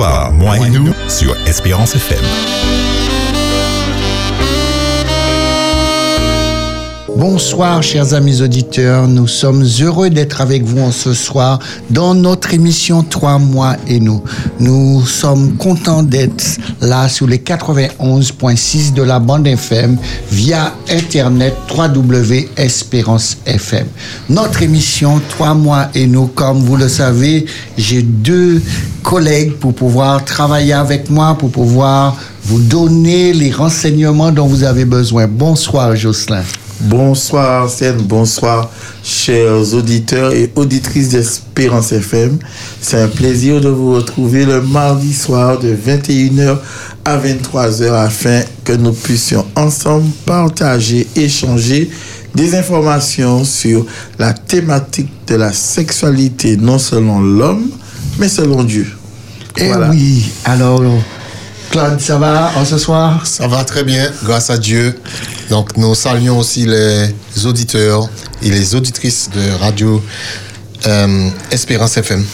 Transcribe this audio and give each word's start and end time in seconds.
soir, 0.00 0.32
moi 0.32 0.56
et 0.56 0.70
nous, 0.70 0.94
sur 1.08 1.36
Espérance 1.46 1.94
FM. 1.94 3.19
Bonsoir 7.20 7.82
chers 7.82 8.14
amis 8.14 8.40
auditeurs, 8.40 9.06
nous 9.06 9.28
sommes 9.28 9.62
heureux 9.82 10.08
d'être 10.08 10.40
avec 10.40 10.62
vous 10.62 10.80
en 10.80 10.90
ce 10.90 11.12
soir 11.12 11.58
dans 11.90 12.14
notre 12.14 12.54
émission 12.54 13.02
3 13.02 13.38
mois 13.38 13.76
et 13.86 14.00
nous. 14.00 14.22
Nous 14.58 15.04
sommes 15.04 15.58
contents 15.58 16.02
d'être 16.02 16.42
là 16.80 17.10
sur 17.10 17.26
les 17.26 17.36
91.6 17.36 18.94
de 18.94 19.02
la 19.02 19.18
bande 19.18 19.46
FM 19.46 19.98
via 20.32 20.72
internet 20.88 21.54
www.espérance 21.70 23.36
FM. 23.44 23.86
Notre 24.30 24.62
émission 24.62 25.20
3 25.28 25.52
mois 25.52 25.88
et 25.94 26.06
nous, 26.06 26.28
comme 26.28 26.60
vous 26.60 26.78
le 26.78 26.88
savez, 26.88 27.44
j'ai 27.76 28.00
deux 28.00 28.62
collègues 29.02 29.52
pour 29.56 29.74
pouvoir 29.74 30.24
travailler 30.24 30.72
avec 30.72 31.10
moi, 31.10 31.36
pour 31.36 31.50
pouvoir 31.50 32.16
vous 32.44 32.60
donner 32.60 33.34
les 33.34 33.50
renseignements 33.50 34.32
dont 34.32 34.46
vous 34.46 34.64
avez 34.64 34.86
besoin. 34.86 35.26
Bonsoir 35.26 35.94
Jocelyn. 35.94 36.44
Bonsoir 36.80 37.64
Arsène, 37.64 37.98
bonsoir 37.98 38.70
chers 39.04 39.74
auditeurs 39.74 40.32
et 40.32 40.50
auditrices 40.56 41.10
d'Espérance 41.10 41.92
FM. 41.92 42.38
C'est 42.80 43.02
un 43.02 43.08
plaisir 43.08 43.60
de 43.60 43.68
vous 43.68 43.94
retrouver 43.94 44.46
le 44.46 44.62
mardi 44.62 45.12
soir 45.12 45.58
de 45.58 45.76
21h 45.76 46.56
à 47.04 47.18
23h 47.18 47.92
afin 47.92 48.40
que 48.64 48.72
nous 48.72 48.92
puissions 48.92 49.44
ensemble 49.56 50.06
partager, 50.24 51.06
échanger 51.16 51.90
des 52.34 52.54
informations 52.54 53.44
sur 53.44 53.84
la 54.18 54.32
thématique 54.32 55.10
de 55.26 55.34
la 55.34 55.52
sexualité, 55.52 56.56
non 56.56 56.78
selon 56.78 57.20
l'homme, 57.20 57.68
mais 58.18 58.30
selon 58.30 58.64
Dieu. 58.64 58.86
Eh 59.58 59.70
oui, 59.90 60.30
alors 60.46 60.82
Claude, 61.70 62.00
ça 62.00 62.18
va 62.18 62.50
en 62.56 62.64
ce 62.64 62.78
soir? 62.78 63.24
Ça 63.24 63.46
va 63.46 63.62
très 63.64 63.84
bien, 63.84 64.10
grâce 64.24 64.50
à 64.50 64.58
Dieu. 64.58 64.98
Donc 65.50 65.76
nous 65.76 65.94
saluons 65.94 66.38
aussi 66.38 66.66
les 66.66 67.14
auditeurs 67.46 68.08
et 68.42 68.50
les 68.50 68.74
auditrices 68.74 69.30
de 69.30 69.52
Radio 69.60 70.02
euh, 70.86 71.28
Espérance 71.52 71.96
FM. 71.96 72.24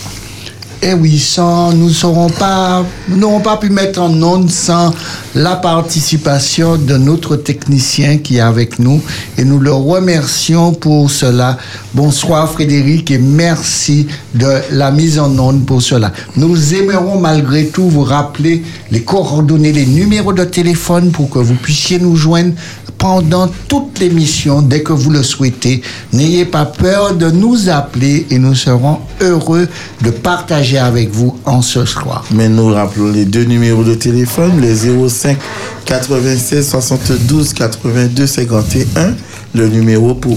Eh 0.89 0.95
oui, 0.95 1.19
sans, 1.19 1.73
nous 1.73 1.91
n'aurons 2.01 2.29
pas, 2.29 2.85
pas 3.43 3.57
pu 3.57 3.71
mettre 3.71 4.01
en 4.01 4.23
onde 4.23 4.49
sans 4.49 4.95
la 5.35 5.57
participation 5.57 6.77
de 6.77 6.97
notre 6.97 7.35
technicien 7.35 8.19
qui 8.19 8.37
est 8.37 8.41
avec 8.41 8.79
nous 8.79 9.03
et 9.37 9.45
nous 9.45 9.59
le 9.59 9.73
remercions 9.73 10.73
pour 10.73 11.11
cela. 11.11 11.59
Bonsoir 11.93 12.49
Frédéric 12.53 13.11
et 13.11 13.19
merci 13.19 14.07
de 14.35 14.47
la 14.71 14.93
mise 14.93 15.19
en 15.19 15.37
onde 15.41 15.67
pour 15.67 15.83
cela. 15.83 16.13
Nous 16.37 16.75
aimerons 16.75 17.19
malgré 17.19 17.67
tout 17.67 17.89
vous 17.89 18.05
rappeler 18.05 18.63
les 18.93 19.03
coordonnées, 19.03 19.73
les 19.73 19.87
numéros 19.87 20.33
de 20.33 20.45
téléphone 20.45 21.11
pour 21.11 21.29
que 21.31 21.41
vous 21.41 21.55
puissiez 21.57 21.99
nous 21.99 22.15
joindre 22.15 22.53
pendant 22.99 23.49
toute 23.69 23.99
l'émission 23.99 24.63
dès 24.63 24.83
que 24.83 24.93
vous 24.93 25.11
le 25.11 25.23
souhaitez. 25.23 25.83
N'ayez 26.13 26.45
pas 26.45 26.65
peur 26.65 27.15
de 27.15 27.31
nous 27.31 27.69
appeler 27.69 28.27
et 28.31 28.39
nous 28.39 28.55
serons 28.55 29.01
heureux 29.21 29.69
de 30.03 30.11
partager 30.11 30.76
avec 30.79 31.11
vous 31.11 31.37
en 31.45 31.63
ce 31.63 31.85
soir. 31.85 32.25
Mais 32.33 32.49
nous 32.49 32.73
rappelons 32.73 33.11
les 33.11 33.25
deux 33.25 33.45
numéros 33.45 33.85
de 33.85 33.95
téléphone, 33.95 34.61
le 34.61 35.09
05 35.09 35.37
96 35.85 36.69
72 36.69 37.53
82 37.53 38.27
51, 38.27 39.15
le 39.55 39.69
numéro 39.69 40.15
pour 40.15 40.37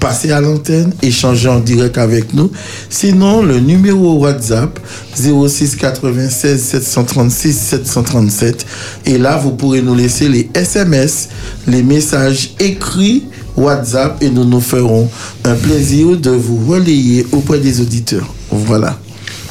passer 0.00 0.30
à 0.30 0.40
l'antenne, 0.40 0.92
échanger 1.02 1.48
en 1.48 1.60
direct 1.60 1.98
avec 1.98 2.34
nous. 2.34 2.50
Sinon, 2.90 3.42
le 3.42 3.58
numéro 3.58 4.18
WhatsApp 4.18 4.78
06 5.14 5.76
96 5.76 6.62
736 6.62 7.52
737. 7.52 8.66
Et 9.06 9.18
là, 9.18 9.36
vous 9.36 9.52
pourrez 9.52 9.82
nous 9.82 9.94
laisser 9.94 10.28
les 10.28 10.48
SMS, 10.54 11.28
les 11.66 11.82
messages 11.82 12.54
écrits 12.60 13.24
WhatsApp 13.56 14.22
et 14.22 14.30
nous 14.30 14.44
nous 14.44 14.60
ferons 14.60 15.08
un 15.44 15.54
plaisir 15.54 16.16
de 16.16 16.30
vous 16.30 16.70
relayer 16.70 17.26
auprès 17.32 17.58
des 17.58 17.80
auditeurs. 17.80 18.26
Voilà. 18.50 18.98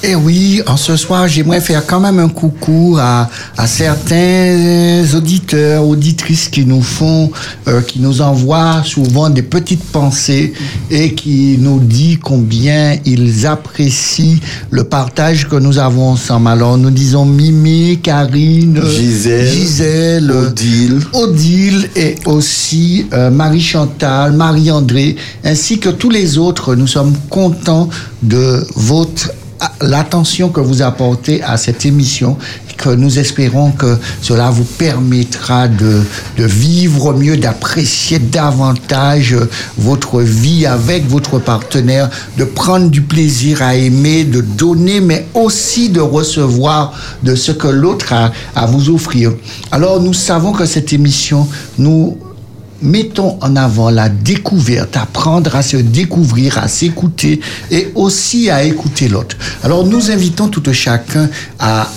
Eh 0.07 0.13
oui, 0.13 0.61
en 0.67 0.77
ce 0.77 0.95
soir, 0.97 1.27
j'aimerais 1.27 1.61
faire 1.61 1.83
quand 1.83 1.99
même 1.99 2.19
un 2.19 2.29
coucou 2.29 2.95
à, 2.99 3.27
à 3.57 3.65
certains 3.65 5.03
auditeurs, 5.15 5.83
auditrices 5.83 6.47
qui 6.47 6.63
nous 6.63 6.83
font, 6.83 7.31
euh, 7.67 7.81
qui 7.81 7.99
nous 7.99 8.21
envoient 8.21 8.83
souvent 8.83 9.31
des 9.31 9.41
petites 9.41 9.83
pensées 9.83 10.53
et 10.91 11.15
qui 11.15 11.57
nous 11.59 11.79
disent 11.79 12.19
combien 12.21 12.97
ils 13.03 13.47
apprécient 13.47 14.37
le 14.69 14.83
partage 14.83 15.49
que 15.49 15.55
nous 15.55 15.79
avons 15.79 16.09
ensemble. 16.09 16.49
Alors, 16.49 16.77
nous 16.77 16.91
disons 16.91 17.25
Mimi, 17.25 17.99
Karine, 18.03 18.79
Gisèle, 18.85 19.47
Gisèle 19.47 20.31
Odile, 20.31 20.99
Odile 21.13 21.89
et 21.95 22.13
aussi 22.27 23.07
euh, 23.11 23.31
Marie-Chantal, 23.31 24.33
Marie-André, 24.33 25.15
ainsi 25.43 25.79
que 25.79 25.89
tous 25.89 26.11
les 26.11 26.37
autres. 26.37 26.75
Nous 26.75 26.85
sommes 26.85 27.15
contents 27.31 27.89
de 28.21 28.63
votre 28.75 29.31
l'attention 29.81 30.49
que 30.49 30.59
vous 30.59 30.81
apportez 30.81 31.41
à 31.43 31.57
cette 31.57 31.85
émission, 31.85 32.37
que 32.77 32.89
nous 32.89 33.19
espérons 33.19 33.71
que 33.71 33.97
cela 34.21 34.49
vous 34.49 34.63
permettra 34.63 35.67
de, 35.67 36.01
de 36.37 36.43
vivre 36.43 37.13
mieux, 37.13 37.37
d'apprécier 37.37 38.19
davantage 38.19 39.35
votre 39.77 40.21
vie 40.21 40.65
avec 40.65 41.07
votre 41.07 41.39
partenaire, 41.39 42.09
de 42.37 42.43
prendre 42.43 42.89
du 42.89 43.01
plaisir 43.01 43.61
à 43.61 43.75
aimer, 43.75 44.23
de 44.23 44.41
donner, 44.41 44.99
mais 44.99 45.25
aussi 45.33 45.89
de 45.89 46.01
recevoir 46.01 46.93
de 47.23 47.35
ce 47.35 47.51
que 47.51 47.67
l'autre 47.67 48.13
a 48.13 48.31
à 48.55 48.65
vous 48.65 48.89
offrir. 48.89 49.33
Alors 49.71 50.01
nous 50.01 50.13
savons 50.13 50.51
que 50.51 50.65
cette 50.65 50.93
émission 50.93 51.47
nous 51.77 52.17
mettons 52.81 53.37
en 53.41 53.55
avant 53.55 53.89
la 53.89 54.09
découverte, 54.09 54.97
apprendre 54.97 55.55
à 55.55 55.61
se 55.61 55.77
découvrir, 55.77 56.57
à 56.57 56.67
s'écouter 56.67 57.39
et 57.71 57.89
aussi 57.95 58.49
à 58.49 58.63
écouter 58.63 59.07
l'autre. 59.07 59.37
Alors 59.63 59.85
nous 59.85 60.11
invitons 60.11 60.47
tout 60.47 60.63
chacun 60.71 61.29
à, 61.59 61.87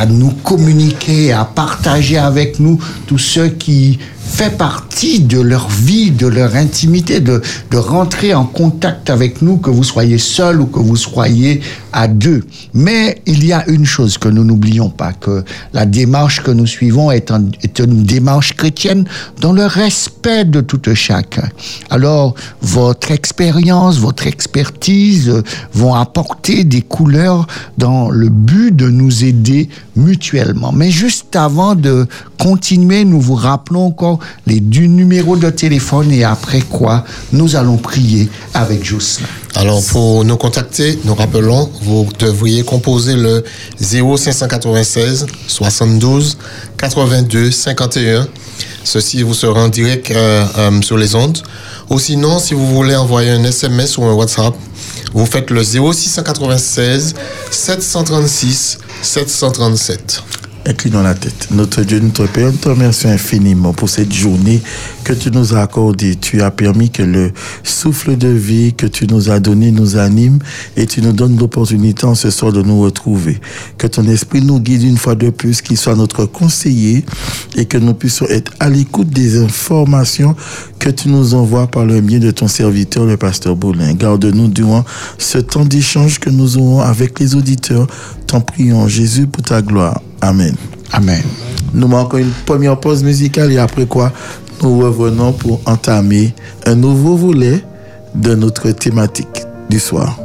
à, 0.00 0.06
nous 0.06 0.30
communiquer, 0.30 1.32
à 1.32 1.44
partager 1.44 2.18
avec 2.18 2.60
nous 2.60 2.78
tout 3.06 3.18
ce 3.18 3.40
qui 3.40 3.98
fait 4.28 4.56
partie 4.56 5.20
de 5.20 5.40
leur 5.40 5.68
vie, 5.68 6.10
de 6.10 6.26
leur 6.26 6.54
intimité, 6.54 7.20
de, 7.20 7.42
de 7.70 7.76
rentrer 7.76 8.34
en 8.34 8.44
contact 8.44 9.10
avec 9.10 9.42
nous, 9.42 9.56
que 9.56 9.70
vous 9.70 9.84
soyez 9.84 10.18
seul 10.18 10.60
ou 10.60 10.66
que 10.66 10.78
vous 10.78 10.96
soyez 10.96 11.60
à 11.92 12.06
deux. 12.06 12.44
Mais 12.74 13.22
il 13.26 13.44
y 13.44 13.52
a 13.52 13.68
une 13.68 13.86
chose 13.86 14.18
que 14.18 14.28
nous 14.28 14.44
n'oublions 14.44 14.90
pas, 14.90 15.12
que 15.12 15.44
la 15.72 15.86
démarche 15.86 16.42
que 16.42 16.50
nous 16.50 16.66
suivons 16.66 17.10
est, 17.10 17.32
est 17.62 17.78
une 17.80 18.04
démarche 18.04 18.54
chrétienne 18.54 19.04
dans 19.40 19.52
le 19.52 19.66
respect 19.66 20.44
de 20.44 20.60
tout 20.60 20.78
chacun. 20.94 21.48
Alors, 21.90 22.34
votre 22.62 23.10
expérience, 23.10 23.98
votre 23.98 24.26
expertise 24.26 25.42
vont 25.72 25.94
apporter 25.94 26.64
des 26.64 26.82
couleurs 26.82 27.46
dans 27.78 28.10
le 28.10 28.28
but 28.28 28.74
de 28.74 28.88
nous 28.88 29.24
aider 29.24 29.68
mutuellement. 29.96 30.72
Mais 30.72 30.90
juste 30.90 31.34
avant 31.36 31.74
de 31.74 32.06
continuer, 32.38 33.04
nous 33.04 33.20
vous 33.20 33.34
rappelons 33.34 33.86
encore 33.86 34.17
les 34.46 34.60
deux 34.60 34.86
numéros 34.86 35.36
de 35.36 35.50
téléphone 35.50 36.12
et 36.12 36.24
après 36.24 36.60
quoi 36.60 37.04
nous 37.32 37.56
allons 37.56 37.76
prier 37.76 38.28
avec 38.54 38.84
Jocelyn. 38.84 39.26
Alors 39.54 39.84
pour 39.86 40.24
nous 40.24 40.36
contacter, 40.36 40.98
nous 41.04 41.14
rappelons, 41.14 41.70
vous 41.82 42.08
devriez 42.18 42.62
composer 42.62 43.14
le 43.14 43.44
0596 43.80 45.26
72 45.46 46.38
82 46.78 47.50
51. 47.50 48.28
Ceci 48.84 49.22
vous 49.22 49.34
sera 49.34 49.64
en 49.64 49.68
direct 49.68 50.10
euh, 50.10 50.46
euh, 50.56 50.82
sur 50.82 50.96
les 50.96 51.14
ondes. 51.14 51.38
Ou 51.90 51.98
sinon, 51.98 52.38
si 52.38 52.54
vous 52.54 52.66
voulez 52.66 52.96
envoyer 52.96 53.30
un 53.30 53.44
SMS 53.44 53.98
ou 53.98 54.04
un 54.04 54.14
WhatsApp, 54.14 54.54
vous 55.12 55.26
faites 55.26 55.50
le 55.50 55.62
0696 55.62 57.14
736 57.50 58.78
737 59.02 60.22
inclinons 60.66 61.02
la 61.02 61.14
tête. 61.14 61.48
Notre 61.50 61.82
Dieu, 61.82 62.00
notre 62.00 62.26
Père, 62.26 62.52
nous 62.52 62.58
te 62.58 62.68
remercions 62.68 63.10
infiniment 63.10 63.72
pour 63.72 63.88
cette 63.88 64.12
journée 64.12 64.60
que 65.04 65.12
tu 65.12 65.30
nous 65.30 65.54
as 65.54 65.60
accordée. 65.60 66.16
Tu 66.16 66.42
as 66.42 66.50
permis 66.50 66.90
que 66.90 67.02
le 67.02 67.32
souffle 67.62 68.16
de 68.16 68.28
vie 68.28 68.74
que 68.74 68.86
tu 68.86 69.06
nous 69.06 69.30
as 69.30 69.40
donné 69.40 69.70
nous 69.70 69.96
anime 69.96 70.38
et 70.76 70.86
tu 70.86 71.00
nous 71.02 71.12
donnes 71.12 71.38
l'opportunité 71.38 72.06
en 72.06 72.14
ce 72.14 72.30
soir 72.30 72.52
de 72.52 72.62
nous 72.62 72.80
retrouver. 72.80 73.40
Que 73.78 73.86
ton 73.86 74.06
esprit 74.06 74.42
nous 74.42 74.60
guide 74.60 74.82
une 74.82 74.98
fois 74.98 75.14
de 75.14 75.30
plus, 75.30 75.62
qu'il 75.62 75.76
soit 75.76 75.96
notre 75.96 76.26
conseiller 76.26 77.04
et 77.56 77.64
que 77.64 77.78
nous 77.78 77.94
puissions 77.94 78.26
être 78.26 78.52
à 78.60 78.68
l'écoute 78.68 79.10
des 79.10 79.42
informations 79.42 80.34
que 80.78 80.90
tu 80.90 81.08
nous 81.08 81.34
envoies 81.34 81.66
par 81.66 81.84
le 81.84 82.00
biais 82.00 82.20
de 82.20 82.30
ton 82.30 82.48
serviteur, 82.48 83.04
le 83.04 83.16
pasteur 83.16 83.56
Boulin. 83.56 83.94
Garde-nous 83.94 84.48
durant 84.48 84.84
ce 85.18 85.38
temps 85.38 85.64
d'échange 85.64 86.18
que 86.18 86.30
nous 86.30 86.58
aurons 86.58 86.80
avec 86.80 87.18
les 87.18 87.34
auditeurs. 87.34 87.86
T'en 88.26 88.40
prions, 88.40 88.88
Jésus, 88.88 89.26
pour 89.26 89.42
ta 89.42 89.62
gloire. 89.62 90.00
Amen. 90.20 90.54
Amen. 90.92 91.22
Nous 91.74 91.88
manquons 91.88 92.18
une 92.18 92.30
première 92.46 92.78
pause 92.80 93.04
musicale 93.04 93.52
et 93.52 93.58
après 93.58 93.86
quoi, 93.86 94.12
nous 94.62 94.78
revenons 94.80 95.32
pour 95.32 95.60
entamer 95.66 96.34
un 96.66 96.74
nouveau 96.74 97.16
volet 97.16 97.62
de 98.14 98.34
notre 98.34 98.70
thématique 98.70 99.44
du 99.68 99.78
soir. 99.78 100.18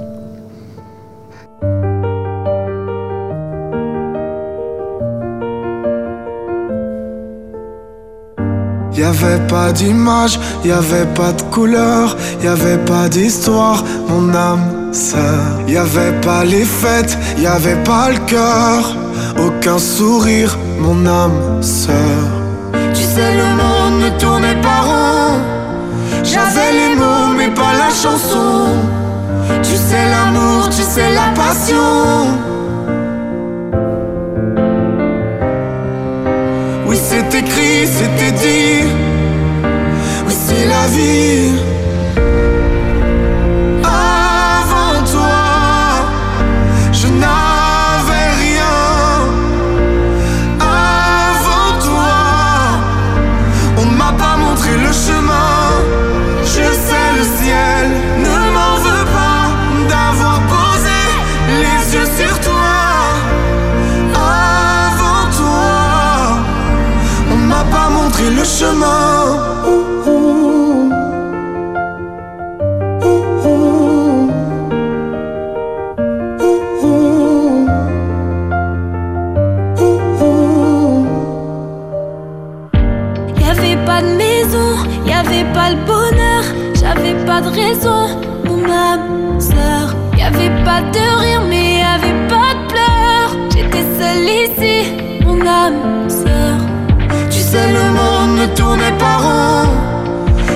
Y 8.96 9.04
avait 9.04 9.40
pas 9.48 9.72
d'image, 9.72 10.40
y 10.64 10.72
avait 10.72 11.08
pas 11.16 11.32
de 11.32 11.42
couleur, 11.44 12.16
y 12.44 12.48
avait 12.48 12.78
pas 12.78 13.10
d'histoire, 13.10 13.84
mon 14.08 14.34
âme 14.34 14.94
sœur. 14.94 15.62
Y 15.68 15.78
avait 15.78 16.20
pas 16.22 16.44
les 16.46 16.66
fêtes, 16.66 17.18
y 17.40 17.48
avait 17.48 17.82
pas 17.84 18.10
le 18.10 18.20
cœur, 18.28 18.96
aucun 19.40 19.80
sourire, 19.80 20.58
mon 20.80 21.06
âme 21.06 21.62
sœur. 21.62 22.24
Tu 22.94 23.02
sais, 23.02 23.36
le 23.36 23.48
monde 23.62 24.04
ne 24.04 24.20
tournait 24.20 24.62
pas 24.62 24.82
rond. 24.82 25.40
J'avais 26.24 26.72
les 26.72 26.96
mots, 26.96 27.34
mais 27.38 27.50
pas 27.50 27.74
la 27.74 27.90
chanson. 27.90 28.68
Tu 29.62 29.76
sais 29.76 30.10
l'amour, 30.10 30.70
tu 30.70 30.82
sais 30.82 31.12
la 31.14 31.34
passion. 31.36 32.38
Écrit, 37.36 37.88
c'était 37.88 38.32
dit. 38.32 38.84
Oui, 40.26 40.34
c'est 40.46 40.66
la 40.68 40.88
vie. 40.88 41.83
Raison, 87.54 88.08
mon 88.46 88.64
âme 88.70 89.40
sœur. 89.40 89.96
Y 90.18 90.24
avait 90.24 90.64
pas 90.64 90.82
de 90.82 91.06
rire, 91.22 91.42
mais 91.50 91.80
y 91.80 91.82
avait 91.82 92.28
pas 92.28 92.54
de 92.56 92.68
pleurs. 92.72 93.32
J'étais 93.54 93.86
seule 94.00 94.30
ici, 94.44 94.78
mon 95.26 95.40
âme 95.42 96.10
sœur. 96.10 96.58
Tu 97.30 97.40
sais, 97.40 97.68
le 97.72 97.86
monde 97.98 98.40
ne 98.42 98.56
tournait 98.56 98.98
pas 98.98 99.18
rond. 99.18 99.70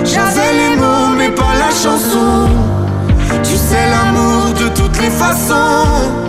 J'avais 0.04 0.54
les 0.62 0.76
mots, 0.76 1.16
mais 1.18 1.30
pas 1.30 1.54
la 1.60 1.70
chanson. 1.70 2.50
Tu 3.44 3.56
sais, 3.56 3.90
l'amour 3.90 4.54
de 4.62 4.68
toutes 4.70 5.00
les 5.02 5.10
façons. 5.10 6.27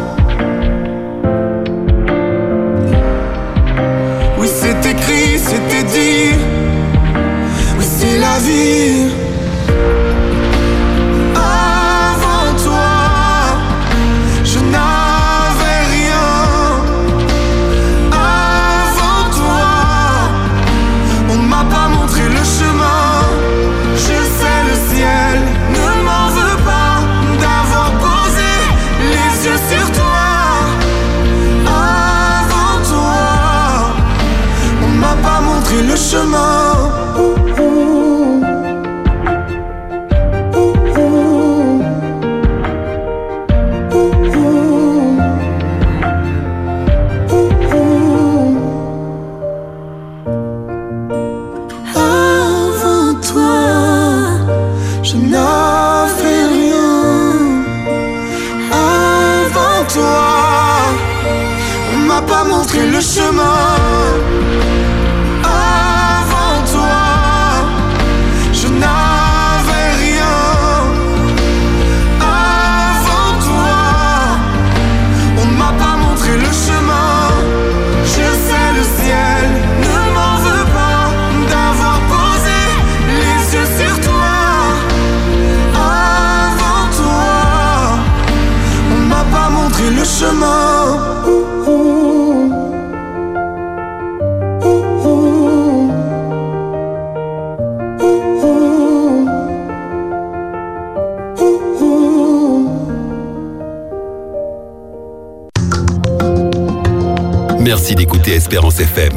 Espérance 108.48 108.80
FM. 108.80 109.12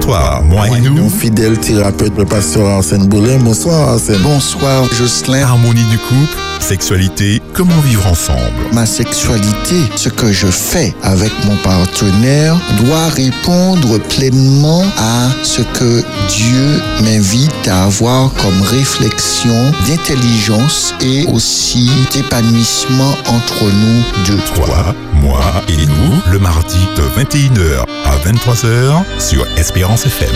Toi, 0.00 0.42
moi 0.44 0.68
et 0.68 0.80
Mon 0.80 0.90
nous, 0.90 1.10
fidèle 1.10 1.58
thérapeute, 1.58 2.16
le 2.16 2.24
pasteur 2.24 2.68
Arsène 2.68 3.08
Boulin. 3.08 3.38
Bonsoir 3.38 3.88
Arsène. 3.88 4.22
Bonsoir 4.22 4.84
Jocelyn. 4.96 5.42
harmonie 5.42 5.82
du 5.90 5.98
couple, 5.98 6.38
sexualité, 6.60 7.39
comment 7.52 7.80
vivre 7.80 8.06
ensemble? 8.06 8.38
Ma 8.72 8.86
sexualité, 8.86 9.76
ce 9.96 10.08
que 10.08 10.32
je 10.32 10.46
fais 10.46 10.94
avec 11.02 11.32
mon 11.44 11.56
partenaire 11.56 12.56
doit 12.78 13.08
répondre 13.08 13.98
pleinement 14.08 14.82
à 14.98 15.28
ce 15.42 15.62
que 15.62 16.02
Dieu 16.28 16.82
m'invite 17.02 17.68
à 17.68 17.84
avoir 17.84 18.32
comme 18.34 18.62
réflexion 18.62 19.72
d'intelligence 19.86 20.94
et 21.00 21.26
aussi 21.32 21.90
d'épanouissement 22.12 23.14
entre 23.26 23.64
nous 23.64 24.02
deux. 24.26 24.40
Toi, 24.54 24.94
moi 25.14 25.40
et 25.68 25.86
nous, 25.86 26.32
le 26.32 26.38
mardi 26.38 26.78
de 26.96 27.02
21h 27.22 27.84
à 28.04 28.16
23h 28.18 29.02
sur 29.18 29.46
Espérance 29.56 30.06
FM. 30.06 30.30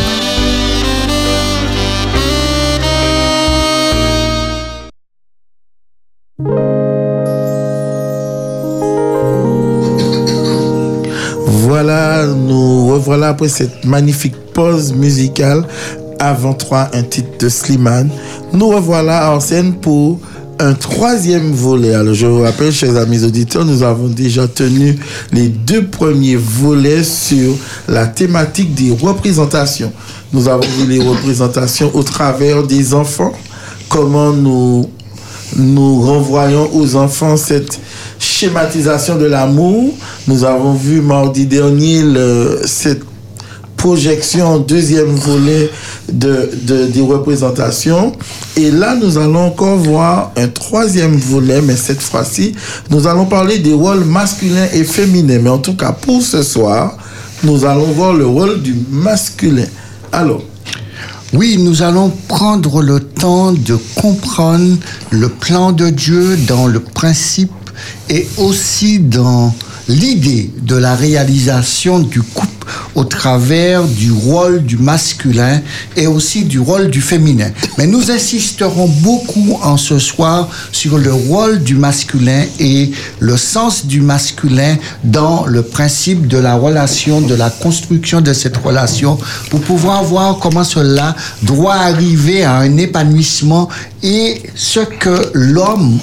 Après 13.28 13.48
cette 13.48 13.84
magnifique 13.84 14.34
pause 14.52 14.92
musicale. 14.92 15.64
Avant 16.20 16.54
trois, 16.54 16.88
un 16.94 17.02
titre 17.02 17.38
de 17.40 17.48
Slimane. 17.48 18.08
Nous 18.52 18.68
revoilà 18.68 19.32
en 19.34 19.40
scène 19.40 19.74
pour 19.74 20.20
un 20.60 20.72
troisième 20.72 21.50
volet. 21.50 21.92
Alors, 21.94 22.14
je 22.14 22.26
vous 22.26 22.42
rappelle, 22.42 22.72
chers 22.72 22.96
amis 22.96 23.24
auditeurs, 23.24 23.64
nous 23.64 23.82
avons 23.82 24.06
déjà 24.06 24.46
tenu 24.46 24.96
les 25.32 25.48
deux 25.48 25.84
premiers 25.86 26.36
volets 26.36 27.02
sur 27.02 27.54
la 27.88 28.06
thématique 28.06 28.72
des 28.74 28.92
représentations. 28.92 29.92
Nous 30.32 30.48
avons 30.48 30.66
vu 30.78 30.86
les 30.86 31.00
représentations 31.02 31.90
au 31.94 32.04
travers 32.04 32.62
des 32.62 32.94
enfants, 32.94 33.32
comment 33.88 34.32
nous 34.32 34.88
nous 35.56 36.00
renvoyons 36.00 36.70
aux 36.74 36.96
enfants 36.96 37.36
cette 37.36 37.78
schématisation 38.18 39.16
de 39.18 39.26
l'amour? 39.26 39.92
Nous 40.28 40.44
avons 40.44 40.72
vu 40.74 41.00
mardi 41.00 41.46
dernier 41.46 42.02
le- 42.02 42.60
cette 42.64 43.02
projection 43.88 44.60
deuxième 44.60 45.14
volet 45.14 45.70
de, 46.10 46.48
de- 46.62 46.86
des 46.86 47.02
représentations. 47.02 48.12
Et 48.56 48.70
là, 48.70 48.96
nous 48.98 49.18
allons 49.18 49.48
encore 49.48 49.76
voir 49.76 50.32
un 50.38 50.48
troisième 50.48 51.16
volet, 51.18 51.60
mais 51.60 51.76
cette 51.76 52.00
fois-ci, 52.00 52.54
nous 52.88 53.06
allons 53.06 53.26
parler 53.26 53.58
des 53.58 53.74
rôles 53.74 54.04
masculins 54.06 54.68
et 54.72 54.84
féminins. 54.84 55.38
Mais 55.42 55.50
en 55.50 55.58
tout 55.58 55.76
cas, 55.76 55.92
pour 55.92 56.22
ce 56.22 56.42
soir, 56.42 56.96
nous 57.42 57.66
allons 57.66 57.92
voir 57.92 58.14
le 58.14 58.26
rôle 58.26 58.62
du 58.62 58.74
masculin. 58.90 59.66
Alors, 60.12 60.42
Oui, 61.34 61.56
nous 61.58 61.82
allons 61.82 62.10
prendre 62.28 62.80
le 62.80 63.00
temps 63.00 63.52
de 63.52 63.76
comprendre 63.96 64.76
le 65.10 65.28
plan 65.28 65.72
de 65.72 65.90
Dieu 65.90 66.38
dans 66.46 66.68
le 66.68 66.80
principe 66.80 67.50
et 68.08 68.26
aussi 68.38 68.98
dans 69.00 69.52
l'idée 69.88 70.50
de 70.62 70.76
la 70.76 70.94
réalisation 70.94 71.98
du 71.98 72.22
couple 72.22 72.53
au 72.94 73.04
travers 73.04 73.84
du 73.84 74.12
rôle 74.12 74.62
du 74.62 74.76
masculin 74.76 75.60
et 75.96 76.06
aussi 76.06 76.44
du 76.44 76.60
rôle 76.60 76.90
du 76.90 77.00
féminin. 77.00 77.50
Mais 77.78 77.86
nous 77.86 78.10
insisterons 78.10 78.88
beaucoup 78.88 79.58
en 79.62 79.76
ce 79.76 79.98
soir 79.98 80.48
sur 80.72 80.98
le 80.98 81.12
rôle 81.12 81.62
du 81.62 81.74
masculin 81.74 82.44
et 82.60 82.90
le 83.18 83.36
sens 83.36 83.86
du 83.86 84.00
masculin 84.00 84.76
dans 85.02 85.46
le 85.46 85.62
principe 85.62 86.26
de 86.28 86.38
la 86.38 86.54
relation, 86.54 87.20
de 87.20 87.34
la 87.34 87.50
construction 87.50 88.20
de 88.20 88.32
cette 88.32 88.56
relation 88.56 89.18
pour 89.50 89.60
pouvoir 89.60 90.04
voir 90.04 90.38
comment 90.38 90.64
cela 90.64 91.16
doit 91.42 91.74
arriver 91.74 92.44
à 92.44 92.56
un 92.58 92.76
épanouissement 92.76 93.68
et 94.02 94.42
ce 94.54 94.80
que 94.80 95.30
l'homme 95.34 95.98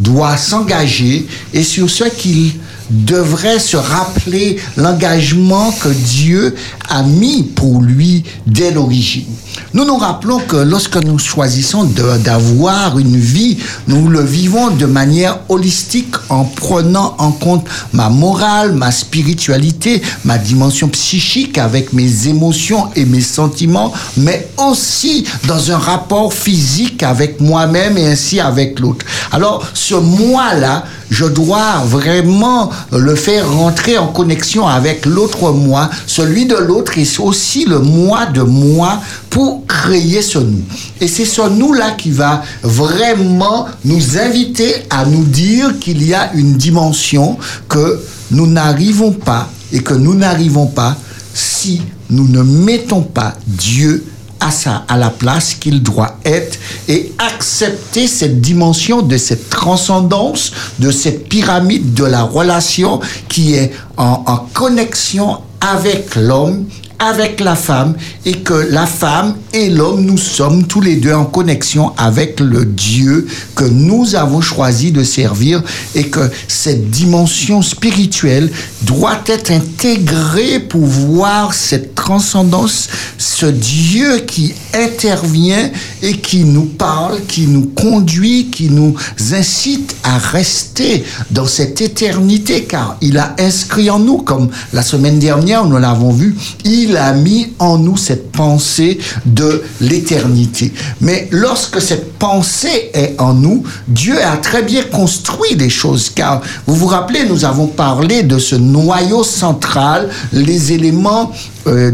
doit 0.00 0.36
s'engager 0.36 1.26
et 1.52 1.62
sur 1.62 1.88
ce 1.88 2.04
qu'il 2.04 2.54
devrait 2.90 3.58
se 3.58 3.76
rappeler 3.76 4.58
l'engagement 4.76 5.72
que 5.72 5.88
Dieu 5.88 6.54
a 6.88 7.02
mis 7.02 7.42
pour 7.42 7.80
lui 7.80 8.24
dès 8.46 8.70
l'origine. 8.70 9.24
Nous 9.72 9.84
nous 9.84 9.96
rappelons 9.96 10.38
que 10.38 10.56
lorsque 10.56 10.96
nous 10.96 11.18
choisissons 11.18 11.84
d'avoir 12.24 12.98
une 12.98 13.16
vie, 13.16 13.58
nous 13.88 14.08
le 14.08 14.22
vivons 14.22 14.70
de 14.70 14.86
manière 14.86 15.38
holistique 15.48 16.14
en 16.28 16.44
prenant 16.44 17.16
en 17.18 17.32
compte 17.32 17.66
ma 17.92 18.08
morale, 18.08 18.72
ma 18.72 18.92
spiritualité, 18.92 20.00
ma 20.24 20.38
dimension 20.38 20.88
psychique 20.88 21.58
avec 21.58 21.92
mes 21.92 22.28
émotions 22.28 22.88
et 22.94 23.04
mes 23.04 23.20
sentiments, 23.20 23.92
mais 24.16 24.48
aussi 24.58 25.24
dans 25.46 25.70
un 25.72 25.78
rapport 25.78 26.32
physique 26.32 27.02
avec 27.02 27.40
moi-même 27.40 27.98
et 27.98 28.06
ainsi 28.06 28.40
avec 28.40 28.78
l'autre. 28.80 29.04
Alors, 29.32 29.66
ce 29.74 29.94
moi-là, 29.94 30.84
je 31.10 31.26
dois 31.26 31.82
vraiment 31.84 32.70
le 32.92 33.14
faire 33.14 33.50
rentrer 33.50 33.98
en 33.98 34.06
connexion 34.06 34.66
avec 34.66 35.06
l'autre 35.06 35.52
moi, 35.52 35.90
celui 36.06 36.46
de 36.46 36.56
l'autre 36.56 36.98
et 36.98 37.06
aussi 37.18 37.64
le 37.64 37.78
moi 37.78 38.26
de 38.26 38.42
moi 38.42 39.00
pour 39.30 39.43
créer 39.66 40.22
ce 40.22 40.38
nous. 40.38 40.62
Et 41.00 41.08
c'est 41.08 41.24
ce 41.24 41.48
nous-là 41.48 41.92
qui 41.92 42.10
va 42.10 42.42
vraiment 42.62 43.66
nous 43.84 44.18
inviter 44.18 44.74
à 44.90 45.04
nous 45.04 45.24
dire 45.24 45.78
qu'il 45.78 46.06
y 46.06 46.14
a 46.14 46.32
une 46.34 46.54
dimension 46.54 47.38
que 47.68 48.00
nous 48.30 48.46
n'arrivons 48.46 49.12
pas 49.12 49.48
et 49.72 49.82
que 49.82 49.94
nous 49.94 50.14
n'arrivons 50.14 50.66
pas 50.66 50.96
si 51.32 51.82
nous 52.10 52.28
ne 52.28 52.42
mettons 52.42 53.02
pas 53.02 53.34
Dieu 53.46 54.04
à, 54.40 54.50
sa, 54.50 54.84
à 54.88 54.96
la 54.96 55.10
place 55.10 55.54
qu'il 55.54 55.82
doit 55.82 56.18
être 56.24 56.58
et 56.88 57.12
accepter 57.18 58.06
cette 58.06 58.40
dimension 58.40 59.00
de 59.00 59.16
cette 59.16 59.48
transcendance, 59.48 60.52
de 60.78 60.90
cette 60.90 61.28
pyramide 61.28 61.94
de 61.94 62.04
la 62.04 62.22
relation 62.22 63.00
qui 63.28 63.54
est 63.54 63.72
en 63.96 64.46
connexion 64.52 65.38
avec 65.60 66.14
l'homme, 66.16 66.66
avec 66.98 67.40
la 67.40 67.56
femme, 67.56 67.94
et 68.24 68.34
que 68.34 68.54
la 68.70 68.86
femme 68.86 69.34
et 69.52 69.70
l'homme, 69.70 70.04
nous 70.04 70.18
sommes 70.18 70.66
tous 70.66 70.80
les 70.80 70.96
deux 70.96 71.12
en 71.12 71.24
connexion 71.24 71.92
avec 71.96 72.40
le 72.40 72.64
Dieu 72.64 73.26
que 73.54 73.64
nous 73.64 74.14
avons 74.14 74.40
choisi 74.40 74.92
de 74.92 75.02
servir, 75.02 75.62
et 75.94 76.08
que 76.08 76.30
cette 76.48 76.90
dimension 76.90 77.62
spirituelle 77.62 78.50
doit 78.82 79.20
être 79.26 79.50
intégrée 79.50 80.60
pour 80.60 80.84
voir 80.84 81.54
cette 81.54 81.94
transcendance, 81.94 82.88
ce 83.18 83.46
Dieu 83.46 84.18
qui 84.26 84.54
intervient 84.72 85.70
et 86.02 86.18
qui 86.18 86.44
nous 86.44 86.64
parle, 86.64 87.20
qui 87.26 87.46
nous 87.46 87.66
conduit, 87.66 88.48
qui 88.50 88.70
nous 88.70 88.94
incite 89.32 89.96
à 90.02 90.18
rester 90.18 91.04
dans 91.30 91.46
cette 91.46 91.80
éternité, 91.80 92.64
car 92.64 92.96
il 93.00 93.18
a 93.18 93.34
inscrit 93.38 93.90
en 93.90 93.98
nous, 93.98 94.18
comme 94.18 94.48
la 94.72 94.82
semaine 94.82 95.18
dernière, 95.18 95.64
nous 95.64 95.78
l'avons 95.78 96.12
vu, 96.12 96.36
il 96.64 96.93
a 96.96 97.12
mis 97.12 97.52
en 97.58 97.78
nous 97.78 97.96
cette 97.96 98.32
pensée 98.32 98.98
de 99.26 99.62
l'éternité. 99.80 100.72
Mais 101.00 101.28
lorsque 101.30 101.80
cette 101.80 102.14
pensée 102.14 102.90
est 102.92 103.14
en 103.18 103.34
nous, 103.34 103.62
Dieu 103.88 104.16
a 104.22 104.36
très 104.36 104.62
bien 104.62 104.82
construit 104.84 105.56
des 105.56 105.70
choses, 105.70 106.10
car 106.10 106.40
vous 106.66 106.74
vous 106.74 106.86
rappelez, 106.86 107.24
nous 107.26 107.44
avons 107.44 107.66
parlé 107.66 108.22
de 108.22 108.38
ce 108.38 108.56
noyau 108.56 109.24
central, 109.24 110.08
les 110.32 110.72
éléments 110.72 111.32
euh, 111.66 111.92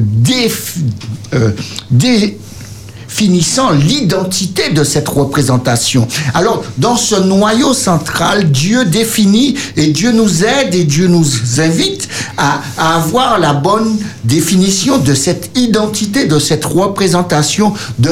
euh, 1.35 1.51
finissant 3.11 3.73
l'identité 3.73 4.71
de 4.71 4.85
cette 4.85 5.09
représentation. 5.09 6.07
Alors, 6.33 6.63
dans 6.79 6.97
ce 6.97 7.17
noyau 7.17 7.75
central, 7.75 8.51
Dieu 8.51 8.85
définit 8.85 9.57
et 9.77 9.89
Dieu 9.89 10.13
nous 10.13 10.45
aide 10.45 10.75
et 10.75 10.85
Dieu 10.85 11.09
nous 11.09 11.27
invite 11.59 12.09
à, 12.39 12.61
avoir 12.79 13.39
la 13.39 13.53
bonne 13.53 13.99
définition 14.25 14.99
de 14.99 15.13
cette 15.13 15.51
identité, 15.59 16.27
de 16.27 16.39
cette 16.39 16.65
représentation, 16.65 17.75
de 17.99 18.11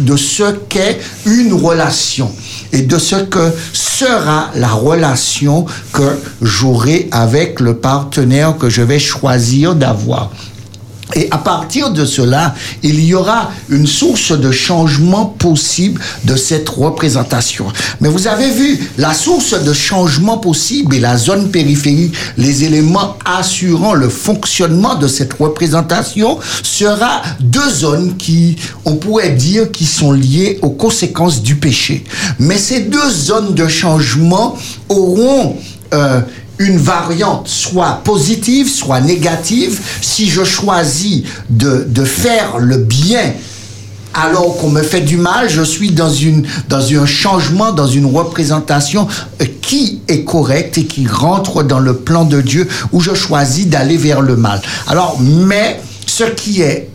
de 0.00 0.16
ce 0.16 0.52
qu'est 0.68 0.98
une 1.26 1.52
relation 1.52 2.30
et 2.72 2.82
de 2.82 2.98
ce 2.98 3.16
que 3.16 3.52
sera 3.72 4.50
la 4.56 4.68
relation 4.68 5.64
que 5.92 6.18
j'aurai 6.42 7.08
avec 7.12 7.60
le 7.60 7.76
partenaire 7.76 8.56
que 8.58 8.68
je 8.68 8.82
vais 8.82 8.98
choisir 8.98 9.74
d'avoir. 9.74 10.30
Et 11.14 11.28
à 11.30 11.38
partir 11.38 11.90
de 11.90 12.04
cela, 12.04 12.54
il 12.82 13.04
y 13.04 13.14
aura 13.14 13.50
une 13.68 13.86
source 13.86 14.32
de 14.32 14.50
changement 14.50 15.26
possible 15.26 16.00
de 16.24 16.36
cette 16.36 16.68
représentation. 16.68 17.66
Mais 18.00 18.08
vous 18.08 18.26
avez 18.26 18.50
vu, 18.50 18.78
la 18.98 19.14
source 19.14 19.62
de 19.62 19.72
changement 19.72 20.38
possible 20.38 20.94
et 20.94 21.00
la 21.00 21.16
zone 21.16 21.50
périphérique, 21.50 22.14
les 22.36 22.64
éléments 22.64 23.16
assurant 23.24 23.94
le 23.94 24.08
fonctionnement 24.08 24.96
de 24.96 25.06
cette 25.06 25.34
représentation, 25.34 26.38
sera 26.62 27.22
deux 27.40 27.70
zones 27.70 28.16
qui, 28.16 28.56
on 28.84 28.96
pourrait 28.96 29.30
dire, 29.30 29.70
qui 29.70 29.86
sont 29.86 30.12
liées 30.12 30.58
aux 30.62 30.70
conséquences 30.70 31.42
du 31.42 31.56
péché. 31.56 32.04
Mais 32.38 32.58
ces 32.58 32.80
deux 32.80 33.10
zones 33.10 33.54
de 33.54 33.68
changement 33.68 34.56
auront 34.88 35.56
euh, 35.92 36.20
une 36.58 36.78
variante 36.78 37.48
soit 37.48 38.00
positive, 38.04 38.70
soit 38.70 39.00
négative. 39.00 39.80
Si 40.00 40.28
je 40.28 40.44
choisis 40.44 41.22
de, 41.50 41.86
de 41.88 42.04
faire 42.04 42.58
le 42.58 42.78
bien 42.78 43.32
alors 44.14 44.56
qu'on 44.58 44.70
me 44.70 44.82
fait 44.82 45.00
du 45.00 45.16
mal, 45.16 45.48
je 45.50 45.62
suis 45.62 45.90
dans, 45.90 46.10
une, 46.10 46.46
dans 46.68 46.92
un 46.94 47.06
changement, 47.06 47.72
dans 47.72 47.88
une 47.88 48.06
représentation 48.06 49.08
euh, 49.42 49.44
qui 49.60 50.02
est 50.06 50.22
correcte 50.22 50.78
et 50.78 50.84
qui 50.84 51.06
rentre 51.06 51.64
dans 51.64 51.80
le 51.80 51.96
plan 51.96 52.24
de 52.24 52.40
Dieu 52.40 52.68
où 52.92 53.00
je 53.00 53.12
choisis 53.14 53.66
d'aller 53.66 53.96
vers 53.96 54.20
le 54.20 54.36
mal. 54.36 54.62
Alors, 54.86 55.20
mais 55.20 55.80
ce 56.06 56.24
qui 56.24 56.62
est 56.62 56.90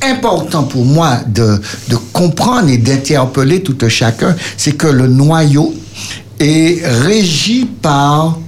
important 0.00 0.62
pour 0.62 0.84
moi 0.84 1.18
de, 1.26 1.60
de 1.88 1.96
comprendre 2.12 2.68
et 2.68 2.78
d'interpeller 2.78 3.64
tout 3.64 3.76
un 3.82 3.88
chacun, 3.88 4.36
c'est 4.56 4.76
que 4.76 4.86
le 4.86 5.08
noyau 5.08 5.74
est 6.38 6.86
régi 6.86 7.64
par 7.82 8.38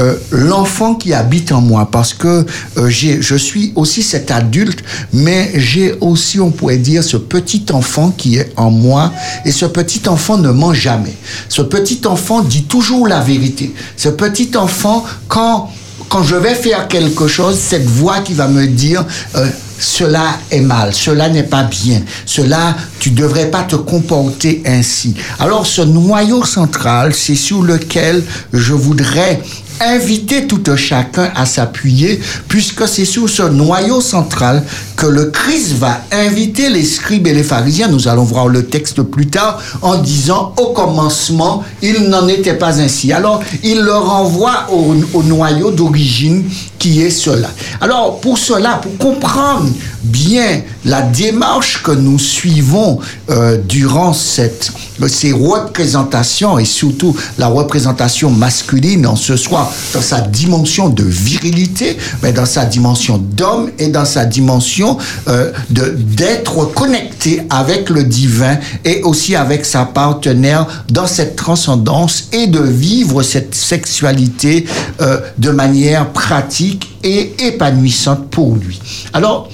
euh, 0.00 0.16
l'enfant 0.30 0.94
qui 0.94 1.12
habite 1.12 1.52
en 1.52 1.60
moi 1.60 1.88
parce 1.90 2.14
que 2.14 2.46
euh, 2.78 2.88
je 2.88 3.36
suis 3.36 3.72
aussi 3.76 4.02
cet 4.02 4.30
adulte 4.30 4.82
mais 5.12 5.52
j'ai 5.54 5.94
aussi 6.00 6.40
on 6.40 6.50
pourrait 6.50 6.78
dire 6.78 7.04
ce 7.04 7.16
petit 7.16 7.66
enfant 7.72 8.10
qui 8.16 8.36
est 8.36 8.52
en 8.56 8.70
moi 8.70 9.12
et 9.44 9.52
ce 9.52 9.66
petit 9.66 10.08
enfant 10.08 10.38
ne 10.38 10.50
ment 10.50 10.72
jamais 10.72 11.14
ce 11.48 11.62
petit 11.62 12.00
enfant 12.06 12.42
dit 12.42 12.64
toujours 12.64 13.06
la 13.06 13.20
vérité 13.20 13.72
ce 13.96 14.08
petit 14.08 14.56
enfant 14.56 15.04
quand 15.28 15.70
quand 16.10 16.24
je 16.24 16.34
vais 16.34 16.56
faire 16.56 16.88
quelque 16.88 17.28
chose, 17.28 17.56
cette 17.56 17.86
voix 17.86 18.18
qui 18.18 18.34
va 18.34 18.48
me 18.48 18.66
dire 18.66 19.04
euh, 19.36 19.48
cela 19.78 20.38
est 20.50 20.60
mal, 20.60 20.92
cela 20.92 21.28
n'est 21.28 21.44
pas 21.44 21.62
bien, 21.62 22.02
cela 22.26 22.76
tu 22.98 23.10
devrais 23.10 23.48
pas 23.50 23.62
te 23.62 23.76
comporter 23.76 24.60
ainsi. 24.66 25.14
Alors 25.38 25.66
ce 25.66 25.82
noyau 25.82 26.44
central, 26.44 27.14
c'est 27.14 27.36
sur 27.36 27.62
lequel 27.62 28.24
je 28.52 28.74
voudrais 28.74 29.40
inviter 29.80 30.46
tout 30.46 30.62
un 30.66 30.76
chacun 30.76 31.30
à 31.34 31.46
s'appuyer, 31.46 32.20
puisque 32.48 32.86
c'est 32.86 33.04
sur 33.04 33.28
ce 33.28 33.42
noyau 33.42 34.00
central 34.00 34.62
que 34.96 35.06
le 35.06 35.26
Christ 35.26 35.72
va 35.78 36.02
inviter 36.12 36.68
les 36.68 36.84
scribes 36.84 37.26
et 37.26 37.34
les 37.34 37.42
pharisiens, 37.42 37.88
nous 37.88 38.08
allons 38.08 38.24
voir 38.24 38.48
le 38.48 38.66
texte 38.66 39.02
plus 39.02 39.26
tard, 39.26 39.60
en 39.82 39.96
disant 39.96 40.54
au 40.58 40.68
commencement, 40.68 41.64
il 41.82 42.08
n'en 42.08 42.28
était 42.28 42.54
pas 42.54 42.80
ainsi. 42.80 43.12
Alors, 43.12 43.40
il 43.62 43.80
leur 43.80 44.06
renvoie 44.06 44.66
au, 44.70 44.94
au 45.14 45.22
noyau 45.22 45.70
d'origine 45.70 46.44
qui 46.78 47.02
est 47.02 47.10
cela. 47.10 47.48
Alors, 47.80 48.20
pour 48.20 48.38
cela, 48.38 48.80
pour 48.82 48.96
comprendre 48.98 49.68
bien 50.02 50.62
la 50.84 51.02
démarche 51.02 51.82
que 51.82 51.92
nous 51.92 52.18
suivons 52.18 52.98
euh, 53.28 53.58
durant 53.58 54.12
cette, 54.12 54.72
ces 55.08 55.32
représentations 55.32 56.58
et 56.58 56.64
surtout 56.64 57.14
la 57.38 57.48
représentation 57.48 58.30
masculine 58.30 59.06
en 59.06 59.16
ce 59.16 59.36
soir 59.36 59.69
dans 59.92 60.02
sa 60.02 60.20
dimension 60.20 60.88
de 60.88 61.04
virilité, 61.04 61.96
mais 62.22 62.32
dans 62.32 62.46
sa 62.46 62.64
dimension 62.64 63.18
d'homme 63.18 63.70
et 63.78 63.88
dans 63.88 64.04
sa 64.04 64.24
dimension 64.24 64.98
euh, 65.28 65.52
d'être 65.70 66.64
connecté 66.72 67.42
avec 67.50 67.90
le 67.90 68.04
divin 68.04 68.58
et 68.84 69.02
aussi 69.02 69.36
avec 69.36 69.64
sa 69.64 69.84
partenaire 69.84 70.84
dans 70.90 71.06
cette 71.06 71.36
transcendance 71.36 72.28
et 72.32 72.46
de 72.46 72.60
vivre 72.60 73.22
cette 73.22 73.54
sexualité 73.54 74.64
euh, 75.00 75.20
de 75.38 75.50
manière 75.50 76.10
pratique 76.10 76.88
et 77.02 77.32
épanouissante 77.46 78.28
pour 78.30 78.56
lui. 78.56 78.80
Alors, 79.12 79.48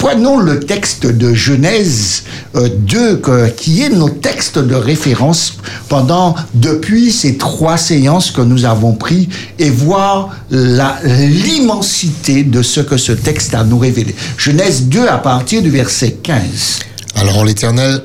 Prenons 0.00 0.38
le 0.38 0.60
texte 0.60 1.04
de 1.06 1.34
Genèse 1.34 2.22
euh, 2.56 2.70
2, 2.74 3.16
que- 3.18 3.48
qui 3.50 3.82
est 3.82 3.90
notre 3.90 4.18
texte 4.20 4.58
de 4.58 4.74
référence 4.74 5.58
pendant, 5.90 6.34
depuis 6.54 7.12
ces 7.12 7.36
trois 7.36 7.76
séances 7.76 8.30
que 8.30 8.40
nous 8.40 8.64
avons 8.64 8.94
pris 8.94 9.28
et 9.58 9.68
voir 9.68 10.30
l'immensité 10.50 12.44
de 12.44 12.62
ce 12.62 12.80
que 12.80 12.96
ce 12.96 13.12
texte 13.12 13.52
a 13.54 13.62
nous 13.62 13.78
révélé. 13.78 14.14
Genèse 14.38 14.84
2 14.84 15.06
à 15.06 15.18
partir 15.18 15.60
du 15.60 15.68
verset 15.68 16.12
15. 16.22 16.78
Alors 17.16 17.44
l'Éternel 17.44 18.02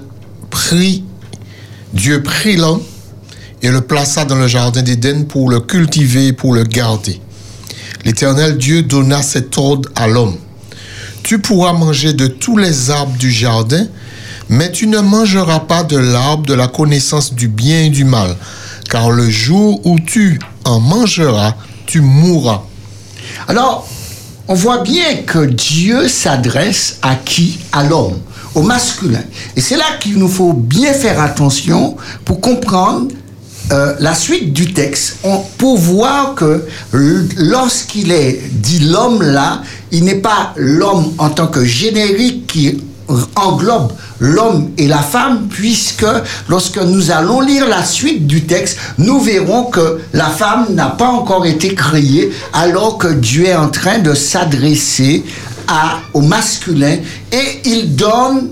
prit, 0.49 1.05
Dieu 1.93 2.21
prit 2.21 2.57
l'homme 2.57 2.81
et 3.63 3.69
le 3.69 3.79
plaça 3.79 4.25
dans 4.25 4.35
le 4.35 4.47
jardin 4.47 4.81
d'Éden 4.81 5.25
pour 5.27 5.49
le 5.49 5.61
cultiver 5.61 6.33
pour 6.33 6.53
le 6.53 6.63
garder. 6.65 7.21
L'Éternel 8.03 8.57
Dieu 8.57 8.81
donna 8.83 9.21
cet 9.21 9.57
ordre 9.57 9.87
à 9.95 10.07
l'homme. 10.07 10.35
Tu 11.25 11.39
pourras 11.39 11.73
manger 11.73 12.13
de 12.13 12.27
tous 12.27 12.55
les 12.55 12.91
arbres 12.91 13.17
du 13.17 13.31
jardin, 13.31 13.87
mais 14.47 14.71
tu 14.71 14.85
ne 14.85 14.99
mangeras 14.99 15.61
pas 15.61 15.81
de 15.81 15.97
l'arbre 15.97 16.45
de 16.45 16.53
la 16.53 16.67
connaissance 16.67 17.33
du 17.33 17.47
bien 17.47 17.79
et 17.85 17.89
du 17.89 18.03
mal, 18.03 18.37
car 18.91 19.09
le 19.09 19.27
jour 19.27 19.81
où 19.87 19.99
tu 19.99 20.37
en 20.65 20.79
mangeras, 20.79 21.55
tu 21.87 22.01
mourras. 22.01 22.61
Alors, 23.47 23.89
on 24.47 24.53
voit 24.53 24.83
bien 24.83 25.23
que 25.25 25.45
Dieu 25.45 26.07
s'adresse 26.07 26.99
à 27.01 27.15
qui? 27.15 27.57
À 27.71 27.83
l'homme, 27.83 28.19
au 28.53 28.61
masculin. 28.61 29.23
Et 29.55 29.61
c'est 29.61 29.77
là 29.77 29.97
qu'il 29.99 30.19
nous 30.19 30.29
faut 30.29 30.53
bien 30.53 30.93
faire 30.93 31.19
attention 31.19 31.97
pour 32.23 32.39
comprendre 32.39 33.07
euh, 33.71 33.95
la 33.99 34.13
suite 34.13 34.53
du 34.53 34.73
texte, 34.73 35.17
on- 35.23 35.41
pour 35.57 35.77
voir 35.77 36.35
que 36.35 36.63
lorsqu'il 37.37 38.11
est 38.11 38.39
dit 38.51 38.79
l'homme 38.79 39.21
là, 39.21 39.61
il 39.91 40.03
n'est 40.03 40.15
pas 40.21 40.53
l'homme 40.55 41.13
en 41.17 41.29
tant 41.29 41.47
que 41.47 41.63
générique 41.65 42.47
qui 42.47 42.81
englobe 43.35 43.93
l'homme 44.19 44.71
et 44.79 44.87
la 44.87 44.99
femme, 45.03 45.47
puisque 45.49 46.05
lorsque 46.49 46.81
nous 46.81 47.11
allons 47.11 47.39
lire 47.41 47.67
la 47.67 47.83
suite 47.83 48.25
du 48.25 48.45
texte, 48.45 48.77
nous 48.97 49.19
verrons 49.19 49.65
que 49.65 49.99
la 50.13 50.25
femme 50.29 50.67
n'a 50.73 50.87
pas 50.87 51.09
encore 51.09 51.45
été 51.45 51.75
créée, 51.75 52.31
alors 52.53 52.97
que 52.97 53.07
Dieu 53.07 53.45
est 53.45 53.55
en 53.55 53.69
train 53.69 53.99
de 53.99 54.13
s'adresser 54.15 55.23
au 56.13 56.21
masculin 56.21 56.97
et 57.31 57.59
il 57.65 57.95
donne 57.95 58.49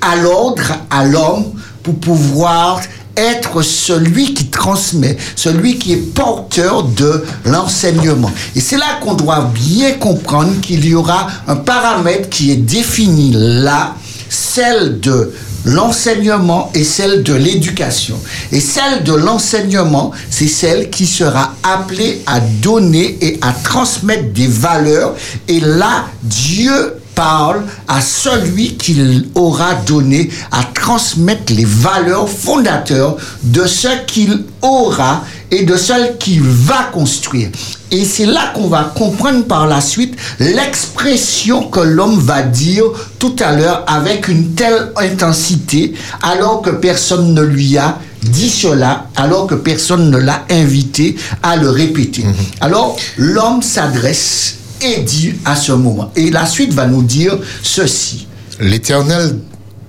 à 0.00 0.16
l'ordre 0.16 0.62
à 0.90 1.04
l'homme 1.06 1.52
pour 1.82 1.94
pouvoir 1.96 2.80
être 3.16 3.62
celui 3.62 4.34
qui 4.34 4.46
transmet, 4.46 5.16
celui 5.36 5.78
qui 5.78 5.92
est 5.92 6.14
porteur 6.14 6.84
de 6.84 7.24
l'enseignement. 7.46 8.32
Et 8.56 8.60
c'est 8.60 8.76
là 8.76 8.98
qu'on 9.02 9.14
doit 9.14 9.50
bien 9.54 9.92
comprendre 9.92 10.60
qu'il 10.60 10.84
y 10.84 10.94
aura 10.94 11.28
un 11.46 11.56
paramètre 11.56 12.28
qui 12.28 12.50
est 12.50 12.56
défini 12.56 13.32
là, 13.34 13.94
celle 14.28 15.00
de 15.00 15.32
l'enseignement 15.64 16.70
et 16.74 16.84
celle 16.84 17.22
de 17.22 17.34
l'éducation. 17.34 18.18
Et 18.52 18.60
celle 18.60 19.02
de 19.04 19.14
l'enseignement, 19.14 20.10
c'est 20.30 20.48
celle 20.48 20.90
qui 20.90 21.06
sera 21.06 21.54
appelée 21.62 22.22
à 22.26 22.40
donner 22.40 23.18
et 23.20 23.38
à 23.40 23.52
transmettre 23.52 24.32
des 24.32 24.46
valeurs. 24.46 25.14
Et 25.48 25.60
là, 25.60 26.06
Dieu 26.22 26.94
parle 27.14 27.62
à 27.88 28.00
celui 28.00 28.76
qu'il 28.76 29.28
aura 29.34 29.74
donné 29.74 30.30
à 30.50 30.64
transmettre 30.64 31.52
les 31.52 31.64
valeurs 31.64 32.28
fondateurs 32.28 33.16
de 33.42 33.66
ce 33.66 33.88
qu'il 34.06 34.44
aura 34.62 35.24
et 35.50 35.64
de 35.64 35.76
celle 35.76 36.16
qu'il 36.18 36.42
va 36.42 36.90
construire. 36.92 37.48
Et 37.90 38.04
c'est 38.04 38.26
là 38.26 38.52
qu'on 38.54 38.66
va 38.66 38.92
comprendre 38.94 39.44
par 39.44 39.66
la 39.66 39.80
suite 39.80 40.16
l'expression 40.40 41.68
que 41.68 41.80
l'homme 41.80 42.18
va 42.18 42.42
dire 42.42 42.84
tout 43.18 43.36
à 43.38 43.52
l'heure 43.52 43.84
avec 43.86 44.28
une 44.28 44.54
telle 44.54 44.92
intensité 44.96 45.94
alors 46.22 46.62
que 46.62 46.70
personne 46.70 47.34
ne 47.34 47.42
lui 47.42 47.78
a 47.78 47.98
dit 48.22 48.50
cela, 48.50 49.06
alors 49.16 49.46
que 49.46 49.54
personne 49.54 50.10
ne 50.10 50.18
l'a 50.18 50.44
invité 50.50 51.14
à 51.42 51.56
le 51.56 51.70
répéter. 51.70 52.24
Alors 52.60 52.96
l'homme 53.18 53.62
s'adresse 53.62 54.56
et 54.84 55.00
dit 55.00 55.34
à 55.44 55.56
ce 55.56 55.72
moment. 55.72 56.10
Et 56.16 56.30
la 56.30 56.46
suite 56.46 56.72
va 56.72 56.86
nous 56.86 57.02
dire 57.02 57.38
ceci. 57.62 58.26
L'Éternel 58.60 59.38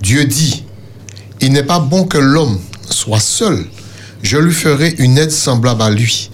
Dieu 0.02 0.26
dit, 0.26 0.64
Il 1.42 1.52
n'est 1.52 1.64
pas 1.64 1.80
bon 1.80 2.06
que 2.06 2.18
l'homme 2.18 2.60
soit 2.90 3.20
seul. 3.20 3.66
Je 4.22 4.38
lui 4.38 4.54
ferai 4.54 4.96
une 4.98 5.18
aide 5.18 5.32
semblable 5.32 5.82
à 5.82 5.90
lui. 5.90 6.30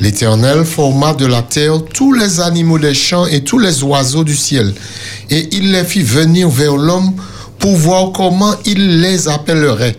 L'Éternel 0.00 0.64
forma 0.64 1.12
de 1.12 1.26
la 1.26 1.42
terre 1.42 1.82
tous 1.92 2.12
les 2.12 2.40
animaux 2.40 2.78
des 2.78 2.94
champs 2.94 3.26
et 3.26 3.44
tous 3.44 3.58
les 3.58 3.82
oiseaux 3.82 4.24
du 4.24 4.34
ciel. 4.34 4.74
Et 5.28 5.54
il 5.54 5.72
les 5.72 5.84
fit 5.84 6.02
venir 6.02 6.48
vers 6.48 6.76
l'homme 6.76 7.12
pour 7.58 7.76
voir 7.76 8.12
comment 8.12 8.54
il 8.64 9.00
les 9.00 9.28
appellerait. 9.28 9.96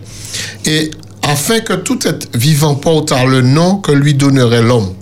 Et 0.65 0.89
afin 1.21 1.59
que 1.59 1.73
tout 1.73 1.99
être 2.07 2.27
vivant 2.35 2.75
portât 2.75 3.25
le 3.25 3.41
nom 3.41 3.77
que 3.77 3.91
lui 3.91 4.15
donnerait 4.15 4.63
l'homme. 4.63 4.93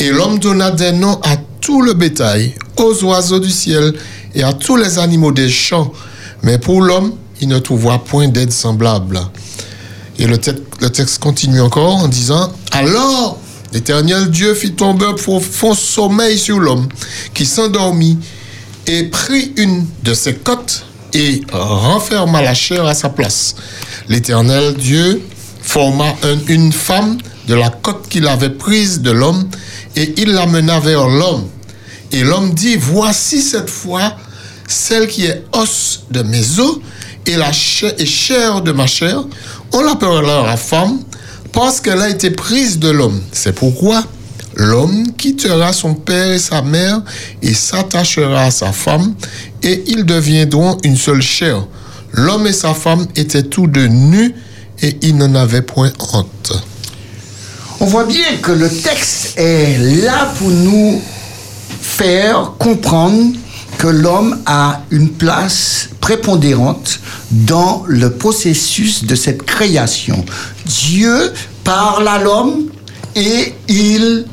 Et 0.00 0.10
l'homme 0.10 0.40
donna 0.40 0.72
des 0.72 0.90
noms 0.90 1.20
à 1.22 1.36
tout 1.64 1.80
le 1.82 1.94
bétail, 1.94 2.54
aux 2.76 3.04
oiseaux 3.04 3.40
du 3.40 3.50
ciel 3.50 3.94
et 4.34 4.42
à 4.42 4.52
tous 4.52 4.76
les 4.76 4.98
animaux 4.98 5.32
des 5.32 5.48
champs. 5.48 5.92
Mais 6.42 6.58
pour 6.58 6.82
l'homme, 6.82 7.14
il 7.40 7.48
ne 7.48 7.58
trouva 7.58 7.98
point 7.98 8.28
d'aide 8.28 8.52
semblable. 8.52 9.18
Et 10.18 10.26
le, 10.26 10.36
te- 10.38 10.50
le 10.80 10.90
texte 10.90 11.18
continue 11.20 11.60
encore 11.62 11.96
en 11.96 12.08
disant, 12.08 12.52
Alors 12.72 13.38
l'Éternel 13.72 14.30
Dieu 14.30 14.54
fit 14.54 14.72
tomber 14.72 15.06
un 15.06 15.14
profond 15.14 15.74
sommeil 15.74 16.38
sur 16.38 16.58
l'homme, 16.60 16.86
qui 17.32 17.46
s'endormit 17.46 18.18
et 18.86 19.04
prit 19.04 19.52
une 19.56 19.86
de 20.02 20.12
ses 20.12 20.34
côtes 20.34 20.84
et 21.14 21.40
renferma 21.50 22.42
la 22.42 22.52
chair 22.54 22.84
à 22.86 22.94
sa 22.94 23.08
place. 23.08 23.54
L'Éternel 24.08 24.74
Dieu 24.74 25.22
forma 25.62 26.08
un- 26.24 26.38
une 26.48 26.72
femme 26.72 27.16
de 27.48 27.54
la 27.54 27.70
côte 27.70 28.06
qu'il 28.10 28.26
avait 28.28 28.50
prise 28.50 29.00
de 29.00 29.10
l'homme 29.10 29.48
et 29.96 30.12
il 30.18 30.32
l'amena 30.32 30.78
vers 30.80 31.08
l'homme. 31.08 31.44
Et 32.14 32.22
l'homme 32.22 32.54
dit, 32.54 32.76
voici 32.76 33.42
cette 33.42 33.68
fois 33.68 34.16
celle 34.68 35.08
qui 35.08 35.26
est 35.26 35.44
os 35.52 36.04
de 36.12 36.22
mes 36.22 36.60
os 36.60 36.78
et 37.26 37.34
la 37.34 37.50
chair, 37.50 37.92
chair 38.04 38.62
de 38.62 38.70
ma 38.70 38.86
chair. 38.86 39.24
On 39.72 39.82
l'appellera 39.82 40.46
la 40.46 40.56
femme 40.56 41.00
parce 41.50 41.80
qu'elle 41.80 42.00
a 42.00 42.08
été 42.08 42.30
prise 42.30 42.78
de 42.78 42.88
l'homme. 42.88 43.20
C'est 43.32 43.52
pourquoi 43.52 44.04
l'homme 44.54 45.12
quittera 45.16 45.72
son 45.72 45.94
père 45.94 46.30
et 46.30 46.38
sa 46.38 46.62
mère 46.62 47.02
et 47.42 47.52
s'attachera 47.52 48.44
à 48.44 48.50
sa 48.52 48.70
femme 48.70 49.16
et 49.64 49.82
ils 49.88 50.06
deviendront 50.06 50.78
une 50.84 50.96
seule 50.96 51.20
chair. 51.20 51.66
L'homme 52.12 52.46
et 52.46 52.52
sa 52.52 52.74
femme 52.74 53.08
étaient 53.16 53.42
tous 53.42 53.66
deux 53.66 53.88
nus 53.88 54.36
et 54.82 54.96
ils 55.02 55.16
n'en 55.16 55.34
avaient 55.34 55.62
point 55.62 55.90
honte. 56.12 56.52
On 57.80 57.86
voit 57.86 58.04
bien 58.04 58.36
que 58.40 58.52
le 58.52 58.70
texte 58.70 59.36
est 59.36 59.78
là 60.04 60.32
pour 60.38 60.48
nous 60.48 61.02
faire 61.96 62.54
comprendre 62.58 63.34
que 63.78 63.86
l'homme 63.86 64.38
a 64.46 64.80
une 64.90 65.10
place 65.10 65.90
prépondérante 66.00 66.98
dans 67.30 67.84
le 67.86 68.10
processus 68.10 69.04
de 69.04 69.14
cette 69.14 69.44
création. 69.44 70.24
Dieu 70.66 71.32
parle 71.62 72.08
à 72.08 72.18
l'homme 72.18 72.64
et 73.14 73.54
il 73.68 74.26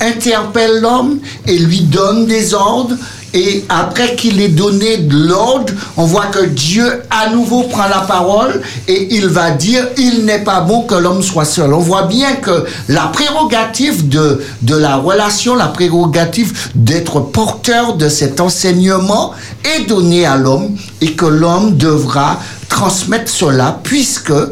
interpelle 0.00 0.80
l'homme 0.80 1.18
et 1.46 1.58
lui 1.58 1.80
donne 1.80 2.26
des 2.26 2.54
ordres. 2.54 2.94
Et 3.34 3.64
après 3.68 4.14
qu'il 4.16 4.40
ait 4.40 4.48
donné 4.48 4.98
de 4.98 5.14
l'ordre, 5.28 5.72
on 5.96 6.04
voit 6.04 6.26
que 6.26 6.46
Dieu 6.46 7.02
à 7.10 7.30
nouveau 7.30 7.64
prend 7.64 7.86
la 7.86 8.00
parole 8.00 8.62
et 8.86 9.14
il 9.16 9.26
va 9.26 9.50
dire, 9.50 9.86
il 9.98 10.24
n'est 10.24 10.38
pas 10.38 10.62
bon 10.62 10.82
que 10.82 10.94
l'homme 10.94 11.22
soit 11.22 11.44
seul. 11.44 11.74
On 11.74 11.78
voit 11.78 12.04
bien 12.04 12.36
que 12.36 12.64
la 12.88 13.08
prérogative 13.08 14.08
de, 14.08 14.42
de 14.62 14.76
la 14.76 14.96
relation, 14.96 15.54
la 15.54 15.66
prérogative 15.66 16.70
d'être 16.74 17.20
porteur 17.20 17.96
de 17.96 18.08
cet 18.08 18.40
enseignement 18.40 19.32
est 19.76 19.86
donnée 19.86 20.24
à 20.24 20.36
l'homme 20.36 20.76
et 21.02 21.12
que 21.12 21.26
l'homme 21.26 21.76
devra 21.76 22.38
transmettre 22.68 23.30
cela 23.30 23.78
puisque 23.82 24.30
euh, 24.30 24.46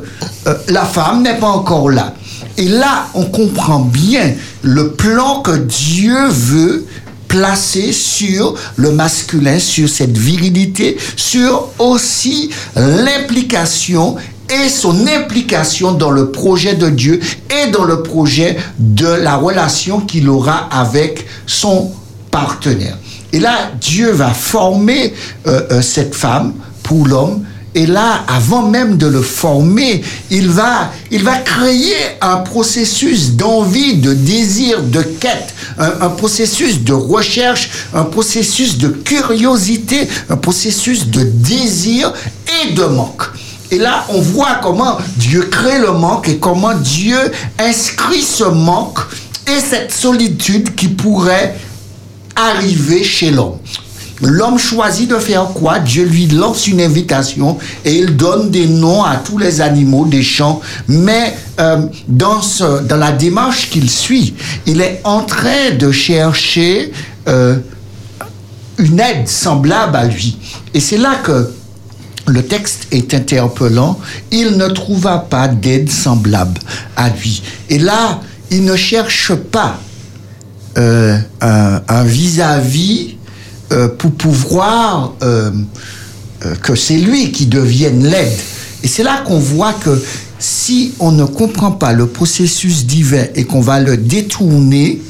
la 0.69 0.85
femme 0.85 1.23
n'est 1.23 1.39
pas 1.39 1.49
encore 1.49 1.91
là. 1.91 2.15
Et 2.59 2.69
là, 2.69 3.09
on 3.15 3.25
comprend 3.25 3.81
bien 3.81 4.33
le 4.63 4.93
plan 4.93 5.41
que 5.41 5.57
Dieu 5.57 6.17
veut 6.29 6.87
placé 7.37 7.93
sur 7.93 8.55
le 8.77 8.93
masculin, 8.93 9.59
sur 9.59 9.91
cette 9.91 10.17
virilité, 10.17 10.97
sur 11.17 11.69
aussi 11.79 12.49
l'implication 12.75 14.17
et 14.49 14.71
son 14.71 15.07
implication 15.07 15.93
dans 15.93 16.11
le 16.11 16.31
projet 16.31 16.75
de 16.75 16.89
Dieu 16.89 17.21
et 17.51 17.71
dans 17.71 17.85
le 17.85 18.03
projet 18.03 18.57
de 18.79 19.07
la 19.07 19.37
relation 19.37 20.01
qu'il 20.01 20.31
aura 20.31 20.69
avec 20.73 21.27
son 21.47 21.91
partenaire. 22.31 22.97
Et 23.35 23.39
là, 23.39 23.71
Dieu 23.79 24.13
va 24.13 24.31
former 24.31 25.13
euh, 25.47 25.61
euh, 25.73 25.83
cette 25.83 26.15
femme 26.15 26.55
pour 26.83 27.07
l'homme. 27.07 27.45
Et 27.77 27.85
là, 27.85 28.25
avant 28.27 28.63
même 28.63 28.97
de 28.97 29.07
le 29.07 29.21
former, 29.21 30.03
il 30.31 30.49
va, 30.49 30.91
créer 31.45 31.95
un 32.23 32.39
processus 32.39 33.33
d'envie, 33.33 33.99
de 33.99 34.15
désir, 34.15 34.83
de 34.83 35.03
quête, 35.03 35.55
un 35.79 36.09
processus 36.09 36.81
de 36.81 36.95
recherche, 36.95 37.69
un 37.93 38.05
processus 38.05 38.79
de 38.79 38.89
curiosité, 38.89 40.09
un 40.31 40.39
processus 40.39 41.09
de 41.09 41.23
désir 41.23 42.15
et 42.65 42.73
de 42.73 42.85
manque. 42.85 43.25
Et 43.71 43.77
là, 43.79 44.07
on 44.09 44.23
voit 44.23 44.61
comment 44.63 44.97
Dieu 45.19 45.43
crée 45.43 45.79
le 45.79 45.93
manque 45.93 46.31
et 46.31 46.39
comment 46.39 46.73
Dieu 46.73 47.19
inscrit 47.59 48.23
ce 48.23 48.45
manque 48.45 49.01
et 49.47 49.61
cette 49.61 49.93
solitude 49.93 50.75
qui 50.75 50.89
pourrait 50.89 51.59
arriver 52.35 53.05
chez 53.05 53.31
l'homme. 53.31 53.59
L'homme 54.23 54.59
choisit 54.59 55.11
de 55.11 55.19
faire 55.19 55.49
quoi? 55.49 55.79
Dieu 55.79 56.05
lui 56.05 56.27
lance 56.27 56.67
une 56.67 56.81
invitation 56.81 57.59
et 57.85 57.99
il 57.99 58.17
donne 58.17 58.51
des 58.51 58.67
noms 58.67 59.05
à 59.05 59.17
tous 59.17 59.37
les 59.37 59.61
animaux 59.61 60.07
des 60.07 60.23
champs. 60.23 60.61
Mais 60.89 61.37
euh, 61.61 61.83
dans, 62.09 62.41
la 62.89 63.13
démarche 63.13 63.69
qu'il 63.69 63.91
suit, 63.91 64.35
il 64.65 64.81
est 64.81 65.01
en 65.05 65.23
train 65.23 65.71
de 65.79 65.91
chercher 65.91 66.93
euh, 67.29 67.57
une 68.79 69.01
aide 69.01 69.29
semblable 69.29 69.97
à 69.97 70.07
lui. 70.07 70.39
Et 70.73 70.81
c'est 70.81 70.99
là 70.99 71.17
que 71.23 71.53
le 72.27 72.43
texte 72.43 72.89
est 72.93 73.13
interpellant. 73.13 73.99
Il 74.31 74.57
ne 74.57 74.69
trouva 74.69 75.19
pas 75.19 75.47
d'aide 75.47 75.91
semblable 75.91 76.59
à 76.97 77.11
lui. 77.11 77.43
Et 77.69 77.79
là, 77.79 78.21
il 78.51 78.65
ne 78.65 78.77
cherche 78.77 79.35
pas 79.35 79.79
euh, 80.79 81.19
un 81.41 82.05
vis-à-vis 82.05 83.17
euh, 83.73 83.89
pour 83.89 84.13
pouvoir 84.13 85.15
euh, 85.23 85.51
euh, 86.45 86.55
que 86.63 86.77
c'est 86.77 86.99
lui 86.99 87.33
qui 87.33 87.47
devienne 87.47 88.05
l'aide. 88.05 88.39
Et 88.85 88.87
c'est 88.87 89.03
là 89.03 89.25
qu'on 89.27 89.41
voit 89.41 89.73
que 89.73 90.01
si 90.39 90.95
on 91.01 91.11
ne 91.11 91.25
comprend 91.25 91.73
pas 91.73 91.93
le 91.93 92.07
processus 92.07 92.87
divin 92.87 93.25
et 93.35 93.45
qu'on 93.45 93.61
va 93.61 93.81
le 93.81 93.97
détourner, 93.97 95.03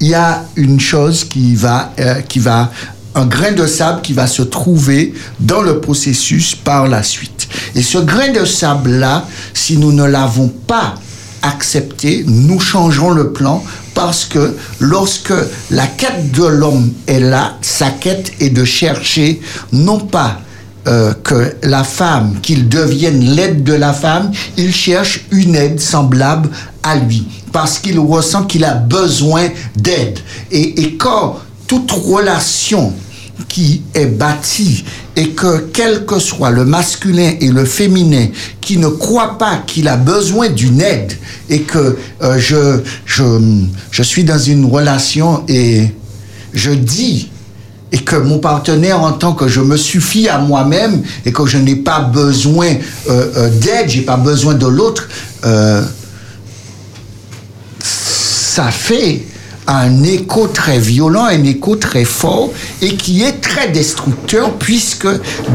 il 0.00 0.08
y 0.08 0.14
a 0.14 0.44
une 0.56 0.80
chose 0.80 1.22
qui 1.22 1.54
va, 1.54 1.92
qui 2.28 2.40
va, 2.40 2.72
un 3.14 3.24
grain 3.24 3.52
de 3.52 3.68
sable 3.68 4.02
qui 4.02 4.12
va 4.12 4.26
se 4.26 4.42
trouver 4.42 5.14
dans 5.38 5.62
le 5.62 5.78
processus 5.78 6.56
par 6.56 6.88
la 6.88 7.04
suite. 7.04 7.46
Et 7.76 7.82
ce 7.82 7.98
grain 7.98 8.32
de 8.32 8.44
sable-là, 8.44 9.28
si 9.52 9.76
nous 9.76 9.92
ne 9.92 10.02
l'avons 10.02 10.48
pas 10.48 10.96
accepté, 11.42 12.24
nous 12.26 12.58
changeons 12.58 13.10
le 13.10 13.32
plan 13.32 13.62
parce 13.94 14.24
que 14.24 14.56
lorsque 14.80 15.32
la 15.70 15.86
quête 15.86 16.32
de 16.32 16.44
l'homme 16.44 16.92
est 17.06 17.20
là, 17.20 17.56
sa 17.62 17.90
quête 17.90 18.32
est 18.40 18.50
de 18.50 18.64
chercher 18.64 19.40
non 19.72 20.00
pas 20.00 20.40
euh, 20.86 21.14
que 21.22 21.54
la 21.62 21.82
femme, 21.82 22.40
qu'il 22.42 22.68
devienne 22.68 23.20
l'aide 23.34 23.64
de 23.64 23.72
la 23.72 23.94
femme, 23.94 24.32
il 24.56 24.74
cherche 24.74 25.24
une 25.30 25.54
aide 25.56 25.80
semblable 25.80 26.50
à 26.82 26.96
lui, 26.96 27.26
parce 27.52 27.78
qu'il 27.78 27.98
ressent 27.98 28.44
qu'il 28.44 28.64
a 28.64 28.74
besoin 28.74 29.48
d'aide. 29.76 30.18
Et, 30.50 30.82
et 30.82 30.96
quand 30.96 31.38
toute 31.66 31.90
relation 31.90 32.92
qui 33.48 33.82
est 33.94 34.06
bâtie 34.06 34.84
et 35.16 35.30
que 35.30 35.68
quel 35.72 36.04
que 36.06 36.18
soit 36.18 36.50
le 36.50 36.64
masculin 36.64 37.32
et 37.40 37.48
le 37.48 37.64
féminin 37.64 38.26
qui 38.60 38.78
ne 38.78 38.88
croit 38.88 39.38
pas 39.38 39.62
qu'il 39.66 39.88
a 39.88 39.96
besoin 39.96 40.48
d'une 40.48 40.80
aide 40.80 41.12
et 41.48 41.62
que 41.62 41.96
euh, 42.22 42.38
je, 42.38 42.80
je, 43.06 43.24
je 43.90 44.02
suis 44.02 44.24
dans 44.24 44.38
une 44.38 44.64
relation 44.64 45.44
et 45.48 45.88
je 46.52 46.70
dis 46.70 47.30
et 47.94 47.98
que 47.98 48.16
mon 48.16 48.40
partenaire 48.40 49.00
entend 49.00 49.34
que 49.34 49.46
je 49.46 49.60
me 49.60 49.76
suffis 49.76 50.28
à 50.28 50.38
moi-même 50.38 51.02
et 51.24 51.32
que 51.32 51.46
je 51.46 51.58
n'ai 51.58 51.76
pas 51.76 52.00
besoin 52.00 52.66
euh, 53.08 53.30
euh, 53.36 53.50
d'aide, 53.50 53.88
j'ai 53.88 54.00
pas 54.00 54.16
besoin 54.16 54.54
de 54.54 54.66
l'autre, 54.66 55.08
euh, 55.44 55.80
ça 57.78 58.72
fait 58.72 59.22
un 59.66 60.02
écho 60.02 60.46
très 60.46 60.78
violent, 60.78 61.24
un 61.24 61.44
écho 61.44 61.76
très 61.76 62.04
fort 62.04 62.50
et 62.82 62.96
qui 62.96 63.22
est 63.22 63.40
très 63.40 63.68
destructeur 63.68 64.52
puisque 64.54 65.08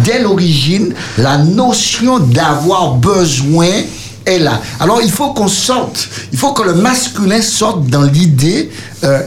dès 0.03 0.21
l'origine, 0.21 0.93
la 1.17 1.37
notion 1.37 2.19
d'avoir 2.19 2.95
besoin 2.95 3.69
est 4.25 4.39
là. 4.39 4.61
Alors 4.79 5.01
il 5.01 5.11
faut 5.11 5.33
qu'on 5.33 5.47
sorte, 5.47 6.09
il 6.31 6.37
faut 6.37 6.53
que 6.53 6.63
le 6.63 6.73
masculin 6.73 7.41
sorte 7.41 7.87
dans 7.87 8.03
l'idée 8.03 8.69
euh, 9.03 9.21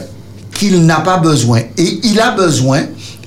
qu'il 0.53 0.85
n'a 0.85 0.99
pas 0.99 1.17
besoin. 1.17 1.61
Et 1.77 1.99
il 2.03 2.19
a 2.19 2.31
besoin 2.31 2.83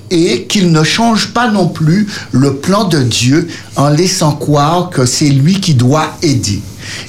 et 0.09 0.43
qu'il 0.43 0.71
ne 0.71 0.83
change 0.83 1.33
pas 1.33 1.49
non 1.49 1.67
plus 1.67 2.07
le 2.31 2.55
plan 2.55 2.85
de 2.85 3.01
Dieu 3.03 3.47
en 3.75 3.89
laissant 3.89 4.33
croire 4.33 4.89
que 4.89 5.05
c'est 5.05 5.29
lui 5.29 5.59
qui 5.59 5.73
doit 5.73 6.15
aider. 6.21 6.61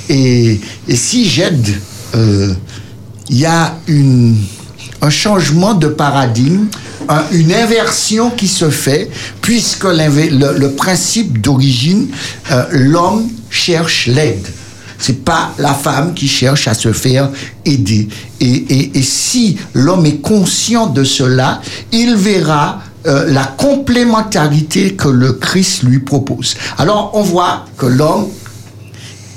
Et, 0.08 0.60
et 0.88 0.96
si 0.96 1.28
j'aide, 1.28 1.68
euh, 2.14 2.54
il 3.30 3.38
y 3.38 3.46
a 3.46 3.76
une, 3.86 4.36
un 5.02 5.10
changement 5.10 5.74
de 5.74 5.88
paradigme, 5.88 6.66
un- 7.08 7.24
une 7.32 7.52
inversion 7.52 8.30
qui 8.30 8.48
se 8.48 8.70
fait, 8.70 9.10
puisque 9.42 9.84
le, 9.84 10.66
principe 10.68 11.40
d'origine, 11.40 12.08
euh, 12.50 12.64
l'homme 12.72 13.28
cherche 13.50 14.06
l'aide. 14.06 14.46
C'est 15.00 15.24
pas 15.24 15.52
la 15.58 15.74
femme 15.74 16.12
qui 16.12 16.26
cherche 16.26 16.66
à 16.66 16.74
se 16.74 16.92
faire 16.92 17.30
aider. 17.64 18.08
Et 18.40 19.02
si 19.02 19.56
l'homme 19.72 20.06
est 20.06 20.20
conscient 20.20 20.88
de 20.88 21.04
cela, 21.04 21.60
il 21.92 22.16
verra 22.16 22.80
euh, 23.06 23.26
la 23.32 23.44
complémentarité 23.44 24.94
que 24.94 25.06
le 25.08 25.34
Christ 25.34 25.84
lui 25.84 26.00
propose. 26.00 26.56
Alors 26.78 27.12
on 27.14 27.22
voit 27.22 27.64
que 27.76 27.86
l'homme 27.86 28.26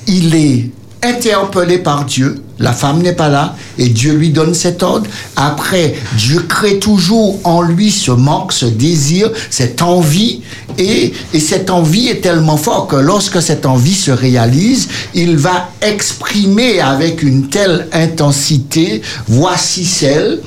il 0.08 0.34
est 0.34 0.72
interpellé 1.04 1.78
par 1.78 2.06
Dieu. 2.06 2.42
La 2.62 2.74
femme 2.74 3.02
n'est 3.02 3.13
pas 3.13 3.30
là 3.30 3.56
et 3.78 3.89
Dieu 3.89 4.13
lui 4.13 4.30
donne 4.30 4.54
cet 4.54 4.84
ordre. 4.84 5.10
Après, 5.36 5.95
Dieu 6.17 6.41
crée 6.47 6.80
toujours 6.80 7.39
en 7.43 7.62
lui 7.62 7.91
ce 7.91 8.12
manque, 8.12 8.54
ce 8.54 8.65
désir, 8.65 9.32
cette 9.50 9.82
envie. 9.82 10.41
Et, 10.78 11.12
et 11.34 11.39
cette 11.39 11.69
envie 11.69 12.08
est 12.08 12.21
tellement 12.21 12.58
forte 12.58 12.91
que 12.91 12.95
lorsque 12.95 13.41
cette 13.41 13.65
envie 13.65 13.95
se 13.95 14.12
réalise, 14.12 14.88
il 15.13 15.38
va 15.38 15.69
exprimer 15.82 16.80
avec 16.80 17.24
une 17.24 17.50
telle 17.50 17.88
intensité, 17.91 19.02
voici 19.28 19.84
celle. 19.84 20.39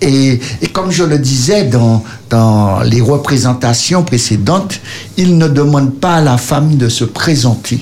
Et, 0.00 0.40
et 0.62 0.66
comme 0.68 0.90
je 0.90 1.04
le 1.04 1.18
disais 1.18 1.64
dans, 1.64 2.04
dans 2.30 2.80
les 2.80 3.00
représentations 3.00 4.02
précédentes, 4.04 4.80
il 5.16 5.36
ne 5.38 5.48
demande 5.48 5.94
pas 5.94 6.16
à 6.16 6.20
la 6.20 6.38
femme 6.38 6.76
de 6.76 6.88
se 6.88 7.04
présenter. 7.04 7.80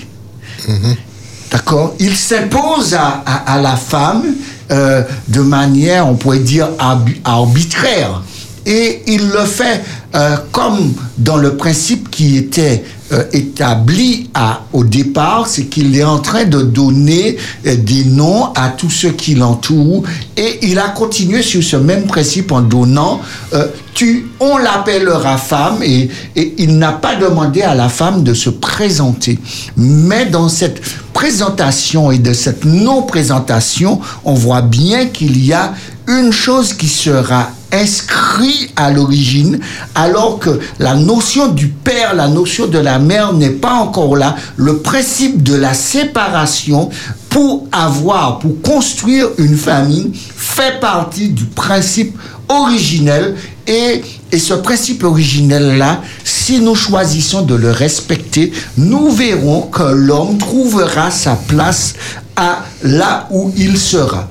D'accord 1.51 1.95
Il 1.99 2.17
s'impose 2.17 2.95
à, 2.95 3.61
la 3.61 3.77
femme 3.77 4.25
euh, 4.71 5.03
de 5.29 5.41
manière, 5.41 6.09
on 6.09 6.15
pourrait 6.15 6.41
dire, 6.41 6.69
arbi- 6.79 7.21
arbitraire. 7.25 8.23
Et 8.65 9.03
il 9.07 9.29
le 9.29 9.45
fait 9.45 9.83
euh, 10.17 10.37
comme 10.51 10.93
dans 11.19 11.37
le 11.37 11.57
principe 11.57 12.11
qui 12.11 12.37
était 12.37 12.85
euh, 13.13 13.25
établi 13.33 14.31
à, 14.35 14.63
au 14.73 14.83
départ, 14.83 15.47
c'est 15.47 15.67
qu'il 15.67 15.97
est 15.97 16.05
en 16.05 16.19
train 16.19 16.45
de 16.45 16.63
donner 16.63 17.37
euh, 17.65 17.77
des 17.77 18.05
noms 18.05 18.53
à 18.55 18.71
tous 18.71 18.91
ceux 18.91 19.13
qui 19.13 19.37
l'entourent. 19.37 20.03
Et 20.37 20.59
il 20.63 20.79
a 20.79 20.89
continué 20.89 21.43
sur 21.43 21.63
ce 21.63 21.77
même 21.77 22.07
principe 22.07 22.51
en 22.51 22.63
donnant, 22.63 23.21
euh, 23.53 23.69
tu, 23.95 24.27
on 24.41 24.59
l'appellera 24.59 25.37
femme, 25.37 25.83
et, 25.83 26.11
et 26.35 26.55
il 26.59 26.79
n'a 26.79 26.93
pas 26.93 27.15
demandé 27.15 27.63
à 27.63 27.75
la 27.75 27.89
femme 27.89 28.25
de 28.25 28.35
se 28.35 28.51
présenter. 28.51 29.39
Mais 29.77 30.27
dans 30.27 30.49
cette 30.49 30.81
présentation 31.13 32.11
et 32.11 32.19
de 32.19 32.33
cette 32.33 32.65
non-présentation, 32.65 34.01
on 34.25 34.35
voit 34.35 34.63
bien 34.63 35.07
qu'il 35.07 35.45
y 35.45 35.53
a 35.53 35.75
une 36.09 36.33
chose 36.33 36.75
qui 36.75 36.89
sera 36.89 37.51
inscrite 37.77 38.73
à 38.77 38.91
l'origine, 38.91 39.61
alors 39.95 40.39
que 40.39 40.61
la 40.79 40.95
notion 40.95 41.49
du 41.49 41.69
père, 41.69 42.15
la 42.15 42.29
notion 42.29 42.67
de 42.67 42.79
la 42.79 42.99
mère 42.99 43.33
n'est 43.33 43.51
pas 43.51 43.75
encore 43.75 44.17
là. 44.17 44.37
Le 44.57 44.79
principe 44.79 45.43
de 45.43 45.55
la 45.55 45.75
séparation 45.75 46.91
pour 47.29 47.67
avoir, 47.73 48.39
pour 48.39 48.61
construire 48.63 49.29
une 49.39 49.57
famille, 49.57 50.13
fait 50.15 50.81
partie 50.81 51.29
du 51.29 51.45
principe 51.45 52.17
originel 52.49 53.35
et, 53.67 54.03
et 54.33 54.39
ce 54.39 54.55
principe 54.55 55.03
originel-là, 55.05 56.03
si 56.25 56.61
nous 56.61 56.75
choisissons 56.75 57.43
de 57.43 57.55
le 57.55 57.71
respecter, 57.71 58.53
nous 58.77 59.11
verrons 59.11 59.63
que 59.63 59.83
l'homme 59.83 60.39
trouvera 60.39 61.11
sa 61.11 61.35
place 61.35 61.95
à 62.37 62.65
là 62.83 63.27
où 63.31 63.53
il 63.57 63.77
sera. 63.79 64.29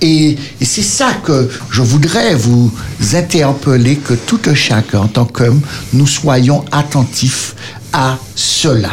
Et, 0.00 0.36
c'est 0.62 0.82
ça 0.82 1.12
que 1.24 1.48
je 1.70 1.82
voudrais 1.82 2.34
vous 2.34 2.72
interpeller, 3.14 3.96
que 3.96 4.14
tout 4.14 4.40
un 4.46 4.54
chacun, 4.54 5.00
en 5.00 5.08
tant 5.08 5.24
qu'homme, 5.24 5.60
nous 5.92 6.06
soyons 6.06 6.64
attentifs 6.72 7.54
à 7.92 8.18
cela. 8.34 8.90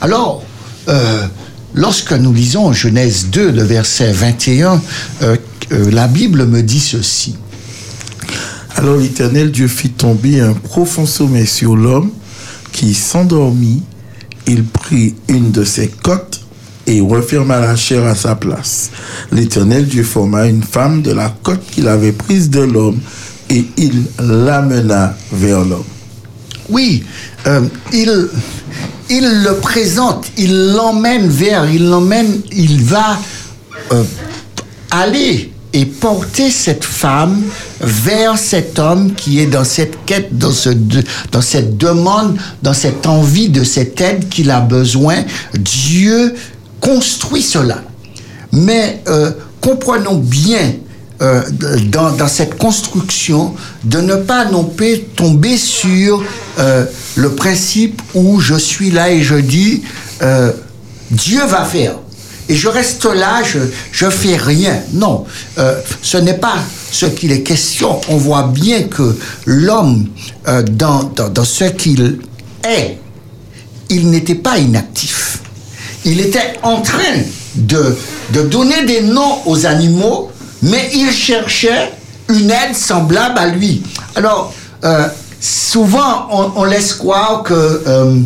Alors, 0.00 0.42
euh, 0.88 1.26
lorsque 1.74 2.12
nous 2.12 2.32
lisons 2.32 2.72
Genèse 2.72 3.26
2, 3.26 3.50
le 3.50 3.62
verset 3.62 4.12
21, 4.12 4.80
euh, 5.22 5.36
euh, 5.72 5.90
la 5.90 6.08
Bible 6.08 6.46
me 6.46 6.62
dit 6.62 6.80
ceci. 6.80 7.36
Alors 8.76 8.96
l'Éternel 8.96 9.52
Dieu 9.52 9.68
fit 9.68 9.90
tomber 9.90 10.40
un 10.40 10.54
profond 10.54 11.06
sommeil 11.06 11.46
sur 11.46 11.76
l'homme 11.76 12.10
qui 12.72 12.94
s'endormit. 12.94 13.82
Il 14.46 14.64
prit 14.64 15.14
une 15.28 15.52
de 15.52 15.64
ses 15.64 15.88
côtes 15.88 16.41
et 16.86 17.00
referma 17.00 17.60
la 17.60 17.76
chair 17.76 18.04
à 18.06 18.14
sa 18.14 18.34
place. 18.34 18.90
L'Éternel 19.30 19.86
Dieu 19.86 20.02
forma 20.02 20.46
une 20.46 20.62
femme 20.62 21.02
de 21.02 21.12
la 21.12 21.32
côte 21.42 21.64
qu'il 21.70 21.88
avait 21.88 22.12
prise 22.12 22.50
de 22.50 22.60
l'homme 22.60 22.98
et 23.50 23.64
il 23.76 24.04
l'amena 24.18 25.14
vers 25.32 25.64
l'homme. 25.64 25.84
Oui, 26.68 27.04
euh, 27.46 27.62
il, 27.92 28.28
il 29.10 29.42
le 29.42 29.54
présente, 29.56 30.26
il 30.38 30.72
l'emmène 30.72 31.28
vers, 31.28 31.70
il 31.70 31.88
l'emmène, 31.88 32.40
il 32.52 32.82
va 32.82 33.18
euh, 33.92 34.02
aller 34.90 35.52
et 35.74 35.86
porter 35.86 36.50
cette 36.50 36.84
femme 36.84 37.42
vers 37.80 38.36
cet 38.36 38.78
homme 38.78 39.14
qui 39.14 39.40
est 39.40 39.46
dans 39.46 39.64
cette 39.64 40.04
quête, 40.04 40.36
dans, 40.36 40.52
dans 41.30 41.40
cette 41.40 41.76
demande, 41.78 42.36
dans 42.62 42.74
cette 42.74 43.06
envie 43.06 43.48
de 43.48 43.64
cette 43.64 44.00
aide 44.00 44.28
qu'il 44.28 44.50
a 44.50 44.60
besoin. 44.60 45.24
Dieu 45.54 46.34
construit 46.82 47.42
cela. 47.42 47.82
Mais 48.52 49.02
euh, 49.08 49.30
comprenons 49.62 50.16
bien 50.16 50.74
euh, 51.22 51.40
dans, 51.86 52.28
cette 52.28 52.58
construction 52.58 53.54
de 53.84 54.00
ne 54.00 54.16
pas 54.16 54.44
non 54.46 54.64
plus 54.64 55.00
tomber 55.16 55.56
sur 55.56 56.22
euh, 56.58 56.84
le 57.14 57.30
principe 57.30 58.02
où 58.14 58.40
je 58.40 58.56
suis 58.56 58.90
là 58.90 59.10
et 59.10 59.22
je 59.22 59.36
dis 59.36 59.82
Dieu 61.10 61.44
va 61.46 61.64
faire. 61.64 61.94
Et 62.48 62.56
je 62.56 62.68
reste 62.68 63.04
là, 63.04 63.42
je, 63.44 63.60
je 63.92 64.10
fais 64.10 64.36
rien. 64.36 64.80
Non, 64.92 65.24
ce 66.02 66.16
n'est 66.18 66.38
pas 66.38 66.56
ce 66.90 67.06
qu'il 67.06 67.30
est 67.32 67.42
question. 67.42 68.00
On 68.08 68.16
voit 68.16 68.48
bien 68.48 68.82
que 68.82 69.16
l'homme, 69.46 70.08
dans, 70.72 71.04
dans 71.04 71.44
ce 71.44 71.64
qu'il 71.64 72.18
est, 72.64 72.98
il 73.90 74.10
n'était 74.10 74.34
pas 74.34 74.58
inactif. 74.58 75.42
Il 76.04 76.20
était 76.20 76.54
en 76.62 76.80
train 76.80 77.20
de, 77.54 77.96
donner 78.44 78.84
des 78.84 79.02
noms 79.02 79.46
aux 79.46 79.66
animaux, 79.66 80.30
mais 80.62 80.90
il 80.94 81.10
cherchait 81.10 81.92
une 82.28 82.50
aide 82.50 82.74
semblable 82.74 83.38
à 83.38 83.46
lui. 83.48 83.82
Alors, 84.14 84.52
euh, 84.84 85.06
souvent, 85.40 86.28
on, 86.30 86.52
on 86.56 86.64
laisse 86.64 86.94
croire 86.94 87.42
que, 87.42 87.54
euh, 87.86 88.16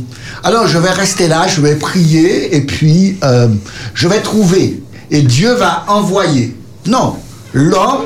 alors 0.45 0.67
je 0.67 0.79
vais 0.79 0.91
rester 0.91 1.29
là, 1.29 1.47
je 1.49 1.61
vais 1.61 1.77
prier, 1.77 2.55
et 2.55 2.61
puis 2.61 3.19
euh, 3.25 3.49
je 3.95 4.09
vais 4.09 4.21
trouver, 4.21 4.83
et 5.11 5.23
Dieu 5.23 5.53
va 5.55 5.85
envoyer. 5.89 6.57
Non, 6.87 7.17
l'homme, 7.53 8.05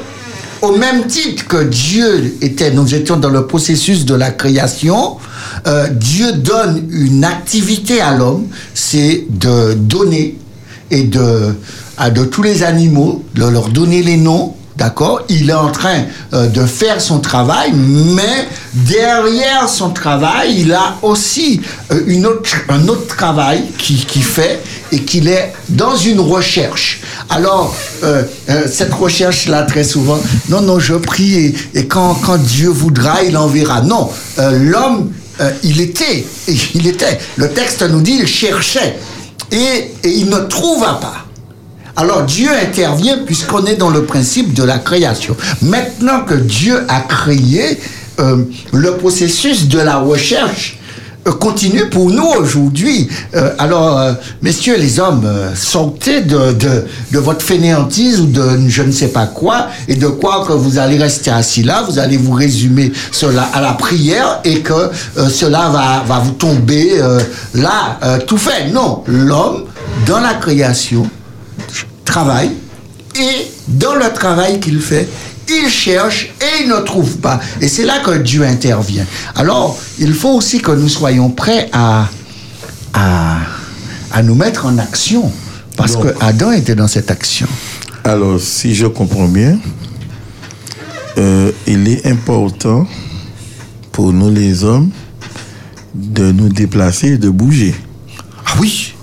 au 0.62 0.76
même 0.76 1.06
titre 1.06 1.46
que 1.46 1.64
Dieu 1.64 2.36
était, 2.40 2.70
nous 2.70 2.94
étions 2.94 3.16
dans 3.16 3.30
le 3.30 3.46
processus 3.46 4.04
de 4.04 4.14
la 4.14 4.30
création, 4.30 5.16
euh, 5.66 5.88
Dieu 5.88 6.32
donne 6.32 6.88
une 6.90 7.24
activité 7.24 8.00
à 8.00 8.14
l'homme, 8.16 8.46
c'est 8.74 9.26
de 9.28 9.74
donner 9.74 10.36
et 10.90 11.04
de, 11.04 11.54
à 11.96 12.10
de 12.10 12.24
tous 12.24 12.42
les 12.42 12.62
animaux, 12.62 13.24
de 13.34 13.44
leur 13.44 13.68
donner 13.68 14.02
les 14.02 14.16
noms, 14.16 14.54
d'accord? 14.76 15.22
Il 15.28 15.50
est 15.50 15.54
en 15.54 15.70
train 15.70 16.04
euh, 16.32 16.46
de 16.46 16.64
faire 16.64 17.00
son 17.00 17.20
travail, 17.20 17.72
mais 17.74 18.48
derrière 18.72 19.68
son 19.68 19.90
travail, 19.90 20.60
il 20.60 20.72
a 20.72 20.96
aussi 21.02 21.60
euh, 21.92 22.00
une 22.06 22.26
autre, 22.26 22.56
un 22.68 22.88
autre 22.88 23.06
travail 23.14 23.64
qui, 23.78 23.96
qui 23.96 24.22
fait 24.22 24.60
et 24.90 25.00
qu'il 25.02 25.28
est 25.28 25.52
dans 25.68 25.94
une 25.94 26.20
recherche. 26.20 27.00
Alors, 27.28 27.76
cette 28.68 28.92
recherche-là, 28.92 29.62
très 29.62 29.84
souvent, 29.84 30.18
non, 30.48 30.62
non, 30.62 30.80
je 30.80 30.94
prie 30.94 31.34
et, 31.34 31.54
et 31.74 31.86
quand, 31.86 32.14
quand 32.14 32.38
Dieu 32.38 32.70
voudra, 32.70 33.22
il 33.22 33.36
enverra. 33.36 33.82
Non, 33.82 34.10
l'homme, 34.36 35.12
euh, 35.40 35.50
il 35.62 35.80
était, 35.80 36.24
il 36.74 36.86
était, 36.86 37.18
le 37.36 37.50
texte 37.50 37.82
nous 37.82 38.00
dit, 38.00 38.18
il 38.20 38.26
cherchait 38.26 38.96
et, 39.52 39.92
il 40.04 40.28
ne 40.28 40.38
trouva 40.40 40.94
pas. 40.94 41.26
Alors 41.96 42.22
Dieu 42.22 42.48
intervient 42.50 43.18
puisqu'on 43.18 43.64
est 43.66 43.76
dans 43.76 43.90
le 43.90 44.04
principe 44.04 44.54
de 44.54 44.62
la 44.62 44.78
création. 44.78 45.36
Maintenant 45.60 46.20
que 46.24 46.34
Dieu 46.34 46.84
a 46.88 47.00
créé, 47.00 47.78
euh, 48.18 48.44
le 48.72 48.96
processus 48.96 49.68
de 49.68 49.78
la 49.78 49.98
recherche 49.98 50.79
continue 51.24 51.86
pour 51.86 52.10
nous 52.10 52.26
aujourd'hui. 52.38 53.08
Euh, 53.34 53.50
alors, 53.58 53.98
euh, 53.98 54.12
messieurs 54.42 54.76
les 54.78 55.00
hommes, 55.00 55.24
euh, 55.24 55.54
sortez 55.54 56.22
de, 56.22 56.52
de, 56.52 57.18
votre 57.18 57.44
fainéantise 57.44 58.20
ou 58.20 58.26
de 58.26 58.68
je 58.68 58.82
ne 58.82 58.92
sais 58.92 59.08
pas 59.08 59.26
quoi 59.26 59.68
et 59.88 59.96
de 59.96 60.06
quoi 60.06 60.44
que 60.46 60.52
vous 60.52 60.78
allez 60.78 60.98
rester 60.98 61.30
assis 61.30 61.62
là, 61.62 61.82
vous 61.88 61.98
allez 61.98 62.16
vous 62.16 62.32
résumer 62.32 62.92
cela 63.12 63.42
à 63.52 63.60
la 63.60 63.72
prière 63.72 64.40
et 64.44 64.60
que 64.60 64.72
euh, 64.72 65.28
cela 65.28 65.68
va, 65.68 66.02
va 66.06 66.18
vous 66.20 66.32
tomber 66.32 67.00
euh, 67.00 67.20
là, 67.54 67.98
euh, 68.02 68.18
tout 68.26 68.38
fait. 68.38 68.70
Non, 68.70 69.02
l'homme, 69.06 69.64
dans 70.06 70.20
la 70.20 70.34
création, 70.34 71.08
travaille 72.04 72.50
et 73.16 73.50
dans 73.68 73.94
le 73.94 74.12
travail 74.12 74.60
qu'il 74.60 74.80
fait, 74.80 75.08
il 75.64 75.68
cherche 75.68 76.30
et 76.40 76.62
il 76.62 76.68
ne 76.68 76.80
trouve 76.80 77.18
pas. 77.18 77.40
Et 77.60 77.68
c'est 77.68 77.84
là 77.84 78.00
que 78.00 78.18
Dieu 78.18 78.42
intervient. 78.44 79.04
Alors, 79.34 79.78
il 79.98 80.14
faut 80.14 80.30
aussi 80.36 80.60
que 80.60 80.70
nous 80.72 80.88
soyons 80.88 81.30
prêts 81.30 81.68
à, 81.72 82.08
à, 82.94 83.38
à 84.12 84.22
nous 84.22 84.34
mettre 84.34 84.66
en 84.66 84.78
action. 84.78 85.30
Parce 85.76 85.92
Donc. 85.94 86.04
que 86.04 86.24
Adam 86.24 86.52
était 86.52 86.74
dans 86.74 86.88
cette 86.88 87.10
action. 87.10 87.46
Alors, 88.04 88.40
si 88.40 88.74
je 88.74 88.86
comprends 88.86 89.28
bien, 89.28 89.58
euh, 91.18 91.50
il 91.66 91.88
est 91.88 92.06
important 92.06 92.86
pour 93.92 94.12
nous 94.12 94.30
les 94.30 94.64
hommes 94.64 94.90
de 95.94 96.30
nous 96.32 96.48
déplacer 96.48 97.08
et 97.14 97.18
de 97.18 97.28
bouger. 97.28 97.74
Ah 98.46 98.52
oui 98.60 98.94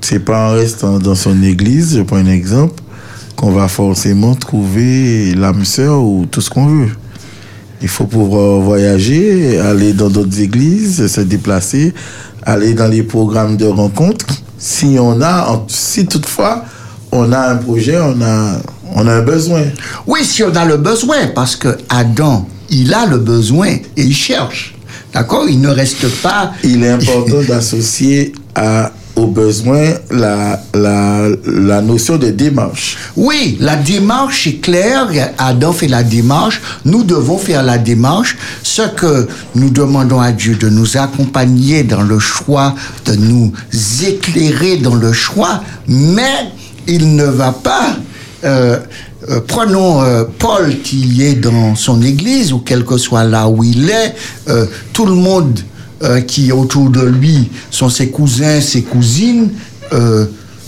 C'est 0.00 0.18
pas 0.18 0.50
en 0.50 0.54
restant 0.54 0.98
dans 0.98 1.14
son 1.14 1.42
église, 1.42 1.96
je 1.96 2.02
prends 2.02 2.16
un 2.16 2.26
exemple, 2.26 2.74
qu'on 3.40 3.52
va 3.52 3.68
forcément 3.68 4.34
trouver 4.34 5.34
l'âme 5.34 5.64
sœur 5.64 6.02
ou 6.02 6.26
tout 6.30 6.42
ce 6.42 6.50
qu'on 6.50 6.66
veut. 6.66 6.90
Il 7.80 7.88
faut 7.88 8.04
pouvoir 8.04 8.60
voyager, 8.60 9.58
aller 9.58 9.94
dans 9.94 10.10
d'autres 10.10 10.38
églises, 10.40 11.06
se 11.06 11.22
déplacer, 11.22 11.94
aller 12.42 12.74
dans 12.74 12.88
les 12.88 13.02
programmes 13.02 13.56
de 13.56 13.64
rencontres. 13.64 14.26
Si 14.58 14.98
on 15.00 15.22
a, 15.22 15.64
si 15.68 16.04
toutefois 16.04 16.66
on 17.12 17.32
a 17.32 17.52
un 17.52 17.56
projet, 17.56 17.98
on 17.98 18.20
a, 18.20 18.60
on 18.94 19.06
a 19.06 19.14
un 19.14 19.22
besoin. 19.22 19.62
Oui, 20.06 20.22
si 20.22 20.42
on 20.42 20.54
a 20.54 20.66
le 20.66 20.76
besoin, 20.76 21.28
parce 21.34 21.56
que 21.56 21.78
Adam, 21.88 22.46
il 22.68 22.92
a 22.92 23.06
le 23.06 23.16
besoin 23.16 23.68
et 23.68 24.02
il 24.02 24.14
cherche. 24.14 24.74
D'accord? 25.14 25.46
Il 25.48 25.62
ne 25.62 25.70
reste 25.70 26.06
pas. 26.20 26.52
Il 26.62 26.84
est 26.84 26.90
important 26.90 27.40
d'associer 27.48 28.34
à, 28.54 28.92
au 29.20 29.26
besoin 29.26 29.84
la, 30.10 30.60
la, 30.74 31.28
la 31.44 31.82
notion 31.82 32.16
de 32.16 32.30
démarche. 32.30 32.96
Oui, 33.16 33.56
la 33.60 33.76
démarche 33.76 34.46
est 34.46 34.60
claire. 34.60 35.08
Adam 35.38 35.72
fait 35.72 35.88
la 35.88 36.02
démarche. 36.02 36.60
Nous 36.84 37.04
devons 37.04 37.38
faire 37.38 37.62
la 37.62 37.78
démarche. 37.78 38.36
Ce 38.62 38.82
que 38.82 39.28
nous 39.54 39.70
demandons 39.70 40.20
à 40.20 40.32
Dieu 40.32 40.54
de 40.54 40.68
nous 40.68 40.96
accompagner 40.96 41.82
dans 41.84 42.02
le 42.02 42.18
choix, 42.18 42.74
de 43.04 43.14
nous 43.14 43.52
éclairer 44.06 44.78
dans 44.78 44.94
le 44.94 45.12
choix, 45.12 45.62
mais 45.86 46.36
il 46.86 47.14
ne 47.14 47.24
va 47.24 47.52
pas. 47.52 47.96
euh, 48.44 48.78
euh, 49.28 49.40
prenons 49.46 50.00
euh, 50.02 50.24
Paul 50.38 50.78
qui 50.82 51.22
est 51.22 51.34
dans 51.34 51.74
son 51.76 52.00
église 52.00 52.54
ou 52.54 52.60
quel 52.60 52.86
que 52.86 52.96
soit 52.96 53.24
là 53.24 53.48
où 53.48 53.62
il 53.62 53.90
est, 53.90 54.14
tout 54.94 55.04
le 55.04 55.14
monde 55.14 55.60
euh, 56.02 56.20
qui 56.20 56.52
autour 56.52 56.90
de 56.90 57.02
lui 57.02 57.50
sont 57.70 57.88
ses 57.88 58.08
cousins, 58.10 58.60
ses 58.60 58.82
cousines. 58.82 59.50
euh, 59.92 60.26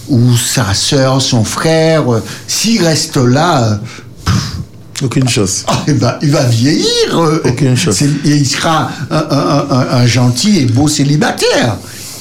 ou 0.08 0.36
sa 0.36 0.74
sœur, 0.74 1.22
son 1.22 1.44
frère, 1.44 2.12
euh, 2.12 2.20
s'il 2.48 2.82
reste 2.84 3.16
là, 3.16 3.78
Aucune 5.02 5.28
chose. 5.28 5.64
ah, 5.68 5.82
il, 5.88 5.94
va, 5.94 6.18
il 6.22 6.30
va 6.30 6.44
vieillir. 6.44 7.40
Aucune 7.44 7.76
chose. 7.76 8.02
Et 8.02 8.36
il 8.36 8.46
sera 8.46 8.90
un, 9.10 9.16
un- 9.16 9.66
un- 9.70 9.86
un 10.02 10.06
gentil 10.06 10.58
et 10.58 10.66
beau 10.66 10.86
célibataire. 10.88 11.76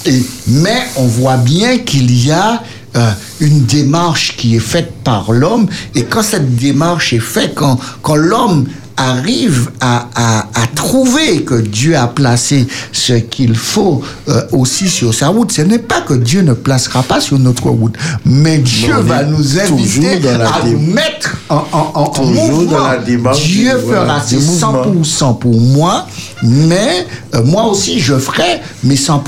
Et, 0.06 0.22
mais 0.48 0.78
on 0.96 1.06
voit 1.06 1.38
bien 1.38 1.80
qu'il 1.80 2.26
y 2.26 2.32
a 2.32 2.64
euh, 2.96 3.12
une 3.40 3.66
démarche 3.66 4.36
qui 4.38 4.56
est 4.56 4.60
faite 4.60 4.94
par 5.04 5.32
l'homme. 5.32 5.68
Et 5.96 6.04
quand 6.06 6.24
cette 6.24 6.56
démarche 6.56 7.14
est 7.14 7.20
faite, 7.20 7.54
quand, 7.56 7.80
quand 8.02 8.16
l'homme 8.16 8.66
arrive 9.10 9.72
à, 9.80 10.08
à, 10.16 10.40
à 10.54 10.68
trouver 10.76 11.44
que 11.44 11.56
Dieu 11.56 11.96
a 11.98 12.08
placé 12.08 12.68
ce 12.92 13.14
qu'il 13.14 13.56
faut 13.56 14.02
euh, 14.30 14.42
aussi 14.52 14.88
sur 14.90 15.14
sa 15.14 15.30
route, 15.30 15.52
ce 15.52 15.62
n'est 15.64 15.80
pas 15.80 16.02
que 16.02 16.14
Dieu 16.14 16.42
ne 16.42 16.54
placera 16.54 17.02
pas 17.04 17.20
sur 17.20 17.40
notre 17.40 17.70
route, 17.70 17.96
mais 18.26 18.58
Dieu 18.60 18.94
va 18.96 19.24
nous 19.24 19.60
inviter 19.60 20.28
à 20.30 20.62
nous 20.66 20.80
mettre 20.80 21.38
en, 21.50 21.56
en, 21.72 21.92
en- 21.96 22.02
en 22.04 22.08
Toujours 22.10 22.34
mouvement. 22.52 22.72
dans 22.80 22.88
la 22.88 22.98
démarche 22.98 23.44
Dieu 23.44 23.72
voilà, 23.86 24.20
fera 24.20 24.22
ses 24.22 24.38
mouvement. 24.38 24.84
100% 25.04 25.40
pour 25.40 25.60
moi, 25.60 26.08
mais 26.44 27.08
euh, 27.36 27.44
moi 27.44 27.66
aussi 27.66 28.00
je 28.00 28.18
ferai 28.18 28.62
mes 28.84 28.96
100% 28.96 29.20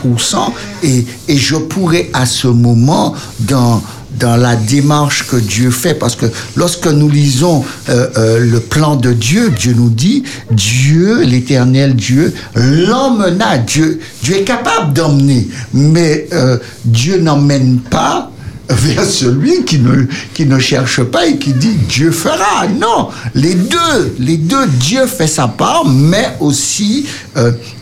et, 0.84 1.06
et 1.28 1.38
je 1.38 1.56
pourrai 1.56 2.10
à 2.14 2.26
ce 2.26 2.48
moment 2.48 3.14
dans 3.40 3.82
dans 4.20 4.38
la 4.38 4.56
démarche 4.56 5.28
que 5.28 5.36
Dieu 5.36 5.72
fait, 5.72 5.94
parce 5.94 6.16
que 6.16 6.26
lorsque 6.56 6.88
nous 6.88 7.10
lisons 7.10 7.64
euh, 7.90 8.08
euh, 8.18 8.40
le 8.40 8.60
plan 8.60 8.96
de 8.96 9.14
Dieu, 9.14 9.50
Dieu 9.50 9.74
nous 9.76 9.90
dit, 9.90 10.24
Dieu, 10.52 11.24
l'éternel 11.24 11.96
Dieu, 11.96 12.34
l'emmena. 12.56 13.58
Dieu, 13.58 14.00
Dieu 14.22 14.38
est 14.38 14.44
capable 14.44 14.94
d'emmener, 14.94 15.48
mais 15.74 16.28
euh, 16.34 16.58
Dieu 16.86 17.20
n'emmène 17.20 17.80
pas 17.80 18.30
vers 18.70 19.04
celui 19.04 19.66
qui 19.66 19.78
ne, 19.80 20.06
qui 20.34 20.46
ne 20.46 20.58
cherche 20.58 21.04
pas 21.04 21.28
et 21.28 21.38
qui 21.38 21.54
dit 21.54 21.76
Dieu 21.90 22.12
fera. 22.12 22.66
Non, 22.80 23.10
les 23.36 23.56
deux, 23.56 24.16
les 24.20 24.38
deux, 24.38 24.66
Dieu 24.80 25.06
fait 25.06 25.28
sa 25.28 25.48
part, 25.48 25.86
mais 25.86 26.38
aussi 26.40 27.06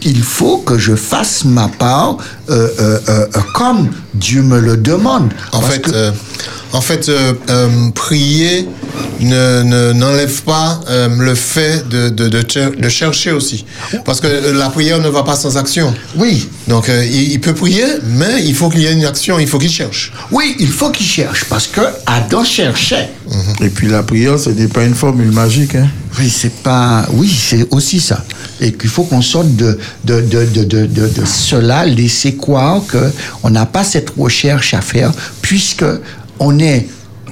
il 0.03 0.23
faut 0.23 0.57
que 0.57 0.77
je 0.77 0.95
fasse 0.95 1.45
ma 1.45 1.67
part 1.67 2.17
euh, 2.49 2.67
euh, 2.79 2.99
euh, 3.09 3.25
comme 3.53 3.89
Dieu 4.13 4.41
me 4.41 4.59
le 4.59 4.77
demande. 4.77 5.31
En 5.51 5.61
fait, 5.61 5.79
que- 5.79 5.91
euh, 5.93 6.11
en 6.73 6.81
fait 6.81 7.09
euh, 7.09 7.33
euh, 7.49 7.67
prier 7.93 8.67
ne 9.19 9.63
ne- 9.63 9.93
n'enlève 9.93 10.41
pas 10.43 10.79
euh, 10.89 11.07
le 11.19 11.35
fait 11.35 11.87
de, 11.89 12.09
de, 12.09 12.27
de, 12.29 12.43
cher- 12.47 12.71
de 12.77 12.89
chercher 12.89 13.31
aussi. 13.31 13.65
Parce 14.05 14.19
que 14.19 14.27
la 14.53 14.69
prière 14.69 14.99
ne 14.99 15.09
va 15.09 15.23
pas 15.23 15.35
sans 15.35 15.57
action. 15.57 15.93
oui, 16.17 16.47
Donc, 16.67 16.89
euh, 16.89 17.05
il, 17.05 17.31
il 17.33 17.39
peut 17.41 17.53
prier, 17.53 17.85
mais 18.05 18.43
il 18.43 18.55
faut 18.55 18.69
qu'il 18.69 18.81
y 18.81 18.85
ait 18.87 18.93
une 18.93 19.05
action, 19.05 19.37
il 19.39 19.47
faut 19.47 19.59
qu'il 19.59 19.69
cherche. 19.71 20.11
oui, 20.31 20.55
il 20.59 20.69
faut 20.71 20.89
qu'il 20.89 21.05
cherche 21.05 21.45
parce 21.45 21.67
que 21.67 21.81
Adam 22.05 22.43
cherchait. 22.43 23.09
Et 23.61 23.69
puis 23.69 23.87
la 23.87 24.03
prière, 24.03 24.39
ce 24.39 24.49
n'est 24.49 24.67
pas 24.67 24.83
une 24.83 24.95
formule 24.95 25.31
magique. 25.31 25.75
Hein. 25.75 25.87
Oui, 26.19 26.29
c'est 26.29 26.53
pas. 26.61 27.05
Oui, 27.13 27.29
c'est 27.29 27.67
aussi 27.71 27.99
ça. 27.99 28.23
Et 28.59 28.73
qu'il 28.73 28.89
faut 28.89 29.03
qu'on 29.03 29.21
sorte 29.21 29.55
de, 29.55 29.79
de, 30.03 30.21
de, 30.21 30.45
de, 30.45 30.85
de, 30.85 31.25
cela, 31.25 31.85
laisser 31.85 32.35
croire 32.35 32.81
qu'on 33.41 33.49
n'a 33.49 33.65
pas 33.65 33.83
cette 33.83 34.11
recherche 34.11 34.73
à 34.73 34.81
faire, 34.81 35.11
puisque 35.41 35.85
on 36.39 36.59
est 36.59 36.87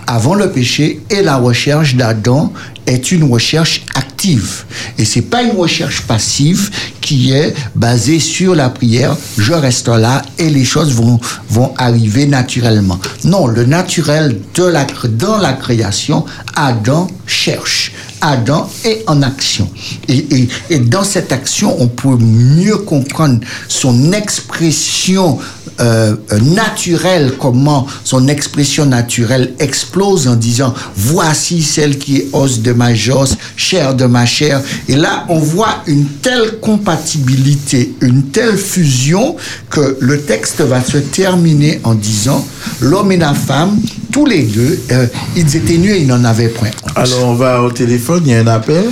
avant 0.07 0.33
le 0.33 0.49
péché 0.49 1.01
et 1.11 1.21
la 1.21 1.35
recherche 1.37 1.95
d'Adam 1.95 2.51
est 2.87 3.11
une 3.11 3.31
recherche 3.31 3.83
active. 3.93 4.63
Et 4.97 5.05
c'est 5.05 5.21
pas 5.21 5.43
une 5.43 5.55
recherche 5.55 6.01
passive 6.01 6.71
qui 6.99 7.31
est 7.31 7.53
basée 7.75 8.19
sur 8.19 8.55
la 8.55 8.69
prière. 8.69 9.15
Je 9.37 9.53
reste 9.53 9.87
là 9.87 10.23
et 10.39 10.49
les 10.49 10.65
choses 10.65 10.93
vont, 10.93 11.19
vont 11.49 11.73
arriver 11.77 12.25
naturellement. 12.25 12.99
Non, 13.23 13.45
le 13.45 13.65
naturel 13.65 14.39
dans 14.55 15.37
la 15.37 15.53
création, 15.53 16.25
Adam 16.55 17.07
cherche. 17.27 17.91
Adam 18.21 18.69
est 18.83 19.03
en 19.07 19.21
action. 19.21 19.69
Et, 20.07 20.47
dans 20.79 21.03
cette 21.03 21.31
action, 21.31 21.75
on 21.79 21.87
peut 21.87 22.17
mieux 22.17 22.77
comprendre 22.77 23.39
son 23.67 24.11
expression 24.13 25.37
euh, 25.79 26.15
euh, 26.33 26.39
naturelle, 26.39 27.33
comment 27.39 27.87
son 28.03 28.27
expression 28.27 28.85
naturelle 28.85 29.53
explose 29.59 30.27
en 30.27 30.35
disant 30.35 30.73
voici 30.95 31.61
celle 31.63 31.97
qui 31.97 32.17
est 32.17 32.27
os 32.33 32.59
de 32.59 32.73
ma 32.73 32.91
os, 32.91 33.37
chair 33.55 33.95
de 33.95 34.05
ma 34.05 34.25
chair. 34.25 34.61
Et 34.89 34.95
là, 34.95 35.25
on 35.29 35.39
voit 35.39 35.83
une 35.87 36.05
telle 36.05 36.59
compatibilité, 36.59 37.93
une 38.01 38.23
telle 38.23 38.57
fusion 38.57 39.37
que 39.69 39.97
le 40.01 40.21
texte 40.21 40.61
va 40.61 40.83
se 40.83 40.97
terminer 40.97 41.79
en 41.83 41.93
disant 41.93 42.45
l'homme 42.81 43.11
et 43.11 43.17
la 43.17 43.33
femme, 43.33 43.79
tous 44.11 44.25
les 44.25 44.43
deux, 44.43 44.79
euh, 44.91 45.05
ils 45.35 45.55
étaient 45.55 45.77
nus 45.77 45.91
et 45.91 46.01
ils 46.01 46.07
n'en 46.07 46.23
avaient 46.23 46.49
point. 46.49 46.71
Alors 46.95 47.25
on 47.25 47.35
va 47.35 47.61
au 47.61 47.71
téléphone, 47.71 48.08
il 48.17 48.27
y 48.27 48.33
a 48.33 48.39
un 48.39 48.47
appel. 48.47 48.89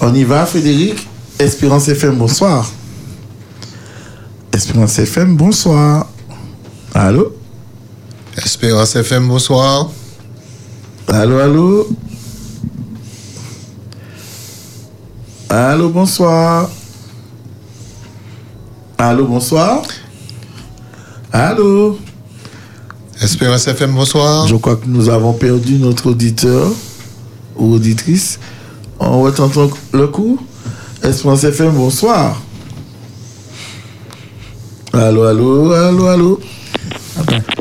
On 0.00 0.14
y 0.14 0.24
va, 0.24 0.46
Frédéric. 0.46 1.06
Espérance 1.38 1.88
FM, 1.88 2.16
bonsoir. 2.16 2.70
Espérance 4.52 4.98
FM, 4.98 5.36
bonsoir. 5.36 6.06
Allô? 6.94 7.34
Espérance 8.36 8.96
FM, 8.96 9.28
bonsoir. 9.28 9.90
Allô, 11.08 11.38
allô? 11.38 11.88
Allô, 15.48 15.90
bonsoir. 15.90 16.70
Allô, 18.96 19.26
bonsoir. 19.26 19.82
Allô? 21.32 21.98
Espérance 23.20 23.66
FM, 23.66 23.92
bonsoir. 23.92 24.46
Je 24.46 24.56
crois 24.56 24.76
que 24.76 24.86
nous 24.86 25.08
avons 25.08 25.32
perdu 25.32 25.74
notre 25.78 26.10
auditeur 26.10 26.72
ou 27.56 27.74
auditrice. 27.74 28.38
On 29.06 29.20
retentend 29.20 29.70
le 29.92 30.06
coup. 30.06 30.38
Espérance 31.02 31.44
FM, 31.44 31.72
bonsoir. 31.72 32.40
Allô, 34.94 35.24
allô, 35.24 35.72
allô, 35.72 36.06
allô. 36.06 36.40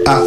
Ah, 0.06 0.22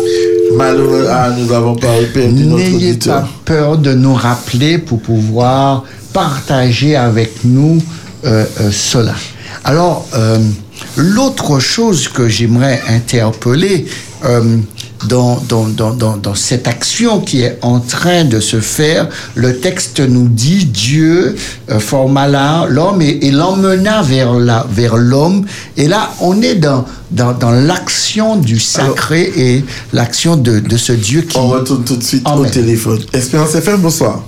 malheureux, 0.56 1.06
ah, 1.10 1.30
nous 1.36 1.52
avons 1.52 1.74
pas 1.74 1.88
perdu 2.12 2.44
notre 2.44 2.62
N'ayez 2.64 2.90
auditeur. 2.90 3.22
pas 3.22 3.28
peur 3.44 3.78
de 3.78 3.94
nous 3.94 4.14
rappeler 4.14 4.78
pour 4.78 5.00
pouvoir 5.00 5.84
partager 6.12 6.96
avec 6.96 7.44
nous 7.44 7.78
euh, 8.24 8.44
euh, 8.60 8.70
cela. 8.70 9.14
Alors, 9.64 10.06
euh, 10.14 10.38
l'autre 10.96 11.58
chose 11.60 12.08
que 12.08 12.28
j'aimerais 12.28 12.82
interpeller 12.88 13.86
dans, 15.08 15.36
dans, 15.48 15.64
dans, 15.68 15.92
dans, 15.92 16.16
dans 16.16 16.34
cette 16.34 16.68
action 16.68 17.20
qui 17.20 17.42
est 17.42 17.58
en 17.62 17.80
train 17.80 18.24
de 18.24 18.40
se 18.40 18.60
faire, 18.60 19.08
le 19.34 19.58
texte 19.58 20.00
nous 20.00 20.28
dit 20.28 20.64
Dieu 20.66 21.36
euh, 21.70 21.78
forma 21.78 22.26
l'homme 22.66 23.02
et, 23.02 23.26
et 23.26 23.30
l'emmena 23.30 24.02
vers 24.02 24.32
la, 24.34 24.66
vers 24.70 24.96
l'homme. 24.96 25.46
Et 25.76 25.88
là, 25.88 26.10
on 26.20 26.40
est 26.42 26.56
dans, 26.56 26.84
dans, 27.10 27.32
dans 27.32 27.50
l'action 27.52 28.36
du 28.36 28.58
sacré 28.58 29.32
et 29.36 29.64
l'action 29.92 30.36
de, 30.36 30.60
de 30.60 30.76
ce 30.76 30.92
Dieu 30.92 31.22
qui... 31.22 31.36
On 31.36 31.48
retourne 31.48 31.84
tout 31.84 31.96
de 31.96 32.02
suite 32.02 32.26
au 32.28 32.44
téléphone. 32.46 33.00
Espérance 33.12 33.54
FM, 33.54 33.80
bonsoir. 33.80 34.22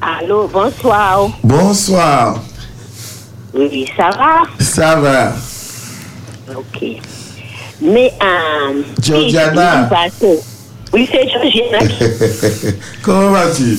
Allô, 0.00 0.48
bonsoir. 0.52 1.30
Bonsoir. 1.44 2.42
Oui, 3.54 3.86
ça 3.96 4.10
va? 4.10 4.42
Ça 4.58 4.96
va. 4.96 5.34
Ok. 6.56 7.00
Mais, 7.82 8.12
euh... 8.22 8.82
Georgiana. 9.02 9.90
Oui, 10.92 11.08
c'est 11.10 11.28
Georgiana. 11.28 11.78
Comment 13.02 13.30
vas-tu? 13.30 13.78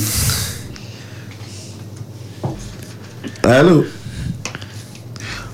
Allô? 3.43 3.85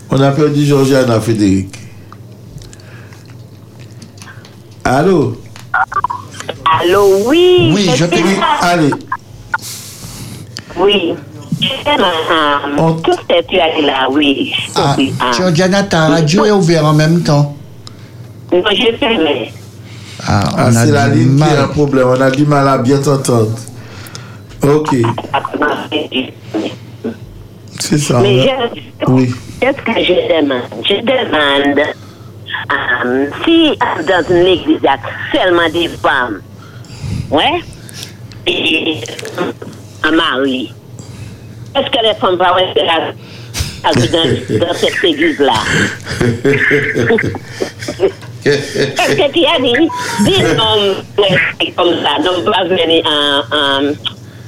On 0.09 0.21
a 0.21 0.31
perdu 0.31 0.65
Georgiana, 0.65 1.19
Frédéric. 1.19 1.75
Allô? 4.83 5.37
Allô, 6.81 7.23
oui. 7.27 7.71
Oui, 7.73 7.89
je 7.95 8.05
te-. 8.05 8.15
Oui, 8.15 8.35
allez. 8.61 8.91
Oui. 10.77 11.13
Euh, 11.61 12.77
On- 12.77 12.93
Tout 12.93 13.11
ce 13.11 13.17
que 13.17 13.47
tu 13.47 13.59
as 13.59 13.75
dit 13.75 13.85
là, 13.85 14.07
oui. 14.09 14.53
Ah, 14.75 14.95
Oui, 14.97 15.13
ah. 15.19 15.31
Georgiana, 15.37 15.83
ta 15.83 16.07
radio 16.07 16.45
est 16.45 16.51
ouverte 16.51 16.85
en 16.85 16.93
même 16.93 17.21
temps. 17.21 17.55
Non, 18.51 18.63
j'ai 18.71 18.93
fermé. 18.97 19.51
Ah, 20.25 20.41
Ah, 20.57 20.65
on 20.69 20.75
a 20.75 20.85
c'est 20.85 20.91
la 20.91 21.09
du 21.09 21.19
ligne 21.19 21.37
qui 21.37 21.43
a 21.43 21.45
un 21.45 21.55
mal. 21.57 21.69
problème. 21.69 22.07
On 22.07 22.21
a 22.21 22.29
du 22.31 22.45
mal 22.45 22.67
à 22.67 22.77
bien 22.77 22.97
t'entendre. 22.99 23.57
Ok, 24.61 24.93
c'est 27.79 27.97
ça. 27.97 28.19
Mais 28.19 28.41
je, 28.41 28.49
Oui. 29.07 29.33
qu'est-ce 29.61 29.81
que 29.81 29.93
je 30.03 30.41
demande? 30.41 30.63
Je 30.83 30.95
demande 30.95 31.79
euh, 33.05 33.27
si 33.45 33.77
dans 34.05 34.23
une 34.29 34.45
église, 34.47 34.79
il 34.81 34.83
y 34.83 34.87
a 34.87 34.97
seulement 35.33 35.69
des 35.69 35.87
femmes, 35.87 36.41
ouais, 37.31 37.61
et 38.47 38.99
un 40.03 40.11
mari, 40.11 40.73
est-ce 41.75 41.89
que 41.89 42.05
les 42.05 42.13
femmes 42.15 42.35
vont 42.35 42.53
rester 42.53 42.81
dans, 43.83 44.59
dans 44.67 44.73
cette 44.73 45.01
église-là? 45.03 45.53
Est-ce 48.45 49.15
que 49.15 49.31
tu 49.33 49.45
as 49.45 49.59
dit, 49.61 49.89
dis 50.23 50.41
non, 50.57 50.95
comme 51.75 51.93
ça, 52.03 52.23
donc 52.23 52.45
pas 52.45 52.63
venir 52.65 53.03
en, 53.05 53.55
en, 53.55 53.91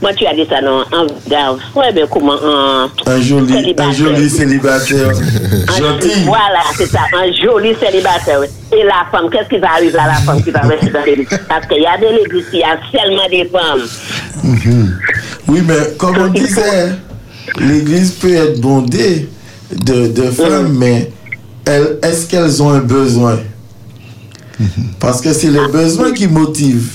moi 0.01 0.13
tu 0.13 0.25
as 0.25 0.33
dit 0.33 0.45
ça, 0.49 0.61
non, 0.61 0.83
en, 0.93 1.79
ouais, 1.79 1.91
ben 1.93 2.07
comment, 2.09 2.33
en, 2.33 2.87
Un 3.05 3.21
joli, 3.21 3.53
un 3.53 3.57
célibataire. 3.57 3.93
joli 3.93 4.29
célibataire. 4.29 5.09
Un- 5.09 5.77
Gentil. 5.77 6.23
Voilà, 6.25 6.61
c'est 6.75 6.87
ça, 6.87 6.99
un 7.13 7.31
joli 7.33 7.75
célibataire. 7.79 8.41
Et 8.73 8.83
la 8.83 9.05
femme, 9.11 9.29
qu'est-ce 9.29 9.49
qui 9.49 9.57
va 9.57 9.73
arriver 9.73 9.97
à 9.99 10.07
la 10.07 10.13
femme 10.13 10.41
qui 10.41 10.51
va 10.51 10.61
rester 10.61 10.89
dans 10.89 11.03
l'église? 11.03 11.27
Parce 11.49 11.67
qu'il 11.67 11.81
y 11.81 11.85
a 11.85 11.97
des 11.97 12.21
églises, 12.25 12.45
il 12.53 12.59
y 12.59 12.63
a 12.63 12.77
seulement 12.91 13.27
des 13.29 13.45
femmes. 13.45 13.87
Oui, 15.47 15.61
mais 15.67 15.93
comme 15.97 16.17
on 16.17 16.27
disait, 16.27 16.93
l'Église 17.59 18.11
peut 18.13 18.33
être 18.33 18.61
bondée 18.61 19.29
de, 19.75 20.07
de 20.07 20.31
femmes, 20.31 20.75
mais 20.77 21.11
elles- 21.65 21.97
est-ce 22.01 22.27
qu'elles 22.27 22.63
ont 22.63 22.69
un 22.71 22.79
besoin? 22.79 23.39
Parce 24.99 25.21
que 25.21 25.33
c'est 25.33 25.47
le 25.47 25.67
besoin 25.67 26.11
qui 26.13 26.27
motive. 26.27 26.87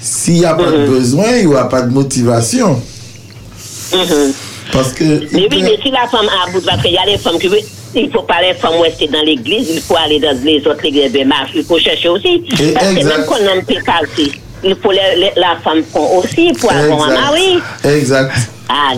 S'il 0.00 0.34
n'y 0.34 0.44
a 0.44 0.54
pas 0.54 0.70
de 0.70 0.86
besoin, 0.86 1.24
il 1.38 1.46
n'y 1.48 1.52
aura 1.54 1.68
pas 1.68 1.82
de 1.82 1.90
motivation. 1.92 2.80
Mhm. 3.92 4.32
Parce 4.72 4.92
que. 4.92 5.04
Mais 5.32 5.46
oui, 5.50 5.62
mais 5.62 5.78
si 5.82 5.90
la 5.90 6.06
femme 6.08 6.26
a 6.28 6.50
bout, 6.50 6.60
parce 6.64 6.82
qu'il 6.82 6.92
y 6.92 6.98
a 6.98 7.06
des 7.06 7.18
femmes 7.18 7.38
qui 7.38 7.46
veulent, 7.48 7.60
il 7.94 8.10
faut 8.10 8.22
pas 8.22 8.42
les 8.42 8.54
femmes 8.54 8.80
rester 8.82 9.06
dans 9.08 9.22
l'église, 9.22 9.68
il 9.74 9.80
faut 9.80 9.96
aller 9.96 10.18
dans 10.20 10.36
les 10.44 10.58
autres 10.66 10.84
églises 10.84 11.12
de 11.12 11.24
marche, 11.24 11.50
il 11.54 11.64
faut 11.64 11.78
chercher 11.78 12.08
aussi. 12.08 12.42
Et 12.60 12.72
Parce 12.72 12.88
que 12.88 13.04
même 13.04 13.24
quand 13.26 13.36
on 13.56 13.64
peut 13.64 13.80
passer, 13.84 14.32
il 14.64 14.76
faut 14.82 14.90
les- 14.90 15.16
les- 15.20 15.32
la 15.40 15.56
femme 15.62 15.82
aussi 15.94 16.52
pour 16.60 16.72
avoir 16.72 17.04
un 17.10 17.14
mari. 17.14 17.58
Exact. 17.84 18.32
Ah, 18.68 18.92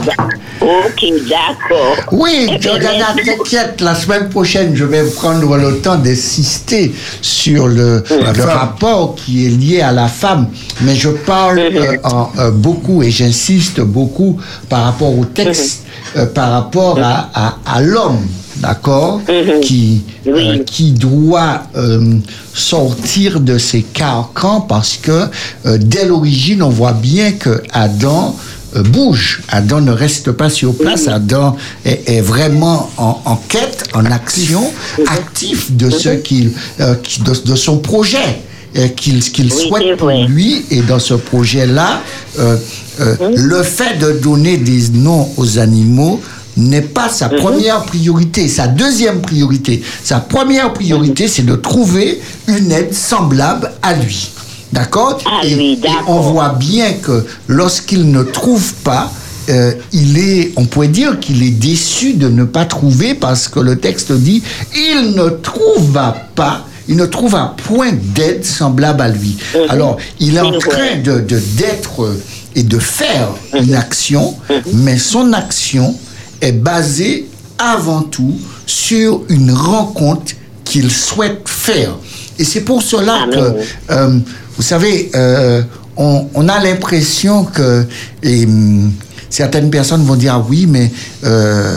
ok, 0.63 1.13
d'accord. 1.29 1.97
Oui, 2.13 2.49
Eh 2.51 2.61
Jordana, 2.61 3.15
t'inquiète, 3.25 3.81
la 3.83 3.95
semaine 3.95 4.29
prochaine, 4.31 4.75
je 4.75 4.85
vais 4.85 5.05
prendre 5.11 5.57
le 5.59 5.79
temps 5.81 5.97
d'insister 5.97 6.95
sur 7.21 7.69
le, 7.69 8.03
rapport 8.39 9.15
qui 9.17 9.47
est 9.47 9.51
lié 9.51 9.81
à 9.83 9.93
la 9.93 10.09
femme. 10.09 10.49
Mais 10.81 10.95
je 10.95 11.11
parle 11.11 11.59
euh, 11.59 11.97
en, 12.05 12.31
euh, 12.39 12.51
beaucoup 12.51 13.03
et 13.03 13.11
j'insiste 13.11 13.81
beaucoup 13.81 14.39
par 14.71 14.85
rapport 14.85 15.17
au 15.17 15.25
texte, 15.27 15.83
euh, 16.17 16.25
par 16.27 16.51
rapport 16.53 16.99
à, 17.03 17.29
à, 17.35 17.57
à 17.67 17.83
l'homme, 17.83 18.27
d'accord, 18.57 19.21
qui, 19.63 20.03
Oui. 20.27 20.61
euh, 20.61 20.65
qui 20.65 20.93
doit 20.93 21.63
euh, 21.77 22.15
sortir 22.55 23.41
de 23.41 23.59
ses 23.59 23.83
carcans 23.83 24.63
parce 24.63 24.97
que 24.97 25.27
euh, 25.67 25.79
dès 25.79 26.07
l'origine, 26.07 26.63
on 26.63 26.71
voit 26.71 26.93
bien 26.95 27.33
que 27.33 27.63
Adam 27.73 28.35
bouge. 28.75 29.43
Adam 29.49 29.81
ne 29.81 29.93
reste 29.93 30.33
pas 30.33 30.51
sur 30.51 30.75
place. 30.77 31.09
Adam 31.09 31.57
est, 31.85 32.09
est 32.09 32.21
vraiment 32.21 32.91
en, 32.99 33.21
en 33.25 33.37
quête, 33.37 33.85
en 33.95 34.05
action, 34.07 34.71
actif 35.07 35.73
de 35.73 35.91
ce 35.91 36.11
qu'il, 36.11 36.53
euh, 36.81 36.95
de, 37.21 37.51
de 37.51 37.57
son 37.57 37.79
projet 37.79 38.41
euh, 38.77 38.89
qu'il 38.89 39.23
souhaite 39.53 39.97
pour 39.97 40.09
lui. 40.29 40.65
Et 40.71 40.83
dans 40.83 40.99
ce 40.99 41.15
projet-là, 41.15 42.03
euh, 42.39 42.57
euh, 43.01 43.17
le 43.37 43.63
fait 43.63 43.99
de 43.99 44.13
donner 44.21 44.57
des 44.59 44.91
noms 44.91 45.29
aux 45.37 45.59
animaux 45.59 46.21
n'est 46.57 46.83
pas 46.83 47.09
sa 47.09 47.29
première 47.29 47.85
priorité, 47.85 48.49
sa 48.49 48.67
deuxième 48.67 49.21
priorité. 49.21 49.81
Sa 50.03 50.19
première 50.19 50.73
priorité, 50.73 51.29
c'est 51.29 51.47
de 51.47 51.55
trouver 51.55 52.21
une 52.49 52.73
aide 52.73 52.93
semblable 52.93 53.71
à 53.81 53.95
lui. 53.95 54.31
D'accord 54.73 55.19
Ah 55.27 55.41
et, 55.45 55.55
oui, 55.55 55.81
et 55.83 55.89
on 56.07 56.21
voit 56.21 56.51
bien 56.51 56.93
que 56.95 57.25
lorsqu'il 57.47 58.11
ne 58.11 58.23
trouve 58.23 58.75
pas, 58.85 59.11
euh, 59.49 59.73
il 59.93 60.19
est, 60.19 60.53
on 60.57 60.67
pourrait 60.67 60.89
dire 60.89 61.19
qu'il 61.19 61.43
est 61.43 61.51
déçu 61.51 62.15
de 62.15 62.29
ne 62.29 62.45
pas 62.45 62.67
trouver 62.67 63.15
parce 63.15 63.49
que 63.49 63.61
le 63.61 63.77
texte 63.79 64.13
dit, 64.13 64.43
il 64.77 65.13
ne 65.15 65.31
trouva 65.31 66.15
pas, 66.35 66.67
il 66.87 66.97
ne 66.97 67.07
trouva 67.07 67.55
point 67.67 67.93
d'aide 67.93 68.45
semblable 68.45 69.01
à 69.01 69.09
lui. 69.09 69.37
Mhm. 69.55 69.61
Alors, 69.71 69.97
il 70.21 70.37
est 70.37 70.41
en 70.41 70.53
C'est 70.61 70.69
train 70.69 70.97
de 71.03 71.21
d'être 71.21 72.15
et 72.55 72.63
de 72.63 72.79
faire 72.79 73.29
une 73.59 73.75
action, 73.75 74.35
mais 74.75 74.99
son 74.99 75.33
action 75.33 75.95
est 76.41 76.53
basée 76.53 77.27
avant 77.59 78.03
tout 78.03 78.37
sur 78.67 79.23
une 79.29 79.51
rencontre 79.53 80.33
qu'il 80.65 80.91
souhaite 80.91 81.49
faire. 81.49 81.93
Et 82.39 82.45
c'est 82.45 82.61
pour 82.61 82.83
cela 82.83 83.23
Amen. 83.23 83.31
que, 83.35 83.93
euh, 83.93 84.19
vous 84.59 84.65
savez, 84.65 85.11
euh, 85.15 85.63
on, 85.97 86.29
on 86.35 86.49
a 86.49 86.61
l'impression 86.63 87.45
que 87.45 87.87
et, 88.25 88.45
hum, 88.45 88.93
certaines 89.31 89.71
personnes 89.71 90.05
vont 90.05 90.17
dire 90.17 90.35
ah 90.35 90.47
oui, 90.49 90.67
mais 90.69 90.91
euh, 91.25 91.77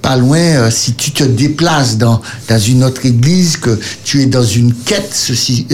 pas 0.00 0.16
loin, 0.16 0.38
euh, 0.38 0.70
si 0.70 0.94
tu 0.94 1.10
te 1.10 1.24
déplaces 1.24 1.98
dans, 1.98 2.22
dans 2.48 2.58
une 2.58 2.84
autre 2.84 3.04
église, 3.04 3.58
que 3.58 3.78
tu 4.02 4.22
es 4.22 4.26
dans 4.26 4.42
une 4.44 4.72
quête, 4.72 5.10
ceci. 5.12 5.66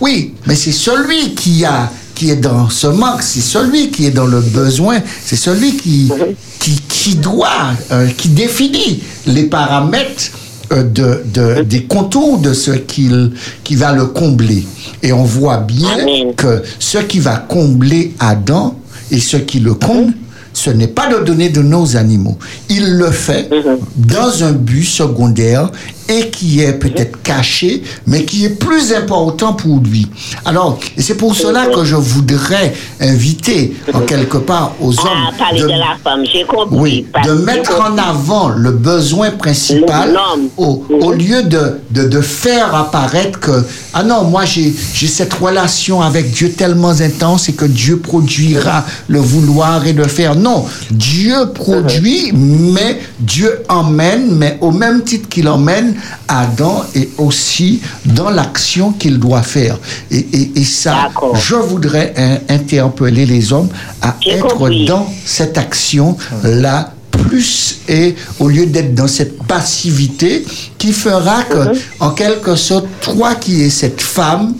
oui, 0.00 0.34
mais 0.46 0.56
c'est 0.56 0.72
celui 0.72 1.34
qui 1.34 1.64
a 1.64 1.90
qui 2.16 2.30
est 2.30 2.36
dans 2.36 2.68
ce 2.68 2.88
manque, 2.88 3.22
c'est 3.22 3.40
celui 3.40 3.92
qui 3.92 4.06
est 4.06 4.10
dans 4.10 4.26
le 4.26 4.40
besoin, 4.40 4.98
c'est 5.24 5.36
celui 5.36 5.76
qui, 5.76 6.10
qui, 6.58 6.72
qui 6.88 7.14
doit, 7.14 7.70
qui 8.16 8.30
définit 8.30 9.04
les 9.24 9.44
paramètres 9.44 10.32
de, 10.70 11.22
de- 11.32 11.62
des 11.62 11.84
contours 11.84 12.38
de 12.38 12.52
ce 12.52 12.72
qu'il 12.72 13.32
qui 13.64 13.74
va 13.76 13.92
le 13.92 14.06
combler. 14.06 14.66
Et 15.02 15.12
on 15.12 15.24
voit 15.24 15.58
bien 15.58 15.98
Amen. 16.00 16.34
que 16.34 16.62
ce 16.78 16.98
qui 16.98 17.18
va 17.20 17.36
combler 17.36 18.14
Adam 18.18 18.78
et 19.10 19.18
ce 19.20 19.36
qui 19.38 19.60
le 19.60 19.74
comble, 19.74 20.12
ce 20.58 20.70
n'est 20.70 20.88
pas 20.88 21.06
de 21.08 21.24
donner 21.24 21.48
de 21.50 21.62
nos 21.62 21.96
animaux. 21.96 22.36
Il 22.68 22.94
le 22.96 23.10
fait 23.10 23.48
dans 23.96 24.42
un 24.44 24.52
but 24.52 24.84
secondaire 24.84 25.70
et 26.08 26.30
qui 26.30 26.60
est 26.62 26.72
peut-être 26.72 27.20
caché, 27.22 27.82
mais 28.06 28.24
qui 28.24 28.46
est 28.46 28.58
plus 28.66 28.94
important 28.94 29.52
pour 29.52 29.78
lui. 29.80 30.06
Alors, 30.46 30.78
c'est 30.96 31.16
pour 31.16 31.34
cela 31.36 31.66
que 31.66 31.84
je 31.84 31.96
voudrais 31.96 32.72
inviter 32.98 33.76
en 33.92 34.00
quelque 34.00 34.38
part 34.38 34.72
aux 34.80 34.92
hommes 35.00 35.24
Ah, 35.28 35.32
parler 35.38 35.60
de, 35.60 35.66
la 35.68 35.96
femme, 36.02 36.24
j'ai 36.32 36.44
compris. 36.44 36.76
oui, 36.78 37.06
de 37.26 37.32
mettre 37.32 37.78
en 37.80 37.98
avant 37.98 38.48
le 38.48 38.70
besoin 38.70 39.30
principal 39.32 40.18
au, 40.56 40.82
au 40.88 41.12
lieu 41.12 41.42
de, 41.42 41.78
de, 41.90 42.04
de 42.08 42.20
faire 42.22 42.74
apparaître 42.74 43.38
que, 43.38 43.64
ah 43.92 44.02
non, 44.02 44.24
moi 44.24 44.44
j'ai 44.46 44.72
j'ai 44.94 45.06
cette 45.06 45.34
relation 45.34 46.00
avec 46.00 46.30
Dieu 46.32 46.52
tellement 46.52 46.96
intense 47.00 47.48
et 47.50 47.52
que 47.52 47.66
Dieu 47.66 47.98
produira 47.98 48.84
le 49.08 49.18
vouloir 49.20 49.86
et 49.86 49.92
le 49.92 50.08
faire. 50.08 50.34
Non, 50.36 50.47
Dieu 50.90 51.36
produit, 51.54 52.32
mais 52.32 53.00
Dieu 53.20 53.62
emmène, 53.68 54.34
mais 54.36 54.58
au 54.60 54.70
même 54.70 55.02
titre 55.02 55.28
qu'il 55.28 55.48
emmène, 55.48 55.94
Adam 56.28 56.84
est 56.94 57.10
aussi 57.18 57.80
dans 58.04 58.30
l'action 58.30 58.92
qu'il 58.92 59.18
doit 59.18 59.42
faire. 59.42 59.78
Et, 60.10 60.18
et, 60.32 60.52
et 60.60 60.64
ça, 60.64 61.10
je 61.34 61.54
voudrais 61.56 62.14
interpeller 62.48 63.26
les 63.26 63.52
hommes 63.52 63.68
à 64.02 64.16
être 64.26 64.48
compris. 64.56 64.86
dans 64.86 65.06
cette 65.24 65.56
action-là 65.58 66.92
plus 67.10 67.78
et 67.88 68.14
au 68.38 68.48
lieu 68.48 68.66
d'être 68.66 68.94
dans 68.94 69.08
cette 69.08 69.42
passivité 69.44 70.44
qui 70.76 70.92
fera 70.92 71.42
que, 71.42 71.76
en 72.00 72.10
quelque 72.10 72.54
sorte, 72.54 72.86
toi 73.00 73.34
qui 73.34 73.62
es 73.62 73.70
cette 73.70 74.00
femme, 74.00 74.54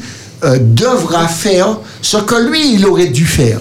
euh, 0.44 0.58
devra 0.60 1.26
faire 1.28 1.78
ce 2.02 2.16
que 2.18 2.34
lui, 2.50 2.74
il 2.74 2.86
aurait 2.86 3.06
dû 3.08 3.26
faire. 3.26 3.60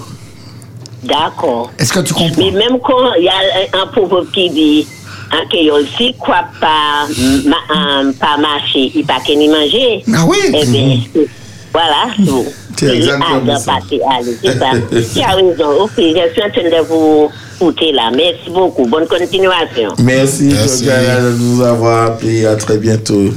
D'accord. 1.07 1.71
Est-ce 1.79 1.93
que 1.93 1.99
tu 1.99 2.13
comprends? 2.13 2.35
Mais 2.37 2.51
même 2.51 2.79
quand 2.83 3.13
il 3.17 3.23
y 3.25 3.29
a 3.29 3.33
un, 3.79 3.83
un 3.83 3.87
pauvre 3.87 4.25
qui 4.33 4.49
dit, 4.49 4.87
en 5.31 5.47
créole, 5.47 5.85
si 5.97 6.13
quoi 6.13 6.45
pas, 6.59 7.07
ma, 7.45 8.11
pas 8.19 8.37
marcher, 8.37 8.91
il 8.95 9.05
pas 9.05 9.19
manger. 9.27 10.03
Ah 10.13 10.25
oui? 10.27 10.37
Eh 10.53 10.65
bien, 10.65 11.25
voilà. 11.73 12.07
bon. 12.19 12.45
C'est 12.77 12.95
exactement 12.95 13.57
ça. 13.57 13.73
passer, 13.73 13.99
allez, 14.17 14.37
c'est 14.41 14.57
ça. 14.57 14.71
Tu 15.13 15.21
as 15.21 15.35
raison. 15.35 15.81
Ok, 15.81 15.91
je 15.97 16.03
suis 16.03 16.43
en 16.43 16.51
train 16.51 16.69
de 16.69 16.87
vous 16.87 17.29
écouter 17.55 17.91
là. 17.91 18.11
Merci 18.15 18.49
beaucoup. 18.51 18.85
Bonne 18.85 19.07
continuation. 19.07 19.93
Merci, 19.99 20.49
Merci. 20.53 20.85
De 20.85 21.37
nous 21.37 21.63
avoir 21.63 22.11
appelé. 22.11 22.45
À 22.45 22.55
très 22.55 22.77
bientôt. 22.77 23.29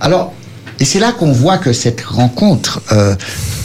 Alors, 0.00 0.32
et 0.78 0.84
c'est 0.84 0.98
là 0.98 1.12
qu'on 1.12 1.32
voit 1.32 1.58
que 1.58 1.72
cette 1.72 2.02
rencontre 2.02 2.80
euh, 2.92 3.14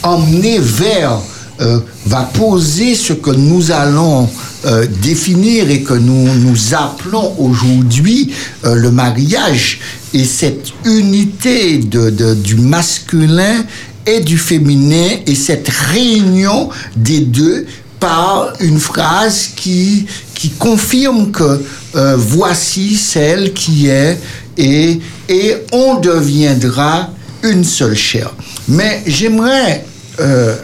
emmenée 0.02 0.58
vers 0.58 1.18
euh, 1.60 1.80
va 2.06 2.22
poser 2.34 2.94
ce 2.94 3.12
que 3.12 3.30
nous 3.30 3.70
allons 3.70 4.28
euh, 4.64 4.86
définir 5.02 5.70
et 5.70 5.82
que 5.82 5.94
nous 5.94 6.34
nous 6.34 6.74
appelons 6.74 7.34
aujourd'hui 7.38 8.32
euh, 8.64 8.74
le 8.74 8.90
mariage 8.90 9.80
et 10.14 10.24
cette 10.24 10.68
unité 10.84 11.78
de, 11.78 12.10
de- 12.10 12.34
du 12.34 12.56
masculin 12.56 13.64
et 14.06 14.20
du 14.20 14.38
féminin 14.38 15.08
et 15.26 15.34
cette 15.34 15.68
réunion 15.68 16.68
des 16.96 17.20
deux 17.20 17.66
par 17.98 18.52
une 18.60 18.78
phrase 18.78 19.48
qui, 19.56 20.06
qui 20.34 20.50
confirme 20.50 21.30
que 21.32 21.62
euh, 21.96 22.16
voici 22.16 22.94
celle 22.96 23.52
qui 23.54 23.88
est 23.88 24.18
et, 24.58 25.00
et 25.28 25.56
on 25.72 25.96
deviendra 26.00 27.10
une 27.42 27.64
seule 27.64 27.96
chair. 27.96 28.30
Mais 28.68 29.02
j'aimerais 29.06 29.84
euh, 30.20 30.56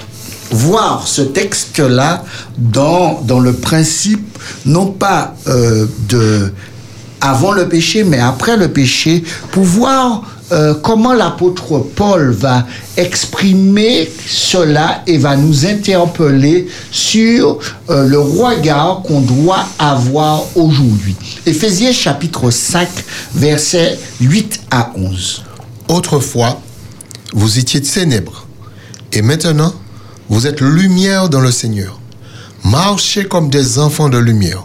voir 0.52 1.08
ce 1.08 1.22
texte-là 1.22 2.24
dans, 2.58 3.20
dans 3.22 3.40
le 3.40 3.52
principe, 3.52 4.38
non 4.66 4.86
pas 4.86 5.34
euh, 5.48 5.86
de 6.08 6.52
avant 7.22 7.52
le 7.52 7.68
péché, 7.68 8.02
mais 8.02 8.18
après 8.18 8.56
le 8.56 8.68
péché, 8.72 9.22
pour 9.52 9.62
voir 9.62 10.22
euh, 10.50 10.74
comment 10.74 11.14
l'apôtre 11.14 11.78
Paul 11.78 12.32
va 12.32 12.66
exprimer 12.96 14.10
cela 14.26 15.02
et 15.06 15.18
va 15.18 15.36
nous 15.36 15.64
interpeller 15.64 16.66
sur 16.90 17.60
euh, 17.88 18.08
le 18.08 18.18
regard 18.18 19.02
qu'on 19.02 19.20
doit 19.20 19.64
avoir 19.78 20.42
aujourd'hui. 20.56 21.14
Éphésiens 21.46 21.92
chapitre 21.92 22.50
5, 22.50 22.88
versets 23.34 23.98
8 24.20 24.62
à 24.72 24.90
11. 24.96 25.44
Autrefois, 25.88 26.60
vous 27.32 27.58
étiez 27.60 27.80
ténèbres, 27.80 28.46
et 29.12 29.22
maintenant, 29.22 29.72
vous 30.32 30.46
êtes 30.46 30.62
lumière 30.62 31.28
dans 31.28 31.42
le 31.42 31.50
Seigneur. 31.50 32.00
Marchez 32.64 33.26
comme 33.26 33.50
des 33.50 33.78
enfants 33.78 34.08
de 34.08 34.16
lumière, 34.16 34.64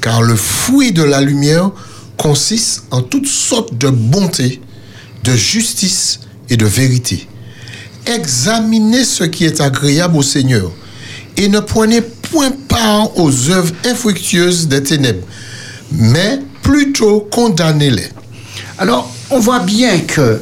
car 0.00 0.22
le 0.22 0.36
fruit 0.36 0.92
de 0.92 1.02
la 1.02 1.20
lumière 1.20 1.72
consiste 2.16 2.84
en 2.92 3.02
toutes 3.02 3.26
sortes 3.26 3.76
de 3.76 3.88
bonté, 3.88 4.60
de 5.24 5.32
justice 5.34 6.20
et 6.48 6.56
de 6.56 6.64
vérité. 6.64 7.26
Examinez 8.06 9.02
ce 9.02 9.24
qui 9.24 9.44
est 9.44 9.60
agréable 9.60 10.16
au 10.16 10.22
Seigneur 10.22 10.70
et 11.36 11.48
ne 11.48 11.58
prenez 11.58 12.00
point 12.00 12.52
part 12.68 13.18
aux 13.18 13.50
œuvres 13.50 13.74
infructueuses 13.84 14.68
des 14.68 14.84
ténèbres, 14.84 15.26
mais 15.90 16.38
plutôt 16.62 17.26
condamnez-les. 17.32 18.10
Alors, 18.78 19.12
on 19.30 19.40
voit 19.40 19.58
bien 19.58 19.98
que 19.98 20.40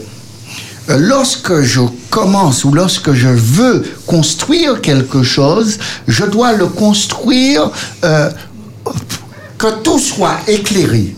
lorsque 0.88 1.60
je 1.60 1.80
commence 2.10 2.64
ou 2.64 2.72
lorsque 2.72 3.12
je 3.12 3.28
veux 3.28 3.82
construire 4.06 4.80
quelque 4.80 5.22
chose, 5.22 5.78
je 6.08 6.24
dois 6.24 6.52
le 6.52 6.66
construire 6.66 7.70
euh, 8.04 8.30
que 9.58 9.80
tout 9.82 9.98
soit 9.98 10.38
éclairé. 10.48 11.14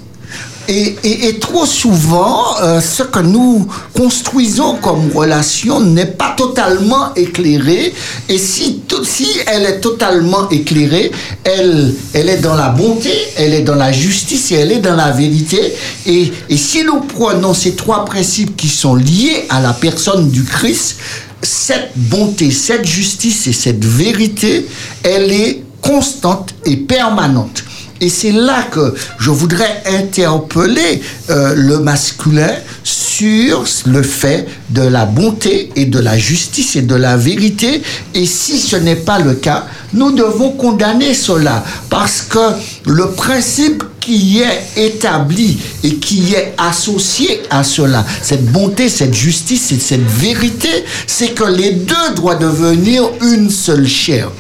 Et, 0.67 0.97
et- 1.05 1.29
et 1.29 1.39
trop 1.39 1.67
souvent, 1.67 2.43
euh, 2.63 2.81
ce 2.81 3.03
que 3.03 3.19
nous 3.19 3.67
construisons 3.95 4.77
comme 4.77 5.11
relation 5.15 5.79
n'est 5.81 6.07
pas 6.07 6.35
totalement 6.37 7.15
éclairé. 7.15 7.93
Et 8.31 8.39
si, 8.39 8.81
to- 8.89 9.05
si 9.05 9.27
elle 9.47 9.65
est 9.65 9.81
totalement 9.81 10.49
éclairée, 10.49 11.11
elle, 11.45 11.95
elle 12.15 12.31
est 12.31 12.39
dans 12.39 12.55
la 12.55 12.71
bonté, 12.71 13.13
elle 13.37 13.53
est 13.53 13.61
dans 13.63 13.75
la 13.75 13.93
justice 13.93 14.53
et 14.53 14.55
elle 14.57 14.73
est 14.73 14.79
dans 14.81 14.97
la 14.97 15.11
vérité. 15.11 15.75
Et, 16.07 16.33
et 16.49 16.57
si 16.57 16.83
nous 16.83 17.01
prenons 17.01 17.53
ces 17.53 17.75
trois 17.75 18.05
principes 18.07 18.57
qui 18.57 18.69
sont 18.69 18.95
liés 18.95 19.45
à 19.51 19.61
la 19.61 19.75
personne 19.75 20.31
du 20.31 20.45
Christ, 20.45 20.97
cette 21.43 21.91
bonté, 21.95 22.51
cette 22.51 22.87
justice 22.87 23.47
et 23.49 23.53
cette 23.53 23.85
vérité, 23.85 24.67
elle 25.03 25.31
est 25.31 25.63
constante 25.83 26.55
et 26.65 26.79
permanente. 26.79 27.63
Et 28.01 28.09
c'est 28.09 28.33
là 28.33 28.65
que 28.71 28.95
je 29.19 29.31
voudrais 29.31 29.83
interpeller 29.87 31.01
euh, 31.31 31.55
le 31.57 31.79
masculin 31.79 32.53
sur 32.83 33.65
le 33.87 34.03
fait 34.03 34.47
de 34.71 34.83
la 34.83 35.07
bonté 35.07 35.71
et 35.77 35.87
de 35.87 35.99
la 35.99 36.19
justice 36.19 36.77
et 36.77 36.83
de 36.83 36.95
la 36.95 37.17
vérité. 37.17 37.83
Et 38.15 38.27
si 38.27 38.59
ce 38.59 38.77
n'est 38.77 38.97
pas 38.97 39.19
le 39.21 39.35
cas, 39.35 39.67
nous 39.93 40.13
devons 40.13 40.51
condamner 40.51 41.15
cela 41.15 41.65
parce 41.89 42.23
que 42.23 42.39
le 42.87 43.11
principe 43.11 43.85
qui 44.01 44.43
est 44.43 44.85
établi 44.85 45.59
et 45.83 45.95
qui 45.95 46.35
est 46.35 46.55
associé 46.59 47.43
à 47.51 47.65
cela, 47.65 48.05
cette 48.23 48.45
bonté, 48.47 48.89
cette 48.89 49.15
justice 49.15 49.73
et 49.73 49.79
cette 49.79 50.07
vérité, 50.07 50.69
c'est 51.07 51.31
que 51.31 51.45
les 51.45 51.73
deux 51.73 52.15
doivent 52.17 52.41
devenir 52.41 53.05
une 53.23 53.49
seule 53.49 53.87
chair. 53.87 54.31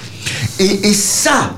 Et, 0.59 0.89
et 0.89 0.95
ça, 0.95 1.53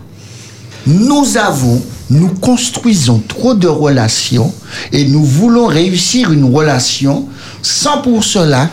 nous 0.87 1.37
avons, 1.37 1.83
nous 2.11 2.29
construisons 2.29 3.23
trop 3.27 3.55
de 3.55 3.69
relations 3.69 4.53
et 4.93 5.05
nous 5.07 5.25
voulons 5.25 5.67
réussir 5.67 6.33
une 6.33 6.45
relation 6.45 7.29
sans 7.63 8.03
pour 8.03 8.25
cela 8.25 8.71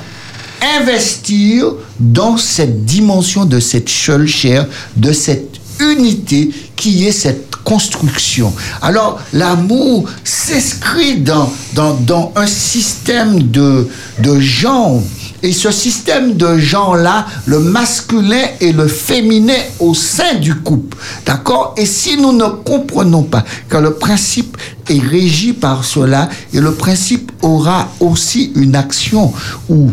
investir 0.79 1.65
dans 1.99 2.37
cette 2.37 2.85
dimension 2.85 3.45
de 3.45 3.59
cette 3.59 3.89
seule 3.89 4.27
chair, 4.27 4.65
de 4.95 5.11
cette 5.11 5.59
unité 5.79 6.51
qui 6.75 7.05
est 7.07 7.11
cette 7.11 7.55
construction. 7.63 8.53
Alors 8.81 9.19
l'amour 9.33 10.09
s'inscrit 10.23 11.17
dans, 11.17 11.51
un 12.35 12.47
système 12.47 13.43
de, 13.43 13.87
de 14.19 14.39
genres. 14.39 15.01
Et 15.43 15.51
ce 15.51 15.71
système 15.71 16.35
de 16.37 16.57
genre-là, 16.57 17.27
le 17.45 17.59
masculin 17.59 18.45
et 18.61 18.71
le 18.71 18.87
féminin 18.87 19.59
au 19.79 19.93
sein 19.93 20.35
du 20.35 20.55
couple. 20.55 20.97
D'accord 21.25 21.75
Et 21.77 21.85
si 21.85 22.15
nous 22.15 22.31
ne 22.31 22.45
comprenons 22.45 23.23
pas 23.23 23.43
que 23.67 23.75
le 23.77 23.93
principe 23.93 24.57
est 24.89 24.99
régi 24.99 25.51
par 25.51 25.83
cela, 25.83 26.29
et 26.53 26.61
le 26.61 26.73
principe 26.73 27.33
aura 27.41 27.89
aussi 27.99 28.53
une 28.55 28.75
action 28.75 29.33
où 29.69 29.91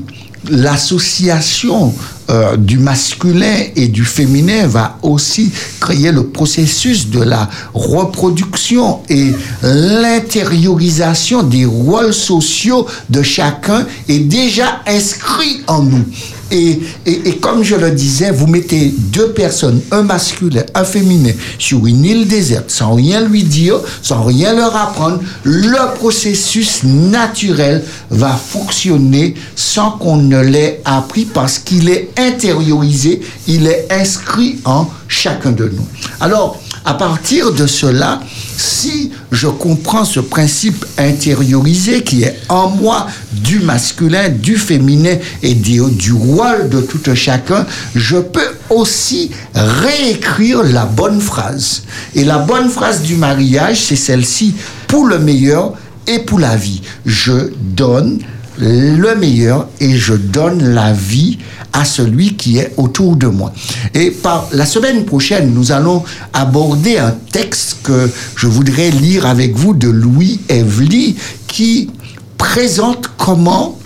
l'association 0.48 1.92
euh, 2.31 2.57
du 2.57 2.78
masculin 2.78 3.57
et 3.74 3.89
du 3.89 4.05
féminin 4.05 4.66
va 4.66 4.99
aussi 5.03 5.51
créer 5.81 6.12
le 6.12 6.28
processus 6.28 7.09
de 7.09 7.22
la 7.22 7.51
reproduction 7.74 9.01
et 9.09 9.33
l'intériorisation 9.62 11.43
des 11.43 11.64
rôles 11.64 12.14
sociaux 12.14 12.87
de 13.09 13.22
chacun 13.22 13.85
est 14.09 14.20
déjà 14.20 14.81
inscrit 14.87 15.62
en 15.66 15.83
nous. 15.83 16.05
Et, 16.51 16.80
et, 17.07 17.28
et 17.28 17.36
comme 17.36 17.62
je 17.62 17.76
le 17.76 17.90
disais, 17.90 18.30
vous 18.30 18.46
mettez 18.46 18.92
deux 18.96 19.30
personnes, 19.32 19.80
un 19.90 20.03
masculin, 20.03 20.62
un 20.74 20.84
féminin, 20.84 21.32
sur 21.59 21.86
une 21.86 22.05
île 22.05 22.26
déserte, 22.26 22.70
sans 22.70 22.94
rien 22.94 23.20
lui 23.20 23.44
dire, 23.44 23.76
sans 24.03 24.22
rien 24.24 24.55
leur 24.55 24.74
apprendre, 24.74 25.20
le 25.44 25.94
processus 25.96 26.82
naturel 26.84 27.84
va 28.11 28.32
fonctionner 28.32 29.34
sans 29.55 29.92
qu'on 29.92 30.16
ne 30.16 30.40
l'ait 30.40 30.80
appris 30.84 31.24
parce 31.24 31.59
qu'il 31.59 31.88
est 31.88 32.11
intériorisé, 32.16 33.20
il 33.46 33.66
est 33.66 33.86
inscrit 33.90 34.59
en 34.64 34.88
chacun 35.09 35.53
de 35.53 35.64
nous. 35.64 35.86
Alors, 36.20 36.61
à 36.84 36.94
partir 36.94 37.53
de 37.53 37.66
cela, 37.66 38.20
si 38.61 39.11
je 39.32 39.46
comprends 39.46 40.04
ce 40.04 40.20
principe 40.20 40.84
intériorisé 40.98 42.02
qui 42.02 42.24
est 42.24 42.38
en 42.48 42.68
moi 42.68 43.06
du 43.32 43.61
masculin, 43.61 44.28
du 44.28 44.56
féminin 44.56 45.16
et 45.42 45.54
du, 45.54 45.80
rôle 45.80 46.68
de 46.68 46.80
tout 46.82 47.00
un 47.11 47.14
chacun, 47.14 47.66
je 47.94 48.18
peux 48.18 48.50
aussi 48.68 49.30
réécrire 49.54 50.62
la 50.62 50.84
bonne 50.84 51.20
phrase. 51.20 51.84
Et 52.14 52.24
la 52.24 52.38
bonne 52.38 52.68
phrase 52.68 53.00
du 53.02 53.16
mariage, 53.16 53.78
c'est 53.80 53.96
celle-ci, 53.96 54.54
pour 54.86 55.06
le 55.06 55.18
meilleur 55.18 55.72
et 56.06 56.18
pour 56.18 56.38
la 56.38 56.56
vie. 56.56 56.82
Je 57.06 57.52
donne 57.56 58.18
le 58.61 59.16
meilleur 59.16 59.68
et 59.80 59.96
je 59.96 60.14
donne 60.14 60.74
la 60.74 60.92
vie 60.92 61.38
à 61.72 61.84
celui 61.84 62.36
qui 62.36 62.58
est 62.58 62.72
autour 62.76 63.16
de 63.16 63.26
moi. 63.26 63.52
Et 63.94 64.11
par 64.11 64.48
la 64.52 64.66
semaine 64.66 65.04
prochaine, 65.04 65.52
nous 65.54 65.72
allons 65.72 66.04
aborder 66.32 66.98
un 66.98 67.14
texte 67.32 67.78
que 67.82 68.11
je 68.36 68.46
voudrais 68.46 68.90
lire 68.90 69.26
avec 69.26 69.56
vous 69.56 69.74
de 69.74 69.88
Louis 69.88 70.40
Evely 70.48 71.16
qui 71.46 71.90
présente 72.36 73.11
comment 73.16 73.80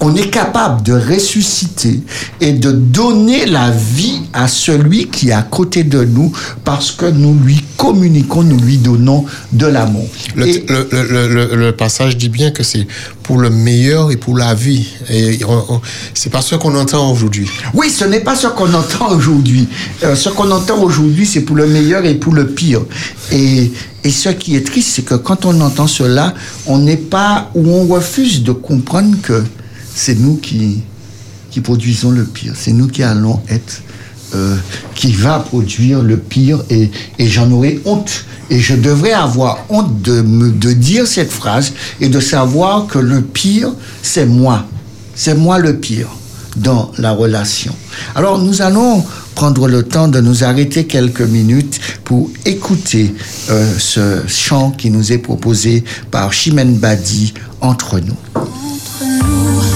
on 0.00 0.14
est 0.14 0.28
capable 0.28 0.82
de 0.82 0.92
ressusciter 0.92 2.00
et 2.40 2.52
de 2.52 2.70
donner 2.70 3.46
la 3.46 3.70
vie 3.70 4.20
à 4.34 4.46
celui 4.46 5.08
qui 5.08 5.30
est 5.30 5.32
à 5.32 5.42
côté 5.42 5.84
de 5.84 6.04
nous 6.04 6.30
parce 6.64 6.90
que 6.92 7.06
nous 7.06 7.34
lui 7.42 7.62
communiquons, 7.78 8.42
nous 8.42 8.58
lui 8.60 8.76
donnons 8.76 9.24
de 9.52 9.66
l'amour. 9.66 10.06
Le, 10.34 10.46
Et- 10.48 10.64
le- 10.68 10.88
le- 10.92 11.28
le- 11.28 11.56
le 11.56 11.72
passage 11.72 12.16
dit 12.18 12.28
bien 12.28 12.50
que 12.50 12.62
c'est 12.62 12.86
pour 13.22 13.38
le 13.38 13.48
meilleur 13.50 14.10
et 14.12 14.16
pour 14.16 14.36
la 14.36 14.54
vie. 14.54 14.86
Et 15.10 15.40
c'est 16.14 16.30
pas 16.30 16.42
ce 16.42 16.54
qu'on 16.56 16.74
entend 16.74 17.10
aujourd'hui. 17.10 17.48
Oui, 17.74 17.88
ce 17.90 18.04
n'est 18.04 18.20
pas 18.20 18.36
ce 18.36 18.48
qu'on 18.48 18.72
entend 18.74 19.10
aujourd'hui. 19.10 19.66
Euh, 20.04 20.14
ce 20.14 20.28
qu'on 20.28 20.50
entend 20.50 20.78
aujourd'hui, 20.82 21.24
c'est 21.26 21.40
pour 21.40 21.56
le 21.56 21.66
meilleur 21.66 22.04
et 22.04 22.14
pour 22.14 22.34
le 22.34 22.46
pire. 22.48 22.82
Et, 23.32 23.72
et 24.04 24.10
ce 24.10 24.28
qui 24.28 24.56
est 24.56 24.66
triste, 24.66 24.90
c'est 24.94 25.02
que 25.06 25.14
quand 25.14 25.46
on 25.46 25.58
entend 25.62 25.86
cela, 25.86 26.34
on 26.66 26.78
n'est 26.78 26.96
pas, 26.98 27.50
ou 27.54 27.68
on 27.70 27.86
refuse 27.86 28.42
de 28.42 28.52
comprendre 28.52 29.16
que 29.22 29.42
c'est 29.96 30.14
nous 30.14 30.36
qui, 30.36 30.82
qui 31.50 31.60
produisons 31.60 32.10
le 32.10 32.24
pire. 32.24 32.52
C'est 32.54 32.72
nous 32.72 32.86
qui 32.86 33.02
allons 33.02 33.40
être, 33.48 33.82
euh, 34.34 34.56
qui 34.94 35.12
va 35.12 35.38
produire 35.40 36.02
le 36.02 36.18
pire 36.18 36.62
et, 36.70 36.90
j'en 37.18 37.50
aurai 37.50 37.80
honte. 37.86 38.26
Et 38.50 38.60
je 38.60 38.74
devrais 38.74 39.12
avoir 39.12 39.64
honte 39.70 40.02
de, 40.02 40.20
de 40.22 40.72
dire 40.72 41.06
cette 41.06 41.32
phrase 41.32 41.72
et 42.00 42.08
de 42.08 42.20
savoir 42.20 42.86
que 42.86 42.98
le 42.98 43.22
pire, 43.22 43.70
c'est 44.02 44.26
moi. 44.26 44.66
C'est 45.14 45.34
moi 45.34 45.58
le 45.58 45.78
pire 45.78 46.08
dans 46.56 46.92
la 46.98 47.12
relation. 47.12 47.74
Alors 48.14 48.38
nous 48.38 48.62
allons 48.62 49.02
prendre 49.34 49.66
le 49.66 49.82
temps 49.82 50.08
de 50.08 50.20
nous 50.20 50.44
arrêter 50.44 50.86
quelques 50.86 51.22
minutes 51.22 51.80
pour 52.04 52.30
écouter 52.44 53.14
euh, 53.50 53.74
ce 53.78 54.26
chant 54.26 54.70
qui 54.70 54.90
nous 54.90 55.12
est 55.12 55.18
proposé 55.18 55.84
par 56.10 56.32
Chimène 56.32 56.76
Badi 56.76 57.34
entre 57.60 57.98
nous. 57.98 58.16
Entre 58.34 59.04
nous, 59.04 59.75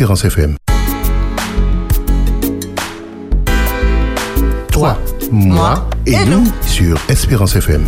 Espérance 0.00 0.24
FM. 0.24 0.56
Toi, 4.72 4.98
moi 5.30 5.90
et 6.06 6.24
nous 6.24 6.44
sur 6.62 6.98
Espérance 7.10 7.54
FM. 7.56 7.84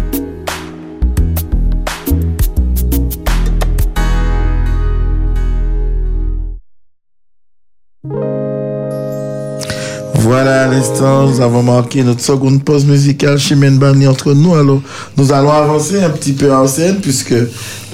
Voilà, 10.16 10.64
à 10.64 10.66
l'instant, 10.66 11.28
nous 11.28 11.40
avons 11.40 11.62
marqué 11.62 12.02
notre 12.04 12.20
seconde 12.20 12.62
pause 12.62 12.84
musicale 12.84 13.38
chez 13.38 13.54
Menbani 13.54 14.06
entre 14.06 14.34
nous. 14.34 14.54
Alors, 14.54 14.82
nous 15.16 15.32
allons 15.32 15.50
avancer 15.50 16.04
un 16.04 16.10
petit 16.10 16.34
peu 16.34 16.52
en 16.52 16.66
scène 16.68 17.00
puisque 17.00 17.34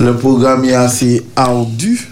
le 0.01 0.17
programme 0.17 0.65
est 0.65 0.75
assez 0.75 1.23
ardu. 1.37 2.09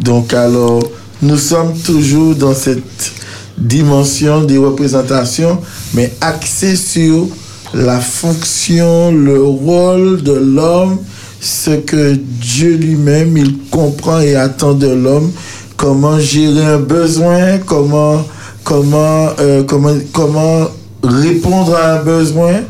Donc, 0.00 0.34
alors, 0.34 0.82
nous 1.22 1.36
sommes 1.38 1.74
toujours 1.78 2.34
dans 2.34 2.54
cette 2.54 3.12
dimension 3.56 4.42
des 4.42 4.58
représentations, 4.58 5.58
mais 5.94 6.12
axée 6.20 6.76
sur 6.76 7.26
la 7.74 8.00
fonction, 8.00 9.12
le 9.12 9.42
rôle 9.42 10.22
de 10.22 10.32
l'homme, 10.32 10.98
ce 11.40 11.70
que 11.70 12.14
Dieu 12.14 12.76
lui-même, 12.76 13.36
il 13.36 13.58
comprend 13.70 14.20
et 14.20 14.36
attend 14.36 14.74
de 14.74 14.88
l'homme, 14.88 15.30
comment 15.76 16.18
gérer 16.18 16.64
un 16.64 16.78
besoin, 16.78 17.58
comment, 17.58 18.24
comment, 18.64 19.28
euh, 19.40 19.62
comment, 19.64 19.94
comment 20.12 20.66
répondre 21.02 21.74
à 21.76 21.94
un 21.94 22.02
besoin. 22.02 22.60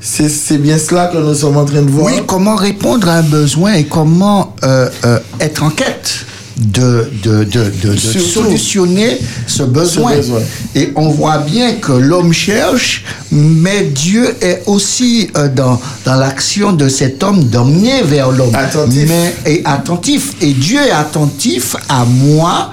C'est 0.00 0.58
bien 0.58 0.78
cela 0.78 1.08
que 1.08 1.18
nous 1.18 1.34
sommes 1.34 1.56
en 1.56 1.64
train 1.64 1.82
de 1.82 1.90
voir. 1.90 2.06
Oui, 2.06 2.22
comment 2.26 2.54
répondre 2.54 3.08
à 3.08 3.16
un 3.16 3.22
besoin 3.22 3.74
et 3.74 3.84
comment 3.84 4.54
euh, 4.62 4.88
euh, 5.04 5.18
être 5.40 5.64
en 5.64 5.70
quête 5.70 6.26
de, 6.56 7.08
de, 7.22 7.44
de, 7.44 7.70
de- 7.82 7.96
solutionner 7.96 9.18
ce 9.46 9.62
besoin. 9.62 10.12
Ce 10.12 10.16
besoin. 10.16 10.40
Et 10.74 10.90
on 10.96 11.10
voit 11.10 11.38
bien 11.38 11.74
que 11.74 11.92
l'homme 11.92 12.32
cherche, 12.32 13.04
mais 13.30 13.84
Dieu 13.84 14.34
est 14.40 14.62
aussi 14.66 15.28
euh, 15.36 15.48
dans, 15.48 15.80
dans 16.04 16.14
l'action 16.14 16.72
de 16.72 16.88
cet 16.88 17.22
homme 17.22 17.44
d'emmener 17.44 18.02
vers 18.02 18.30
l'homme. 18.30 18.54
Attentif. 18.54 19.08
Mais, 19.08 19.34
et 19.44 19.62
attentif. 19.64 20.32
Et 20.40 20.52
Dieu 20.52 20.80
est 20.80 20.90
attentif 20.92 21.76
à 21.88 22.04
moi 22.04 22.72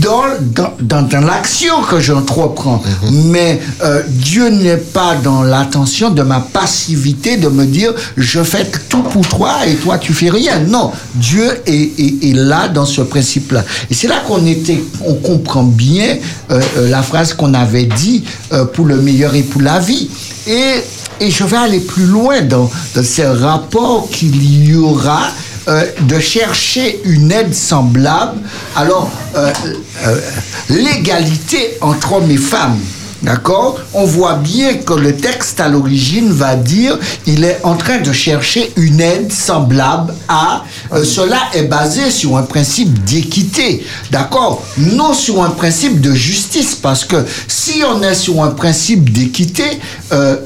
dans, 0.00 0.22
dans, 0.40 0.72
dans, 0.80 1.02
dans 1.02 1.20
l'action 1.20 1.82
que 1.82 2.00
j'entreprends. 2.00 2.82
Mais 3.10 3.60
euh, 3.82 4.02
Dieu 4.08 4.48
n'est 4.48 4.76
pas 4.78 5.16
dans 5.16 5.42
l'attention 5.42 6.10
de 6.10 6.22
ma 6.22 6.40
passivité, 6.40 7.36
de 7.36 7.48
me 7.48 7.64
dire 7.66 7.92
je 8.16 8.42
fais 8.42 8.66
tout 8.88 9.02
pour 9.02 9.26
toi 9.28 9.66
et 9.66 9.74
toi 9.76 9.98
tu 9.98 10.12
fais 10.12 10.30
rien. 10.30 10.60
Non, 10.60 10.92
Dieu 11.14 11.48
est, 11.66 11.90
est, 11.98 12.30
est 12.30 12.34
là 12.34 12.68
dans 12.68 12.86
ce 12.86 13.02
principe-là. 13.02 13.64
Et 13.90 13.94
c'est 13.94 14.08
là 14.08 14.20
qu'on 14.26 14.44
était, 14.46 14.82
on 15.04 15.14
comprend 15.14 15.64
bien 15.64 16.16
euh, 16.50 16.60
euh, 16.78 16.88
la 16.90 17.02
phrase 17.02 17.34
qu'on 17.34 17.54
avait 17.54 17.84
dit 17.84 18.24
euh, 18.52 18.64
pour 18.64 18.86
le 18.86 18.96
meilleur 18.96 19.34
et 19.34 19.42
pour 19.42 19.62
la 19.62 19.78
vie. 19.78 20.08
Et, 20.46 20.74
et 21.20 21.30
je 21.30 21.44
vais 21.44 21.56
aller 21.56 21.80
plus 21.80 22.06
loin 22.06 22.42
dans, 22.42 22.70
dans 22.94 23.04
ces 23.04 23.26
rapports 23.26 24.08
qu'il 24.10 24.66
y 24.66 24.74
aura 24.74 25.22
euh, 25.68 25.84
de 26.02 26.20
chercher 26.20 27.00
une 27.02 27.32
aide 27.32 27.52
semblable. 27.52 28.38
Alors, 28.76 29.10
euh, 29.34 29.52
euh, 30.06 30.20
l'égalité 30.70 31.76
entre 31.80 32.12
hommes 32.12 32.30
et 32.30 32.36
femmes. 32.36 32.78
D'accord? 33.22 33.80
On 33.92 34.04
voit 34.04 34.34
bien 34.34 34.74
que 34.74 34.92
le 34.92 35.16
texte 35.16 35.58
à 35.58 35.66
l'origine 35.68 36.30
va 36.30 36.54
dire 36.54 36.96
il 37.26 37.42
est 37.42 37.58
en 37.64 37.74
train 37.74 37.98
de 37.98 38.12
chercher 38.12 38.72
une 38.76 39.00
aide 39.00 39.32
semblable 39.32 40.14
à. 40.28 40.62
cela 41.02 41.38
est 41.52 41.64
basé 41.64 42.12
sur 42.12 42.36
un 42.36 42.44
principe 42.44 43.02
d'équité. 43.02 43.84
D'accord? 44.12 44.62
Non 44.76 45.14
sur 45.14 45.42
un 45.42 45.50
principe 45.50 46.00
de 46.00 46.14
justice. 46.14 46.76
Parce 46.76 47.04
que 47.04 47.16
si 47.48 47.82
on 47.90 48.02
est 48.04 48.14
sur 48.14 48.40
un 48.44 48.50
principe 48.50 49.10
d'équité 49.10 49.80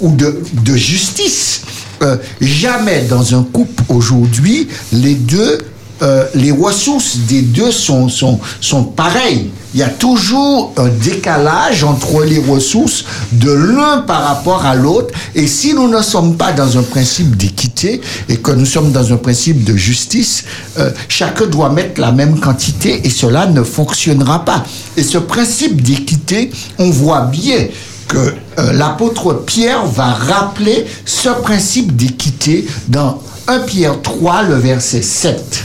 ou 0.01 0.12
de 0.12 0.77
justice, 0.77 1.61
euh, 2.03 2.16
jamais 2.40 3.03
dans 3.03 3.34
un 3.34 3.42
couple 3.42 3.82
aujourd'hui, 3.88 4.68
les 4.92 5.14
deux, 5.14 5.59
euh, 6.03 6.24
les 6.34 6.51
ressources 6.51 7.18
des 7.28 7.42
deux 7.42 7.70
sont, 7.70 8.09
sont, 8.09 8.40
sont 8.61 8.84
pareilles. 8.84 9.51
Il 9.74 9.80
y 9.80 9.82
a 9.82 9.88
toujours 9.88 10.72
un 10.78 10.88
décalage 10.88 11.84
entre 11.84 12.24
les 12.24 12.38
ressources 12.38 13.05
de 13.32 13.53
l'un 13.53 13.98
par 13.98 14.24
rapport 14.24 14.64
à 14.64 14.74
l'autre. 14.74 15.14
Et 15.34 15.46
si 15.46 15.74
nous 15.74 15.88
ne 15.88 16.03
sommes 16.03 16.36
pas 16.36 16.53
dans 16.53 16.78
un 16.78 16.82
principe 16.82 17.36
d'équité 17.36 18.01
et 18.28 18.38
que 18.38 18.51
nous 18.51 18.66
sommes 18.66 18.90
dans 18.90 19.12
un 19.12 19.16
principe 19.16 19.62
de 19.62 19.76
justice, 19.76 20.44
euh, 20.78 20.90
chacun 21.09 21.46
doit 21.46 21.68
mettre 21.68 22.01
la 22.01 22.11
même 22.11 22.40
quantité 22.40 23.03
et 23.05 23.11
cela 23.11 23.46
ne 23.46 23.62
fonctionnera 23.62 24.44
pas. 24.44 24.64
Et 24.96 25.05
ce 25.05 25.18
principe 25.18 25.82
d'équité, 25.82 26.51
on 26.78 26.90
voit 26.90 27.26
bien 27.26 27.68
que 28.11 28.34
euh, 28.58 28.72
l'apôtre 28.72 29.44
Pierre 29.46 29.86
va 29.86 30.12
rappeler 30.12 30.84
ce 31.06 31.28
principe 31.28 31.94
d'équité 31.94 32.66
dans 32.88 33.22
1 33.46 33.61
Pierre 33.61 34.02
3, 34.02 34.42
le 34.42 34.56
verset 34.56 35.00
7. 35.00 35.64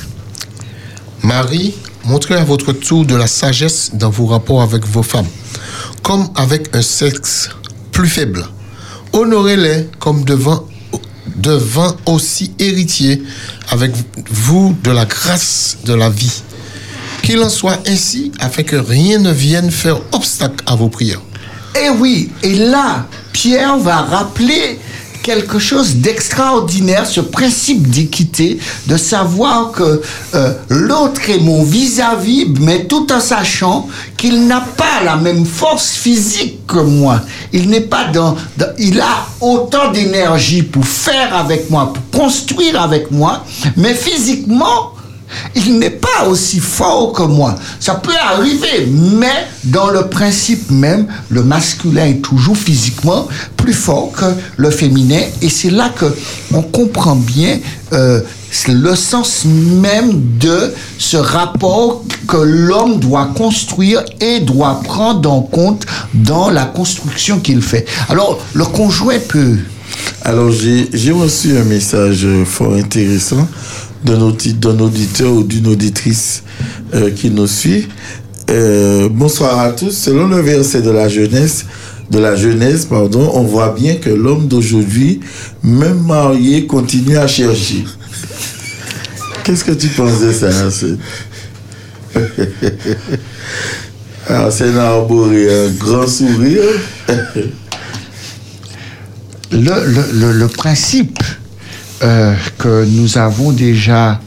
Marie, 1.24 1.74
montrez 2.06 2.36
à 2.36 2.44
votre 2.44 2.72
tour 2.72 3.04
de 3.04 3.16
la 3.16 3.26
sagesse 3.26 3.92
dans 3.94 4.12
vos 4.12 4.28
rapports 4.28 4.62
avec 4.62 4.86
vos 4.86 5.02
femmes, 5.02 5.28
comme 6.04 6.30
avec 6.36 6.76
un 6.76 6.84
sexe 6.84 7.50
plus 7.92 8.08
faible. 8.08 8.46
Honorez-les 9.12 9.90
comme 9.98 10.24
devant, 10.24 10.68
devant 11.36 11.96
aussi 12.06 12.54
héritiers 12.60 13.24
avec 13.72 13.92
vous 14.30 14.76
de 14.84 14.92
la 14.92 15.06
grâce 15.06 15.78
de 15.84 15.96
la 15.96 16.12
vie. 16.12 16.44
Qu'il 17.24 17.42
en 17.42 17.50
soit 17.50 17.80
ainsi 17.88 18.32
afin 18.40 18.62
que 18.62 18.76
rien 18.76 19.18
ne 19.18 19.32
vienne 19.32 19.72
faire 19.72 20.00
obstacle 20.12 20.64
à 20.68 20.76
vos 20.76 20.90
prières. 20.90 21.22
Et 21.76 21.90
oui, 21.90 22.30
et 22.44 22.56
là, 22.56 23.06
Pierre 23.34 23.78
va 23.78 23.98
rappeler 23.98 24.80
quelque 25.22 25.58
chose 25.58 25.96
d'extraordinaire, 25.96 27.06
ce 27.08 27.20
principe 27.20 27.90
d'équité, 27.90 28.60
de 28.86 28.96
savoir 28.96 29.72
que 29.72 30.02
euh, 30.36 30.54
l'autre 30.70 31.28
est 31.32 31.40
mon 31.40 31.64
vis-à-vis, 31.64 32.46
mais 32.62 32.86
tout 32.86 33.12
en 33.12 33.20
sachant 33.20 33.88
qu'il 34.18 34.46
n'a 34.46 34.62
pas 34.62 35.04
la 35.04 35.16
même 35.16 35.44
force 35.46 35.90
physique 35.94 36.68
que 36.68 36.78
moi. 36.78 37.22
Il 37.52 37.70
n'est 37.70 37.82
pas 37.82 38.06
dans- 38.06 38.36
il 38.78 39.02
a 39.02 39.26
autant 39.42 39.92
d'énergie 39.92 40.62
pour 40.62 40.86
faire 40.86 41.36
avec 41.36 41.72
moi, 41.72 41.92
pour 41.92 42.22
construire 42.22 42.80
avec 42.80 43.10
moi, 43.10 43.44
mais 43.78 43.96
physiquement, 43.96 44.92
il 45.56 45.80
n'est 45.80 45.90
pas 45.90 46.28
aussi 46.28 46.60
fort 46.60 47.14
que 47.14 47.24
moi. 47.24 47.56
Ça 47.80 47.96
peut 47.96 48.12
arriver, 48.22 48.88
mais 48.92 49.48
dans 49.64 49.90
le 49.90 50.08
principe 50.08 50.70
même, 50.72 51.08
le 51.30 51.44
masculin 51.44 52.06
est 52.06 52.22
toujours 52.22 52.58
physiquement 52.58 53.28
plus 53.58 53.74
fort 53.74 54.12
que 54.12 54.26
le 54.58 54.70
féminin. 54.70 55.22
Et 55.42 55.50
c'est 55.50 55.72
là 55.72 55.90
que 55.90 56.06
on 56.54 56.62
comprend 56.62 57.16
bien 57.16 57.60
euh, 57.94 58.22
le 58.68 58.96
sens 58.96 59.46
même 59.46 60.38
de 60.40 60.74
ce 60.98 61.18
rapport 61.18 62.04
que 62.28 62.38
l'homme 62.38 63.00
doit 63.00 63.30
construire 63.36 64.04
et 64.22 64.40
doit 64.40 64.82
prendre 64.84 65.32
en 65.32 65.42
compte 65.42 65.86
dans 66.14 66.50
la 66.50 66.66
construction 66.66 67.40
qu'il 67.40 67.62
fait. 67.62 67.86
Alors, 68.10 68.40
le 68.54 68.66
conjoint 68.66 69.20
peut... 69.28 69.58
Alors, 70.24 70.52
j'ai 70.52 71.12
reçu 71.12 71.58
un 71.58 71.64
message 71.64 72.26
fort 72.46 72.74
intéressant 72.74 73.48
d'un 74.06 74.22
audi- 74.22 74.54
d'un 74.54 74.80
auditeur 74.80 75.32
ou 75.34 75.44
d'une 75.44 75.68
auditrice 75.68 76.44
euh, 76.94 77.10
qui 77.12 77.30
nous 77.32 77.48
suit. 77.48 77.88
Euh, 78.52 79.10
bonsoir 79.12 79.60
à 79.60 79.72
tous. 79.72 79.92
Selon 79.92 80.28
le 80.28 80.40
verset 80.42 80.82
de 80.82 80.92
la 80.92 81.10
jeunesse, 81.10 81.66
de 82.12 82.20
la 82.20 82.36
Genèse, 82.36 82.86
pardon, 82.86 83.32
on 83.34 83.42
voit 83.44 83.74
bien 83.74 83.96
que 83.96 84.12
l'homme 84.12 84.48
d'aujourd'hui, 84.48 85.22
même 85.64 86.02
marié, 86.04 86.68
continue 86.68 87.18
à 87.18 87.26
chercher. 87.26 87.84
Qu'est-ce 89.44 89.64
que 89.66 89.72
tu 89.72 89.88
penses 89.88 90.22
de 90.22 90.32
ça, 90.32 90.48
Arsène 90.66 91.00
Arsène 94.28 94.78
a 94.78 94.90
arboré 94.90 95.66
un 95.66 95.70
grand 95.72 96.08
sourire. 96.08 96.62
le- 99.52 100.12
le- 100.14 100.32
le 100.34 100.48
principe 100.48 101.20
euh, 102.04 102.34
que 102.58 102.86
nous 102.86 103.18
avons 103.18 103.52
déjà 103.52 104.20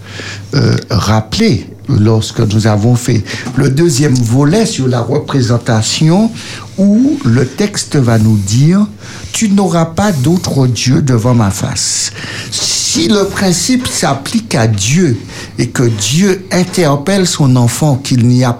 euh, 0.55 0.77
rappelé 0.91 1.67
lorsque 1.89 2.41
nous 2.41 2.67
avons 2.67 2.95
fait 2.95 3.23
le 3.57 3.71
deuxième 3.71 4.15
volet 4.15 4.67
sur 4.67 4.89
la 4.89 5.01
représentation 5.01 6.31
où 6.77 7.19
le 7.25 7.47
texte 7.47 7.97
va 7.97 8.19
nous 8.19 8.37
dire 8.37 8.87
tu 9.33 9.51
n'auras 9.51 9.87
pas 9.87 10.13
d'autre 10.13 10.67
Dieu 10.67 11.03
devant 11.03 11.35
ma 11.35 11.51
face. 11.51 12.13
Si 12.51 13.09
le 13.09 13.25
principe 13.25 13.87
s'applique 13.87 14.55
à 14.55 14.67
Dieu 14.67 15.19
et 15.59 15.69
que 15.69 15.83
Dieu 15.83 16.47
interpelle 16.51 17.27
son 17.27 17.57
enfant 17.57 17.97
qu'il 17.97 18.27
n'y 18.27 18.45
a 18.45 18.59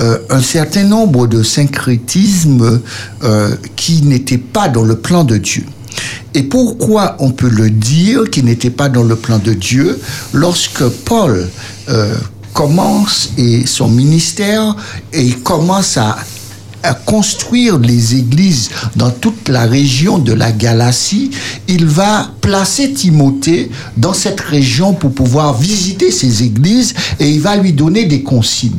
euh, 0.00 0.18
un 0.30 0.40
certain 0.40 0.84
nombre 0.84 1.26
de 1.26 1.42
syncrétismes 1.42 2.80
euh, 3.22 3.54
qui 3.76 4.02
n'étaient 4.02 4.38
pas 4.38 4.68
dans 4.68 4.84
le 4.84 4.96
plan 4.96 5.24
de 5.24 5.36
Dieu. 5.36 5.64
Et 6.34 6.44
pourquoi 6.44 7.16
on 7.18 7.30
peut 7.30 7.48
le 7.48 7.70
dire 7.70 8.30
qui 8.30 8.42
n'était 8.42 8.70
pas 8.70 8.88
dans 8.88 9.02
le 9.02 9.16
plan 9.16 9.38
de 9.38 9.52
Dieu 9.52 10.00
lorsque 10.32 10.86
Paul 11.04 11.48
euh, 11.88 12.14
commence 12.54 13.30
et 13.36 13.66
son 13.66 13.88
ministère 13.88 14.76
et 15.12 15.22
il 15.22 15.40
commence 15.42 15.96
à 15.96 16.16
construire 17.06 17.78
les 17.78 18.16
églises 18.16 18.70
dans 18.96 19.10
toute 19.10 19.48
la 19.48 19.66
région 19.66 20.18
de 20.18 20.32
la 20.32 20.52
Galatie, 20.52 21.30
il 21.68 21.86
va 21.86 22.30
placer 22.40 22.92
Timothée 22.92 23.70
dans 23.96 24.14
cette 24.14 24.40
région 24.40 24.92
pour 24.94 25.12
pouvoir 25.12 25.58
visiter 25.58 26.10
ces 26.10 26.42
églises 26.42 26.94
et 27.18 27.28
il 27.28 27.40
va 27.40 27.56
lui 27.56 27.72
donner 27.72 28.04
des 28.04 28.22
consignes. 28.22 28.78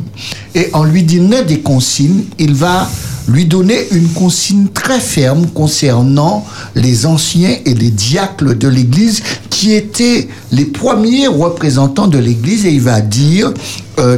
Et 0.55 0.69
en 0.73 0.83
lui 0.83 1.03
donnant 1.03 1.43
des 1.43 1.59
consignes, 1.59 2.23
il 2.39 2.53
va 2.53 2.89
lui 3.27 3.45
donner 3.45 3.87
une 3.91 4.09
consigne 4.09 4.67
très 4.67 4.99
ferme 4.99 5.47
concernant 5.47 6.45
les 6.75 7.05
anciens 7.05 7.55
et 7.65 7.73
les 7.73 7.91
diacres 7.91 8.55
de 8.55 8.67
l'Église 8.67 9.21
qui 9.49 9.73
étaient 9.73 10.27
les 10.51 10.65
premiers 10.65 11.27
représentants 11.27 12.07
de 12.07 12.17
l'Église 12.17 12.65
et 12.65 12.71
il 12.71 12.81
va 12.81 12.99
dire, 13.01 13.53
euh, 13.99 14.17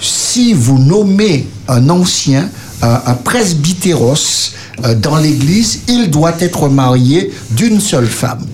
si 0.00 0.52
vous 0.54 0.78
nommez 0.78 1.46
un 1.68 1.88
ancien, 1.90 2.48
un, 2.82 3.02
un 3.06 3.14
presbytéros 3.14 4.52
euh, 4.84 4.94
dans 4.94 5.16
l'Église, 5.16 5.80
il 5.88 6.10
doit 6.10 6.34
être 6.40 6.68
marié 6.68 7.32
d'une 7.50 7.80
seule 7.80 8.06
femme. 8.06 8.44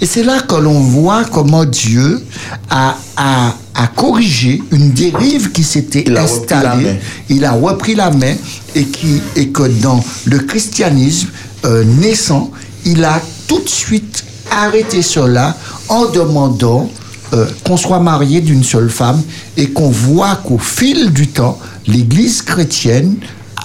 Et 0.00 0.06
c'est 0.06 0.22
là 0.22 0.40
que 0.40 0.54
l'on 0.54 0.80
voit 0.80 1.24
comment 1.24 1.64
Dieu 1.64 2.22
a, 2.68 2.96
a, 3.16 3.54
a 3.74 3.86
corrigé 3.86 4.62
une 4.70 4.90
dérive 4.90 5.52
qui 5.52 5.64
s'était 5.64 6.04
installée. 6.18 6.98
Il 7.28 7.44
a 7.44 7.52
repris 7.52 7.94
la 7.94 8.10
main 8.10 8.34
et, 8.74 8.84
qui, 8.84 9.22
et 9.36 9.48
que 9.48 9.62
dans 9.80 10.04
le 10.26 10.38
christianisme 10.40 11.28
euh, 11.64 11.84
naissant, 11.84 12.50
il 12.84 13.04
a 13.04 13.20
tout 13.46 13.60
de 13.60 13.68
suite 13.68 14.24
arrêté 14.50 15.00
cela 15.00 15.56
en 15.88 16.06
demandant 16.06 16.90
euh, 17.32 17.46
qu'on 17.64 17.78
soit 17.78 18.00
marié 18.00 18.42
d'une 18.42 18.64
seule 18.64 18.90
femme 18.90 19.22
et 19.56 19.70
qu'on 19.70 19.88
voit 19.88 20.36
qu'au 20.36 20.58
fil 20.58 21.12
du 21.12 21.28
temps, 21.28 21.58
l'Église 21.86 22.42
chrétienne 22.42 23.16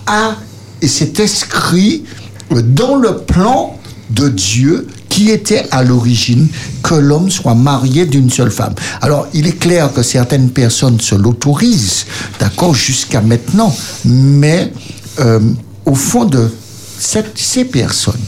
a 0.07 0.35
et 0.81 0.87
s'est 0.87 1.21
inscrit 1.21 2.03
dans 2.49 2.95
le 2.95 3.17
plan 3.17 3.77
de 4.09 4.29
Dieu 4.29 4.87
qui 5.09 5.31
était 5.31 5.65
à 5.71 5.83
l'origine 5.83 6.47
que 6.83 6.93
l'homme 6.95 7.31
soit 7.31 7.55
marié 7.55 8.05
d'une 8.05 8.29
seule 8.29 8.51
femme. 8.51 8.75
Alors, 9.01 9.27
il 9.33 9.47
est 9.47 9.57
clair 9.57 9.91
que 9.91 10.03
certaines 10.03 10.51
personnes 10.51 10.99
se 10.99 11.15
l'autorisent, 11.15 12.05
d'accord, 12.39 12.73
jusqu'à 12.73 13.21
maintenant, 13.21 13.75
mais 14.05 14.71
euh, 15.19 15.39
au 15.85 15.95
fond 15.95 16.25
de 16.25 16.51
ces 16.99 17.65
personnes, 17.65 18.21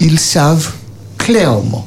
ils 0.00 0.18
savent 0.18 0.72
clairement 1.16 1.86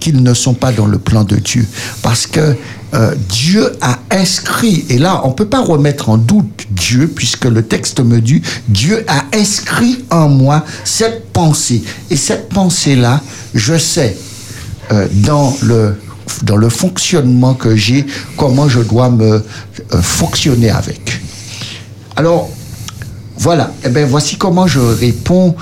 qu'ils 0.00 0.22
ne 0.22 0.34
sont 0.34 0.54
pas 0.54 0.72
dans 0.72 0.86
le 0.86 0.98
plan 0.98 1.24
de 1.24 1.36
Dieu. 1.36 1.66
Parce 2.02 2.26
que 2.26 2.56
euh, 2.96 3.14
Dieu 3.28 3.72
a 3.82 3.98
inscrit, 4.10 4.86
et 4.88 4.96
là, 4.96 5.20
on 5.24 5.28
ne 5.28 5.34
peut 5.34 5.46
pas 5.46 5.60
remettre 5.60 6.08
en 6.08 6.16
doute 6.16 6.66
Dieu, 6.70 7.08
puisque 7.14 7.44
le 7.44 7.62
texte 7.62 8.00
me 8.00 8.20
dit, 8.20 8.40
Dieu 8.68 9.04
a 9.06 9.24
inscrit 9.36 10.04
en 10.10 10.28
moi 10.28 10.64
cette 10.84 11.30
pensée. 11.32 11.82
Et 12.10 12.16
cette 12.16 12.48
pensée-là, 12.48 13.20
je 13.54 13.76
sais, 13.76 14.16
euh, 14.92 15.06
dans 15.12 15.56
le 16.56 16.68
fonctionnement 16.70 17.54
que 17.54 17.76
j'ai, 17.76 18.06
comment 18.36 18.68
je 18.68 18.80
dois 18.80 19.10
me 19.10 19.34
euh, 19.34 19.42
fonctionner 20.00 20.70
avec. 20.70 21.20
Alors, 22.16 22.48
voilà, 23.38 23.72
eh 23.84 23.90
bien, 23.90 24.06
voici 24.06 24.36
comment 24.36 24.66
je 24.66 24.80
réponds 24.80 25.54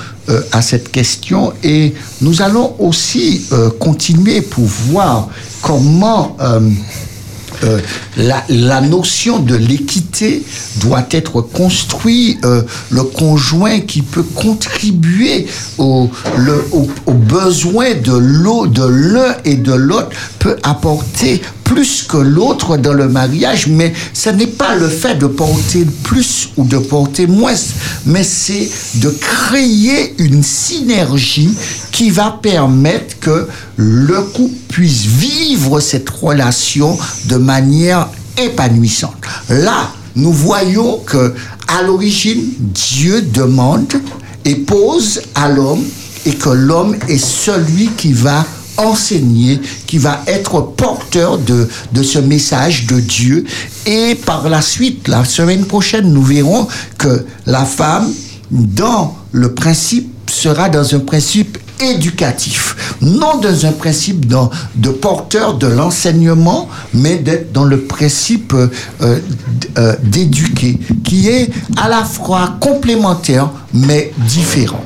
à 0.53 0.62
cette 0.62 0.91
question 0.91 1.53
et 1.62 1.93
nous 2.22 2.41
allons 2.41 2.76
aussi 2.78 3.45
continuer 3.78 4.41
pour 4.41 4.64
voir 4.64 5.28
comment 5.61 6.39
euh, 7.62 7.80
la, 8.16 8.80
notion 8.80 9.38
de 9.38 9.55
l'équité 9.55 10.42
doit 10.76 11.07
être 11.11 11.40
construite, 11.40 12.44
euh, 12.44 12.62
le 12.90 13.02
conjoint 13.05 13.80
qui 13.80 14.02
peut 14.02 14.22
contribuer 14.22 15.46
au, 15.78 16.11
aux 17.07 17.12
besoins 17.12 17.94
de 17.94 18.86
l'un 18.86 19.36
et 19.44 19.55
de 19.55 19.72
l'autre 19.72 20.11
peut 20.38 20.57
apporter 20.62 21.40
plus 21.65 22.03
que 22.03 22.17
l'autre 22.19 22.77
dans 22.77 22.93
le 22.93 23.09
mariage, 23.09 23.67
mais 23.67 23.93
ce 24.12 24.31
n'est 24.31 24.47
pas 24.47 24.77
le 24.77 24.89
fait 24.89 25.17
de 25.17 25.27
porter 25.27 25.87
plus 26.03 26.51
ou 26.57 26.65
de 26.65 26.79
porter 26.79 27.27
moins, 27.27 27.55
mais 28.07 28.23
c'est 28.23 28.71
de 28.97 29.11
créer 29.11 30.15
une 30.19 30.43
synergie 30.43 31.51
qui 31.91 32.11
va 32.11 32.39
permettre 32.43 33.19
que 33.19 33.49
le 33.77 34.21
couple 34.23 34.55
puisse 34.69 35.07
vivre 35.07 35.81
cette 35.81 36.11
relation 36.11 36.97
de 37.27 37.37
manière 37.37 38.09
épanouissante. 38.37 39.17
Là, 39.49 39.91
nous 40.17 40.33
voyons 40.33 40.99
que 41.07 41.35
à 41.67 41.83
l'origine, 41.83 42.45
Dieu 42.59 43.23
demande 43.23 43.93
et 44.45 44.55
pose 44.55 45.23
à 45.35 45.49
l'homme 45.49 45.85
et 46.27 46.35
que 46.35 46.51
l'homme 46.51 46.97
est 47.09 47.19
celui 47.19 47.89
qui 47.97 48.12
va 48.12 48.45
enseigner, 48.77 49.61
qui 49.87 49.99
va 49.99 50.22
être 50.27 50.61
porteur 50.61 51.39
de, 51.39 51.68
ce 52.03 52.18
message 52.18 52.87
de 52.87 53.01
Dieu. 53.01 53.45
Et 53.87 54.14
par 54.14 54.49
la 54.49 54.61
suite, 54.62 55.09
la 55.09 55.25
semaine 55.25 55.64
prochaine, 55.64 56.12
nous 56.12 56.22
verrons 56.22 56.66
que 56.99 57.25
la 57.47 57.64
femme, 57.64 58.11
dans 58.51 59.16
le 59.33 59.53
principe, 59.55 60.11
sera 60.31 60.68
dans 60.68 60.95
un 60.95 61.01
principe 61.01 61.59
éducatif, 61.81 62.97
non 63.01 63.39
dans 63.39 63.66
un 63.66 63.72
principe 63.72 64.27
dans- 64.27 64.51
de 64.77 64.89
porteur 64.91 65.55
de 65.55 65.66
l'enseignement, 65.66 66.68
mais 66.95 67.22
dans 67.53 67.64
le 67.64 67.81
principe 67.83 68.53
euh, 68.55 68.68
euh, 69.79 69.95
d'éduquer, 70.03 70.79
qui 71.05 71.29
est 71.29 71.51
à 71.77 71.89
la 71.89 72.05
fois 72.05 72.57
complémentaire, 72.61 73.51
mais 73.72 74.12
différent. 74.29 74.85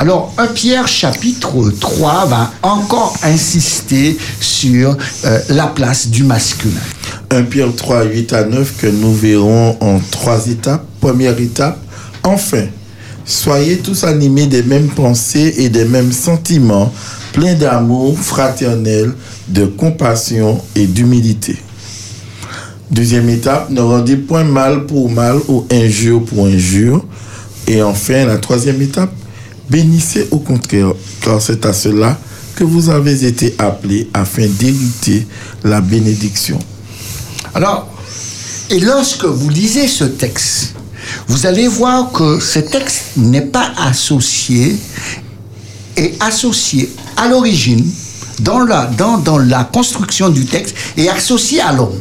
Alors, 0.00 0.32
1 0.38 0.46
Pierre 0.46 0.88
chapitre 0.88 1.52
3 1.78 2.24
va 2.24 2.50
encore 2.62 3.14
insister 3.22 4.16
sur 4.40 4.96
euh, 5.26 5.38
la 5.50 5.66
place 5.66 6.08
du 6.08 6.24
masculin. 6.24 6.80
1 7.28 7.42
Pierre 7.42 7.76
3, 7.76 8.04
8 8.04 8.32
à 8.32 8.44
9 8.44 8.76
que 8.78 8.86
nous 8.86 9.12
verrons 9.12 9.76
en 9.82 10.00
trois 10.10 10.46
étapes. 10.46 10.86
Première 11.02 11.38
étape, 11.38 11.78
enfin, 12.22 12.64
soyez 13.26 13.76
tous 13.76 14.04
animés 14.04 14.46
des 14.46 14.62
mêmes 14.62 14.88
pensées 14.88 15.56
et 15.58 15.68
des 15.68 15.84
mêmes 15.84 16.12
sentiments, 16.12 16.90
pleins 17.34 17.52
d'amour 17.52 18.18
fraternel, 18.18 19.12
de 19.48 19.66
compassion 19.66 20.62
et 20.76 20.86
d'humilité. 20.86 21.58
Deuxième 22.90 23.28
étape, 23.28 23.68
ne 23.68 23.82
rendez 23.82 24.16
point 24.16 24.44
mal 24.44 24.86
pour 24.86 25.10
mal 25.10 25.36
ou 25.46 25.66
injure 25.70 26.24
pour 26.24 26.46
injure. 26.46 27.04
Et 27.68 27.82
enfin, 27.82 28.24
la 28.24 28.38
troisième 28.38 28.80
étape, 28.80 29.12
bénissez 29.70 30.28
au 30.30 30.38
contraire, 30.38 30.92
car 31.22 31.40
c'est 31.40 31.64
à 31.64 31.72
cela 31.72 32.18
que 32.56 32.64
vous 32.64 32.90
avez 32.90 33.24
été 33.24 33.54
appelés 33.58 34.08
afin 34.12 34.46
d'hériter 34.46 35.26
la 35.64 35.80
bénédiction. 35.80 36.58
Alors, 37.54 37.88
et 38.68 38.80
lorsque 38.80 39.24
vous 39.24 39.48
lisez 39.48 39.88
ce 39.88 40.04
texte, 40.04 40.74
vous 41.26 41.46
allez 41.46 41.68
voir 41.68 42.12
que 42.12 42.38
ce 42.38 42.58
texte 42.58 43.16
n'est 43.16 43.46
pas 43.46 43.72
associé 43.78 44.76
est 45.96 46.22
associé 46.22 46.88
à 47.16 47.28
l'origine, 47.28 47.84
dans 48.40 48.60
la, 48.60 48.86
dans, 48.86 49.18
dans 49.18 49.38
la 49.38 49.64
construction 49.64 50.28
du 50.30 50.44
texte, 50.46 50.74
et 50.96 51.08
associé 51.08 51.60
à 51.60 51.72
l'homme. 51.72 52.00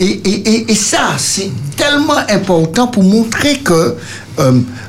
Et, 0.00 0.06
et, 0.06 0.48
et, 0.48 0.72
et 0.72 0.74
ça, 0.74 1.14
c'est 1.18 1.50
tellement 1.76 2.18
important 2.28 2.86
pour 2.86 3.04
montrer 3.04 3.58
que 3.58 3.96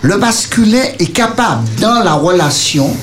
le 0.01 0.17
masculin 0.17 0.83
est 0.99 1.11
capable, 1.13 1.67
dans 1.79 2.03
la 2.03 2.13
relation, 2.13 2.95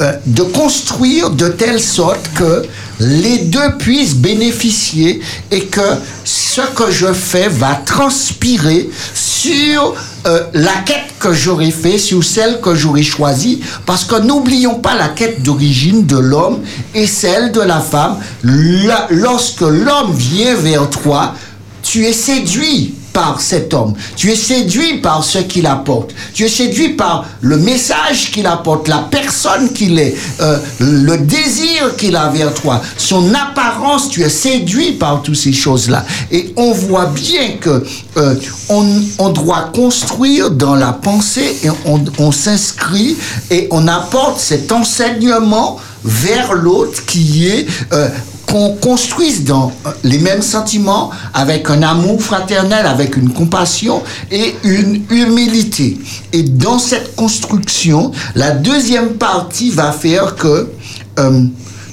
euh, 0.00 0.12
de 0.24 0.42
construire 0.42 1.30
de 1.30 1.48
telle 1.48 1.78
sorte 1.78 2.28
que 2.34 2.64
les 2.98 3.38
deux 3.38 3.76
puissent 3.78 4.16
bénéficier 4.16 5.20
et 5.50 5.66
que 5.66 5.80
ce 6.24 6.62
que 6.74 6.90
je 6.90 7.12
fais 7.12 7.48
va 7.48 7.74
transpirer 7.74 8.88
sur 9.14 9.94
euh, 10.26 10.44
la 10.54 10.72
quête 10.86 11.12
que 11.20 11.34
j'aurais 11.34 11.70
fait, 11.70 11.98
sur 11.98 12.24
celle 12.24 12.60
que 12.60 12.74
j'aurais 12.74 13.02
choisie, 13.02 13.60
parce 13.84 14.04
que 14.04 14.18
n'oublions 14.20 14.76
pas 14.76 14.96
la 14.96 15.08
quête 15.08 15.42
d'origine 15.42 16.06
de 16.06 16.16
l'homme 16.16 16.60
et 16.94 17.06
celle 17.06 17.52
de 17.52 17.60
la 17.60 17.80
femme. 17.80 18.16
Lorsque 18.42 19.60
l'homme 19.60 20.14
vient 20.16 20.54
vers 20.54 20.88
toi, 20.88 21.34
tu 21.82 22.06
es 22.06 22.14
séduit 22.14 22.94
par 23.12 23.40
cet 23.40 23.74
homme. 23.74 23.94
Tu 24.16 24.30
es 24.30 24.36
séduit 24.36 24.98
par 24.98 25.24
ce 25.24 25.38
qu'il 25.38 25.66
apporte. 25.66 26.14
Tu 26.34 26.44
es 26.44 26.48
séduit 26.48 26.90
par 26.90 27.26
le 27.40 27.56
message 27.56 28.30
qu'il 28.30 28.46
apporte, 28.46 28.88
la 28.88 29.06
personne 29.10 29.72
qu'il 29.72 29.98
est, 29.98 30.14
euh, 30.40 30.58
le 30.80 31.18
désir 31.18 31.96
qu'il 31.96 32.16
a 32.16 32.28
vers 32.28 32.54
toi, 32.54 32.80
son 32.96 33.32
apparence. 33.34 34.08
Tu 34.08 34.22
es 34.22 34.28
séduit 34.28 34.92
par 34.92 35.22
toutes 35.22 35.36
ces 35.36 35.52
choses-là. 35.52 36.04
Et 36.30 36.52
on 36.56 36.72
voit 36.72 37.06
bien 37.06 37.56
que 37.60 37.84
euh, 38.16 38.34
on, 38.68 39.28
doit 39.30 39.70
construire 39.74 40.50
dans 40.50 40.74
la 40.74 40.92
pensée 40.92 41.56
et 41.64 41.70
on, 41.86 42.04
on 42.18 42.32
s'inscrit 42.32 43.16
et 43.50 43.68
on 43.70 43.88
apporte 43.88 44.38
cet 44.38 44.72
enseignement 44.72 45.80
vers 46.04 46.52
l'autre 46.54 47.04
qui 47.06 47.48
est 47.48 47.66
euh, 47.92 48.08
qu'on 48.46 48.74
construise 48.76 49.44
dans 49.44 49.72
euh, 49.86 49.90
les 50.04 50.18
mêmes 50.18 50.42
sentiments, 50.42 51.10
avec 51.34 51.70
un 51.70 51.82
amour 51.82 52.22
fraternel, 52.22 52.86
avec 52.86 53.16
une 53.16 53.30
compassion 53.32 54.02
et 54.30 54.54
une 54.64 55.04
humilité. 55.10 55.98
Et 56.32 56.42
dans 56.42 56.78
cette 56.78 57.14
construction, 57.16 58.10
la 58.34 58.50
deuxième 58.50 59.14
partie 59.14 59.70
va 59.70 59.92
faire 59.92 60.36
que 60.36 60.70
euh, 61.18 61.44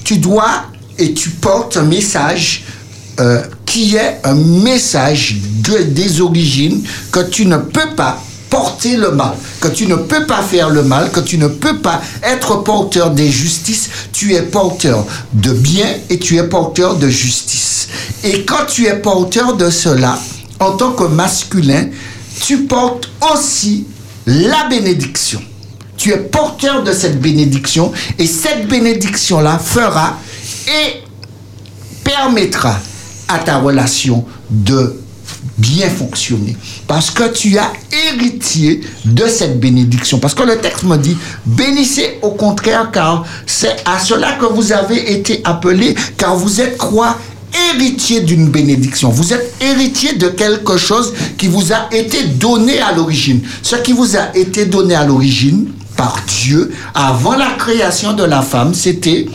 tu 0.03 0.17
dois 0.17 0.63
et 0.97 1.13
tu 1.13 1.29
portes 1.29 1.77
un 1.77 1.83
message 1.83 2.63
euh, 3.19 3.41
qui 3.65 3.95
est 3.95 4.19
un 4.23 4.35
message 4.35 5.37
de- 5.63 5.83
des 5.83 6.19
origines 6.21 6.81
que 7.11 7.19
tu 7.29 7.45
ne 7.45 7.57
peux 7.57 7.93
pas 7.95 8.21
porter 8.49 8.97
le 8.97 9.11
mal, 9.11 9.35
que 9.61 9.67
tu 9.67 9.87
ne 9.87 9.95
peux 9.95 10.25
pas 10.25 10.41
faire 10.41 10.69
le 10.69 10.83
mal, 10.83 11.11
que 11.11 11.19
tu 11.19 11.37
ne 11.37 11.47
peux 11.47 11.77
pas 11.77 12.01
être 12.23 12.63
porteur 12.63 13.11
des 13.11 13.29
justices, 13.29 13.89
tu 14.11 14.33
es 14.33 14.41
porteur 14.41 15.05
de 15.33 15.51
bien 15.51 15.87
et 16.09 16.17
tu 16.19 16.37
es 16.37 16.43
porteur 16.43 16.95
de 16.95 17.07
justice. 17.07 17.87
Et 18.23 18.43
quand 18.43 18.65
tu 18.67 18.87
es 18.87 18.95
porteur 18.97 19.55
de 19.55 19.69
cela, 19.69 20.17
en 20.59 20.71
tant 20.71 20.91
que 20.91 21.03
masculin, 21.03 21.87
tu 22.41 22.63
portes 22.63 23.09
aussi 23.33 23.85
la 24.25 24.67
bénédiction. 24.69 25.41
Tu 25.97 26.11
es 26.11 26.17
porteur 26.17 26.83
de 26.83 26.93
cette 26.93 27.19
bénédiction 27.19 27.91
et 28.17 28.25
cette 28.25 28.67
bénédiction-là 28.67 29.59
fera 29.59 30.17
et 30.67 31.03
permettra 32.03 32.79
à 33.27 33.39
ta 33.39 33.57
relation 33.57 34.25
de 34.49 34.99
bien 35.59 35.89
fonctionner. 35.89 36.55
Parce 36.87 37.11
que 37.11 37.31
tu 37.31 37.57
as 37.57 37.71
héritier 38.09 38.81
de 39.05 39.27
cette 39.27 39.59
bénédiction. 39.59 40.19
Parce 40.19 40.33
que 40.33 40.43
le 40.43 40.57
texte 40.57 40.83
me 40.83 40.97
dit, 40.97 41.17
bénissez 41.45 42.17
au 42.21 42.31
contraire, 42.31 42.89
car 42.91 43.25
c'est 43.45 43.75
à 43.85 43.99
cela 43.99 44.33
que 44.33 44.45
vous 44.45 44.71
avez 44.71 45.13
été 45.13 45.41
appelés, 45.43 45.95
car 46.17 46.35
vous 46.35 46.61
êtes 46.61 46.77
quoi 46.77 47.17
héritier 47.73 48.21
d'une 48.21 48.49
bénédiction. 48.49 49.09
Vous 49.09 49.33
êtes 49.33 49.53
héritier 49.61 50.13
de 50.13 50.29
quelque 50.29 50.77
chose 50.77 51.13
qui 51.37 51.47
vous 51.47 51.73
a 51.73 51.93
été 51.93 52.23
donné 52.23 52.79
à 52.79 52.91
l'origine. 52.91 53.41
Ce 53.61 53.75
qui 53.75 53.91
vous 53.91 54.15
a 54.15 54.35
été 54.35 54.65
donné 54.65 54.95
à 54.95 55.05
l'origine 55.05 55.71
par 55.95 56.19
Dieu 56.27 56.71
avant 56.93 57.35
la 57.35 57.51
création 57.57 58.13
de 58.13 58.23
la 58.23 58.41
femme, 58.41 58.73
c'était 58.73 59.25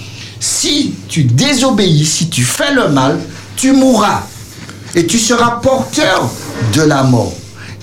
si 0.41 0.95
tu 1.09 1.25
désobéis, 1.25 2.07
si 2.07 2.29
tu 2.29 2.43
fais 2.43 2.73
le 2.73 2.89
mal, 2.89 3.19
tu 3.57 3.73
mourras 3.73 4.23
et 4.95 5.07
tu 5.07 5.19
seras 5.19 5.61
porteur 5.63 6.31
de 6.75 6.83
la 6.83 7.03
mort. 7.03 7.33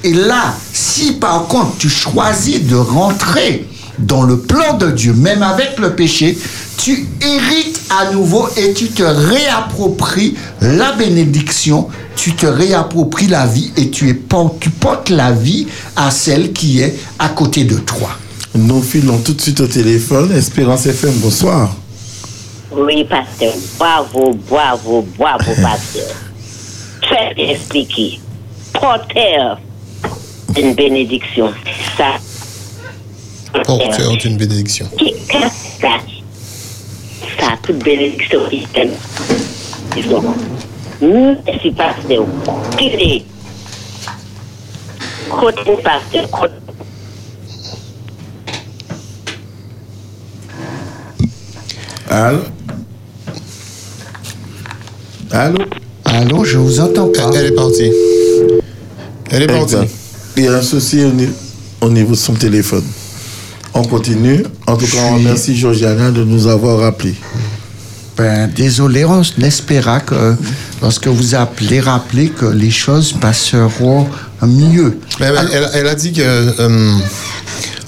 Et 0.04 0.14
là, 0.14 0.56
si 0.74 1.14
par 1.14 1.48
contre 1.48 1.78
tu 1.78 1.90
choisis 1.90 2.64
de 2.64 2.76
rentrer 2.76 3.68
dans 4.00 4.24
le 4.24 4.40
plan 4.40 4.78
de 4.78 4.90
Dieu, 4.90 5.14
même 5.14 5.44
avec 5.44 5.78
le 5.78 5.96
péché, 5.96 6.38
tu 6.78 7.08
hérites 7.22 7.82
à 7.90 8.12
nouveau 8.12 8.48
et 8.58 8.74
tu 8.74 8.88
te 8.88 9.04
réappropries 9.04 10.36
la 10.62 10.94
bénédiction, 10.94 11.88
tu 12.16 12.34
te 12.34 12.48
réappropries 12.48 13.28
la 13.28 13.46
vie 13.46 13.72
et 13.78 13.92
tu, 13.92 14.10
es, 14.10 14.20
tu 14.60 14.70
portes 14.72 15.10
la 15.10 15.32
vie 15.32 15.68
à 15.96 16.10
celle 16.10 16.52
qui 16.52 16.80
est 16.80 16.98
à 17.20 17.30
côté 17.30 17.64
de 17.64 17.78
toi. 17.78 18.10
Nous 18.56 18.82
filons 18.82 19.20
tout 19.20 19.34
de 19.34 19.42
suite 19.42 19.62
au 19.62 19.68
téléphone. 19.68 20.32
Espérance 20.32 20.86
FM, 20.86 21.14
bonsoir. 21.18 21.74
Oui, 22.72 23.06
pasteur. 23.06 23.54
Bravo, 23.78 24.38
bravo, 24.50 25.06
bravo, 25.18 25.52
pasteur. 25.62 26.08
Bien 27.12 27.34
expliqué. 27.38 28.20
Porteur 28.74 29.60
d'une 30.56 30.74
bénédiction. 30.74 31.54
Ça. 31.98 32.14
Porteur 33.66 34.18
d'une 34.18 34.38
bénédiction. 34.38 34.88
Ça, 35.30 35.90
ça, 37.40 37.58
toute 37.64 37.84
bénédiction. 37.84 38.40
Merci, 41.02 41.72
pasteur. 41.72 42.26
Qui 42.78 42.86
est 42.88 43.26
Côté 45.30 45.78
pasteur, 45.84 46.30
côté 46.30 46.54
Allô? 52.10 52.42
Allô? 55.32 55.60
Allô, 56.14 56.44
je 56.44 56.58
vous 56.58 56.80
entends 56.80 57.08
pas. 57.08 57.30
Elle, 57.36 57.48
est 57.48 57.52
partie. 57.52 57.90
Elle 59.30 59.44
est 59.44 59.48
partie. 59.48 59.76
Exact. 59.76 59.90
Il 60.38 60.44
y 60.44 60.48
a 60.48 60.56
un 60.56 60.62
souci 60.62 61.04
au, 61.04 61.12
ni- 61.12 61.30
au 61.82 61.90
niveau 61.90 62.12
de 62.12 62.18
son 62.18 62.34
téléphone. 62.34 62.84
On 63.74 63.84
continue. 63.84 64.44
En 64.68 64.76
tout 64.76 64.86
cas, 64.88 64.98
on 65.10 65.16
remercie 65.16 65.56
Georgiana 65.56 66.12
de 66.12 66.24
nous 66.26 66.48
avoir 66.48 66.80
rappelé. 66.80 67.16
Ben, 68.18 68.50
désolé, 68.54 69.06
on 69.06 69.22
espéra 69.42 70.02
que 70.02 70.36
lorsque 70.82 71.08
vous 71.08 71.34
appelez, 71.34 71.80
rappelez 71.80 72.28
que 72.30 72.46
les 72.46 72.72
choses 72.72 73.14
passeront 73.14 74.08
mieux. 74.46 74.98
Mais 75.22 75.28
elle, 75.28 75.50
elle- 75.54 75.70
elle 75.76 75.88
a 75.88 75.96
dit 75.96 76.12
que 76.12 76.22
euh, 76.22 76.98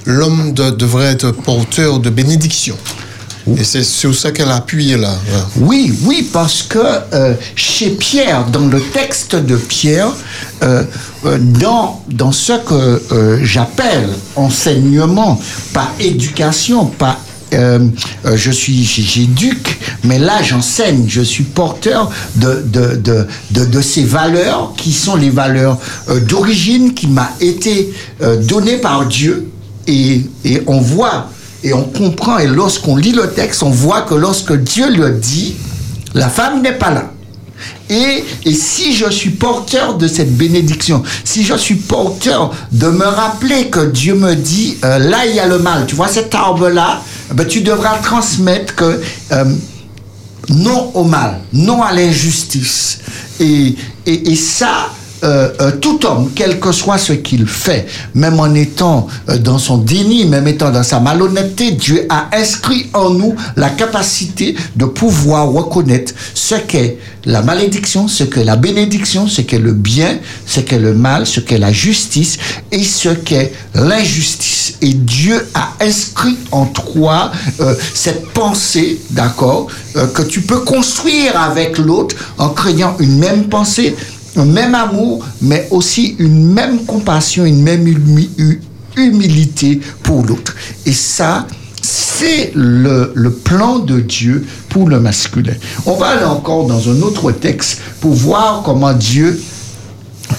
l'homme 0.05 0.53
de- 0.53 0.69
devrait 0.71 1.11
être 1.11 1.31
porteur 1.31 1.99
de 1.99 2.09
bénédiction. 2.09 2.77
Et 3.57 3.63
c'est 3.63 3.83
sur 3.83 4.15
ça 4.15 4.31
qu'elle 4.31 4.49
a 4.49 4.55
appuyé 4.55 4.95
là. 4.95 5.13
Oui, 5.57 5.93
oui, 6.03 6.29
parce 6.31 6.63
que 6.63 6.79
euh, 6.79 7.33
chez 7.55 7.89
Pierre, 7.89 8.45
dans 8.45 8.67
le 8.67 8.79
texte 8.79 9.35
de 9.35 9.57
Pierre, 9.57 10.11
euh, 10.63 10.83
euh, 11.25 11.37
dans, 11.39 12.03
dans 12.09 12.31
ce 12.31 12.53
que 12.53 13.01
j'appelle 13.43 14.09
enseignement, 14.35 15.39
pas 15.73 15.91
éducation, 15.99 16.85
pas 16.85 17.19
je 17.51 18.49
suis 18.49 18.83
j'éduque, 18.83 19.79
mais 20.03 20.17
là 20.17 20.41
j'enseigne, 20.41 21.05
je 21.07 21.21
suis 21.21 21.43
porteur 21.43 22.09
de, 22.35 22.63
de, 22.65 22.95
de, 22.95 23.27
de, 23.51 23.65
de 23.65 23.81
ces 23.81 24.03
valeurs 24.03 24.73
qui 24.75 24.91
sont 24.91 25.15
les 25.15 25.29
valeurs 25.29 25.77
d'origine 26.27 26.95
qui 26.95 27.05
m'a 27.05 27.29
été 27.39 27.93
données 28.49 28.77
par 28.77 29.05
Dieu 29.05 29.51
et, 29.85 30.21
et 30.43 30.63
on 30.65 30.79
voit 30.79 31.29
et 31.63 31.73
on 31.73 31.83
comprend, 31.83 32.39
et 32.39 32.47
lorsqu'on 32.47 32.95
lit 32.95 33.11
le 33.11 33.31
texte, 33.31 33.63
on 33.63 33.69
voit 33.69 34.01
que 34.01 34.15
lorsque 34.15 34.53
Dieu 34.53 34.89
le 34.89 35.11
dit, 35.11 35.55
la 36.13 36.29
femme 36.29 36.61
n'est 36.61 36.77
pas 36.77 36.91
là. 36.91 37.11
Et, 37.89 38.23
si 38.53 38.93
je 38.93 39.09
suis 39.09 39.29
porteur 39.29 39.95
de 39.97 40.07
cette 40.07 40.35
bénédiction, 40.35 41.03
si 41.23 41.43
je 41.43 41.55
suis 41.55 41.75
porteur 41.75 42.51
de 42.71 42.87
me 42.87 43.05
rappeler 43.05 43.69
que 43.69 43.85
Dieu 43.85 44.15
me 44.15 44.35
dit, 44.35 44.77
euh, 44.83 44.99
là 44.99 45.25
il 45.25 45.35
y 45.35 45.39
a 45.39 45.47
le 45.47 45.59
mal, 45.59 45.85
tu 45.85 45.95
vois 45.95 46.07
cet 46.07 46.33
arbre-là, 46.35 47.01
ben, 47.33 47.45
tu 47.45 47.61
devras 47.61 47.97
transmettre 47.99 48.75
que 48.75 49.01
euh, 49.31 49.45
non 50.49 50.91
au 50.93 51.03
mal, 51.03 51.39
non 51.53 51.81
à 51.81 51.93
l'injustice. 51.93 52.99
Et, 53.39 53.75
et 54.05 54.35
ça, 54.35 54.89
euh, 55.23 55.49
euh, 55.61 55.71
tout 55.79 56.05
homme, 56.05 56.31
quel 56.35 56.59
que 56.59 56.73
soit 56.73 56.97
ce 56.97 57.13
qu'il 57.13 57.47
fait, 57.47 57.87
même 58.13 58.39
en 58.41 58.53
étant 58.55 59.07
euh, 59.29 59.37
dans 59.37 59.57
son 59.57 59.77
déni, 59.77 60.25
même 60.25 60.47
étant 60.47 60.69
dans 60.69 60.83
sa 60.83 60.99
malhonnêteté, 60.99 61.71
Dieu 61.71 62.05
a 62.09 62.27
inscrit 62.33 62.87
en 62.93 63.09
nous 63.11 63.33
la 63.55 63.69
capacité 63.69 64.55
de 64.75 64.83
pouvoir 64.83 65.49
reconnaître 65.49 66.13
ce 66.33 66.55
qu'est 66.55 66.97
la 67.25 67.41
malédiction, 67.41 68.09
ce 68.09 68.25
qu'est 68.25 68.43
la 68.43 68.57
bénédiction, 68.57 69.27
ce 69.27 69.41
qu'est 69.41 69.59
le 69.59 69.71
bien, 69.71 70.17
ce 70.45 70.59
qu'est 70.59 70.79
le 70.79 70.93
mal, 70.93 71.25
ce 71.25 71.39
qu'est 71.39 71.57
la 71.57 71.71
justice 71.71 72.37
et 72.73 72.83
ce 72.83 73.09
qu'est 73.09 73.53
l'injustice. 73.75 74.75
Et 74.81 74.93
Dieu 74.93 75.47
a 75.53 75.73
inscrit 75.79 76.37
en 76.51 76.65
toi 76.65 77.31
euh, 77.61 77.75
cette 77.93 78.27
pensée, 78.31 78.99
d'accord, 79.11 79.67
que 80.15 80.23
tu 80.23 80.41
peux 80.41 80.61
construire 80.61 81.39
avec 81.39 81.77
l'autre 81.77 82.15
en 82.39 82.49
créant 82.49 82.95
une 82.99 83.19
même 83.19 83.45
pensée, 83.45 83.95
un 84.35 84.45
même 84.45 84.75
amour, 84.75 85.25
mais 85.41 85.67
aussi 85.71 86.15
une 86.19 86.51
même 86.53 86.85
compassion, 86.85 87.45
une 87.45 87.61
même 87.61 87.85
humi- 87.87 88.29
hu- 88.37 88.61
humilité 88.97 89.79
pour 90.03 90.23
l'autre. 90.25 90.55
Et 90.85 90.93
ça, 90.93 91.47
c'est 91.81 92.51
le, 92.55 93.11
plan 93.43 93.79
de 93.79 93.99
Dieu 93.99 94.45
pour 94.69 94.87
le 94.87 94.99
masculin. 94.99 95.53
On 95.85 95.95
va 95.95 96.07
aller 96.09 96.25
encore 96.25 96.65
dans 96.67 96.89
un 96.89 97.01
autre 97.01 97.31
texte 97.31 97.79
pour 97.99 98.13
voir 98.13 98.63
comment 98.63 98.93
Dieu 98.93 99.41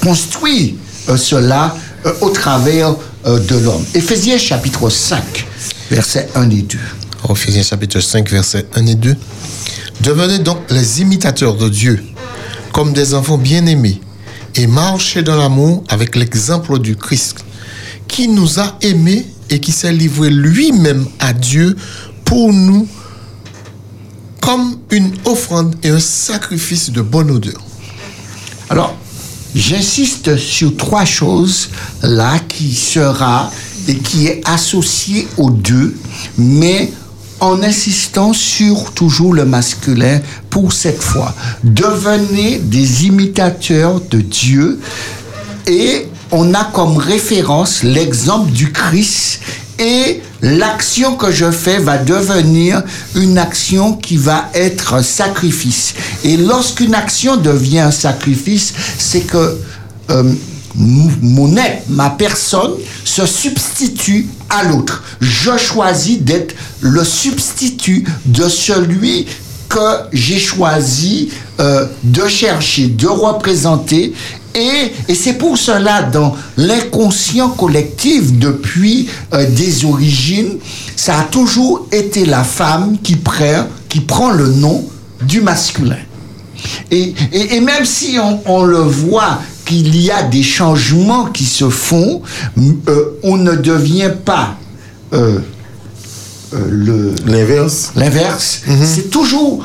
construit 0.02 0.76
euh, 1.08 1.16
cela 1.16 1.76
euh, 2.06 2.12
au 2.20 2.30
travers 2.30 2.94
euh, 3.26 3.38
de 3.40 3.56
l'homme. 3.56 3.84
Éphésiens 3.94 4.38
chapitre 4.38 4.88
5, 4.88 5.46
versets 5.90 6.28
1 6.34 6.50
et 6.50 6.62
2. 6.62 6.78
Ephésiens 7.30 7.62
chapitre 7.62 8.00
5, 8.00 8.30
versets 8.30 8.66
1 8.74 8.86
et 8.86 8.94
2. 8.94 9.14
Devenez 10.00 10.38
donc 10.38 10.58
les 10.70 11.00
imitateurs 11.02 11.54
de 11.56 11.68
Dieu, 11.68 12.02
comme 12.74 12.92
des 12.92 13.14
enfants 13.14 13.38
bien-aimés, 13.38 14.00
et 14.56 14.66
marchez 14.66 15.22
dans 15.22 15.36
l'amour 15.36 15.84
avec 15.88 16.16
l'exemple 16.16 16.80
du 16.80 16.96
Christ, 16.96 17.44
qui 18.08 18.26
nous 18.26 18.58
a 18.58 18.76
aimés 18.82 19.24
et 19.48 19.60
qui 19.60 19.70
s'est 19.70 19.92
livré 19.92 20.28
lui-même 20.28 21.06
à 21.20 21.32
Dieu 21.32 21.76
pour 22.24 22.52
nous 22.52 22.88
comme 24.40 24.76
une 24.90 25.12
offrande 25.24 25.76
et 25.84 25.90
un 25.90 26.00
sacrifice 26.00 26.90
de 26.90 27.00
bonne 27.00 27.30
odeur. 27.30 27.62
Alors, 28.68 28.96
j'insiste 29.54 30.36
sur 30.36 30.76
trois 30.76 31.04
choses 31.04 31.70
là 32.02 32.40
qui 32.40 32.74
sera 32.74 33.52
et 33.86 33.98
qui 33.98 34.26
est 34.26 34.42
associé 34.46 35.28
aux 35.36 35.50
deux, 35.50 35.96
mais 36.36 36.92
en 37.44 37.62
insistant 37.62 38.32
sur 38.32 38.92
toujours 38.92 39.34
le 39.34 39.44
masculin 39.44 40.20
pour 40.48 40.72
cette 40.72 41.02
fois. 41.02 41.34
Devenez 41.62 42.58
des 42.58 43.06
imitateurs 43.06 44.00
de 44.10 44.20
Dieu 44.20 44.80
et 45.66 46.06
on 46.30 46.54
a 46.54 46.64
comme 46.64 46.96
référence 46.96 47.82
l'exemple 47.82 48.50
du 48.50 48.72
Christ 48.72 49.40
et 49.78 50.22
l'action 50.40 51.16
que 51.16 51.30
je 51.30 51.50
fais 51.50 51.78
va 51.78 51.98
devenir 51.98 52.82
une 53.14 53.38
action 53.38 53.92
qui 53.94 54.16
va 54.16 54.48
être 54.54 54.94
un 54.94 55.02
sacrifice. 55.02 55.94
Et 56.24 56.36
lorsqu'une 56.36 56.94
action 56.94 57.36
devient 57.36 57.80
un 57.80 57.90
sacrifice, 57.90 58.72
c'est 58.98 59.22
que 59.22 59.58
euh, 60.10 60.32
mon 60.76 61.56
être, 61.56 61.88
ma 61.88 62.10
personne, 62.10 62.72
se 63.04 63.26
substitue 63.26 64.26
à 64.50 64.64
l'autre. 64.64 65.02
Je 65.20 65.56
choisis 65.56 66.20
d'être 66.20 66.54
le 66.80 67.04
substitut 67.04 68.04
de 68.26 68.48
celui 68.48 69.26
que 69.68 70.08
j'ai 70.12 70.38
choisi 70.38 71.30
euh, 71.60 71.86
de 72.02 72.26
chercher, 72.28 72.86
de 72.86 73.06
représenter. 73.06 74.12
Et, 74.54 75.14
c'est 75.14 75.34
pour 75.34 75.58
cela, 75.58 76.02
dans 76.02 76.36
l'inconscient 76.56 77.48
collectif, 77.50 78.32
depuis 78.32 79.08
euh, 79.32 79.50
des 79.50 79.84
origines, 79.84 80.58
ça 80.94 81.20
a 81.20 81.22
toujours 81.24 81.88
été 81.90 82.24
la 82.24 82.44
femme 82.44 82.98
qui 83.02 83.16
prend, 83.16 83.66
qui 83.88 84.00
prend 84.00 84.30
le 84.30 84.48
nom 84.48 84.84
du 85.22 85.40
masculin. 85.40 85.98
Et, 86.90 87.14
et- 87.32 87.56
et 87.56 87.60
même 87.60 87.84
si 87.84 88.18
on, 88.18 88.40
on 88.46 88.64
le 88.64 88.78
voit 88.78 89.40
qu'il 89.64 89.96
y 90.00 90.10
a 90.10 90.22
des 90.22 90.42
changements 90.42 91.26
qui 91.26 91.44
se 91.44 91.68
font, 91.70 92.22
euh, 92.58 93.18
on 93.22 93.36
ne 93.36 93.54
devient 93.56 94.12
pas 94.24 94.56
euh, 95.12 95.38
euh, 96.54 97.14
L'inverse. 97.26 97.92
L'inverse, 97.96 98.62
c'est 98.84 99.10
toujours 99.10 99.64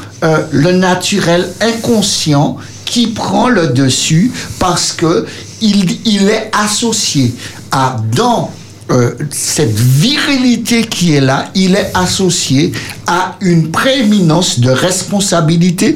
le 0.52 0.72
naturel 0.72 1.48
inconscient 1.62 2.58
qui 2.86 3.08
prend 3.08 3.50
le 3.50 3.68
dessus 3.68 4.32
parce 4.58 4.92
que 4.94 5.26
il, 5.62 6.00
il 6.06 6.28
est 6.30 6.50
associé 6.54 7.34
à 7.72 7.98
dans 8.16 8.52
euh, 8.90 9.12
cette 9.30 9.78
virilité 9.78 10.84
qui 10.86 11.14
est 11.14 11.22
là, 11.22 11.52
il 11.54 11.76
est 11.76 11.92
associé 11.94 12.72
à 13.06 13.36
une 13.42 13.70
prééminence 13.70 14.60
de 14.60 14.72
responsabilité 14.72 15.96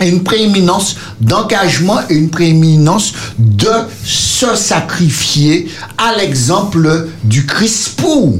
une 0.00 0.22
prééminence 0.22 0.96
d'engagement 1.20 2.00
et 2.08 2.14
une 2.14 2.30
prééminence 2.30 3.12
de 3.38 3.70
se 4.04 4.54
sacrifier 4.54 5.68
à 5.98 6.16
l'exemple 6.16 7.08
du 7.24 7.46
Christ 7.46 7.96
pour 7.96 8.38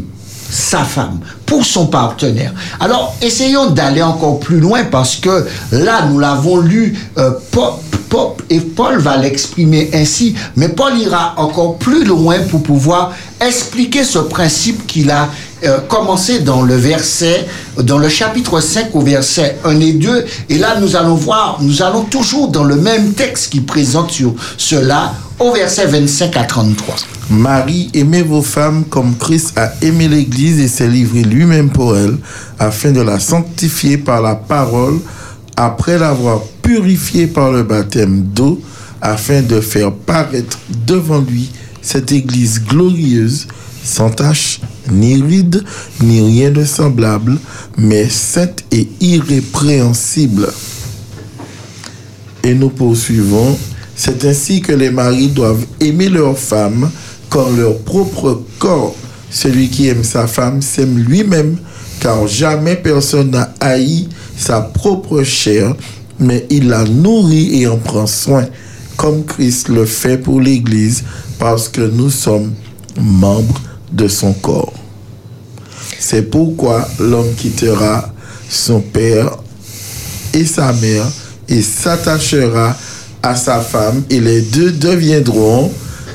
sa 0.53 0.85
femme, 0.85 1.19
pour 1.47 1.65
son 1.65 1.87
partenaire. 1.87 2.53
Alors, 2.79 3.15
essayons 3.23 3.71
d'aller 3.71 4.03
encore 4.03 4.39
plus 4.39 4.61
loin 4.61 4.85
parce 4.85 5.17
que 5.17 5.47
là, 5.73 6.05
nous 6.11 6.19
l'avons 6.19 6.59
lu, 6.59 6.95
euh, 7.17 7.31
Paul, 7.51 7.73
Paul- 8.11 8.33
et 8.51 8.61
Paul 8.61 8.99
va 8.99 9.17
l'exprimer 9.17 9.89
ainsi, 9.95 10.35
mais 10.57 10.69
Paul 10.69 10.99
ira 10.99 11.33
encore 11.39 11.77
plus 11.79 12.05
loin 12.05 12.37
pour 12.51 12.63
pouvoir 12.63 13.13
expliquer 13.41 14.05
ce 14.05 14.19
principe 14.19 14.87
qu'il 14.87 15.11
a 15.11 15.29
euh, 15.65 15.79
commencé 15.89 16.41
dans 16.41 16.61
le 16.63 16.75
verset, 16.75 17.47
dans 17.79 17.97
le 17.97 18.09
chapitre 18.11 18.61
5 18.61 18.95
au 18.95 19.01
verset 19.01 19.57
1 19.65 19.81
et 19.81 19.93
2. 19.93 20.27
Et 20.51 20.59
là, 20.59 20.77
nous 20.81 20.97
allons 20.97 21.15
voir, 21.15 21.59
nous 21.63 21.81
allons 21.83 22.03
toujours 22.03 22.49
dans 22.49 22.65
le 22.65 22.77
même 22.77 23.13
texte 23.15 23.51
qui 23.53 23.61
présente 23.61 24.11
sur 24.11 24.35
cela 24.59 25.15
au 25.43 25.53
verset 25.53 25.86
25 25.86 26.36
à 26.36 26.45
33. 26.45 26.95
Marie, 27.30 27.90
aimez 27.95 28.22
vos 28.22 28.43
femmes 28.43 28.84
comme 28.84 29.16
Christ 29.16 29.59
a 29.59 29.72
aimé 29.82 30.07
l'Église 30.07 30.61
et 30.61 30.68
s'est 30.68 30.86
livré 30.86 31.22
lui-même 31.22 31.70
pour 31.70 31.97
elle, 31.97 32.16
afin 32.59 32.93
de 32.93 33.01
la 33.01 33.18
sanctifier 33.18 33.99
par 33.99 34.22
la 34.22 34.36
parole, 34.36 35.01
après 35.57 35.99
l'avoir 35.99 36.43
purifiée 36.62 37.26
par 37.26 37.51
le 37.51 37.64
baptême 37.64 38.22
d'eau, 38.22 38.62
afin 39.01 39.43
de 39.43 39.61
faire 39.61 39.93
paraître 39.93 40.59
devant 40.86 41.20
lui 41.20 41.51
cette 41.80 42.12
Église 42.12 42.62
glorieuse, 42.62 43.49
sans 43.82 44.11
tache, 44.11 44.61
ni 44.93 45.20
ride, 45.20 45.64
ni 46.01 46.20
rien 46.20 46.53
de 46.53 46.64
semblable, 46.64 47.36
mais 47.76 48.09
sainte 48.09 48.62
et 48.70 48.88
irrépréhensible. 49.01 50.49
Et 52.45 52.55
nous 52.55 52.70
poursuivons. 52.70 53.59
C'est 53.95 54.24
ainsi 54.24 54.61
que 54.61 54.72
les 54.72 54.90
maris 54.90 55.28
doivent 55.28 55.66
aimer 55.80 56.09
leur 56.09 56.38
femme 56.38 56.90
comme 57.28 57.59
leur 57.59 57.78
propre 57.78 58.43
corps. 58.59 58.95
Celui 59.30 59.68
qui 59.68 59.88
aime 59.88 60.05
sa 60.05 60.26
femme 60.26 60.61
s'aime 60.61 60.99
lui-même, 60.99 61.57
car 62.01 62.26
jamais 62.26 62.76
personne 62.76 63.30
n'a 63.30 63.55
haï 63.61 64.09
sa 64.36 64.61
propre 64.61 65.22
chair, 65.22 65.74
mais 66.18 66.47
il 66.51 66.68
la 66.68 66.84
nourrit 66.84 67.62
et 67.62 67.66
en 67.66 67.78
prend 67.78 68.07
soin, 68.07 68.47
comme 68.97 69.24
Christ 69.24 69.68
le 69.68 69.86
fait 69.86 70.18
pour 70.18 70.40
l'Église, 70.40 71.05
parce 71.38 71.68
que 71.68 71.80
nous 71.80 72.11
sommes 72.11 72.53
membres 73.01 73.61
de 73.93 74.09
son 74.09 74.32
corps. 74.32 74.74
C'est 75.99 76.30
pourquoi 76.30 76.86
l'homme 76.99 77.32
quittera 77.36 78.12
son 78.49 78.80
père 78.80 79.36
et 80.34 80.45
sa 80.45 80.72
mère 80.72 81.07
et 81.49 81.62
s'attachera 81.62 82.70
à 82.70 82.76
sa 83.37 83.61
femme 83.61 84.03
et 84.11 84.20
les 84.20 84.43
deux 84.43 84.73
deviendront 84.73 85.73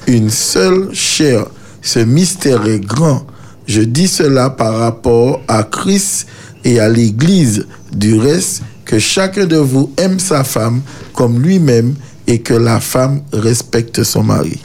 une 0.07 0.29
seule 0.29 0.89
chair. 0.93 1.45
Ce 1.81 1.99
mystère 1.99 2.65
est 2.65 2.79
grand. 2.79 3.25
Je 3.65 3.81
dis 3.81 4.07
cela 4.07 4.49
par 4.49 4.77
rapport 4.77 5.41
à 5.47 5.63
Christ 5.63 6.27
et 6.63 6.79
à 6.79 6.89
l'Église. 6.89 7.65
Du 7.93 8.19
reste, 8.19 8.61
que 8.85 8.99
chacun 8.99 9.45
de 9.45 9.57
vous 9.57 9.91
aime 9.97 10.19
sa 10.19 10.43
femme 10.43 10.81
comme 11.13 11.41
lui-même 11.41 11.95
et 12.27 12.39
que 12.39 12.53
la 12.53 12.79
femme 12.79 13.21
respecte 13.33 14.03
son 14.03 14.23
mari. 14.23 14.59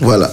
Voilà. 0.00 0.30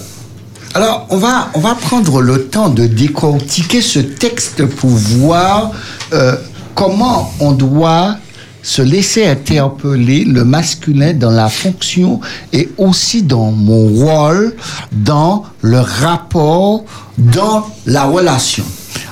Alors, 0.74 1.06
on 1.10 1.16
va, 1.16 1.50
on 1.54 1.60
va 1.60 1.74
prendre 1.74 2.20
le 2.20 2.46
temps 2.46 2.68
de 2.68 2.86
décortiquer 2.86 3.80
ce 3.80 4.00
texte 4.00 4.66
pour 4.66 4.90
voir 4.90 5.70
euh, 6.12 6.36
comment 6.74 7.32
on 7.40 7.52
doit 7.52 8.16
se 8.64 8.82
laisser 8.82 9.26
interpeller 9.26 10.24
le 10.24 10.44
masculin 10.44 11.12
dans 11.12 11.30
la 11.30 11.48
fonction 11.48 12.20
et 12.52 12.70
aussi 12.78 13.22
dans 13.22 13.52
mon 13.52 13.86
rôle, 13.88 14.56
dans 14.90 15.44
le 15.60 15.78
rapport, 15.78 16.84
dans 17.18 17.66
la 17.86 18.04
relation. 18.04 18.64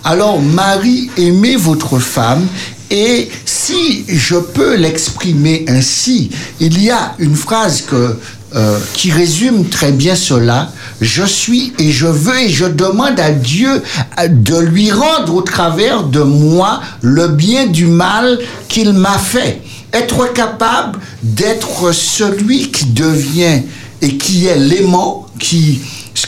Alors, 0.04 0.40
Marie, 0.40 1.10
aimez 1.18 1.56
votre 1.56 1.98
femme 1.98 2.46
et 2.90 3.28
si 3.44 4.04
je 4.08 4.36
peux 4.36 4.76
l'exprimer 4.76 5.64
ainsi, 5.68 6.30
il 6.58 6.82
y 6.82 6.90
a 6.90 7.14
une 7.18 7.36
phrase 7.36 7.82
que, 7.82 8.18
euh, 8.54 8.78
qui 8.94 9.10
résume 9.10 9.68
très 9.68 9.92
bien 9.92 10.14
cela. 10.14 10.70
Je 11.00 11.24
suis 11.24 11.72
et 11.78 11.90
je 11.90 12.06
veux 12.06 12.38
et 12.38 12.48
je 12.48 12.66
demande 12.66 13.18
à 13.18 13.30
Dieu 13.30 13.82
euh, 14.18 14.28
de 14.28 14.58
lui 14.58 14.90
rendre 14.90 15.34
au 15.34 15.42
travers 15.42 16.02
de 16.02 16.20
moi 16.20 16.80
le 17.00 17.28
bien 17.28 17.66
du 17.66 17.86
mal 17.86 18.38
qu'il 18.68 18.92
m'a 18.92 19.18
fait. 19.18 19.62
Être 19.92 20.32
capable 20.32 20.98
d'être 21.22 21.92
celui 21.92 22.70
qui 22.70 22.86
devient 22.86 23.62
et 24.02 24.16
qui 24.16 24.46
est 24.46 24.58
l'aimant, 24.58 25.26
qui, 25.38 25.80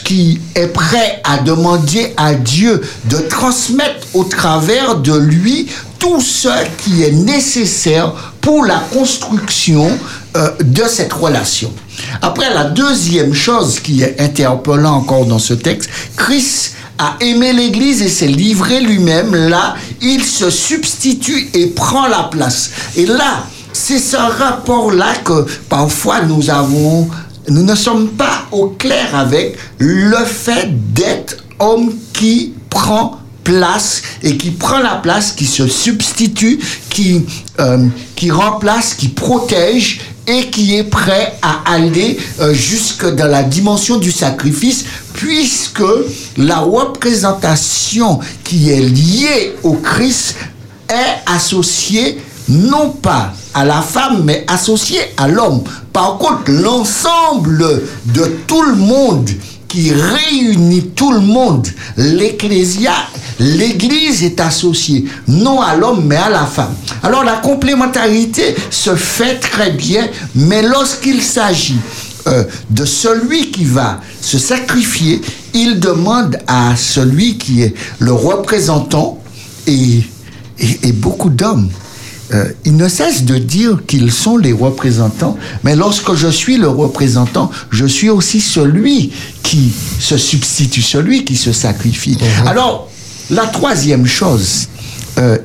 qui 0.03 0.39
est 0.55 0.67
prêt 0.67 1.21
à 1.23 1.37
demander 1.39 2.13
à 2.17 2.33
Dieu 2.33 2.81
de 3.09 3.17
transmettre 3.17 4.07
au 4.13 4.23
travers 4.23 4.95
de 4.95 5.15
lui 5.15 5.67
tout 5.99 6.21
ce 6.21 6.49
qui 6.77 7.03
est 7.03 7.11
nécessaire 7.11 8.13
pour 8.41 8.63
la 8.65 8.79
construction 8.93 9.89
euh, 10.35 10.51
de 10.63 10.83
cette 10.87 11.13
relation. 11.13 11.71
Après, 12.21 12.53
la 12.53 12.65
deuxième 12.65 13.33
chose 13.33 13.79
qui 13.79 14.01
est 14.01 14.19
interpellant 14.19 14.95
encore 14.95 15.25
dans 15.25 15.39
ce 15.39 15.53
texte, 15.53 15.89
Christ 16.17 16.75
a 16.97 17.15
aimé 17.21 17.53
l'Église 17.53 18.01
et 18.01 18.09
s'est 18.09 18.27
livré 18.27 18.81
lui-même, 18.81 19.33
là, 19.33 19.75
il 20.01 20.23
se 20.23 20.49
substitue 20.49 21.49
et 21.53 21.67
prend 21.67 22.07
la 22.07 22.23
place. 22.23 22.71
Et 22.95 23.05
là, 23.05 23.45
c'est 23.71 23.99
ce 23.99 24.17
rapport-là 24.17 25.13
que 25.23 25.45
parfois 25.69 26.21
nous 26.21 26.49
avons, 26.49 27.09
nous 27.49 27.63
ne 27.63 27.75
sommes 27.75 28.09
pas 28.09 28.45
au 28.51 28.67
clair 28.67 29.15
avec 29.15 29.57
le 29.77 30.23
fait 30.25 30.69
d'être 30.93 31.37
homme 31.59 31.93
qui 32.13 32.53
prend 32.69 33.19
place 33.43 34.01
et 34.23 34.35
qui 34.37 34.51
prend 34.51 34.79
la 34.79 34.95
place, 34.95 35.31
qui 35.31 35.45
se 35.45 35.67
substitue, 35.67 36.59
qui, 36.89 37.25
euh, 37.59 37.87
qui 38.15 38.31
remplace, 38.31 38.93
qui 38.95 39.09
protège 39.09 40.01
et 40.27 40.49
qui 40.49 40.75
est 40.75 40.83
prêt 40.83 41.37
à 41.41 41.73
aller 41.73 42.17
euh, 42.39 42.53
jusque 42.53 43.05
dans 43.15 43.27
la 43.27 43.43
dimension 43.43 43.97
du 43.97 44.11
sacrifice, 44.11 44.85
puisque 45.13 45.83
la 46.37 46.59
représentation 46.59 48.19
qui 48.43 48.71
est 48.71 48.81
liée 48.81 49.55
au 49.63 49.73
Christ 49.73 50.35
est 50.89 51.31
associée 51.31 52.19
non 52.47 52.91
pas 52.91 53.33
à 53.53 53.65
la 53.65 53.81
femme, 53.81 54.23
mais 54.23 54.45
associée 54.47 55.01
à 55.17 55.27
l'homme. 55.27 55.63
Par 55.93 56.17
contre, 56.17 56.51
l'ensemble 56.51 57.83
de 58.05 58.25
tout 58.47 58.61
le 58.61 58.75
monde 58.75 59.29
réunit 59.91 60.91
tout 60.95 61.11
le 61.11 61.19
monde, 61.19 61.67
l'ecclésia, 61.97 62.93
l'église 63.39 64.23
est 64.23 64.39
associée 64.39 65.05
non 65.27 65.61
à 65.61 65.75
l'homme 65.75 66.05
mais 66.05 66.15
à 66.15 66.29
la 66.29 66.45
femme. 66.45 66.73
Alors 67.03 67.23
la 67.23 67.37
complémentarité 67.37 68.55
se 68.69 68.95
fait 68.95 69.39
très 69.39 69.71
bien, 69.71 70.07
mais 70.35 70.61
lorsqu'il 70.61 71.21
s'agit 71.21 71.79
euh, 72.27 72.43
de 72.69 72.85
celui 72.85 73.51
qui 73.51 73.65
va 73.65 74.01
se 74.21 74.37
sacrifier, 74.37 75.21
il 75.53 75.79
demande 75.79 76.37
à 76.47 76.75
celui 76.75 77.37
qui 77.37 77.61
est 77.61 77.73
le 77.99 78.13
représentant 78.13 79.19
et 79.67 80.01
beaucoup 80.93 81.29
d'hommes. 81.29 81.69
Euh, 82.33 82.51
ils 82.65 82.75
ne 82.75 82.87
cessent 82.87 83.23
de 83.23 83.37
dire 83.37 83.79
qu'ils 83.85 84.11
sont 84.11 84.37
les 84.37 84.51
représentants, 84.51 85.37
mais 85.63 85.75
lorsque 85.75 86.13
je 86.15 86.27
suis 86.27 86.57
le 86.57 86.67
représentant, 86.67 87.51
je 87.69 87.85
suis 87.85 88.09
aussi 88.09 88.41
celui 88.41 89.11
qui 89.43 89.71
se 89.99 90.17
substitue, 90.17 90.81
celui 90.81 91.23
qui 91.23 91.35
se 91.35 91.53
sacrifie. 91.53 92.17
Alors, 92.45 92.89
la 93.29 93.45
troisième 93.45 94.05
chose, 94.05 94.67
euh, 95.17 95.37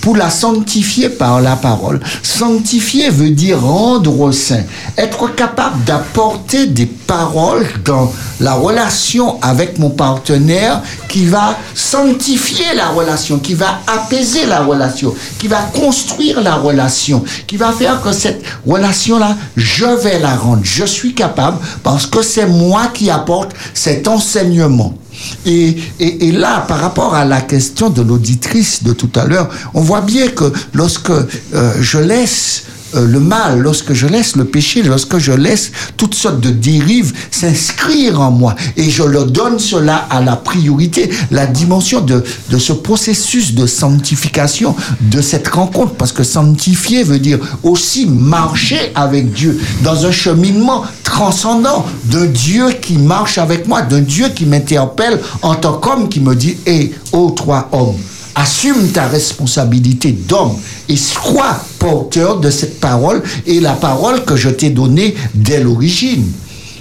pour 0.00 0.16
la 0.16 0.30
sanctifier 0.30 1.08
par 1.08 1.40
la 1.40 1.56
parole. 1.56 2.00
Sanctifier 2.22 3.10
veut 3.10 3.30
dire 3.30 3.60
rendre 3.60 4.30
saint, 4.32 4.62
être 4.96 5.34
capable 5.34 5.82
d'apporter 5.84 6.66
des 6.66 6.86
paroles 6.86 7.66
dans 7.84 8.12
la 8.40 8.54
relation 8.54 9.40
avec 9.42 9.78
mon 9.78 9.90
partenaire 9.90 10.82
qui 11.08 11.26
va 11.26 11.56
sanctifier 11.74 12.74
la 12.76 12.88
relation, 12.88 13.38
qui 13.38 13.54
va 13.54 13.80
apaiser 13.86 14.46
la 14.46 14.60
relation, 14.60 15.14
qui 15.38 15.48
va 15.48 15.60
construire 15.74 16.40
la 16.40 16.54
relation, 16.54 17.24
qui 17.46 17.56
va 17.56 17.72
faire 17.72 18.00
que 18.02 18.12
cette 18.12 18.42
relation-là, 18.66 19.36
je 19.56 19.86
vais 19.86 20.18
la 20.18 20.36
rendre. 20.36 20.62
Je 20.62 20.84
suis 20.84 21.14
capable 21.14 21.58
parce 21.82 22.06
que 22.06 22.22
c'est 22.22 22.46
moi 22.46 22.88
qui 22.92 23.10
apporte 23.10 23.52
cet 23.74 24.08
enseignement. 24.08 24.94
Et, 25.44 25.76
et, 25.98 26.32
là, 26.32 26.64
par 26.68 26.80
rapport 26.80 27.14
à 27.14 27.24
la 27.24 27.40
question 27.40 27.90
de 27.90 28.02
l'auditrice 28.02 28.82
de 28.82 28.92
tout 28.92 29.10
à 29.14 29.24
l'heure, 29.24 29.48
on 29.74 29.80
voit 29.80 30.00
bien 30.00 30.28
que 30.28 30.52
lorsque 30.74 31.10
euh, 31.10 31.72
je 31.80 31.98
laisse 31.98 32.64
euh, 32.94 33.06
le 33.06 33.20
mal, 33.20 33.58
lorsque 33.58 33.92
je 33.92 34.06
laisse 34.06 34.36
le 34.36 34.44
péché, 34.44 34.82
lorsque 34.82 35.18
je 35.18 35.32
laisse 35.32 35.72
toutes 35.96 36.14
sortes 36.14 36.40
de 36.40 36.50
dérives 36.50 37.12
s'inscrire 37.30 38.20
en 38.20 38.30
moi, 38.30 38.54
et 38.76 38.88
je 38.90 39.02
leur 39.02 39.26
donne 39.26 39.58
cela 39.58 39.96
à 40.10 40.20
la 40.20 40.36
priorité, 40.36 41.10
la 41.30 41.46
dimension 41.46 42.00
de, 42.00 42.22
de 42.50 42.58
ce 42.58 42.72
processus 42.72 43.54
de 43.54 43.66
sanctification, 43.66 44.74
de 45.00 45.20
cette 45.20 45.48
rencontre, 45.48 45.94
parce 45.94 46.12
que 46.12 46.22
sanctifier 46.22 47.02
veut 47.02 47.18
dire 47.18 47.38
aussi 47.62 48.06
marcher 48.06 48.92
avec 48.94 49.32
Dieu 49.32 49.60
dans 49.82 50.06
un 50.06 50.12
cheminement 50.12 50.84
transcendant 51.02 51.84
d'un 52.04 52.26
Dieu 52.26 52.70
qui 52.80 52.98
marche 52.98 53.38
avec 53.38 53.66
moi, 53.66 53.82
d'un 53.82 54.00
Dieu 54.00 54.28
qui 54.28 54.46
m'interpelle 54.46 55.20
en 55.42 55.54
tant 55.54 55.74
qu'homme, 55.74 56.08
qui 56.08 56.20
me 56.20 56.34
dit, 56.34 56.56
hé, 56.66 56.94
ô 57.12 57.30
toi 57.30 57.68
homme, 57.72 57.96
assume 58.36 58.88
ta 58.92 59.08
responsabilité 59.08 60.12
d'homme 60.12 60.54
et 60.88 60.96
sois 60.96 61.58
porteur 61.78 62.38
de 62.38 62.50
cette 62.50 62.78
parole 62.78 63.22
et 63.46 63.60
la 63.60 63.72
parole 63.72 64.24
que 64.24 64.36
je 64.36 64.50
t'ai 64.50 64.70
donnée 64.70 65.16
dès 65.34 65.60
l'origine. 65.60 66.30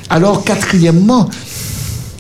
Alors, 0.10 0.44
quatrièmement, 0.44 1.30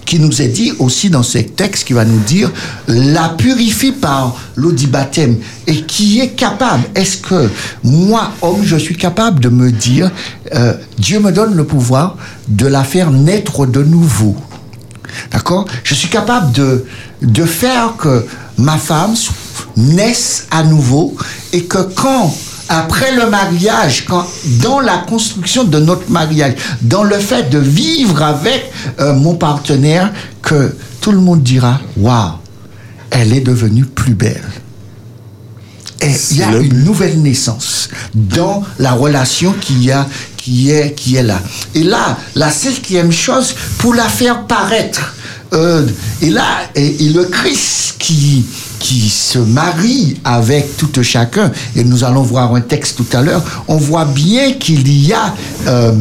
qui 0.05 0.19
nous 0.19 0.41
est 0.41 0.47
dit 0.47 0.71
aussi 0.79 1.09
dans 1.09 1.23
ce 1.23 1.39
texte 1.39 1.85
qui 1.85 1.93
va 1.93 2.05
nous 2.05 2.19
dire 2.19 2.51
la 2.87 3.29
purifie 3.29 3.91
par 3.91 4.35
l'eau 4.55 4.73
et 5.67 5.81
qui 5.81 6.19
est 6.19 6.29
capable. 6.29 6.83
Est-ce 6.95 7.17
que 7.17 7.49
moi, 7.83 8.31
homme, 8.41 8.63
je 8.63 8.77
suis 8.77 8.95
capable 8.95 9.39
de 9.39 9.49
me 9.49 9.71
dire 9.71 10.11
euh, 10.53 10.73
Dieu 10.97 11.19
me 11.19 11.31
donne 11.31 11.55
le 11.55 11.63
pouvoir 11.63 12.17
de 12.47 12.67
la 12.67 12.83
faire 12.83 13.11
naître 13.11 13.65
de 13.65 13.83
nouveau? 13.83 14.35
D'accord 15.31 15.65
Je 15.83 15.93
suis 15.93 16.09
capable 16.09 16.51
de, 16.51 16.85
de 17.21 17.45
faire 17.45 17.95
que 17.97 18.25
ma 18.57 18.77
femme 18.77 19.15
naisse 19.77 20.47
à 20.51 20.63
nouveau 20.63 21.15
et 21.53 21.65
que 21.65 21.79
quand, 21.79 22.33
après 22.69 23.15
le 23.15 23.29
mariage, 23.29 24.05
quand, 24.07 24.25
dans 24.61 24.79
la 24.79 24.99
construction 24.99 25.63
de 25.63 25.79
notre 25.79 26.09
mariage, 26.09 26.55
dans 26.81 27.03
le 27.03 27.17
fait 27.17 27.49
de 27.49 27.59
vivre 27.59 28.21
avec 28.21 28.71
euh, 28.99 29.13
mon 29.13 29.35
partenaire, 29.35 30.11
que 30.41 30.75
tout 31.01 31.11
le 31.11 31.19
monde 31.19 31.43
dira 31.43 31.79
Waouh, 31.97 32.33
elle 33.11 33.33
est 33.33 33.41
devenue 33.41 33.85
plus 33.85 34.15
belle. 34.15 34.43
Et 36.01 36.11
il 36.31 36.37
y 36.37 36.43
a 36.43 36.57
une 36.57 36.83
nouvelle 36.83 37.21
naissance 37.21 37.89
dans 38.13 38.63
la 38.79 38.91
relation 38.91 39.53
qui, 39.59 39.91
a, 39.91 40.05
qui, 40.45 40.69
est, 40.69 40.93
qui 40.93 41.15
est 41.15 41.23
là. 41.23 41.39
Et 41.73 41.81
là, 41.81 42.19
la 42.35 42.51
cinquième 42.51 43.11
chose, 43.11 43.55
pour 43.79 43.95
la 43.95 44.07
faire 44.07 44.45
paraître, 44.45 45.15
euh, 45.53 45.87
et 46.21 46.29
là, 46.29 46.43
et, 46.75 47.09
le 47.09 47.23
Christ 47.23 47.95
qui, 47.97 48.45
qui 48.77 49.09
se 49.09 49.39
marie 49.39 50.17
avec 50.23 50.77
tout 50.77 50.91
chacun, 51.01 51.51
et 51.75 51.83
nous 51.83 52.03
allons 52.03 52.21
voir 52.21 52.53
un 52.53 52.61
texte 52.61 52.97
tout 52.97 53.17
à 53.17 53.23
l'heure, 53.23 53.41
on 53.67 53.77
voit 53.77 54.05
bien 54.05 54.53
qu'il 54.53 54.87
y 54.87 55.13
a 55.13 55.33
euh, 55.67 55.93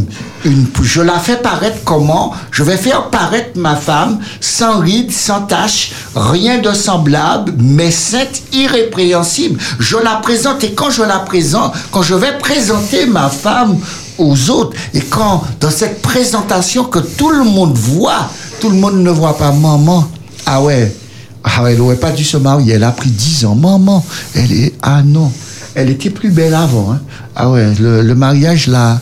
une, 0.45 0.66
je 0.83 1.01
la 1.01 1.19
fais 1.19 1.37
paraître 1.37 1.79
comment? 1.85 2.35
Je 2.51 2.65
vais 2.65 2.77
faire 2.77 3.09
paraître 3.09 3.59
ma 3.59 3.77
femme 3.77 4.19
sans 4.43 4.81
ride, 4.81 5.11
sans 5.11 5.43
tache, 5.43 5.93
rien 6.15 6.59
de 6.59 6.73
semblable, 6.73 7.55
mais 7.59 7.91
sainte, 7.91 8.43
irrépréhensible. 8.53 9.59
Je 9.79 9.97
la 9.97 10.16
présente 10.16 10.62
et 10.65 10.73
quand 10.73 10.91
je 10.91 11.03
la 11.03 11.21
présente, 11.21 11.73
quand 11.91 12.03
je 12.03 12.15
vais 12.15 12.37
présenter 12.39 13.07
ma 13.07 13.31
femme 13.31 13.79
aux 14.19 14.51
autres, 14.51 14.77
et 14.93 15.01
quand 15.01 15.43
dans 15.61 15.70
cette 15.70 16.01
présentation 16.03 16.85
que 16.85 16.99
tout 17.01 17.31
le 17.31 17.45
monde 17.45 17.77
voit, 17.77 18.28
tout 18.61 18.70
le 18.70 18.77
monde 18.77 18.97
ne 19.03 19.11
voit 19.11 19.36
pas 19.36 19.53
maman. 19.53 20.07
Ah 20.47 20.62
ouais, 20.62 20.95
ah 21.43 21.62
elle 21.69 21.78
n'aurait 21.78 21.97
pas 21.97 22.12
dû 22.12 22.24
se 22.24 22.36
marier, 22.36 22.74
elle 22.74 22.85
a 22.85 22.93
pris 22.93 23.11
10 23.11 23.45
ans. 23.47 23.55
Maman, 23.55 24.05
elle 24.35 24.53
est, 24.53 24.74
ah 24.82 25.03
non, 25.03 25.31
elle 25.74 25.91
était 25.91 26.11
plus 26.11 26.31
belle 26.31 26.55
avant. 26.55 26.93
hein. 26.93 27.01
Ah 27.35 27.51
ouais, 27.51 27.73
le, 27.81 28.03
le 28.03 28.15
mariage 28.15 28.66
l'a 28.69 29.01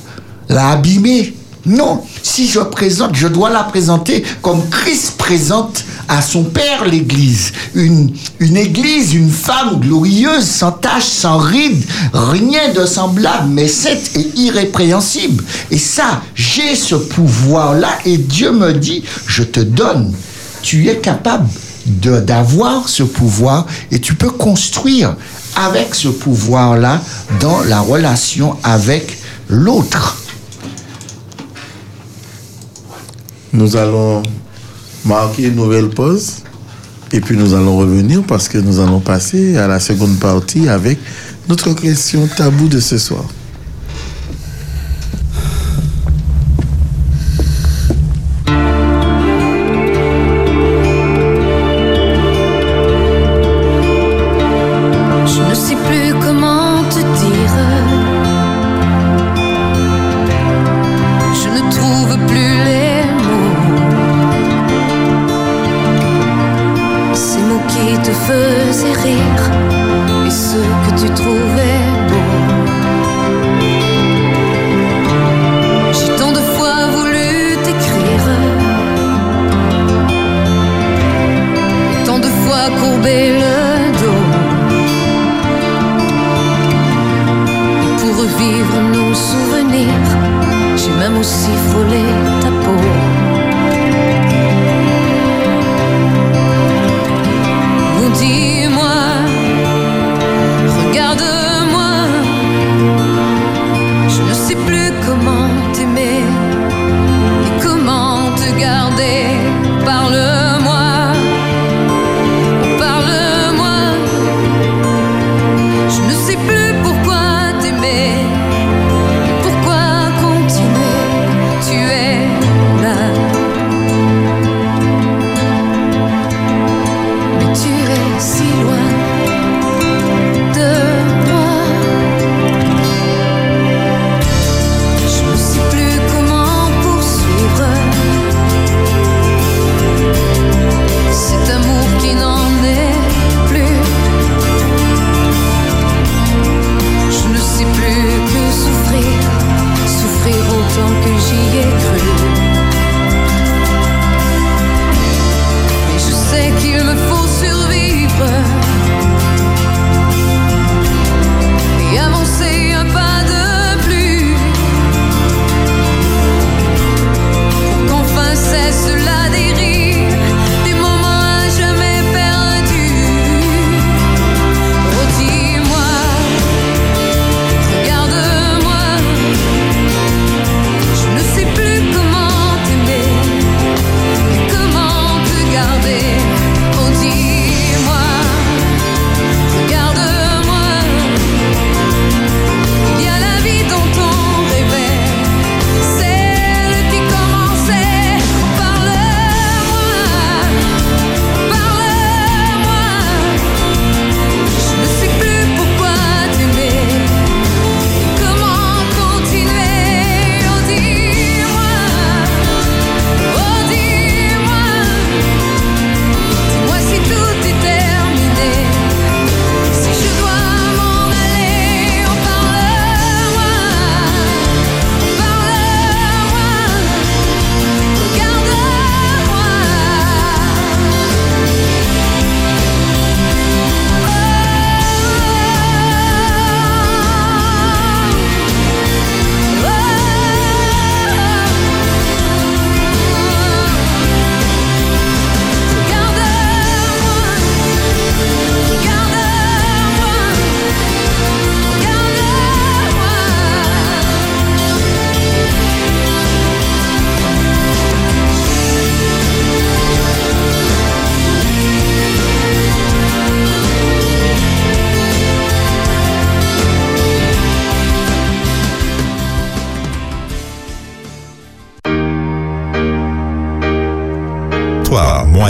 l'a 0.48 0.70
abîmée. 0.70 1.34
Non, 1.64 2.02
si 2.24 2.48
je 2.48 2.58
présente, 2.58 3.14
je 3.14 3.28
dois 3.28 3.48
la 3.48 3.62
présenter 3.62 4.24
comme 4.42 4.68
Christ 4.68 5.16
présente 5.16 5.84
à 6.08 6.20
son 6.20 6.42
Père 6.42 6.84
l'Église. 6.84 7.52
Une, 7.74 8.12
une 8.40 8.56
Église, 8.56 9.14
une 9.14 9.30
femme 9.30 9.78
glorieuse, 9.78 10.44
sans 10.44 10.72
tache, 10.72 11.06
sans 11.06 11.38
ride, 11.38 11.84
rien 12.12 12.72
de 12.72 12.84
semblable, 12.84 13.48
mais 13.48 13.68
sainte 13.68 14.10
et 14.16 14.40
irrépréhensible. 14.40 15.44
Et 15.70 15.78
ça, 15.78 16.22
j'ai 16.34 16.74
ce 16.74 16.96
pouvoir-là 16.96 17.90
et 18.06 18.18
Dieu 18.18 18.50
me 18.50 18.72
dit, 18.72 19.04
je 19.28 19.44
te 19.44 19.60
donne. 19.60 20.12
Tu 20.62 20.88
es 20.88 20.96
capable 20.98 21.48
d'avoir 21.86 22.88
ce 22.88 23.04
pouvoir 23.04 23.66
et 23.92 24.00
tu 24.00 24.14
peux 24.14 24.30
construire 24.30 25.16
avec 25.54 25.94
ce 25.94 26.08
pouvoir-là 26.08 27.00
dans 27.40 27.60
la 27.62 27.80
relation 27.80 28.56
avec 28.64 29.16
l'autre. 29.48 30.21
Nous 33.54 33.76
allons 33.76 34.22
marquer 35.04 35.48
une 35.48 35.56
nouvelle 35.56 35.90
pause 35.90 36.36
et 37.12 37.20
puis 37.20 37.36
nous 37.36 37.52
allons 37.52 37.76
revenir 37.76 38.22
parce 38.22 38.48
que 38.48 38.56
nous 38.56 38.80
allons 38.80 39.00
passer 39.00 39.58
à 39.58 39.68
la 39.68 39.78
seconde 39.78 40.18
partie 40.18 40.68
avec 40.70 40.98
notre 41.50 41.74
question 41.74 42.26
tabou 42.34 42.68
de 42.68 42.80
ce 42.80 42.96
soir. 42.96 43.24
Je 55.26 55.42
ne 55.42 55.54
sais 55.54 55.76
plus 55.76 56.14
comment 56.22 56.61
que 71.32 71.71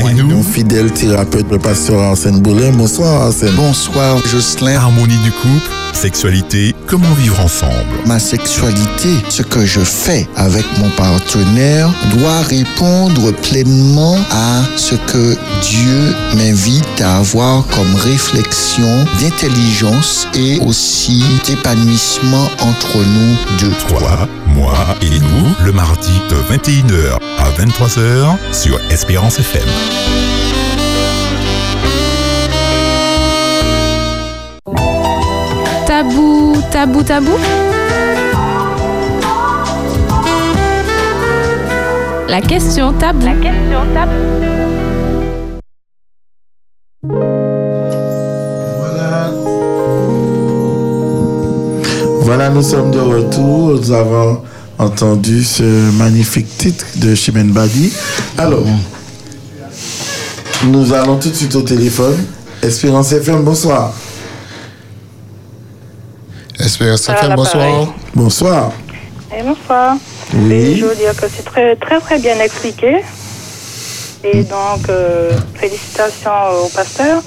Nous, 0.01 0.43
Fidèle 0.43 0.91
thérapeute, 0.91 1.51
le 1.51 1.59
pasteur 1.59 2.01
Arsène 2.01 2.41
Boulin. 2.41 2.71
Bonsoir 2.73 3.27
Arsène. 3.27 3.55
Bonsoir 3.55 4.19
Jocelyn. 4.27 4.77
harmonie 4.77 5.19
du 5.19 5.31
couple, 5.31 5.71
sexualité, 5.93 6.75
comment 6.93 7.15
vivre 7.15 7.41
ensemble. 7.41 7.73
Ma 8.05 8.19
sexualité, 8.19 9.09
ce 9.31 9.43
que 9.43 9.65
je 9.65 9.81
fais 9.81 10.29
avec 10.37 10.67
mon 10.79 10.91
partenaire 10.91 11.91
doit 12.11 12.43
répondre 12.43 13.33
pleinement 13.33 14.19
à 14.31 14.61
ce 14.77 14.97
que 14.97 15.35
Dieu 15.63 16.15
m'invite 16.37 17.01
à 17.01 17.17
avoir 17.17 17.67
comme 17.69 17.95
réflexion 17.95 19.07
d'intelligence 19.23 20.29
et 20.35 20.61
aussi 20.67 21.25
d'épanouissement 21.47 22.51
entre 22.61 22.99
nous 22.99 23.37
deux. 23.59 23.75
Toi, 23.89 24.29
moi 24.49 24.75
et 25.01 25.19
nous, 25.19 25.65
le 25.65 25.73
mardi 25.73 26.13
de 26.29 26.37
21h 26.55 27.17
à 27.39 27.51
23h 27.59 28.37
sur 28.53 28.79
Espérance 28.91 29.39
FM. 29.39 29.63
Tabou, 36.03 36.57
tabou, 36.73 37.03
tabou. 37.05 37.39
La 42.29 42.41
question 42.41 42.93
tabou. 42.95 43.25
La 43.25 43.35
question 43.35 43.79
tabou. 43.95 44.13
Voilà. 48.79 49.31
Voilà, 52.23 52.51
nous 52.51 52.63
sommes 52.63 52.91
de 52.91 52.99
retour. 52.99 53.79
Nous 53.79 53.93
avons 53.93 54.43
entendu 54.81 55.45
ce 55.45 55.63
magnifique 55.93 56.49
titre 56.59 56.85
de 56.97 57.15
Chimène 57.15 57.53
Badi. 57.53 57.93
Alors, 58.39 58.65
nous 60.65 60.93
allons 60.93 61.17
tout 61.21 61.29
de 61.29 61.35
suite 61.35 61.55
au 61.55 61.63
téléphone. 61.63 62.17
Espérance 62.61 63.13
FM, 63.13 63.45
bonsoir. 63.45 63.93
Bonsoir. 66.83 67.95
Bonsoir. 68.13 68.73
Et 69.37 69.43
bonsoir. 69.45 69.97
Oui. 70.35 70.53
Et 70.53 70.77
je 70.77 70.85
veux 70.85 70.97
dire 70.97 71.15
que 71.15 71.27
c'est 71.29 71.45
très, 71.45 71.77
très, 71.77 72.01
très 72.01 72.19
bien 72.19 72.41
expliqué. 72.41 73.05
Et 74.25 74.43
donc, 74.43 74.89
euh, 74.89 75.31
félicitations 75.55 76.31
au 76.65 76.69
pasteur. 76.69 77.23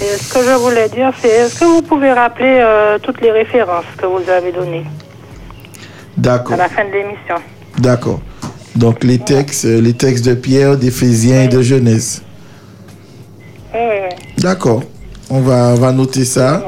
Et 0.00 0.16
ce 0.18 0.34
que 0.34 0.42
je 0.42 0.54
voulais 0.54 0.88
dire, 0.88 1.12
c'est 1.22 1.28
est-ce 1.28 1.60
que 1.60 1.64
vous 1.64 1.82
pouvez 1.82 2.12
rappeler 2.12 2.58
euh, 2.60 2.98
toutes 3.00 3.20
les 3.20 3.30
références 3.30 3.84
que 3.96 4.06
vous 4.06 4.28
avez 4.28 4.50
données 4.50 4.84
à 4.84 6.20
D'accord. 6.20 6.56
la 6.56 6.68
fin 6.68 6.84
de 6.84 6.90
l'émission? 6.90 7.36
D'accord. 7.78 8.20
Donc 8.74 9.04
les 9.04 9.18
textes, 9.18 9.66
euh, 9.66 9.80
les 9.80 9.94
textes 9.94 10.24
de 10.24 10.34
Pierre, 10.34 10.76
d'Éphésiens 10.76 11.44
et 11.44 11.48
de 11.48 11.62
Genèse. 11.62 12.22
Oui, 13.72 13.80
oui, 13.80 13.96
oui. 14.02 14.42
D'accord. 14.42 14.82
On 15.30 15.40
va, 15.40 15.68
on 15.68 15.74
va 15.74 15.92
noter 15.92 16.24
ça. 16.24 16.62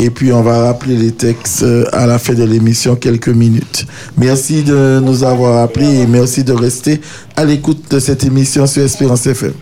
Et 0.00 0.10
puis, 0.10 0.32
on 0.32 0.42
va 0.42 0.62
rappeler 0.62 0.96
les 0.96 1.10
textes 1.10 1.64
euh, 1.64 1.84
à 1.92 2.06
la 2.06 2.20
fin 2.20 2.32
de 2.32 2.44
l'émission, 2.44 2.94
quelques 2.94 3.30
minutes. 3.30 3.84
Merci 4.16 4.62
de 4.62 5.00
nous 5.02 5.24
avoir 5.24 5.60
appelés 5.60 6.02
et 6.02 6.06
merci 6.06 6.44
de 6.44 6.52
rester 6.52 7.00
à 7.34 7.44
l'écoute 7.44 7.90
de 7.90 7.98
cette 7.98 8.22
émission 8.22 8.64
sur 8.68 8.84
Espérance 8.84 9.26
FM. 9.26 9.54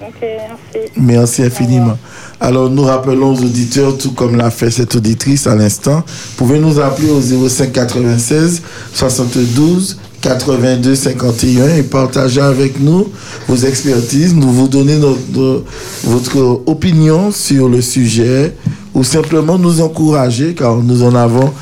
Ok, 0.00 0.08
merci. 0.22 0.90
Merci 0.96 1.42
infiniment. 1.42 1.98
Alors, 2.38 2.70
nous 2.70 2.84
rappelons 2.84 3.34
aux 3.34 3.42
auditeurs, 3.42 3.98
tout 3.98 4.12
comme 4.12 4.36
l'a 4.36 4.52
fait 4.52 4.70
cette 4.70 4.94
auditrice 4.94 5.48
à 5.48 5.56
l'instant, 5.56 6.04
pouvez 6.36 6.60
nous 6.60 6.78
appeler 6.78 7.10
au 7.10 7.20
05 7.20 7.72
96 7.72 8.62
72 8.94 9.98
82 10.22 10.94
51 10.94 11.76
et 11.76 11.82
partager 11.82 12.40
avec 12.40 12.78
nous 12.78 13.08
vos 13.48 13.56
expertises, 13.56 14.34
nous 14.34 14.50
vous 14.50 14.68
donner 14.68 14.96
notre, 14.96 15.64
votre 16.04 16.62
opinion 16.66 17.30
sur 17.30 17.68
le 17.68 17.80
sujet 17.80 18.54
ou 18.94 19.02
simplement 19.02 19.58
nous 19.58 19.80
encourager 19.80 20.54
car 20.54 20.76
nous 20.76 21.02
en 21.02 21.14
avons 21.14 21.52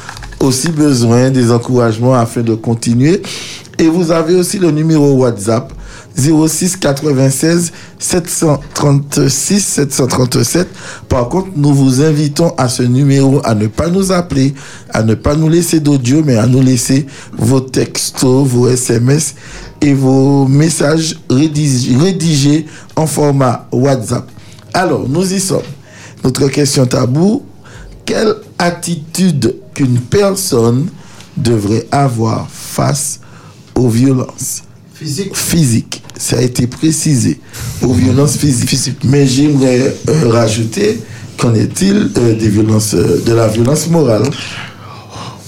aussi 0.41 0.71
besoin 0.71 1.31
des 1.31 1.51
encouragements 1.53 2.15
afin 2.15 2.43
de 2.43 2.55
continuer. 2.55 3.23
Et 3.79 3.87
vous 3.87 4.11
avez 4.11 4.35
aussi 4.35 4.59
le 4.59 4.71
numéro 4.71 5.13
WhatsApp 5.13 5.73
06 6.19 6.77
96 6.77 7.73
736 7.99 9.61
737. 9.61 10.69
Par 11.09 11.29
contre, 11.29 11.49
nous 11.57 11.73
vous 11.73 12.03
invitons 12.03 12.53
à 12.59 12.69
ce 12.69 12.83
numéro 12.83 13.41
à 13.45 13.55
ne 13.55 13.69
pas 13.69 13.89
nous 13.89 14.11
appeler, 14.11 14.55
à 14.91 15.03
ne 15.03 15.15
pas 15.15 15.37
nous 15.37 15.49
laisser 15.49 15.81
d'audio, 15.81 16.23
mais 16.25 16.37
à 16.37 16.47
nous 16.47 16.61
laisser 16.61 17.07
vos 17.37 17.61
textos, 17.61 18.47
vos 18.47 18.69
SMS 18.69 19.35
et 19.81 19.95
vos 19.95 20.47
messages 20.47 21.19
rédigés, 21.31 21.97
rédigés 21.97 22.67
en 22.97 23.07
format 23.07 23.69
WhatsApp. 23.73 24.29
Alors, 24.75 25.09
nous 25.09 25.33
y 25.33 25.41
sommes. 25.41 25.63
Notre 26.25 26.49
question 26.49 26.85
tabou, 26.85 27.45
quelle 28.05 28.35
attitude 28.59 29.55
qu'une 29.73 30.01
personne 30.01 30.89
devrait 31.37 31.87
avoir 31.93 32.49
face 32.51 33.21
aux 33.77 33.89
violences 33.89 34.63
Physique. 35.33 36.03
Ça 36.19 36.39
a 36.39 36.43
été 36.43 36.67
précisé, 36.67 37.39
aux 37.81 37.95
violences 37.95 38.37
physiques. 38.37 38.97
Mais 39.05 39.25
j'aimerais 39.27 39.95
euh, 40.09 40.29
rajouter, 40.29 41.01
qu'en 41.37 41.55
est-il 41.55 42.11
euh, 42.19 42.35
des 42.35 42.49
violences, 42.49 42.95
euh, 42.95 43.23
de 43.25 43.33
la 43.33 43.47
violence 43.47 43.87
morale? 43.89 44.29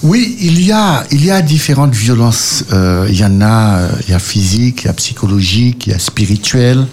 Oui, 0.03 0.37
il 0.39 0.65
y 0.65 0.71
a, 0.71 1.03
il 1.11 1.23
y 1.23 1.29
a 1.29 1.41
différentes 1.41 1.93
violences. 1.93 2.63
Il 2.71 3.15
y 3.15 3.23
en 3.23 3.41
a, 3.41 3.81
il 4.07 4.11
y 4.11 4.13
a 4.13 4.19
physique, 4.19 4.83
il 4.83 4.87
y 4.87 4.89
a 4.89 4.93
psychologique, 4.93 5.85
il 5.87 5.91
y 5.91 5.95
a 5.95 5.99
spirituel, 5.99 6.87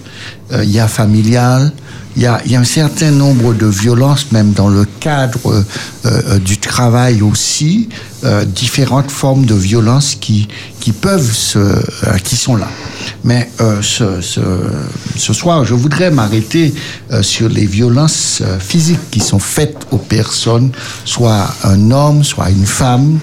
euh, 0.52 0.62
il 0.64 0.70
y 0.70 0.78
a 0.78 0.88
familial. 0.88 1.72
Il 2.18 2.22
y 2.22 2.26
a, 2.26 2.42
y 2.46 2.56
a 2.56 2.60
un 2.60 2.64
certain 2.64 3.12
nombre 3.12 3.54
de 3.54 3.66
violences, 3.66 4.32
même 4.32 4.50
dans 4.50 4.66
le 4.68 4.84
cadre 4.98 5.52
euh, 5.52 5.62
euh, 6.04 6.38
du 6.40 6.58
travail 6.58 7.22
aussi, 7.22 7.88
euh, 8.24 8.44
différentes 8.44 9.12
formes 9.12 9.46
de 9.46 9.54
violences 9.54 10.16
qui, 10.16 10.48
qui 10.80 10.90
peuvent 10.90 11.32
se, 11.32 11.58
euh, 11.60 12.18
qui 12.24 12.34
sont 12.34 12.56
là. 12.56 12.66
Mais 13.22 13.48
euh, 13.60 13.80
ce, 13.82 14.20
ce, 14.20 14.40
ce 15.16 15.32
soir, 15.32 15.64
je 15.64 15.74
voudrais 15.74 16.10
m'arrêter 16.10 16.74
sur 17.22 17.48
les 17.48 17.66
violences 17.66 18.42
physiques 18.58 19.10
qui 19.12 19.20
sont 19.20 19.38
faites 19.38 19.86
aux 19.92 19.98
personnes, 19.98 20.72
soit 21.04 21.46
un 21.62 21.92
homme, 21.92 22.24
soit 22.24 22.50
une 22.50 22.66
femme, 22.66 23.20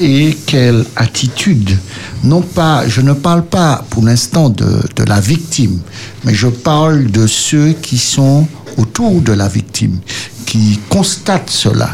et 0.00 0.36
quelle 0.46 0.84
attitude. 0.96 1.76
Non 2.22 2.40
pas, 2.42 2.88
je 2.88 3.00
ne 3.00 3.12
parle 3.12 3.44
pas 3.44 3.84
pour 3.90 4.04
l'instant 4.04 4.48
de, 4.48 4.80
de 4.96 5.04
la 5.04 5.20
victime, 5.20 5.80
mais 6.24 6.34
je 6.34 6.48
parle 6.48 7.10
de 7.10 7.26
ceux 7.26 7.72
qui 7.72 7.98
sont 7.98 8.46
autour 8.76 9.20
de 9.20 9.32
la 9.32 9.48
victime, 9.48 9.98
qui 10.46 10.78
constatent 10.88 11.50
cela 11.50 11.90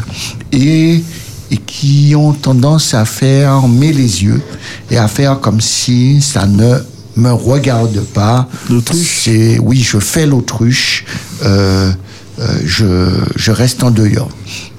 et, 0.51 1.03
et 1.51 1.57
qui 1.57 2.13
ont 2.15 2.33
tendance 2.33 2.93
à 2.93 3.05
fermer 3.05 3.93
les 3.93 4.23
yeux 4.23 4.41
et 4.89 4.97
à 4.97 5.07
faire 5.07 5.39
comme 5.39 5.61
si 5.61 6.21
ça 6.21 6.45
ne 6.47 6.79
me 7.17 7.31
regarde 7.31 7.99
pas. 8.13 8.47
C'est 8.93 9.59
oui, 9.59 9.81
je 9.81 9.99
fais 9.99 10.25
l'autruche, 10.25 11.05
euh, 11.43 11.91
euh, 12.39 12.59
je, 12.65 13.09
je 13.35 13.51
reste 13.51 13.83
en 13.83 13.91
dehors. 13.91 14.29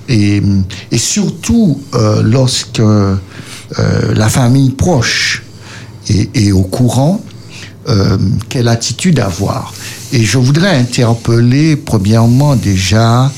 Et, 0.09 0.43
surtout 0.97 1.81
euh, 1.95 2.23
lorsque 2.23 2.81
euh, 2.81 3.17
la 4.15 4.29
famille 4.29 4.71
proche 4.71 5.43
est, 6.09 6.53
au 6.53 6.63
courant, 6.63 7.21
euh, 7.89 8.19
quelle 8.49 8.69
attitude 8.69 9.21
avoir. 9.21 9.73
Et 10.13 10.25
je 10.25 10.39
voudrais 10.39 10.77
interpeller 10.77 11.77
premièrement 11.77 12.57
déjà, 12.57 13.33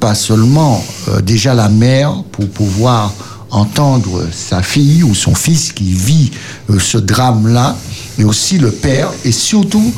pas 0.00 0.14
seulement 0.14 0.84
déjà 1.22 1.54
la 1.54 1.70
mère 1.70 2.24
pour 2.30 2.48
pouvoir 2.48 3.12
entendre 3.50 4.26
sa 4.30 4.62
fille 4.62 5.02
ou 5.02 5.14
son 5.14 5.34
fils 5.34 5.72
qui 5.72 5.92
vit 5.92 6.30
ce 6.78 6.98
drame-là, 6.98 7.76
mais 8.16 8.24
aussi 8.24 8.58
le 8.58 8.70
père, 8.70 9.10
et 9.24 9.32
surtout 9.32 9.92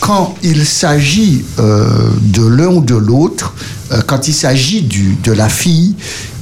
quand 0.00 0.34
il 0.42 0.64
s'agit 0.66 1.44
de 1.58 2.46
l'un 2.46 2.68
ou 2.68 2.80
de 2.80 2.94
l'autre, 2.94 3.54
euh, 3.92 4.00
quand 4.06 4.28
il 4.28 4.34
s'agit 4.34 4.82
de 4.82 5.32
la 5.32 5.48
fille, 5.48 5.94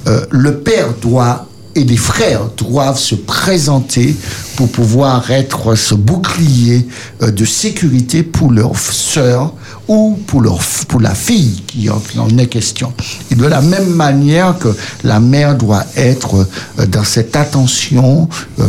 euh, 0.06 0.24
le 0.30 0.58
père 0.58 0.88
doit 1.00 1.48
et 1.74 1.84
les 1.84 1.98
frères 1.98 2.46
doivent 2.56 2.98
se 2.98 3.14
présenter 3.14 4.16
pour 4.56 4.68
pouvoir 4.70 5.30
être 5.30 5.74
ce 5.74 5.94
bouclier 5.94 6.88
euh, 7.22 7.30
de 7.30 7.44
sécurité 7.44 8.22
pour 8.22 8.50
leur 8.50 8.78
sœur 8.78 9.52
ou 9.86 10.18
pour, 10.26 10.40
leur, 10.40 10.58
pour 10.88 11.00
la 11.00 11.14
fille 11.14 11.62
qui 11.66 11.90
en, 11.90 12.00
est 12.38 12.46
question. 12.46 12.92
Et 13.30 13.34
de 13.34 13.44
la 13.44 13.60
même 13.60 13.90
manière 13.90 14.58
que 14.58 14.74
la 15.04 15.20
mère 15.20 15.54
doit 15.54 15.84
être 15.96 16.48
dans 16.88 17.04
cette 17.04 17.36
attention 17.36 18.28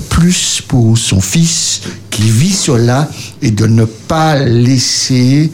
plus 0.09 0.61
pour 0.67 0.95
son 0.95 1.21
fils 1.21 1.81
qui 2.11 2.29
vit 2.29 2.53
cela 2.53 3.09
et 3.41 3.49
de 3.49 3.65
ne 3.65 3.85
pas 3.85 4.35
laisser 4.37 5.51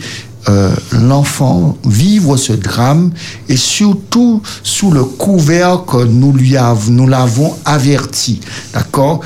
euh, 0.49 0.76
l'enfant 0.91 1.78
vivre 1.86 2.36
ce 2.38 2.53
drame 2.53 3.11
et 3.48 3.56
surtout 3.57 4.41
sous 4.64 4.91
le 4.91 5.03
couvert 5.03 5.86
que 5.86 6.03
nous 6.03 6.34
lui 6.34 6.57
av- 6.57 6.90
nous 6.90 7.07
l'avons 7.07 7.56
averti. 7.65 8.41
D'accord? 8.74 9.22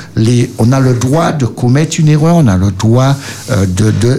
On 0.58 0.72
a 0.72 0.80
le 0.80 0.94
droit 0.94 1.32
de 1.32 1.46
commettre 1.46 1.98
une 1.98 2.08
erreur, 2.08 2.36
on 2.36 2.46
a 2.46 2.56
le 2.56 2.70
droit 2.70 3.16
euh, 3.50 3.66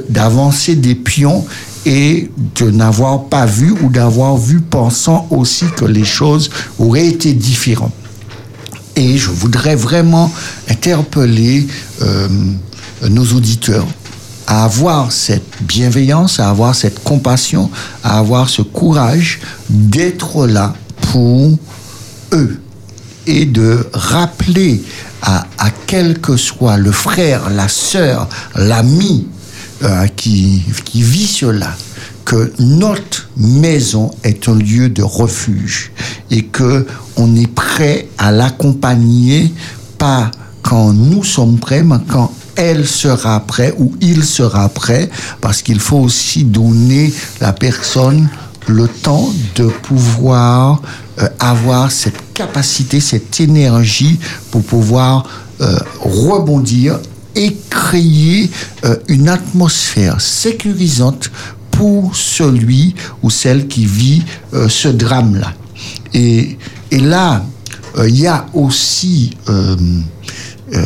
d'avancer 0.10 0.76
des 0.76 0.96
pions 0.96 1.46
et 1.86 2.30
de 2.56 2.70
n'avoir 2.70 3.24
pas 3.26 3.46
vu 3.46 3.72
ou 3.82 3.90
d'avoir 3.90 4.36
vu 4.36 4.60
pensant 4.60 5.26
aussi 5.30 5.66
que 5.78 5.86
les 5.86 6.04
choses 6.04 6.50
auraient 6.78 7.08
été 7.08 7.32
différentes. 7.34 7.94
Et 8.98 9.18
je 9.18 9.30
voudrais 9.30 9.76
vraiment 9.78 10.30
interpeller 10.70 11.68
euh, 12.02 12.28
nos 13.10 13.24
auditeurs 13.34 13.86
à 14.50 14.64
avoir 14.64 15.12
cette 15.12 15.62
bienveillance, 15.62 16.40
à 16.40 16.50
avoir 16.50 16.74
cette 16.74 17.04
compassion, 17.04 17.70
à 18.04 18.18
avoir 18.18 18.50
ce 18.50 18.64
courage 18.64 19.40
d'être 19.70 20.48
là 20.48 20.74
pour 21.12 21.56
eux 22.34 22.60
et 23.28 23.46
de 23.46 23.88
rappeler 23.94 24.82
à, 25.22 25.46
à 25.60 25.70
quel 25.86 26.20
que 26.20 26.36
soit 26.36 26.78
le 26.78 26.92
frère, 26.92 27.52
la 27.52 27.68
sœur, 27.68 28.28
l'ami 28.56 29.28
euh, 29.84 30.08
qui, 30.08 30.64
qui 30.84 31.04
vit 31.04 31.28
cela, 31.28 31.70
que 32.26 32.52
notre 32.58 33.30
maison 33.38 34.10
est 34.24 34.50
un 34.50 34.56
lieu 34.56 34.90
de 34.90 35.04
refuge 35.04 35.92
et 36.32 36.46
que 36.46 36.88
on 37.18 37.36
est 37.36 37.52
prêt 37.52 38.08
à 38.18 38.32
l'accompagner, 38.32 39.54
pas 40.00 40.32
quand 40.64 40.92
nous 40.92 41.24
sommes 41.24 41.60
prêts, 41.60 41.84
mais 41.84 41.98
quand 42.08 42.32
elle 42.60 42.86
sera 42.86 43.40
prête 43.40 43.74
ou 43.78 43.94
il 44.02 44.26
sera 44.26 44.68
prêt, 44.68 45.10
parce 45.40 45.62
qu'il 45.62 45.80
faut 45.80 46.00
aussi 46.00 46.44
donner 46.44 47.14
la 47.40 47.54
personne 47.54 48.28
le 48.68 48.88
temps 48.90 49.30
de 49.56 49.68
pouvoir 49.68 50.82
euh, 51.22 51.28
avoir 51.40 51.90
cette 51.90 52.34
capacité, 52.34 53.00
cette 53.00 53.40
énergie 53.40 54.20
pour 54.52 54.62
pouvoir 54.64 55.26
euh, 55.62 55.80
rebondir 56.02 57.00
et 57.34 57.56
créer 57.70 58.52
euh, 58.84 58.98
une 59.08 59.30
atmosphère 59.30 60.20
sécurisante 60.20 61.32
pour 61.72 62.14
celui 62.14 62.94
ou 63.24 63.30
celle 63.30 63.68
qui 63.70 63.86
vit 63.86 64.24
ce 64.68 64.90
drame-là. 64.90 65.54
Et, 66.14 66.58
là, 66.92 67.46
il 68.06 68.20
y 68.20 68.28
a 68.28 68.48
aussi, 68.54 69.38
euh, 70.74 70.82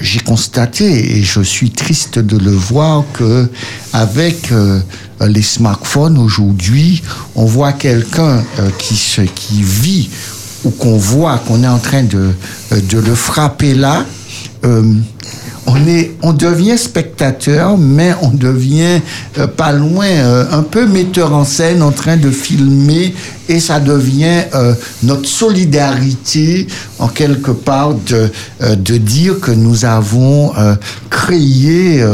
j'ai 0.00 0.20
constaté, 0.20 1.16
et 1.18 1.22
je 1.22 1.40
suis 1.40 1.70
triste 1.70 2.18
de 2.18 2.36
le 2.36 2.50
voir, 2.50 3.04
que 3.12 3.48
avec 3.92 4.52
euh, 4.52 4.80
les 5.26 5.42
smartphones 5.42 6.18
aujourd'hui, 6.18 7.02
on 7.34 7.44
voit 7.44 7.72
quelqu'un 7.72 8.44
euh, 8.58 8.70
qui, 8.78 8.96
se, 8.96 9.22
qui 9.22 9.62
vit 9.62 10.10
ou 10.64 10.70
qu'on 10.70 10.96
voit 10.96 11.38
qu'on 11.38 11.62
est 11.62 11.68
en 11.68 11.78
train 11.78 12.04
de, 12.04 12.30
de 12.70 12.98
le 12.98 13.14
frapper 13.14 13.74
là. 13.74 14.04
On 15.66 15.86
est, 15.86 16.12
on 16.22 16.32
devient 16.32 16.76
spectateur, 16.76 17.78
mais 17.78 18.12
on 18.22 18.30
devient 18.30 19.00
euh, 19.38 19.46
pas 19.46 19.72
loin, 19.72 20.06
euh, 20.06 20.44
un 20.50 20.62
peu 20.62 20.86
metteur 20.86 21.34
en 21.34 21.44
scène, 21.44 21.82
en 21.82 21.92
train 21.92 22.16
de 22.16 22.30
filmer, 22.30 23.14
et 23.48 23.60
ça 23.60 23.80
devient 23.80 24.42
euh, 24.54 24.74
notre 25.02 25.28
solidarité, 25.28 26.66
en 26.98 27.08
quelque 27.08 27.50
part, 27.50 27.94
de, 27.94 28.30
de 28.74 28.96
dire 28.96 29.40
que 29.40 29.50
nous 29.50 29.84
avons 29.84 30.52
créé 31.10 32.04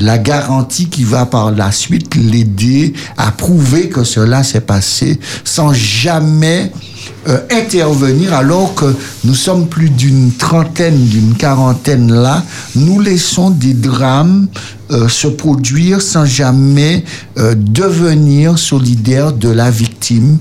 la 0.00 0.18
garantie 0.18 0.88
qui 0.88 1.04
va 1.04 1.26
par 1.26 1.50
la 1.50 1.72
suite 1.72 2.14
l'aider 2.14 2.92
à 3.16 3.32
prouver 3.32 3.88
que 3.88 4.04
cela 4.04 4.44
s'est 4.44 4.60
passé 4.60 5.18
sans 5.44 5.72
jamais 5.72 6.70
euh, 7.28 7.38
intervenir 7.50 8.34
alors 8.34 8.74
que 8.74 8.94
nous 9.24 9.34
sommes 9.34 9.68
plus 9.68 9.90
d'une 9.90 10.32
trentaine, 10.32 11.04
d'une 11.06 11.34
quarantaine 11.34 12.12
là, 12.12 12.42
nous 12.74 13.00
laissons 13.00 13.50
des 13.50 13.74
drames 13.74 14.48
euh, 14.90 15.08
se 15.08 15.28
produire 15.28 16.00
sans 16.00 16.24
jamais 16.24 17.04
euh, 17.36 17.54
devenir 17.56 18.58
solidaires 18.58 19.32
de 19.32 19.50
la 19.50 19.70
victime 19.70 20.38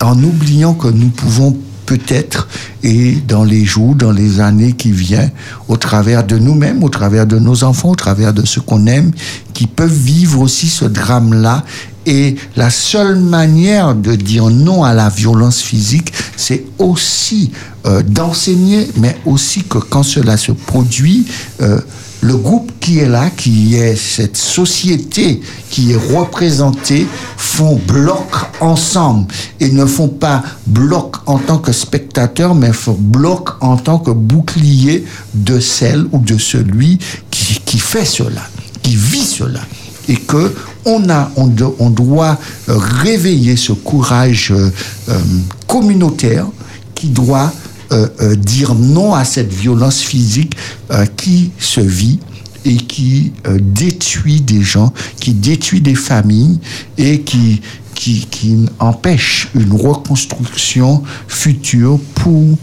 en 0.00 0.16
oubliant 0.22 0.74
que 0.74 0.88
nous 0.88 1.08
pouvons 1.08 1.56
peut-être, 1.86 2.48
et 2.82 3.16
dans 3.28 3.44
les 3.44 3.64
jours, 3.64 3.94
dans 3.94 4.12
les 4.12 4.40
années 4.40 4.72
qui 4.72 4.92
viennent, 4.92 5.30
au 5.68 5.76
travers 5.76 6.24
de 6.24 6.38
nous-mêmes, 6.38 6.82
au 6.82 6.88
travers 6.88 7.26
de 7.26 7.38
nos 7.38 7.64
enfants, 7.64 7.90
au 7.90 7.96
travers 7.96 8.32
de 8.32 8.46
ceux 8.46 8.60
qu'on 8.60 8.86
aime, 8.86 9.10
qui 9.52 9.66
peuvent 9.66 9.92
vivre 9.92 10.40
aussi 10.40 10.68
ce 10.68 10.84
drame-là. 10.84 11.64
Et 12.06 12.36
la 12.56 12.70
seule 12.70 13.16
manière 13.16 13.94
de 13.94 14.14
dire 14.14 14.50
non 14.50 14.84
à 14.84 14.92
la 14.92 15.08
violence 15.08 15.60
physique, 15.60 16.12
c'est 16.36 16.64
aussi 16.78 17.52
euh, 17.86 18.02
d'enseigner, 18.02 18.88
mais 18.96 19.16
aussi 19.24 19.62
que 19.62 19.78
quand 19.78 20.02
cela 20.02 20.36
se 20.36 20.52
produit, 20.52 21.26
euh, 21.60 21.80
le 22.22 22.36
groupe 22.36 22.70
qui 22.80 22.98
est 22.98 23.08
là, 23.08 23.30
qui 23.30 23.74
est 23.74 23.96
cette 23.96 24.36
société 24.36 25.40
qui 25.70 25.92
est 25.92 26.14
représentée, 26.14 27.06
font 27.36 27.80
bloc 27.86 28.30
ensemble 28.60 29.26
et 29.58 29.70
ne 29.70 29.84
font 29.84 30.08
pas 30.08 30.42
bloc 30.66 31.16
en 31.26 31.38
tant 31.38 31.58
que 31.58 31.72
spectateur, 31.72 32.54
mais 32.54 32.72
font 32.72 32.96
bloc 32.98 33.50
en 33.60 33.76
tant 33.76 33.98
que 33.98 34.12
bouclier 34.12 35.04
de 35.34 35.58
celle 35.58 36.06
ou 36.12 36.18
de 36.18 36.38
celui 36.38 36.98
qui, 37.30 37.60
qui 37.64 37.78
fait 37.78 38.04
cela, 38.04 38.42
qui 38.82 38.94
vit 38.94 39.24
cela. 39.24 39.60
Et 40.08 40.16
que 40.16 40.54
on, 40.84 41.08
a, 41.08 41.30
on, 41.36 41.50
on 41.78 41.90
doit 41.90 42.38
euh, 42.68 42.76
réveiller 42.76 43.56
ce 43.56 43.72
courage 43.72 44.50
euh, 44.50 44.70
euh, 45.08 45.18
communautaire 45.66 46.46
qui 46.94 47.08
doit 47.08 47.52
euh, 47.92 48.08
euh, 48.20 48.36
dire 48.36 48.74
non 48.74 49.12
à 49.12 49.24
cette 49.24 49.52
violence 49.52 50.00
physique 50.00 50.56
euh, 50.90 51.04
qui 51.04 51.50
se 51.58 51.80
vit 51.80 52.20
et 52.64 52.76
qui 52.76 53.32
détruit 53.60 54.40
des 54.40 54.62
gens, 54.62 54.92
qui 55.20 55.32
détruit 55.34 55.80
des 55.80 55.96
familles 55.96 56.60
et 56.96 57.22
qui, 57.22 57.60
qui, 57.96 58.28
qui 58.30 58.66
empêche 58.78 59.48
une 59.56 59.72
reconstruction 59.72 61.02
future 61.26 61.98
pour 62.14 62.56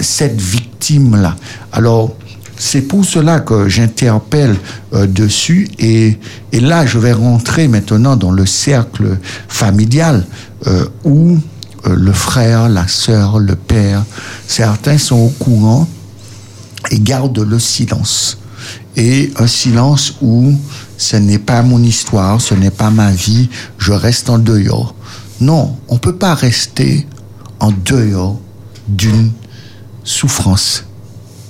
cette 0.00 0.40
victime-là. 0.40 1.36
Alors, 1.70 2.16
c'est 2.58 2.82
pour 2.82 3.04
cela 3.04 3.40
que 3.40 3.68
j'interpelle 3.68 4.56
euh, 4.92 5.06
dessus 5.06 5.68
et, 5.78 6.18
et 6.52 6.60
là, 6.60 6.86
je 6.86 6.98
vais 6.98 7.12
rentrer 7.12 7.68
maintenant 7.68 8.16
dans 8.16 8.32
le 8.32 8.46
cercle 8.46 9.18
familial 9.48 10.26
euh, 10.66 10.86
où 11.04 11.38
euh, 11.86 11.94
le 11.94 12.12
frère, 12.12 12.68
la 12.68 12.88
sœur, 12.88 13.38
le 13.38 13.56
père, 13.56 14.04
certains 14.46 14.98
sont 14.98 15.16
au 15.16 15.28
courant 15.28 15.86
et 16.90 16.98
gardent 16.98 17.46
le 17.46 17.58
silence. 17.58 18.38
Et 18.96 19.32
un 19.36 19.46
silence 19.46 20.14
où 20.22 20.54
ce 20.96 21.16
n'est 21.16 21.38
pas 21.38 21.62
mon 21.62 21.82
histoire, 21.82 22.40
ce 22.40 22.54
n'est 22.54 22.70
pas 22.70 22.90
ma 22.90 23.10
vie, 23.10 23.50
je 23.78 23.92
reste 23.92 24.30
en 24.30 24.38
dehors. 24.38 24.94
Non, 25.40 25.76
on 25.88 25.94
ne 25.94 25.98
peut 25.98 26.16
pas 26.16 26.34
rester 26.34 27.06
en 27.60 27.70
dehors 27.84 28.40
d'une 28.88 29.32
souffrance, 30.04 30.84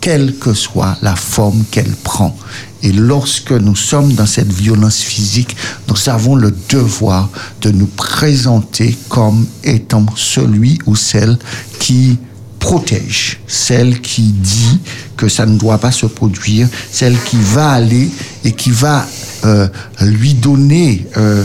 quelle 0.07 0.37
que 0.37 0.55
soit 0.55 0.97
la 1.03 1.17
forme 1.17 1.65
qu'elle 1.73 1.97
prend. 2.05 2.39
Et 2.85 2.93
lorsque 2.93 3.51
nous 3.51 3.75
sommes 3.75 4.13
dans 4.13 4.25
cette 4.25 4.53
violence 4.53 5.01
physique, 5.01 5.57
nous 5.89 6.09
avons 6.09 6.37
le 6.37 6.55
devoir 6.69 7.29
de 7.61 7.73
nous 7.73 7.89
présenter 7.89 8.97
comme 9.09 9.45
étant 9.65 10.07
celui 10.15 10.79
ou 10.87 10.95
celle 10.95 11.37
qui 11.81 12.19
protège, 12.61 13.41
celle 13.49 14.01
qui 14.01 14.31
dit 14.31 14.79
que 15.17 15.29
ça 15.29 15.45
ne 15.45 15.59
doit 15.59 15.79
pas 15.79 15.91
se 15.91 16.07
produire, 16.07 16.69
celle 16.93 17.21
qui 17.25 17.39
va 17.41 17.71
aller 17.71 18.09
et 18.45 18.53
qui 18.53 18.71
va 18.71 19.05
euh, 19.45 19.67
lui 20.03 20.35
donner 20.35 21.05
euh, 21.17 21.45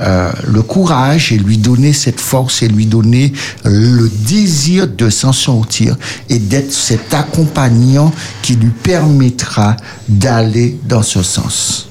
euh, 0.00 0.32
le 0.46 0.62
courage 0.62 1.32
et 1.32 1.38
lui 1.38 1.58
donner 1.58 1.92
cette 1.92 2.20
force 2.20 2.62
et 2.62 2.68
lui 2.68 2.86
donner 2.86 3.32
le 3.64 4.08
désir 4.08 4.88
de 4.88 5.10
s'en 5.10 5.32
sortir 5.32 5.96
et 6.28 6.38
d'être 6.38 6.72
cet 6.72 7.12
accompagnant 7.12 8.12
qui 8.42 8.54
lui 8.56 8.70
permettra 8.70 9.76
d'aller 10.08 10.78
dans 10.88 11.02
ce 11.02 11.22
sens. 11.22 11.88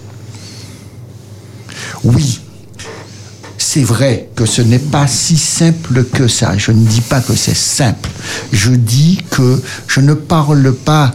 Oui, 2.03 2.40
c'est 3.57 3.84
vrai 3.84 4.30
que 4.36 4.45
ce 4.45 4.64
n'est 4.64 4.80
pas 4.80 5.06
si 5.06 5.38
simple 5.38 6.03
que 6.06 6.27
ça. 6.27 6.57
Je 6.57 6.72
ne 6.72 6.86
dis 6.86 7.02
pas 7.02 7.22
que 7.22 7.36
c'est 7.36 7.56
simple. 7.56 8.10
Je 8.52 8.72
dis 8.72 9.19
que 9.30 9.61
je 9.88 9.99
ne 9.99 10.15
parle 10.15 10.73
pas 10.73 11.14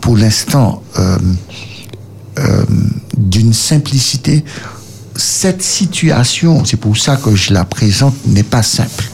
pour 0.00 0.16
l'instant 0.16 0.82
euh, 0.98 1.18
euh, 2.38 2.64
d'une 3.16 3.52
simplicité. 3.52 4.44
Cette 5.16 5.62
situation, 5.62 6.64
c'est 6.64 6.76
pour 6.76 6.96
ça 6.96 7.16
que 7.16 7.34
je 7.34 7.52
la 7.52 7.64
présente, 7.64 8.14
n'est 8.26 8.42
pas 8.42 8.62
simple. 8.62 9.04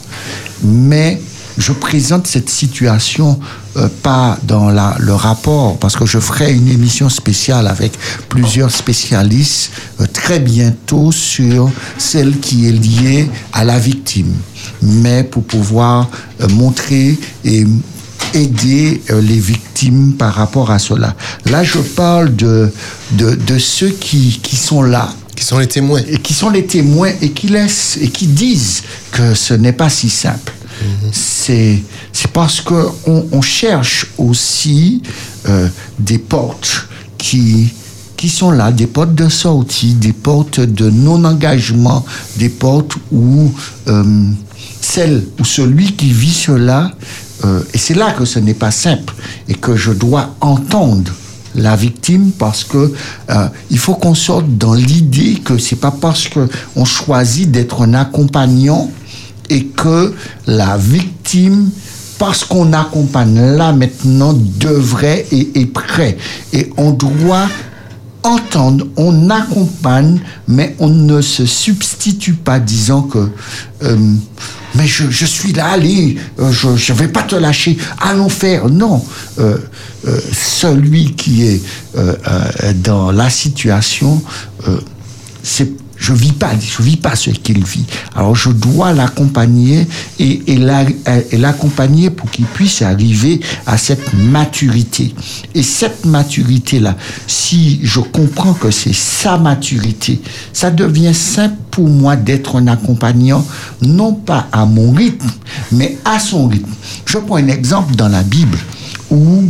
Mais 0.65 1.21
je 1.59 1.73
présente 1.73 2.27
cette 2.27 2.51
situation 2.51 3.39
euh, 3.77 3.89
pas 4.03 4.39
dans 4.43 4.71
le 4.71 5.15
rapport, 5.15 5.79
parce 5.79 5.97
que 5.97 6.07
je 6.07 6.19
ferai 6.19 6.53
une 6.53 6.69
émission 6.69 7.09
spéciale 7.09 7.67
avec 7.67 7.93
plusieurs 8.29 8.71
spécialistes 8.71 9.71
euh, 10.01 10.07
très 10.13 10.41
bientôt 10.41 11.13
sur 11.13 11.71
celle 11.99 12.39
qui 12.39 12.69
est 12.69 12.73
liée 12.73 13.31
à 13.53 13.65
la 13.65 13.79
victime, 13.79 14.35
mais 14.83 15.25
pour 15.25 15.45
pouvoir 15.45 16.11
euh, 16.41 16.49
montrer 16.49 17.19
et 17.45 17.67
aider 18.35 19.03
les 19.11 19.39
victimes 19.39 20.15
par 20.15 20.33
rapport 20.33 20.71
à 20.71 20.79
cela. 20.79 21.15
Là, 21.45 21.63
je 21.63 21.79
parle 21.79 22.35
de, 22.35 22.73
ceux 23.59 23.91
qui 23.91 24.57
sont 24.57 24.83
là, 24.83 25.13
Qui 25.43 25.49
sont 25.49 25.59
les 25.59 25.67
témoins. 25.67 26.01
et 26.09 26.19
qui 26.19 26.35
sont 26.35 26.51
les 26.51 26.67
témoins 26.67 27.11
et 27.21 27.31
qui 27.33 27.49
laissent 27.49 27.99
et 28.01 28.09
qui 28.09 28.29
disent 28.29 28.85
que 29.11 29.35
ce 29.35 29.55
n'est 29.55 29.73
pas 29.73 29.91
si 29.91 30.09
simple. 30.09 30.53
C'est 31.11 31.83
c'est 32.13 32.31
parce 32.31 32.61
que 32.61 32.87
on, 33.09 33.27
on 33.33 33.43
cherche 33.43 34.07
aussi 34.19 35.03
euh, 35.49 35.67
des 35.99 36.19
portes 36.19 36.87
qui 37.19 37.73
qui 38.17 38.29
sont 38.29 38.53
là, 38.53 38.71
des 38.71 38.87
portes 38.87 39.17
de 39.17 39.29
sortie, 39.29 39.95
des 39.95 40.13
portes 40.13 40.61
de 40.61 40.89
non-engagement, 40.91 42.05
des 42.37 42.49
portes 42.49 42.95
où 43.11 43.53
euh, 43.89 44.05
celle 44.81 45.25
ou 45.41 45.45
celui 45.45 45.93
qui 45.97 46.13
vit 46.13 46.33
cela, 46.33 46.93
euh, 47.45 47.65
et 47.75 47.79
c'est 47.79 47.95
là 47.95 48.13
que 48.13 48.25
ce 48.25 48.39
n'est 48.39 48.55
pas 48.55 48.71
simple 48.71 49.13
et 49.49 49.55
que 49.55 49.75
je 49.75 49.91
dois 49.91 50.37
entendre 50.41 51.13
la 51.55 51.77
victime 51.77 52.33
parce 52.39 52.65
que 52.65 52.93
euh, 53.31 53.49
il 53.71 53.79
faut 53.79 53.95
qu'on 53.95 54.15
sorte 54.15 54.47
dans 54.57 54.75
l'idée 54.75 55.41
que 55.45 55.59
c'est 55.59 55.77
pas 55.77 55.91
parce 55.91 56.29
que 56.29 56.49
on 56.77 56.85
choisit 56.85 57.51
d'être 57.51 57.83
un 57.83 57.95
accompagnant 57.95 58.91
et 59.51 59.67
que 59.67 60.15
la 60.47 60.77
victime 60.77 61.71
parce 62.19 62.45
qu'on 62.45 62.73
accompagne 62.73 63.57
là 63.57 63.73
maintenant 63.73 64.33
devrait 64.33 65.27
et 65.33 65.61
est 65.61 65.67
prêt 65.67 66.17
et 66.53 66.71
on 66.77 66.93
doit 66.93 67.49
entendre, 68.23 68.87
on 68.97 69.31
accompagne, 69.31 70.21
mais 70.47 70.77
on 70.79 70.89
ne 70.89 71.21
se 71.21 71.45
substitue 71.45 72.35
pas 72.35 72.61
disant 72.61 73.03
que 73.03 73.29
euh, 73.83 73.97
mais 74.75 74.87
je, 74.87 75.27
suis 75.27 75.53
là, 75.53 75.73
allez, 75.73 76.17
euh, 76.39 76.51
je 76.51 76.69
ne 76.69 76.99
vais 76.99 77.09
pas 77.09 77.23
te 77.23 77.35
lâcher, 77.37 77.77
allons 78.01 78.31
faire. 78.31 78.71
Non, 78.71 79.05
euh, 80.07 80.21
celui 80.33 81.15
qui 81.15 81.45
est 81.45 81.63
euh, 81.97 82.15
euh, 82.27 82.73
dans 82.75 83.13
la 83.13 83.31
situation, 83.31 84.23
euh, 84.69 84.81
je 85.97 86.13
vis 86.13 86.33
pas, 86.33 86.51
je 86.59 86.83
vis 86.83 86.97
pas 86.97 87.15
ce 87.15 87.31
qu'il 87.31 87.65
vit. 87.65 87.85
Alors 88.17 88.35
je 88.35 88.51
dois 88.51 88.93
l'accompagner 88.93 89.87
et, 90.19 90.43
et 90.49 91.39
l'accompagner 91.39 92.11
pour 92.11 92.29
qu'il 92.29 92.45
puisse 92.45 92.83
arriver 92.83 93.41
à 93.67 93.79
cette 93.79 94.13
maturité. 94.15 95.15
Et 95.55 95.63
cette 95.63 96.05
maturité-là, 96.05 96.97
si 97.29 97.79
je 97.85 98.01
comprends 98.01 98.55
que 98.55 98.73
c'est 98.73 98.93
sa 98.95 99.39
maturité, 99.39 100.21
ça 100.53 100.71
devient 100.73 101.15
simple 101.15 101.57
pour 101.71 101.89
moi 101.89 102.17
d'être 102.17 102.57
un 102.57 102.67
accompagnant, 102.67 103.47
non 103.81 104.13
pas 104.13 104.49
à 104.51 104.67
mon 104.67 104.91
rythme, 104.91 105.31
mais 105.71 105.99
à 106.05 106.19
son 106.19 106.49
rythme. 106.49 106.73
Je 107.07 107.19
prends 107.19 107.37
un 107.37 107.49
exemple 107.49 107.95
dans 107.95 108.09
la 108.09 108.25
Bible 108.25 108.59
où 109.09 109.45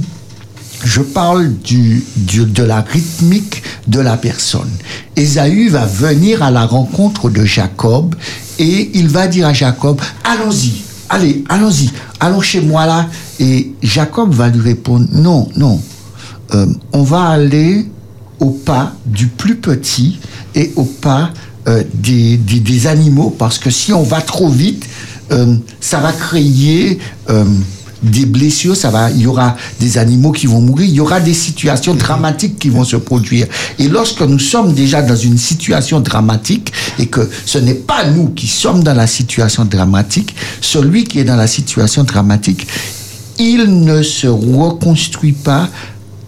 je 0.85 1.01
parle 1.01 1.53
de 1.63 2.63
la 2.63 2.81
rythmique 2.81 3.63
de 3.87 4.01
la 4.01 4.17
personne. 4.17 4.71
Ésaü 5.17 5.69
va 5.69 5.87
venir 5.87 6.43
à 6.43 6.51
la 6.51 6.67
rencontre 6.67 7.31
de 7.31 7.45
Jacob 7.45 8.15
et 8.59 8.91
il 8.95 9.09
va 9.09 9.27
dire 9.27 9.47
à 9.47 9.53
Jacob, 9.53 10.01
allons-y, 10.25 10.83
allez, 11.09 11.45
allons-y, 11.49 11.91
allons 12.21 12.41
chez 12.41 12.61
moi 12.61 12.87
là. 12.87 13.09
Et 13.41 13.73
Jacob 13.83 14.33
va 14.33 14.49
lui 14.49 14.61
répondre, 14.61 15.07
non, 15.13 15.49
non, 15.57 15.81
euh, 16.55 16.67
on 16.93 17.03
va 17.03 17.29
aller 17.29 17.87
au 18.41 18.51
pas 18.51 18.93
du 19.07 19.29
plus 19.29 19.57
petit 19.57 20.19
et 20.55 20.73
au 20.77 20.85
pas 20.85 21.31
euh, 21.69 21.85
des, 21.95 22.87
animaux, 22.87 23.31
parce 23.31 23.59
que 23.59 23.71
si 23.71 23.93
on 23.93 24.03
va 24.03 24.21
trop 24.21 24.49
vite, 24.49 24.87
euh, 25.31 25.57
ça 25.81 26.01
va 26.01 26.13
créer 26.13 26.99
des 28.03 28.27
blessures, 28.27 28.77
ça 28.77 28.91
va, 28.91 29.11
il 29.11 29.23
y 29.23 29.27
aura 29.27 29.57
des 29.81 29.99
animaux 29.99 30.33
qui 30.33 30.47
vont 30.47 30.61
mourir, 30.61 30.89
il 30.89 30.95
y 30.95 31.01
aura 31.01 31.21
des 31.21 31.35
situations 31.35 31.95
dramatiques 31.95 32.59
qui 32.59 32.69
vont 32.69 32.85
se 32.85 32.97
produire. 32.97 33.47
Et 33.79 33.89
lorsque 33.89 34.23
nous 34.23 34.39
sommes 34.39 34.73
déjà 34.75 35.03
dans 35.03 35.17
une 35.17 35.39
situation 35.39 36.01
dramatique 36.01 36.73
et 36.99 37.07
que 37.07 37.29
ce 37.47 37.59
n'est 37.59 37.75
pas 37.75 38.05
nous 38.05 38.31
qui 38.31 38.47
sommes 38.47 38.83
dans 38.83 38.95
la 38.95 39.07
situation 39.07 39.65
dramatique, 39.65 40.35
celui 40.61 41.05
qui 41.05 41.21
est 41.21 41.25
dans 41.25 41.37
la 41.37 41.47
situation 41.47 42.05
dramatique, 42.05 42.67
il 43.39 43.85
ne 43.85 44.03
se 44.03 44.27
reconstruit 44.27 45.33
pas 45.33 45.69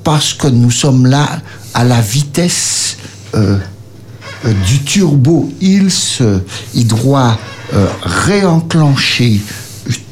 parce 0.03 0.35
que 0.35 0.49
nous 0.49 0.71
sommes 0.71 1.07
là 1.07 1.41
à 1.73 1.85
la 1.85 2.01
vitesse 2.01 2.97
euh, 3.35 3.59
euh, 4.45 4.53
du 4.67 4.81
turbo. 4.85 5.53
Il, 5.61 5.91
se, 5.91 6.41
il 6.75 6.87
doit 6.87 7.39
euh, 7.73 7.87
réenclencher 8.03 9.41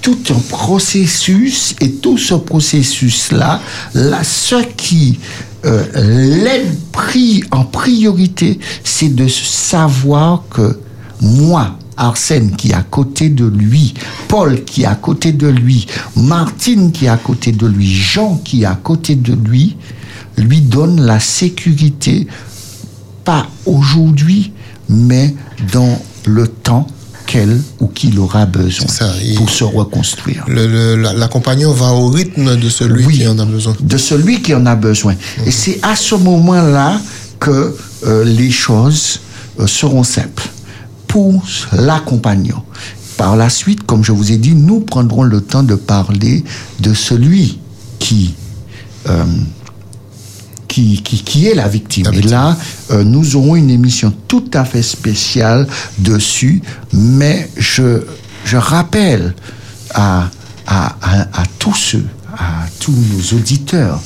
tout 0.00 0.18
un 0.30 0.40
processus 0.48 1.74
et 1.80 1.92
tout 1.92 2.18
ce 2.18 2.34
processus-là, 2.34 3.60
là, 3.94 4.24
ce 4.24 4.62
qui 4.76 5.18
euh, 5.64 5.84
l'aide 5.94 6.76
pris 6.90 7.44
en 7.50 7.64
priorité, 7.64 8.58
c'est 8.84 9.14
de 9.14 9.28
savoir 9.28 10.42
que 10.50 10.78
moi, 11.20 11.78
Arsène 11.96 12.56
qui 12.56 12.70
est 12.70 12.74
à 12.74 12.82
côté 12.82 13.28
de 13.28 13.46
lui, 13.46 13.94
Paul 14.28 14.64
qui 14.64 14.82
est 14.82 14.86
à 14.86 14.94
côté 14.94 15.32
de 15.32 15.46
lui, 15.46 15.86
Martine 16.16 16.90
qui 16.90 17.04
est 17.04 17.08
à 17.08 17.16
côté 17.16 17.52
de 17.52 17.66
lui, 17.66 17.86
Jean 17.86 18.40
qui 18.44 18.62
est 18.62 18.66
à 18.66 18.74
côté 18.74 19.14
de 19.14 19.34
lui, 19.34 19.76
lui 20.36 20.60
donne 20.60 21.00
la 21.00 21.20
sécurité, 21.20 22.26
pas 23.24 23.46
aujourd'hui, 23.66 24.52
mais 24.88 25.34
dans 25.72 26.00
le 26.26 26.48
temps 26.48 26.86
qu'elle 27.32 27.62
ou 27.80 27.86
qu'il 27.86 28.18
aura 28.18 28.44
besoin 28.44 28.86
pour 29.36 29.48
se 29.48 29.64
reconstruire. 29.64 30.44
L'accompagnant 30.48 31.72
va 31.72 31.92
au 31.92 32.08
rythme 32.08 32.56
de 32.56 32.68
celui 32.68 33.06
qui 33.06 33.26
en 33.26 33.38
a 33.38 33.46
besoin. 33.46 33.74
de 33.80 33.96
celui 33.96 34.42
qui 34.42 34.54
en 34.54 34.66
a 34.66 34.74
besoin. 34.74 35.14
Et 35.46 35.50
c'est 35.50 35.78
à 35.82 35.96
ce 35.96 36.14
moment-là 36.14 37.00
que 37.40 37.74
euh, 38.04 38.24
les 38.24 38.50
choses 38.50 39.20
euh, 39.58 39.66
seront 39.66 40.04
simples 40.04 40.46
pour 41.08 41.42
l'accompagnant. 41.72 42.64
Par 43.16 43.36
la 43.36 43.48
suite, 43.48 43.84
comme 43.84 44.04
je 44.04 44.12
vous 44.12 44.30
ai 44.30 44.36
dit, 44.36 44.54
nous 44.54 44.80
prendrons 44.80 45.22
le 45.22 45.40
temps 45.40 45.62
de 45.62 45.74
parler 45.74 46.44
de 46.80 46.92
celui 46.92 47.58
qui, 47.98 48.34
euh, 49.08 49.24
qui, 50.72 51.02
qui, 51.02 51.22
qui 51.22 51.48
est 51.48 51.54
la 51.54 51.68
victime. 51.68 52.08
Et 52.14 52.22
là, 52.22 52.56
euh, 52.90 53.04
nous 53.04 53.36
aurons 53.36 53.56
une 53.56 53.68
émission 53.68 54.10
tout 54.26 54.50
à 54.54 54.64
fait 54.64 54.82
spéciale 54.82 55.66
dessus, 55.98 56.62
mais 56.94 57.50
je, 57.58 58.04
je 58.46 58.56
rappelle 58.56 59.34
à, 59.92 60.30
à, 60.66 60.96
à, 61.02 61.42
à 61.42 61.44
tous 61.58 61.74
ceux, 61.74 62.06
à 62.32 62.64
tous 62.80 62.92
nos 62.92 63.36
auditeurs, 63.36 64.00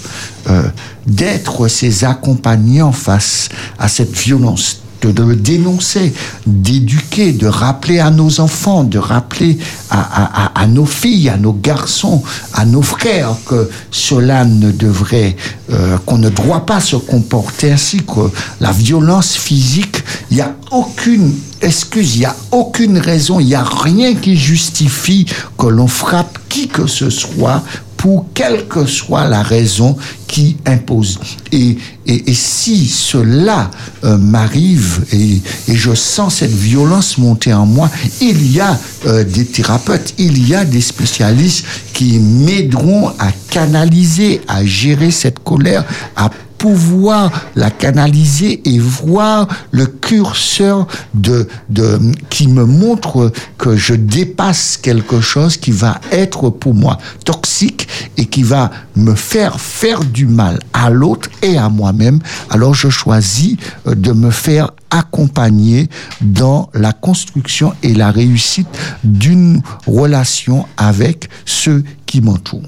euh, 0.49 0.69
d'être 1.07 1.69
ces 1.69 2.05
accompagnants 2.05 2.91
face 2.91 3.49
à 3.79 3.87
cette 3.87 4.17
violence, 4.17 4.81
de, 5.13 5.23
le 5.23 5.37
dénoncer, 5.37 6.13
d'éduquer, 6.47 7.33
de 7.33 7.47
rappeler 7.47 7.99
à 7.99 8.11
nos 8.11 8.41
enfants, 8.41 8.85
de 8.85 8.99
rappeler 8.99 9.59
à 9.91 10.67
nos 10.67 10.87
filles, 10.87 11.29
à 11.29 11.37
nos 11.37 11.53
garçons, 11.53 12.23
à 12.53 12.65
nos 12.65 12.83
frères 12.83 13.37
que 13.47 13.69
cela 13.91 14.45
ne 14.45 14.71
devrait, 14.71 15.37
euh, 15.71 15.97
qu'on 16.05 16.19
ne 16.19 16.29
doit 16.29 16.67
pas 16.67 16.81
se 16.81 16.97
comporter 16.97 17.73
ainsi, 17.73 17.99
que 17.99 18.31
la 18.61 18.73
violence 18.73 19.37
physique, 19.37 20.03
il 20.31 20.37
n'y 20.37 20.43
a 20.43 20.55
aucune 20.71 21.35
excuse, 21.63 22.17
il 22.17 22.21
n'y 22.21 22.27
a 22.27 22.37
aucune 22.51 22.99
raison, 22.99 23.41
il 23.41 23.47
n'y 23.47 23.55
a 23.55 23.65
rien 23.65 24.15
qui 24.15 24.37
justifie 24.37 25.27
que 25.59 25.67
l'on 25.67 25.87
frappe 25.87 26.39
qui 26.49 26.69
que 26.69 26.87
ce 26.87 27.11
soit 27.11 27.63
pour 27.97 28.27
quelle 28.35 28.67
que 28.69 28.87
soit 28.87 29.27
la 29.27 29.43
raison 29.43 29.97
qui 30.27 30.57
impose. 30.67 31.19
Et, 31.53 31.79
et, 32.07 32.31
et 32.31 32.35
si 32.35 32.87
cela 32.87 33.71
euh, 34.05 34.17
m'arrive 34.17 35.05
et, 35.13 35.41
et 35.69 35.75
je 35.75 35.95
sens 35.95 36.37
cette 36.37 36.53
violence 36.53 37.19
monter 37.19 37.55
en 37.55 37.67
moi, 37.67 37.91
il 38.21 38.53
y 38.53 38.61
a 38.61 38.79
euh, 39.07 39.25
des 39.25 39.45
thérapeutes, 39.45 40.15
il 40.19 40.47
y 40.49 40.55
a 40.55 40.65
des 40.65 40.81
spécialistes 40.81 41.65
qui 41.93 42.19
m'aideront 42.19 43.09
à 43.19 43.33
canaliser, 43.51 44.41
à 44.49 44.65
gérer 44.65 45.11
cette 45.11 45.39
colère, 45.43 45.85
à 46.17 46.31
pouvoir 46.59 47.31
la 47.55 47.71
canaliser 47.71 48.63
et 48.65 48.79
voir 48.79 49.49
le 49.71 49.87
curseur 49.87 50.87
de, 51.15 51.49
de, 51.69 51.99
qui 52.31 52.49
me 52.49 52.65
montre 52.65 53.33
que 53.59 53.77
je 53.77 53.95
dépasse 53.95 54.77
quelque 54.77 55.21
chose 55.21 55.57
qui 55.57 55.71
va 55.71 56.01
être 56.13 56.51
pour 56.51 56.75
moi 56.75 56.99
toxique 57.25 57.89
et 58.17 58.27
qui 58.27 58.43
va 58.43 58.71
me 58.97 59.15
faire 59.15 59.61
faire 59.61 60.05
du 60.05 60.27
mal 60.27 60.59
à 60.73 60.91
l'autre 60.91 61.29
et 61.43 61.57
à 61.59 61.69
moi-même. 61.69 62.21
Alors 62.51 62.75
je 62.75 62.89
choisis 62.89 63.57
euh, 63.87 63.95
de 63.95 64.13
me 64.13 64.31
faire 64.31 64.71
accompagner 64.91 65.89
dans 66.21 66.71
la 66.75 66.93
construction 66.93 67.75
et 67.83 67.95
la 67.95 68.11
réussite 68.11 68.69
d'une 69.05 69.63
relation 69.87 70.67
avec 70.77 71.29
ceux 71.45 71.85
qui 72.07 72.21
m'entourent. 72.21 72.63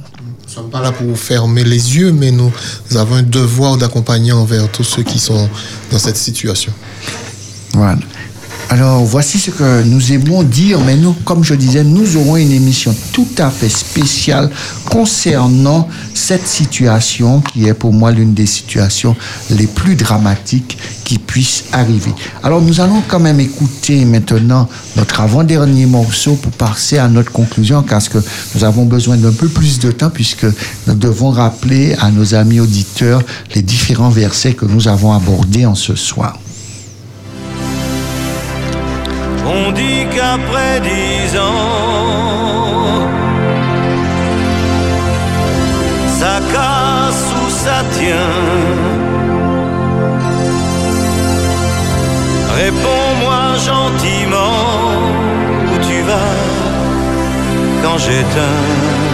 Nous 0.49 0.55
ne 0.55 0.61
sommes 0.63 0.71
pas 0.71 0.81
là 0.81 0.93
pour 0.93 1.19
fermer 1.19 1.63
les 1.63 1.97
yeux, 1.99 2.11
mais 2.11 2.31
nous 2.31 2.51
avons 2.97 3.17
un 3.17 3.23
devoir 3.23 3.77
d'accompagner 3.77 4.33
envers 4.33 4.67
tous 4.73 4.83
ceux 4.83 5.03
qui 5.03 5.19
sont 5.19 5.47
dans 5.93 5.99
cette 5.99 6.17
situation. 6.17 6.73
Alors, 8.71 9.03
voici 9.03 9.39
ce 9.39 9.51
que 9.51 9.83
nous 9.85 10.13
aimons 10.13 10.43
dire, 10.43 10.79
mais 10.81 10.95
nous, 10.95 11.15
comme 11.25 11.43
je 11.43 11.55
disais, 11.55 11.85
nous 11.85 12.19
aurons 12.19 12.37
une 12.37 12.53
émission 12.53 12.95
tout 13.13 13.29
à 13.39 13.51
fait 13.51 13.71
spéciale 13.71 14.51
concernant 14.91 15.89
cette 16.13 16.47
situation 16.47 17.41
qui 17.41 17.67
est 17.67 17.73
pour 17.73 17.95
moi 17.95 18.13
l'une 18.13 18.35
des 18.35 18.45
situations 18.45 19.17
les 19.49 19.67
plus 19.67 19.97
dramatiques 19.97 20.77
qui 21.05 21.19
puissent 21.19 21.65
arriver. 21.73 22.13
Alors, 22.43 22.61
nous 22.61 22.83
allons 22.83 23.03
quand 23.09 23.21
même 23.21 23.41
écouter 23.41 24.05
maintenant 24.05 24.69
notre 24.97 25.23
avant-dernier 25.23 25.87
morceau 25.87 26.35
pour 26.35 26.53
passer 26.53 26.99
à 26.99 27.09
notre 27.09 27.33
conclusion, 27.33 27.83
parce 27.83 28.11
que 28.11 28.19
nous 28.55 28.65
avons 28.65 28.85
besoin 28.85 29.17
d'un 29.17 29.33
peu 29.33 29.49
plus 29.49 29.79
de 29.79 29.93
temps, 29.93 30.11
puisque 30.11 30.47
nous 30.87 30.95
devons 30.95 31.31
rappeler 31.31 31.95
à 32.01 32.11
nos 32.11 32.35
amis 32.35 32.61
auditeurs 32.61 33.23
les 33.55 33.63
différents 33.63 34.11
versets 34.11 34.53
que 34.53 34.67
nous 34.67 34.89
avons 34.89 35.15
abordés 35.15 35.65
en 35.65 35.75
ce 35.75 35.95
soir. 35.95 36.39
On 39.51 39.73
dit 39.73 40.07
qu'après 40.15 40.81
dix 40.81 41.39
ans, 41.39 43.01
ça 46.21 46.41
casse 46.53 47.27
ou 47.41 47.51
ça 47.51 47.79
tient. 47.99 48.37
Réponds-moi 52.63 53.41
gentiment 53.71 54.59
où 55.73 55.77
tu 55.89 56.03
vas 56.03 56.37
quand 57.83 57.99
j'éteins. 57.99 59.08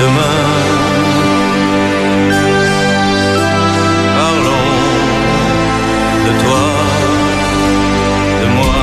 demain. 0.00 0.40
Parlons 4.16 4.72
de 6.26 6.32
toi, 6.42 6.64
de 8.42 8.48
moi. 8.56 8.82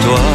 toi 0.00 0.27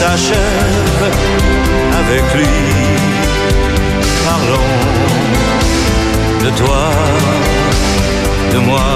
s'achève 0.00 1.02
avec 2.00 2.24
lui. 2.34 2.56
Parlons 4.24 4.72
de 6.42 6.50
toi, 6.60 6.90
de 8.52 8.58
moi. 8.58 8.90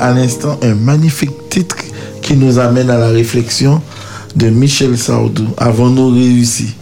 À 0.00 0.12
l'instant, 0.12 0.58
un 0.62 0.74
magnifique 0.74 1.48
titre 1.50 1.76
qui 2.22 2.36
nous 2.36 2.58
amène 2.58 2.90
à 2.90 2.98
la 2.98 3.08
réflexion 3.08 3.80
de 4.34 4.48
Michel 4.48 4.96
Sardou. 4.98 5.46
Avons-nous 5.56 6.10
réussi? 6.10 6.74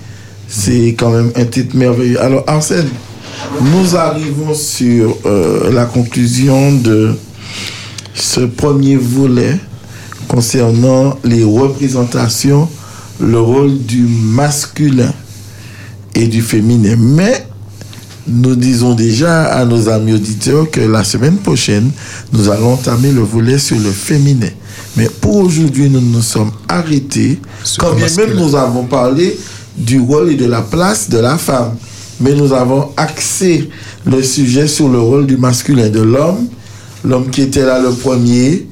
C'est 0.48 0.94
quand 0.98 1.10
même 1.10 1.32
un 1.36 1.44
titre 1.44 1.76
merveilleux. 1.76 2.20
Alors, 2.20 2.44
Arsène, 2.46 2.88
nous 3.60 3.96
arrivons 3.96 4.54
sur 4.54 5.16
euh, 5.26 5.72
la 5.72 5.86
conclusion 5.86 6.72
de 6.72 7.14
ce 8.14 8.40
premier 8.40 8.96
volet 8.96 9.58
concernant 10.28 11.18
les 11.24 11.44
représentations, 11.44 12.68
le 13.20 13.40
rôle 13.40 13.78
du 13.78 14.02
masculin 14.02 15.12
et 16.14 16.26
du 16.26 16.42
féminin. 16.42 16.96
Mais 16.98 17.46
nous 18.26 18.54
disons 18.54 18.94
déjà 18.94 19.44
à 19.44 19.64
nos 19.64 19.88
amis 19.88 20.12
auditeurs 20.12 20.70
que 20.70 20.80
la 20.80 21.04
semaine 21.04 21.36
prochaine, 21.36 21.90
nous 22.32 22.48
allons 22.48 22.72
entamer 22.72 23.12
le 23.12 23.20
volet 23.20 23.58
sur 23.58 23.78
le 23.78 23.90
féminin. 23.90 24.48
Mais 24.96 25.08
pour 25.20 25.36
aujourd'hui, 25.36 25.88
nous 25.90 26.00
nous 26.00 26.22
sommes 26.22 26.50
arrêtés, 26.68 27.38
Sur 27.64 27.82
quand 27.84 27.94
bien 27.94 28.06
même 28.16 28.34
nous 28.34 28.54
avons 28.54 28.84
parlé 28.84 29.38
du 29.76 30.00
rôle 30.00 30.32
et 30.32 30.36
de 30.36 30.46
la 30.46 30.62
place 30.62 31.08
de 31.08 31.18
la 31.18 31.38
femme. 31.38 31.76
Mais 32.20 32.34
nous 32.34 32.52
avons 32.52 32.90
axé 32.96 33.68
le 34.04 34.22
sujet 34.22 34.66
sur 34.66 34.88
le 34.88 35.00
rôle 35.00 35.26
du 35.26 35.36
masculin, 35.36 35.88
de 35.88 36.00
l'homme, 36.00 36.46
l'homme 37.04 37.30
qui 37.30 37.42
était 37.42 37.64
là 37.64 37.80
le 37.80 37.90
premier, 37.90 38.66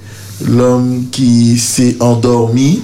l'homme 0.47 1.05
qui 1.11 1.59
s'est 1.59 1.97
endormi, 2.01 2.83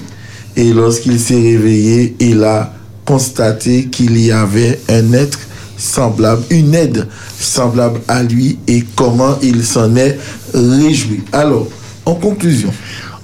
et 0.55 0.73
lorsqu'il 0.73 1.19
s'est 1.19 1.35
réveillé, 1.39 2.15
il 2.19 2.43
a 2.43 2.73
constaté 3.05 3.85
qu'il 3.85 4.19
y 4.19 4.31
avait 4.31 4.79
un 4.89 5.13
être 5.13 5.39
semblable, 5.77 6.43
une 6.49 6.73
aide 6.73 7.07
semblable 7.39 8.01
à 8.07 8.23
lui 8.23 8.57
et 8.67 8.83
comment 8.95 9.37
il 9.41 9.63
s'en 9.63 9.95
est 9.95 10.17
réjoui. 10.53 11.23
Alors, 11.31 11.67
en 12.05 12.15
conclusion. 12.15 12.73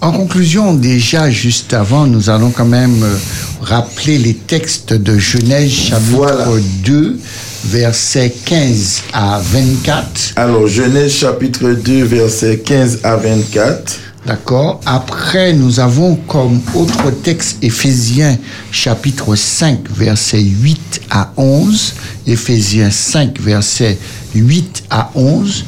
En 0.01 0.11
conclusion, 0.11 0.73
déjà, 0.73 1.29
juste 1.29 1.73
avant, 1.73 2.05
nous 2.05 2.29
allons 2.29 2.49
quand 2.51 2.65
même 2.65 3.03
euh, 3.03 3.15
rappeler 3.61 4.17
les 4.17 4.33
textes 4.33 4.91
de 4.91 5.17
Genèse 5.17 5.71
chapitre 5.71 6.59
2, 6.83 7.19
versets 7.63 8.33
15 8.43 9.03
à 9.13 9.39
24. 9.41 10.33
Alors, 10.35 10.67
Genèse 10.67 11.13
chapitre 11.13 11.69
2, 11.71 12.03
versets 12.03 12.57
15 12.57 12.99
à 13.03 13.15
24. 13.15 13.99
D'accord. 14.25 14.79
Après, 14.85 15.51
nous 15.51 15.81
avons 15.81 16.15
comme 16.15 16.61
autre 16.75 17.11
texte 17.11 17.57
Éphésiens 17.61 18.37
chapitre 18.71 19.35
5, 19.35 19.89
versets 19.89 20.41
8 20.41 21.01
à 21.09 21.33
11. 21.35 21.93
Éphésiens 22.25 22.89
5, 22.89 23.41
versets 23.41 23.97
8 24.33 24.85
à 24.89 25.11
11. 25.15 25.65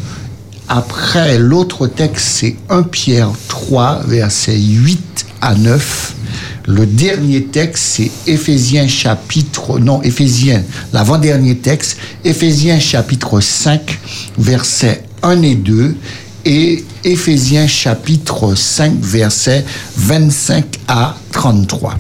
Après, 0.70 1.38
l'autre 1.38 1.88
texte, 1.88 2.26
c'est 2.28 2.56
1 2.70 2.84
Pierre 2.84 3.32
3, 3.50 4.04
versets 4.08 4.58
8 4.58 5.26
à 5.42 5.54
9. 5.56 6.14
Le 6.68 6.86
dernier 6.86 7.44
texte, 7.44 7.84
c'est 7.98 8.12
Éphésiens 8.26 8.88
chapitre, 8.88 9.80
non, 9.80 10.02
Éphésiens, 10.02 10.64
l'avant-dernier 10.94 11.58
texte, 11.58 11.98
Éphésiens 12.24 12.80
chapitre 12.80 13.42
5, 13.42 14.00
versets 14.38 15.04
1 15.22 15.42
et 15.42 15.56
2 15.56 15.96
et 16.46 16.84
Éphésiens 17.04 17.68
chapitre 17.68 18.56
5 18.56 18.94
versets 19.00 19.66
25 19.98 20.66
à 20.88 21.16
33. 21.32 21.96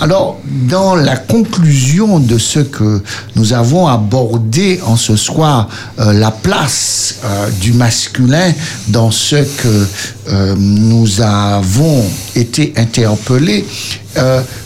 Alors, 0.00 0.38
dans 0.68 0.94
la 0.94 1.16
conclusion 1.16 2.20
de 2.20 2.38
ce 2.38 2.60
que 2.60 3.02
nous 3.34 3.52
avons 3.52 3.86
abordé 3.86 4.80
en 4.86 4.96
ce 4.96 5.16
soir, 5.16 5.68
euh, 5.98 6.12
la 6.12 6.30
place 6.30 7.16
euh, 7.24 7.50
du 7.60 7.72
masculin 7.72 8.52
dans 8.88 9.10
ce 9.10 9.36
que 9.36 9.86
euh, 10.28 10.54
nous 10.56 11.20
avons 11.20 12.04
été 12.34 12.72
interpellés, 12.76 13.66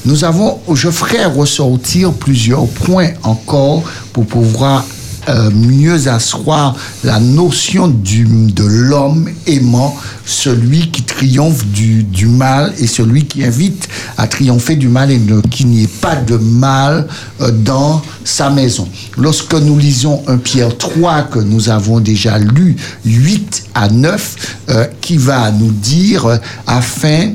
nous 0.04 0.22
avons, 0.24 0.60
je 0.74 0.90
ferai 0.90 1.24
ressortir 1.24 2.12
plusieurs 2.12 2.68
points 2.68 3.08
encore 3.24 3.82
pour 4.12 4.24
pouvoir 4.24 4.84
euh, 5.28 5.50
mieux 5.50 6.08
asseoir 6.08 6.76
la 7.04 7.20
notion 7.20 7.88
du, 7.88 8.24
de 8.24 8.64
l'homme 8.64 9.28
aimant, 9.46 9.96
celui 10.24 10.90
qui 10.90 11.02
triomphe 11.02 11.64
du, 11.66 12.02
du 12.04 12.26
mal 12.26 12.72
et 12.78 12.86
celui 12.86 13.24
qui 13.26 13.44
invite 13.44 13.88
à 14.16 14.26
triompher 14.26 14.76
du 14.76 14.88
mal 14.88 15.10
et 15.10 15.18
ne- 15.18 15.40
qu'il 15.42 15.66
n'y 15.68 15.84
ait 15.84 15.88
pas 16.00 16.16
de 16.16 16.36
mal 16.36 17.06
euh, 17.40 17.50
dans 17.50 18.02
sa 18.24 18.50
maison. 18.50 18.88
Lorsque 19.18 19.54
nous 19.54 19.78
lisons 19.78 20.22
un 20.26 20.38
Pierre 20.38 20.76
3 20.76 21.22
que 21.24 21.38
nous 21.38 21.68
avons 21.68 22.00
déjà 22.00 22.38
lu, 22.38 22.76
8 23.04 23.64
à 23.74 23.88
9, 23.88 24.56
euh, 24.70 24.86
qui 25.00 25.16
va 25.16 25.50
nous 25.50 25.70
dire, 25.72 26.38
afin 26.66 27.32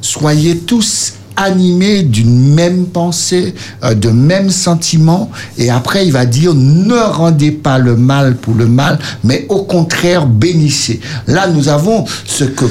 soyez 0.00 0.58
tous 0.58 1.14
animés 1.36 2.02
d'une 2.02 2.54
même 2.54 2.86
pensée, 2.86 3.54
euh, 3.82 3.94
de 3.94 4.10
même 4.10 4.50
sentiment. 4.50 5.30
Et 5.58 5.70
après, 5.70 6.06
il 6.06 6.12
va 6.12 6.26
dire, 6.26 6.54
ne 6.54 6.98
rendez 6.98 7.50
pas 7.50 7.78
le 7.78 7.96
mal 7.96 8.36
pour 8.36 8.54
le 8.54 8.66
mal, 8.66 8.98
mais 9.22 9.46
au 9.48 9.62
contraire, 9.62 10.26
bénissez. 10.26 11.00
Là, 11.26 11.48
nous 11.48 11.68
avons 11.68 12.04
ce 12.26 12.44
que 12.44 12.66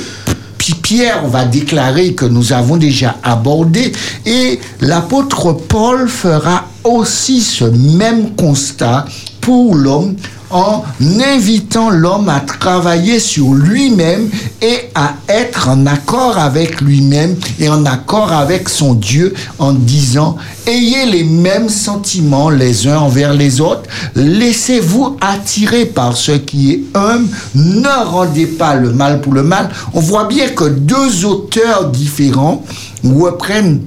Pierre 0.82 1.28
va 1.28 1.46
déclarer 1.46 2.14
que 2.14 2.26
nous 2.26 2.54
avons 2.54 2.78
déjà 2.78 3.16
abordé 3.24 3.92
et 4.26 4.60
l'apôtre 4.80 5.54
Paul 5.54 6.08
fera 6.08 6.68
aussi 6.84 7.42
ce 7.42 7.66
même 7.66 8.36
constat 8.36 9.06
pour 9.44 9.76
l'homme 9.76 10.16
en 10.52 10.84
invitant 11.02 11.90
l'homme 11.90 12.30
à 12.30 12.40
travailler 12.40 13.20
sur 13.20 13.54
lui-même 13.54 14.30
et 14.62 14.90
à 14.96 15.16
être 15.28 15.68
en 15.68 15.86
accord 15.86 16.38
avec 16.38 16.80
lui-même 16.80 17.36
et 17.60 17.68
en 17.68 17.86
accord 17.86 18.32
avec 18.32 18.70
son 18.70 18.94
Dieu 18.94 19.34
en 19.60 19.74
disant 19.74 20.38
ayez 20.68 21.08
les 21.08 21.24
mêmes 21.24 21.70
sentiments 21.70 22.50
les 22.50 22.88
uns 22.88 23.00
envers 23.00 23.34
les 23.34 23.60
autres, 23.60 23.90
laissez-vous 24.16 25.18
attirer 25.20 25.86
par 25.86 26.16
ce 26.16 26.34
qui 26.34 26.72
est 26.72 26.84
humble, 26.94 27.28
ne 27.56 28.06
rendez 28.06 28.46
pas 28.46 28.76
le 28.76 28.94
mal 28.94 29.22
pour 29.22 29.34
le 29.34 29.44
mal. 29.44 29.70
On 29.94 30.00
voit 30.00 30.26
bien 30.26 30.50
que 30.50 30.66
deux 30.66 31.26
auteurs 31.26 31.90
différents 31.90 32.64
reprennent 33.04 33.82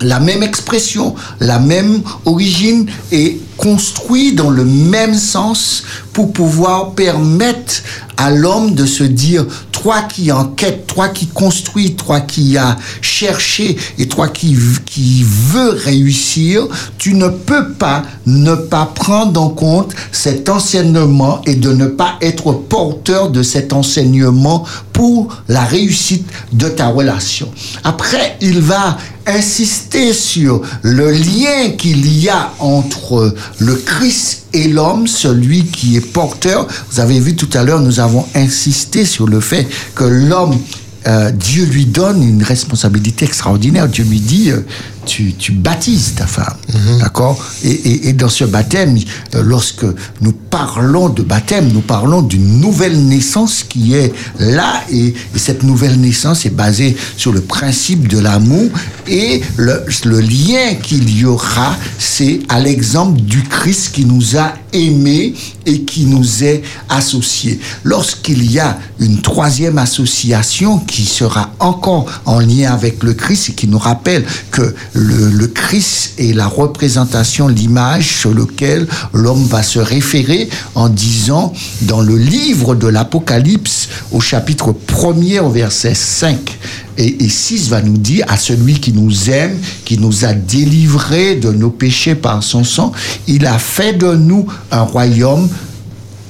la 0.00 0.20
même 0.20 0.42
expression, 0.42 1.14
la 1.40 1.58
même 1.58 2.02
origine 2.24 2.86
est 3.12 3.38
construit 3.56 4.34
dans 4.34 4.50
le 4.50 4.64
même 4.64 5.14
sens 5.14 5.82
pour 6.12 6.32
pouvoir 6.32 6.92
permettre 6.92 7.82
à 8.16 8.30
l'homme 8.30 8.74
de 8.74 8.86
se 8.86 9.04
dire, 9.04 9.46
toi 9.82 10.02
qui 10.02 10.32
enquête, 10.32 10.86
toi 10.86 11.10
qui 11.10 11.26
construis, 11.26 11.94
toi 11.94 12.20
qui 12.20 12.56
as 12.56 12.78
cherché 13.02 13.76
et 13.98 14.08
toi 14.08 14.28
qui, 14.28 14.56
qui 14.86 15.22
veux 15.24 15.70
réussir, 15.70 16.66
tu 16.96 17.12
ne 17.12 17.28
peux 17.28 17.72
pas 17.74 18.02
ne 18.24 18.54
pas 18.54 18.86
prendre 18.86 19.40
en 19.40 19.50
compte 19.50 19.94
cet 20.12 20.48
enseignement 20.48 21.42
et 21.44 21.54
de 21.54 21.72
ne 21.72 21.86
pas 21.86 22.14
être 22.22 22.52
porteur 22.52 23.30
de 23.30 23.42
cet 23.42 23.74
enseignement 23.74 24.64
pour 24.94 25.42
la 25.46 25.62
réussite 25.62 26.26
de 26.52 26.68
ta 26.68 26.88
relation. 26.88 27.50
Après, 27.84 28.38
il 28.40 28.60
va 28.60 28.96
insister 29.26 30.12
sur 30.12 30.62
le 30.82 31.10
lien 31.10 31.70
qu'il 31.76 32.06
y 32.22 32.28
a 32.28 32.52
entre 32.60 33.34
le 33.58 33.74
Christ 33.74 34.46
et 34.52 34.68
l'homme, 34.68 35.06
celui 35.06 35.64
qui 35.64 35.96
est 35.96 36.00
porteur. 36.00 36.66
Vous 36.90 37.00
avez 37.00 37.18
vu 37.18 37.34
tout 37.36 37.48
à 37.52 37.62
l'heure, 37.62 37.80
nous 37.80 38.00
avons 38.00 38.24
insisté 38.34 39.04
sur 39.04 39.26
le 39.26 39.40
fait 39.40 39.65
que 39.94 40.04
l'homme, 40.04 40.58
euh, 41.06 41.30
Dieu 41.30 41.64
lui 41.64 41.86
donne 41.86 42.22
une 42.22 42.42
responsabilité 42.42 43.24
extraordinaire. 43.24 43.88
Dieu 43.88 44.04
lui 44.04 44.20
dit, 44.20 44.50
euh, 44.50 44.60
tu, 45.06 45.34
tu 45.34 45.52
baptises 45.52 46.14
ta 46.16 46.26
femme. 46.26 46.56
D'accord? 47.00 47.42
Et, 47.62 47.70
et, 47.70 48.08
et 48.08 48.12
dans 48.12 48.28
ce 48.28 48.44
baptême, 48.44 48.98
euh, 49.34 49.42
lorsque 49.42 49.86
nous 50.20 50.32
parlons 50.32 51.08
de 51.08 51.22
baptême, 51.22 51.70
nous 51.72 51.80
parlons 51.80 52.22
d'une 52.22 52.60
nouvelle 52.60 52.98
naissance 53.06 53.62
qui 53.62 53.94
est 53.94 54.12
là. 54.38 54.82
Et, 54.90 55.14
et 55.34 55.38
cette 55.38 55.62
nouvelle 55.62 55.98
naissance 56.00 56.44
est 56.44 56.50
basée 56.54 56.96
sur 57.16 57.32
le 57.32 57.40
principe 57.40 58.08
de 58.08 58.18
l'amour. 58.18 58.70
Et 59.06 59.40
le, 59.56 59.84
le 60.04 60.20
lien 60.20 60.74
qu'il 60.82 61.08
y 61.16 61.24
aura, 61.24 61.76
c'est 61.98 62.40
à 62.48 62.60
l'exemple 62.60 63.20
du 63.20 63.42
Christ 63.42 63.92
qui 63.92 64.04
nous 64.04 64.36
a 64.36 64.52
aimés 64.72 65.34
et 65.64 65.82
qui 65.82 66.04
nous 66.04 66.44
est 66.44 66.62
associé. 66.88 67.60
Lorsqu'il 67.84 68.50
y 68.50 68.58
a 68.58 68.78
une 69.00 69.22
troisième 69.22 69.78
association 69.78 70.78
qui 70.78 71.04
sera 71.04 71.52
encore 71.60 72.06
en 72.24 72.40
lien 72.40 72.72
avec 72.72 73.02
le 73.02 73.14
Christ 73.14 73.50
et 73.50 73.52
qui 73.52 73.68
nous 73.68 73.78
rappelle 73.78 74.24
que 74.50 74.74
le, 74.96 75.46
Christ 75.46 76.14
est 76.18 76.32
la 76.32 76.46
représentation, 76.46 77.48
l'image 77.48 78.18
sur 78.18 78.32
lequel 78.32 78.86
l'homme 79.12 79.44
va 79.44 79.62
se 79.62 79.78
référer 79.78 80.48
en 80.74 80.88
disant 80.88 81.52
dans 81.82 82.00
le 82.00 82.16
livre 82.16 82.74
de 82.74 82.86
l'Apocalypse 82.86 83.88
au 84.12 84.20
chapitre 84.20 84.74
1er 84.88 85.40
au 85.40 85.50
verset 85.50 85.94
5 85.94 86.58
et, 86.98 87.24
et 87.24 87.28
6 87.28 87.68
va 87.68 87.82
nous 87.82 87.98
dire 87.98 88.24
à 88.28 88.36
celui 88.36 88.80
qui 88.80 88.92
nous 88.92 89.30
aime, 89.30 89.58
qui 89.84 89.98
nous 89.98 90.24
a 90.24 90.32
délivrés 90.32 91.36
de 91.36 91.52
nos 91.52 91.70
péchés 91.70 92.14
par 92.14 92.42
son 92.42 92.64
sang, 92.64 92.92
il 93.26 93.46
a 93.46 93.58
fait 93.58 93.92
de 93.92 94.14
nous 94.14 94.46
un 94.70 94.82
royaume 94.82 95.48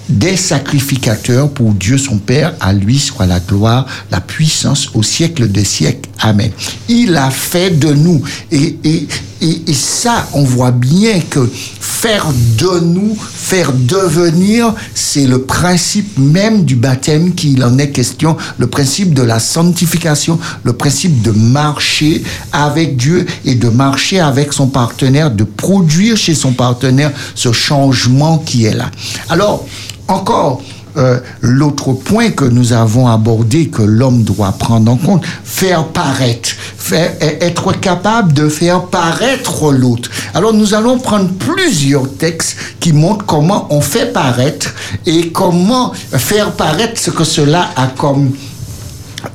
des 0.09 0.37
sacrificateurs 0.37 1.51
pour 1.51 1.73
Dieu 1.73 1.99
son 1.99 2.19
Père, 2.19 2.55
à 2.61 2.73
lui 2.73 2.99
soit 2.99 3.27
la 3.27 3.41
gloire, 3.41 3.87
la 4.11 4.21
puissance 4.21 4.91
au 4.95 5.03
siècle 5.03 5.49
des 5.49 5.65
siècles. 5.65 6.09
Amen. 6.21 6.51
Il 6.89 7.17
a 7.17 7.31
fait 7.31 7.71
de 7.71 7.93
nous. 7.93 8.23
Et, 8.51 8.77
et, 8.85 9.09
et, 9.43 9.63
et 9.67 9.75
ça, 9.75 10.27
on 10.33 10.45
voit 10.45 10.71
bien 10.71 11.21
que 11.21 11.49
faire 11.97 12.27
de 12.59 12.81
nous, 12.81 13.17
faire 13.17 13.73
devenir, 13.73 14.75
c'est 14.95 15.27
le 15.27 15.43
principe 15.43 16.19
même 16.19 16.65
du 16.65 16.77
baptême 16.77 17.35
qu'il 17.35 17.63
en 17.65 17.79
est 17.79 17.91
question, 17.91 18.37
le 18.59 18.67
principe 18.67 19.13
de 19.13 19.23
la 19.23 19.39
sanctification, 19.39 20.39
le 20.63 20.73
principe 20.73 21.23
de 21.23 21.33
marcher 21.33 22.23
avec 22.53 22.97
Dieu 22.97 23.27
et 23.45 23.55
de 23.55 23.69
marcher 23.69 24.21
avec 24.21 24.53
son 24.53 24.69
partenaire, 24.69 25.31
de 25.31 25.45
produire 25.45 26.17
chez 26.17 26.35
son 26.35 26.53
partenaire 26.53 27.13
ce 27.35 27.53
changement 27.53 28.39
qui 28.39 28.65
est 28.65 28.75
là. 28.75 28.91
Alors, 29.29 29.67
encore, 30.09 30.63
euh, 30.97 31.21
l'autre 31.43 31.93
point 31.93 32.31
que 32.31 32.45
nous 32.45 32.73
avons 32.73 33.07
abordé, 33.07 33.69
que 33.69 33.83
l'homme 33.83 34.23
doit 34.23 34.53
prendre 34.53 34.91
en 34.91 34.97
compte, 34.97 35.23
faire 35.45 35.89
paraître, 35.89 36.51
faire, 36.79 37.13
être 37.21 37.73
capable 37.73 38.33
de 38.33 38.49
faire 38.49 38.87
paraître 38.87 39.73
l'autre. 39.73 40.11
Alors 40.33 40.55
nous 40.55 40.73
allons 40.73 40.99
prendre 40.99 41.29
plusieurs 41.35 42.11
textes 42.17 42.57
qui 42.81 42.95
montrent 42.95 43.27
comment 43.27 43.67
on 43.71 43.83
fait 43.83 44.13
paraître 44.13 44.75
et 45.05 45.29
comment 45.29 45.93
faire 45.93 46.53
paraître 46.53 46.99
ce 46.99 47.11
que 47.11 47.25
cela 47.25 47.69
a 47.77 47.89
comme 47.89 48.33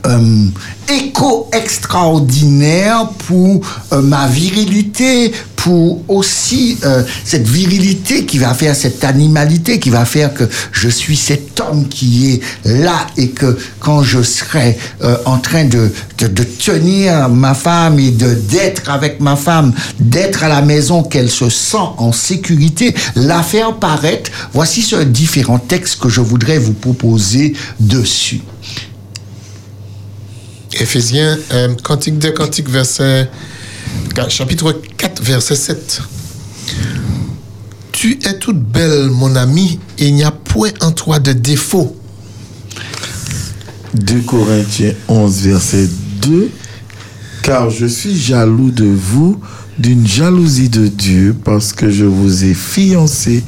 euh, 0.05 0.47
écho 0.89 1.49
extraordinaire 1.53 3.09
pour 3.27 3.61
euh, 3.93 4.01
ma 4.01 4.27
virilité, 4.27 5.31
pour 5.63 6.01
aussi 6.07 6.77
euh, 6.84 7.03
cette 7.23 7.47
virilité 7.47 8.26
qui 8.26 8.39
va 8.39 8.55
faire 8.55 8.76
cette 8.76 9.03
animalité, 9.03 9.80
qui 9.80 9.91
va 9.91 10.05
faire 10.05 10.34
que 10.34 10.45
je 10.72 10.89
suis 10.89 11.15
cet 11.15 11.59
homme 11.59 11.88
qui 11.88 12.31
est 12.31 12.41
là 12.65 13.05
et 13.15 13.30
que 13.30 13.57
quand 13.80 14.01
je 14.01 14.23
serai 14.23 14.77
euh, 15.03 15.18
en 15.26 15.38
train 15.38 15.65
de, 15.65 15.91
de, 16.18 16.43
tenir 16.43 17.30
ma 17.30 17.53
femme 17.53 17.99
et 17.99 18.09
de 18.09 18.34
d'être 18.34 18.89
avec 18.89 19.19
ma 19.19 19.35
femme, 19.35 19.72
d'être 19.99 20.43
à 20.43 20.49
la 20.49 20.63
maison, 20.63 21.03
qu'elle 21.03 21.30
se 21.30 21.49
sent 21.49 21.77
en 21.97 22.11
sécurité, 22.11 22.95
la 23.15 23.43
faire 23.43 23.76
paraître. 23.76 24.31
Voici 24.53 24.81
ce 24.81 24.95
différents 24.95 25.59
textes 25.59 25.99
que 25.99 26.09
je 26.09 26.22
voudrais 26.22 26.57
vous 26.57 26.73
proposer 26.73 27.53
dessus. 27.80 28.41
Éphésiens, 30.82 31.38
euh, 31.53 31.76
Cantique 31.84 32.18
des 32.18 32.34
Cantiques, 32.34 32.68
verset, 32.68 33.30
chapitre 34.30 34.82
4, 34.98 35.22
verset 35.22 35.56
7. 35.56 36.02
Tu 37.91 38.18
es 38.26 38.40
toute 38.40 38.60
belle, 38.60 39.12
mon 39.12 39.36
ami, 39.36 39.80
et 39.99 40.08
il 40.08 40.16
n'y 40.16 40.24
a 40.24 40.32
point 40.32 40.72
en 40.82 40.91
toi 40.91 41.20
de 41.20 41.34
défaut. 41.34 41.95
2 43.94 44.22
Corinthiens 44.22 44.94
11, 45.08 45.41
verset 45.41 45.88
2. 46.24 46.49
Car 47.44 47.70
je 47.70 47.86
suis 47.86 48.18
jaloux 48.18 48.72
de 48.72 48.86
vous 48.86 49.40
d'une 49.78 50.08
jalousie 50.08 50.70
de 50.70 50.88
Dieu 50.88 51.36
parce 51.44 51.74
que 51.74 51.91
je 51.91 52.06
vous 52.06 52.44
ai 52.44 52.56
fiancé 52.56 53.44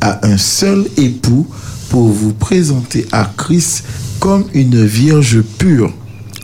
à 0.00 0.26
un 0.26 0.38
seul 0.38 0.86
époux 0.96 1.46
pour 1.90 2.08
vous 2.08 2.32
présenter 2.32 3.06
à 3.12 3.30
Christ 3.36 3.84
comme 4.20 4.46
une 4.54 4.86
vierge 4.86 5.42
pure. 5.58 5.92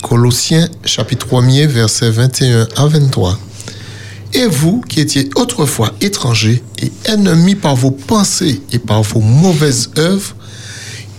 Colossiens 0.05 0.69
chapitre 0.85 1.27
1er 1.27 1.67
verset 1.67 2.11
21 2.11 2.69
à 2.77 2.87
23. 2.87 3.39
Et 4.35 4.45
vous 4.45 4.83
qui 4.83 5.01
étiez 5.01 5.31
autrefois 5.35 5.95
étrangers 6.03 6.63
et 6.83 6.93
ennemis 7.07 7.55
par 7.55 7.75
vos 7.75 7.91
pensées 7.91 8.61
et 8.71 8.79
par 8.79 9.03
vos 9.03 9.21
mauvaises 9.21 9.91
œuvres, 9.97 10.37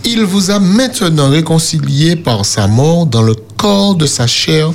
il 0.04 0.22
vous 0.22 0.52
a 0.52 0.60
maintenant 0.60 1.28
réconciliés 1.30 2.14
par 2.14 2.46
sa 2.46 2.68
mort 2.68 3.06
dans 3.06 3.22
le 3.22 3.34
corps 3.56 3.96
de 3.96 4.06
sa 4.06 4.28
chair 4.28 4.72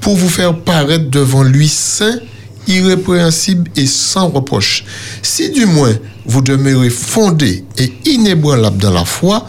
pour 0.00 0.16
vous 0.16 0.28
faire 0.28 0.58
paraître 0.58 1.08
devant 1.08 1.44
lui 1.44 1.68
saint, 1.68 2.18
irrépréhensible 2.66 3.70
et 3.76 3.86
sans 3.86 4.28
reproche. 4.28 4.84
Si 5.22 5.50
du 5.50 5.66
moins 5.66 5.94
vous 6.24 6.40
demeurez 6.40 6.90
fondés 6.90 7.64
et 7.78 7.92
inébranlables 8.06 8.78
dans 8.78 8.92
la 8.92 9.04
foi, 9.04 9.46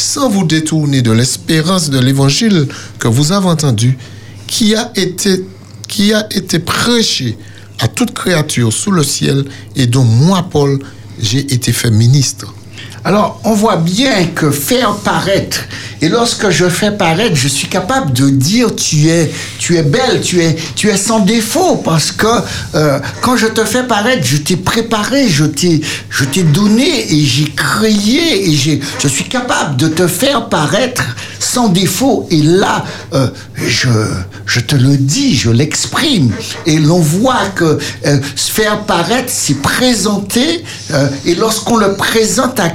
sans 0.00 0.28
vous 0.28 0.44
détourner 0.44 1.02
de 1.02 1.12
l'espérance 1.12 1.90
de 1.90 1.98
l'évangile 1.98 2.66
que 2.98 3.08
vous 3.08 3.32
avez 3.32 3.46
entendu, 3.46 3.98
qui 4.46 4.74
a 4.74 4.92
été, 4.96 6.58
prêché 6.58 7.36
à 7.78 7.88
toute 7.88 8.12
créature 8.12 8.72
sous 8.72 8.90
le 8.90 9.02
ciel 9.02 9.44
et 9.76 9.86
dont 9.86 10.04
moi, 10.04 10.46
Paul, 10.50 10.80
j'ai 11.20 11.40
été 11.52 11.72
fait 11.72 11.90
ministre. 11.90 12.54
Alors, 13.04 13.40
on 13.44 13.54
voit 13.54 13.76
bien 13.76 14.26
que 14.26 14.50
faire 14.50 14.94
paraître, 14.96 15.60
et 16.02 16.08
lorsque 16.10 16.50
je 16.50 16.68
fais 16.68 16.90
paraître, 16.90 17.34
je 17.34 17.48
suis 17.48 17.68
capable 17.68 18.12
de 18.12 18.28
dire 18.28 18.74
tu 18.74 19.08
es, 19.08 19.30
tu 19.58 19.76
es 19.76 19.82
belle, 19.82 20.20
tu 20.22 20.42
es, 20.42 20.54
tu 20.76 20.88
es 20.88 20.96
sans 20.98 21.20
défaut, 21.20 21.76
parce 21.76 22.12
que 22.12 22.26
euh, 22.74 22.98
quand 23.22 23.36
je 23.36 23.46
te 23.46 23.64
fais 23.64 23.84
paraître, 23.84 24.26
je 24.26 24.36
t'ai 24.36 24.56
préparé, 24.56 25.28
je 25.28 25.44
t'ai, 25.44 25.80
je 26.10 26.24
t'ai 26.24 26.42
donné 26.42 27.12
et 27.12 27.24
j'ai 27.24 27.46
créé 27.46 28.50
et 28.50 28.52
j'ai, 28.54 28.80
je 28.98 29.08
suis 29.08 29.24
capable 29.24 29.76
de 29.76 29.88
te 29.88 30.06
faire 30.06 30.48
paraître 30.50 31.04
sans 31.38 31.68
défaut. 31.68 32.26
Et 32.30 32.42
là, 32.42 32.84
euh, 33.14 33.28
je, 33.56 33.88
je 34.44 34.60
te 34.60 34.76
le 34.76 34.96
dis, 34.96 35.34
je 35.34 35.50
l'exprime, 35.50 36.32
et 36.66 36.78
l'on 36.78 37.00
voit 37.00 37.46
que 37.54 37.78
euh, 38.06 38.20
faire 38.36 38.80
paraître, 38.84 39.30
c'est 39.30 39.60
présenter, 39.60 40.64
et 41.24 41.34
lorsqu'on 41.34 41.76
le 41.76 41.94
présente 41.94 42.58
à 42.58 42.68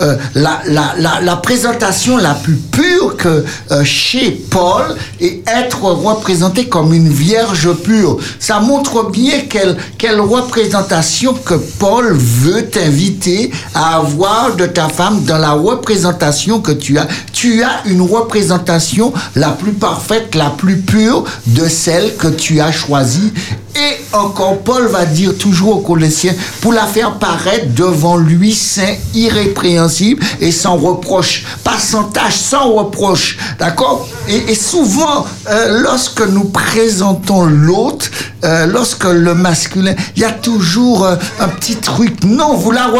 Euh, 0.00 0.16
la, 0.34 0.60
la, 0.66 1.20
la, 1.22 1.36
présentation 1.36 2.16
la 2.18 2.34
plus 2.34 2.56
pure 2.56 3.16
que 3.16 3.44
euh, 3.70 3.84
chez 3.84 4.30
Paul 4.30 4.84
et 5.18 5.42
être 5.46 5.82
représenté 5.82 6.68
comme 6.68 6.92
une 6.92 7.08
vierge 7.08 7.72
pure. 7.82 8.18
Ça 8.38 8.60
montre 8.60 9.10
bien 9.10 9.40
quelle, 9.48 9.76
quelle 9.96 10.20
représentation 10.20 11.32
que 11.32 11.54
Paul 11.54 12.12
veut 12.12 12.66
t'inviter 12.66 13.50
à 13.74 13.96
avoir 13.96 14.56
de 14.56 14.66
ta 14.66 14.88
femme 14.88 15.24
dans 15.24 15.38
la 15.38 15.52
représentation 15.52 16.60
que 16.60 16.72
tu 16.72 16.98
as. 16.98 17.08
Tu 17.32 17.62
as 17.62 17.86
une 17.86 18.02
représentation 18.02 19.12
la 19.36 19.50
plus 19.50 19.72
parfaite, 19.72 20.34
la 20.34 20.50
plus 20.50 20.78
pure 20.78 21.24
de 21.46 21.66
celle 21.68 22.14
que 22.16 22.28
tu 22.28 22.60
as 22.60 22.72
choisie 22.72 23.32
Et 23.76 24.14
encore, 24.14 24.58
Paul 24.58 24.86
va 24.86 25.06
dire 25.06 25.36
toujours 25.38 25.76
aux 25.76 25.80
Colossiens, 25.80 26.34
pour 26.60 26.72
la 26.72 26.86
faire 26.86 27.14
paraître 27.14 27.72
devant 27.74 28.16
lui 28.16 28.52
saint, 28.52 28.94
irrépréhensible 29.30 30.22
et 30.40 30.52
sans 30.52 30.76
reproche. 30.76 31.44
Pas 31.64 31.78
sans 31.78 32.04
tâche, 32.04 32.36
sans 32.36 32.72
reproche. 32.72 33.38
D'accord? 33.58 34.08
Et, 34.28 34.54
souvent, 34.54 35.26
euh, 35.48 35.80
lorsque 35.82 36.20
nous 36.20 36.44
présentons 36.44 37.44
l'autre, 37.46 38.06
euh, 38.44 38.66
lorsque 38.66 39.04
le 39.04 39.34
masculin, 39.34 39.94
il 40.16 40.22
y 40.22 40.24
a 40.24 40.30
toujours 40.32 41.04
euh, 41.04 41.16
un 41.40 41.48
petit 41.48 41.76
truc. 41.76 42.22
Non, 42.24 42.54
vous 42.54 42.70
la, 42.70 42.90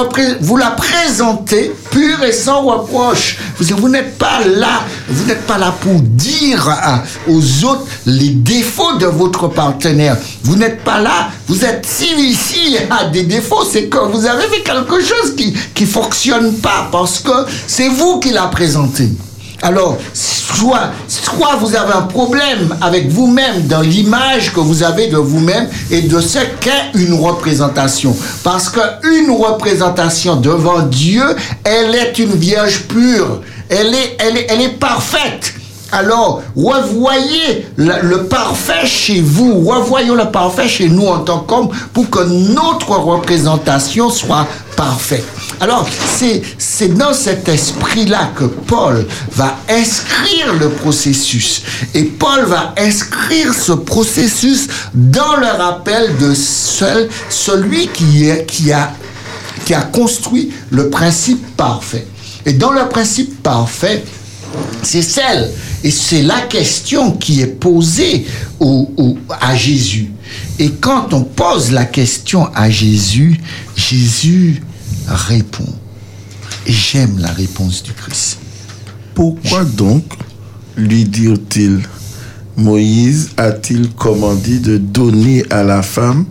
vous 0.41 0.57
la 0.57 0.71
présentez 0.73 1.73
pure 1.91 2.23
et 2.25 2.33
sans 2.33 2.63
reproche. 2.63 3.39
Vous, 3.59 3.77
vous 3.77 3.89
n'êtes 3.89 4.19
pas 4.19 4.41
là, 4.47 4.83
vous 5.09 5.27
n'êtes 5.27 5.47
pas 5.47 5.59
là 5.59 5.75
pour 5.81 6.01
dire 6.01 6.69
à- 6.69 7.03
aux 7.29 7.65
autres 7.65 7.87
les 8.07 8.31
défauts 8.31 8.97
de 8.99 9.07
votre 9.07 9.49
partenaire. 9.49 10.17
Vous 10.43 10.57
n'êtes 10.57 10.83
pas 10.83 11.01
là, 11.01 11.29
vous 11.47 11.65
êtes 11.65 11.87
si 11.87 12.07
ici 12.21 12.77
a 12.91 13.05
des 13.05 13.23
défauts, 13.25 13.65
c'est 13.71 13.85
que 13.85 13.99
vous 13.99 14.27
avez 14.27 14.45
fait 14.45 14.63
quelque 14.63 15.01
chose 15.01 15.35
qui 15.37 15.55
qui 15.75 15.87
fonctionne 15.87 16.20
pas 16.63 16.89
parce 16.91 17.19
que 17.21 17.31
c'est 17.67 17.89
vous 17.89 18.21
qui 18.21 18.31
l'a 18.31 18.47
présenté. 18.47 19.09
Alors, 19.63 19.99
soit, 20.15 20.91
soit 21.07 21.57
vous 21.61 21.75
avez 21.77 21.93
un 21.93 22.03
problème 22.03 22.75
avec 22.81 23.09
vous-même 23.11 23.67
dans 23.67 23.83
l'image 23.83 24.53
que 24.55 24.61
vous 24.61 24.83
avez 24.83 25.09
de 25.09 25.19
vous-même 25.19 25.69
et 25.91 26.03
de 26.03 26.19
ce 26.21 26.39
qu'est 26.61 26.91
une 26.95 27.15
représentation. 27.15 28.17
Parce 28.43 28.71
qu'une 28.71 29.31
représentation 29.31 30.37
devant 30.37 30.81
Dieu, 30.81 31.25
elle 31.65 31.95
est 31.95 32.19
une 32.19 32.35
vierge 32.37 32.85
pure. 32.89 33.43
Elle 33.69 33.95
est, 33.95 34.17
elle 34.19 34.37
est, 34.39 34.47
elle 34.49 34.63
est 34.63 34.79
parfaite. 34.79 35.53
Alors, 35.93 36.43
revoyez 36.57 37.67
le, 37.77 37.95
le 38.03 38.25
parfait 38.25 38.87
chez 38.87 39.21
vous, 39.21 39.65
revoyons 39.69 40.15
le 40.15 40.31
parfait 40.31 40.69
chez 40.69 40.89
nous 40.89 41.07
en 41.07 41.19
tant 41.19 41.41
qu'hommes 41.41 41.69
pour 41.93 42.09
que 42.09 42.21
notre 42.21 42.91
représentation 42.93 44.09
soit 44.09 44.47
parfaite. 44.77 45.27
Alors, 45.61 45.87
c'est, 46.17 46.89
dans 46.95 47.13
cet 47.13 47.47
esprit-là 47.47 48.33
que 48.35 48.45
Paul 48.45 49.07
va 49.33 49.59
inscrire 49.69 50.55
le 50.59 50.71
processus. 50.71 51.63
Et 51.95 52.05
Paul 52.05 52.47
va 52.47 52.75
inscrire 52.79 53.53
ce 53.53 53.73
processus 53.73 54.69
dans 54.95 55.37
le 55.37 55.47
rappel 55.47 56.17
de 56.17 56.33
celui 56.35 57.89
qui, 57.89 58.73
a, 58.73 59.83
construit 59.93 60.51
le 60.71 60.89
principe 60.89 61.57
parfait. 61.57 62.07
Et 62.47 62.55
dans 62.55 62.73
le 62.73 62.89
principe 62.89 63.43
parfait, 63.43 64.03
c'est 64.83 65.03
celle, 65.03 65.51
et 65.85 65.91
c'est 65.91 66.23
la 66.23 66.41
question 66.41 67.13
qui 67.13 67.43
est 67.43 67.47
posée 67.47 68.27
à 69.41 69.55
Jésus. 69.55 70.11
Et 70.59 70.71
quand 70.71 71.13
on 71.13 71.23
pose 71.23 71.71
la 71.71 71.85
question 71.85 72.49
à 72.55 72.71
Jésus, 72.71 73.39
Jésus 73.77 74.63
répond. 75.15 75.73
Et 76.67 76.73
j'aime 76.73 77.19
la 77.19 77.33
réponse 77.33 77.83
du 77.83 77.93
Christ. 77.93 78.39
Pourquoi 79.15 79.65
donc, 79.65 80.05
lui 80.77 81.05
dirent-ils, 81.05 81.81
Moïse 82.57 83.31
a-t-il 83.37 83.91
commandé 83.91 84.59
de 84.59 84.77
donner 84.77 85.45
à 85.51 85.63
la 85.63 85.83
femme 85.83 86.27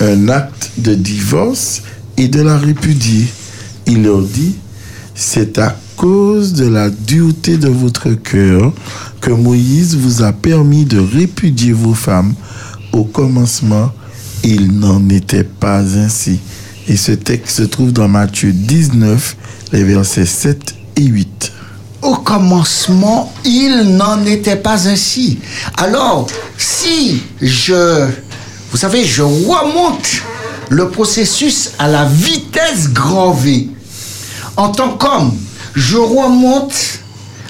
un 0.00 0.28
acte 0.28 0.70
de 0.78 0.94
divorce 0.94 1.82
et 2.16 2.28
de 2.28 2.40
la 2.40 2.58
répudier? 2.58 3.26
Il 3.86 4.02
leur 4.02 4.22
dit, 4.22 4.54
c'est 5.14 5.58
à 5.58 5.76
cause 5.96 6.54
de 6.54 6.66
la 6.66 6.90
dureté 6.90 7.56
de 7.56 7.68
votre 7.68 8.10
cœur 8.10 8.72
que 9.20 9.30
Moïse 9.30 9.96
vous 9.96 10.22
a 10.22 10.32
permis 10.32 10.84
de 10.84 10.98
répudier 10.98 11.72
vos 11.72 11.94
femmes. 11.94 12.34
Au 12.92 13.04
commencement, 13.04 13.92
il 14.42 14.78
n'en 14.78 15.08
était 15.08 15.44
pas 15.44 15.80
ainsi. 15.80 16.40
Et 16.86 16.96
ce 16.96 17.12
texte 17.12 17.56
se 17.58 17.62
trouve 17.62 17.92
dans 17.92 18.08
Matthieu 18.08 18.52
19, 18.52 19.36
les 19.72 19.84
versets 19.84 20.26
7 20.26 20.74
et 20.96 21.04
8. 21.04 21.52
Au 22.02 22.16
commencement, 22.16 23.32
il 23.44 23.96
n'en 23.96 24.24
était 24.26 24.56
pas 24.56 24.86
ainsi. 24.88 25.38
Alors, 25.78 26.26
si 26.58 27.22
je, 27.40 28.06
vous 28.70 28.76
savez, 28.76 29.04
je 29.04 29.22
remonte 29.22 30.22
le 30.68 30.90
processus 30.90 31.70
à 31.78 31.88
la 31.88 32.04
vitesse 32.04 32.90
grand 32.92 33.32
V, 33.32 33.68
en 34.56 34.68
tant 34.68 34.90
qu'homme, 34.90 35.34
je 35.74 35.96
remonte 35.96 37.00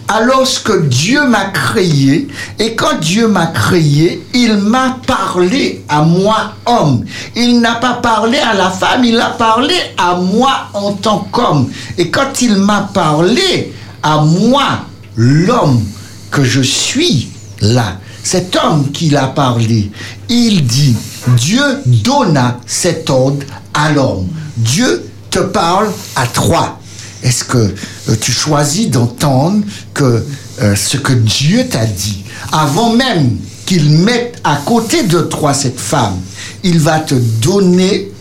à 0.08 0.20
lorsque 0.20 0.86
Dieu 0.88 1.26
m'a 1.26 1.46
créé, 1.46 2.28
et 2.58 2.74
quand 2.74 3.00
Dieu 3.00 3.28
m'a 3.28 3.46
créé, 3.46 4.26
il 4.34 4.56
m'a 4.56 4.98
parlé 5.06 5.84
à 5.88 6.02
moi, 6.02 6.54
homme. 6.66 7.04
Il 7.34 7.60
n'a 7.60 7.76
pas 7.76 7.94
parlé 7.94 8.38
à 8.38 8.54
la 8.54 8.70
femme, 8.70 9.04
il 9.04 9.18
a 9.18 9.30
parlé 9.30 9.74
à 9.96 10.16
moi 10.16 10.68
en 10.74 10.92
tant 10.92 11.28
qu'homme. 11.32 11.70
Et 11.98 12.10
quand 12.10 12.42
il 12.42 12.56
m'a 12.56 12.90
parlé 12.92 13.72
à 14.02 14.20
moi, 14.20 14.86
l'homme 15.16 15.82
que 16.30 16.44
je 16.44 16.60
suis 16.60 17.28
là, 17.60 17.98
cet 18.22 18.56
homme 18.56 18.90
qui 18.92 19.14
a 19.16 19.26
parlé, 19.26 19.90
il 20.28 20.66
dit, 20.66 20.96
Dieu 21.28 21.62
donna 21.86 22.58
cet 22.66 23.10
ordre 23.10 23.44
à 23.72 23.92
l'homme. 23.92 24.28
Dieu 24.56 25.10
te 25.30 25.40
parle 25.40 25.90
à 26.16 26.26
toi. 26.26 26.78
Est-ce 27.24 27.42
que 27.42 27.58
euh, 27.58 28.16
tu 28.20 28.30
choisis 28.30 28.88
d'entendre 28.90 29.64
que 29.94 30.24
euh, 30.62 30.76
ce 30.76 30.98
que 30.98 31.14
Dieu 31.14 31.66
t'a 31.68 31.86
dit, 31.86 32.22
avant 32.52 32.94
même 32.94 33.36
qu'il 33.66 33.90
mette 33.90 34.38
à 34.44 34.56
côté 34.56 35.02
de 35.04 35.22
toi 35.22 35.54
cette 35.54 35.80
femme, 35.80 36.20
il 36.62 36.78
va 36.78 37.00
te 37.00 37.14
donner 37.14 38.12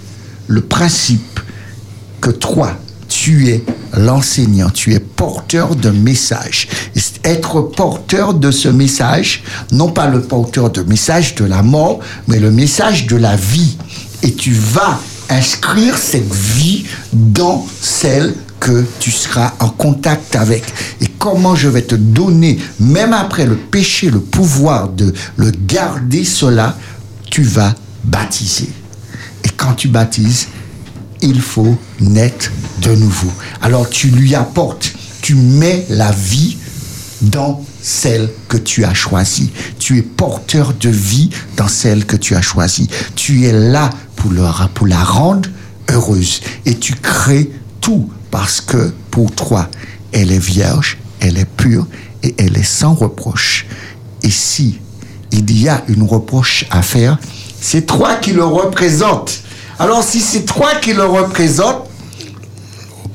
le 0.48 0.62
principe 0.62 1.42
que 2.22 2.30
toi, 2.32 2.78
tu 3.10 3.50
es 3.50 3.64
l'enseignant, 3.94 4.70
tu 4.70 4.94
es 4.94 5.00
porteur 5.00 5.76
de 5.76 5.90
message. 5.90 6.70
Être 7.26 7.62
porteur 7.62 8.34
de 8.34 8.52
ce 8.52 8.70
message, 8.70 9.44
non 9.72 9.92
pas 9.92 10.08
le 10.08 10.22
porteur 10.22 10.70
de 10.70 10.82
message 10.82 11.36
de 11.36 11.46
la 11.46 11.62
mort, 11.62 12.00
mais 12.28 12.40
le 12.40 12.52
message 12.52 13.06
de 13.08 13.18
la 13.18 13.36
vie. 13.36 13.78
Et 14.24 14.34
tu 14.34 14.54
vas 14.54 15.00
inscrire 15.30 15.98
cette 15.98 16.34
vie 16.34 16.86
dans 17.12 17.66
celle 17.82 18.34
que 18.64 18.86
tu 19.02 19.12
seras 19.12 19.52
en 19.60 19.68
contact 19.68 20.38
avec. 20.38 20.64
Et 21.02 21.08
comment 21.20 21.54
je 21.54 21.68
vais 21.68 21.82
te 21.82 21.96
donner, 21.96 22.58
même 22.80 23.12
après 23.12 23.46
le 23.46 23.58
péché, 23.58 24.10
le 24.10 24.22
pouvoir 24.22 24.88
de 24.88 25.14
le 25.36 25.52
garder 25.52 26.24
cela, 26.24 26.78
tu 27.30 27.44
vas 27.44 27.76
baptiser. 28.06 28.70
Et 29.44 29.50
quand 29.50 29.74
tu 29.74 29.90
baptises, 29.90 30.48
il 31.22 31.42
faut 31.42 31.78
naître 32.00 32.52
de 32.82 32.96
nouveau. 32.96 33.32
Alors 33.62 33.90
tu 33.90 34.08
lui 34.08 34.34
apportes, 34.34 34.94
tu 35.22 35.36
mets 35.36 35.86
la 35.90 36.12
vie 36.14 36.56
dans 37.22 37.66
celle 37.82 38.30
que 38.48 38.56
tu 38.56 38.86
as 38.86 38.94
choisie. 38.94 39.52
Tu 39.78 39.98
es 39.98 40.02
porteur 40.02 40.74
de 40.80 40.90
vie 40.90 41.30
dans 41.58 41.68
celle 41.68 42.06
que 42.06 42.16
tu 42.16 42.34
as 42.34 42.42
choisie. 42.42 42.88
Tu 43.16 43.44
es 43.44 43.52
là 43.52 43.90
pour, 44.16 44.32
pour 44.74 44.88
la 44.88 45.04
rendre 45.04 45.50
heureuse. 45.90 46.40
Et 46.66 46.76
tu 46.76 46.94
crées 46.96 47.52
tout 47.82 48.10
parce 48.34 48.62
que 48.62 48.92
pour 49.12 49.30
toi, 49.32 49.70
elle 50.12 50.32
est 50.32 50.44
vierge, 50.44 50.98
elle 51.20 51.38
est 51.38 51.46
pure 51.46 51.86
et 52.24 52.34
elle 52.40 52.58
est 52.58 52.64
sans 52.64 52.96
reproche. 52.96 53.68
Et 54.24 54.32
si 54.32 54.80
il 55.32 55.56
y 55.56 55.70
a 55.70 55.84
une 55.88 56.02
reproche 56.02 56.66
à 56.72 56.82
faire, 56.82 57.20
c'est 57.62 57.86
toi 57.86 58.16
qui 58.16 58.34
le 58.34 58.44
représente. 58.44 59.36
Alors 59.78 60.02
si 60.02 60.20
c'est 60.20 60.46
toi 60.46 60.74
qui 60.82 60.94
le 60.94 61.06
représente, 61.06 61.88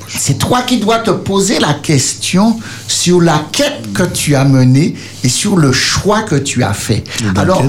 c'est 0.09 0.39
toi 0.39 0.63
qui 0.63 0.79
dois 0.79 0.99
te 1.01 1.11
poser 1.11 1.59
la 1.59 1.75
question 1.75 2.59
sur 2.87 3.21
la 3.21 3.45
quête 3.53 3.93
que 3.93 4.05
tu 4.05 4.35
as 4.35 4.45
menée 4.45 4.95
et 5.23 5.29
sur 5.29 5.57
le 5.57 5.73
choix 5.73 6.23
que 6.23 6.37
tu 6.37 6.63
as 6.65 6.73
fait. 6.75 7.05
Alors, 7.37 7.63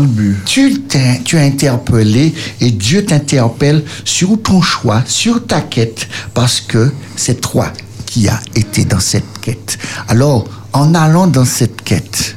tu, 0.46 0.80
t'es- 0.82 1.22
tu 1.26 1.38
as 1.38 1.42
interpellé 1.42 2.34
et 2.62 2.72
Dieu 2.72 3.06
t'interpelle 3.06 3.84
sur 4.06 4.42
ton 4.42 4.62
choix, 4.62 5.04
sur 5.06 5.46
ta 5.46 5.62
quête, 5.62 6.08
parce 6.34 6.62
que 6.62 6.92
c'est 7.16 7.42
toi 7.42 7.72
qui 8.06 8.28
as 8.28 8.40
été 8.56 8.86
dans 8.86 9.00
cette 9.00 9.40
quête. 9.42 9.78
Alors, 10.08 10.46
en 10.74 10.96
allant 10.96 11.28
dans 11.28 11.46
cette 11.46 11.82
quête, 11.82 12.36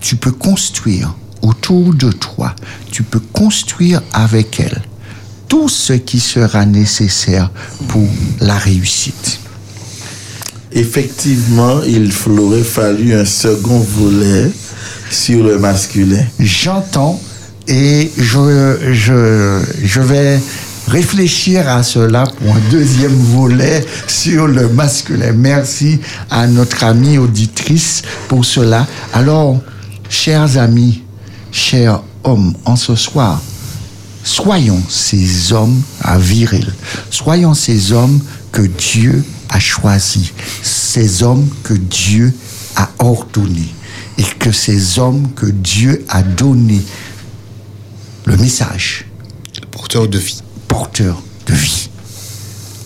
tu 0.00 0.16
peux 0.16 0.32
construire 0.32 1.14
autour 1.42 1.94
de 1.94 2.10
toi, 2.12 2.54
tu 2.90 3.02
peux 3.02 3.20
construire 3.32 4.02
avec 4.12 4.60
elle 4.60 4.82
tout 5.48 5.68
ce 5.68 5.92
qui 5.92 6.20
sera 6.20 6.66
nécessaire 6.66 7.50
pour 7.88 8.06
la 8.40 8.56
réussite. 8.56 9.40
Effectivement, 10.72 11.82
il 11.86 12.12
aurait 12.38 12.62
fallu 12.64 13.14
un 13.14 13.24
second 13.24 13.78
volet 13.78 14.50
sur 15.10 15.44
le 15.44 15.58
masculin. 15.58 16.24
J'entends 16.40 17.20
et 17.68 18.10
je, 18.18 18.76
je, 18.92 19.62
je 19.82 20.00
vais 20.00 20.40
réfléchir 20.88 21.68
à 21.68 21.82
cela 21.82 22.24
pour 22.24 22.54
un 22.54 22.60
deuxième 22.70 23.14
volet 23.14 23.86
sur 24.06 24.46
le 24.46 24.68
masculin. 24.68 25.32
Merci 25.32 26.00
à 26.30 26.46
notre 26.46 26.84
amie 26.84 27.18
auditrice 27.18 28.02
pour 28.28 28.44
cela. 28.44 28.86
Alors, 29.12 29.60
chers 30.08 30.58
amis, 30.58 31.02
chers 31.52 32.02
hommes, 32.24 32.54
en 32.64 32.76
ce 32.76 32.94
soir, 32.96 33.40
Soyons 34.24 34.82
ces 34.88 35.52
hommes 35.52 35.82
à 36.00 36.18
viril. 36.18 36.72
Soyons 37.10 37.52
ces 37.52 37.92
hommes 37.92 38.18
que 38.52 38.62
Dieu 38.62 39.22
a 39.50 39.60
choisis. 39.60 40.32
Ces 40.62 41.22
hommes 41.22 41.46
que 41.62 41.74
Dieu 41.74 42.34
a 42.74 42.88
ordonnés. 43.00 43.74
Et 44.16 44.22
que 44.22 44.50
ces 44.50 44.98
hommes 44.98 45.30
que 45.34 45.46
Dieu 45.46 46.04
a 46.08 46.22
donnés 46.22 46.82
le 48.24 48.38
message. 48.38 49.06
Porteur 49.70 50.08
de 50.08 50.18
vie. 50.18 50.42
Porteur 50.68 51.22
de 51.46 51.52
vie. 51.52 51.90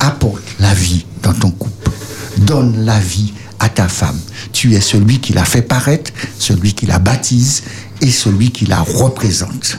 Apporte 0.01 0.43
la 0.59 0.75
vie 0.75 1.07
dans 1.23 1.35
ton 1.35 1.53
couple. 1.53 1.93
Donne 2.39 2.85
la 2.85 2.99
vie 2.99 3.33
à 3.61 3.69
ta 3.69 3.87
femme. 3.87 4.19
Tu 4.53 4.75
es 4.75 4.81
celui 4.81 5.21
qui 5.21 5.33
la 5.33 5.45
fait 5.45 5.63
paraître, 5.63 6.11
celui 6.41 6.73
qui 6.73 6.87
la 6.87 6.99
baptise 6.99 7.63
et 8.01 8.11
celui 8.11 8.51
qui 8.51 8.67
la 8.67 8.81
représente. 8.81 9.79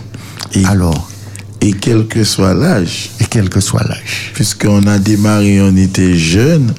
Et, 0.54 0.66
Alors, 0.66 1.09
et 1.62 1.74
quel 1.74 2.08
que 2.08 2.24
soit 2.24 2.54
l'âge, 2.54 3.12
et 3.20 3.26
quel 3.30 3.50
que 3.50 3.60
soit 3.60 3.84
l'âge. 3.84 4.32
puisqu'on 4.34 4.86
a 4.88 4.98
démarré, 4.98 5.62
on 5.62 5.76
était 5.76 6.16
jeune, 6.16 6.74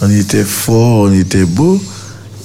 on 0.00 0.10
était 0.10 0.44
fort, 0.44 1.08
on 1.08 1.12
était 1.12 1.44
beau, 1.44 1.80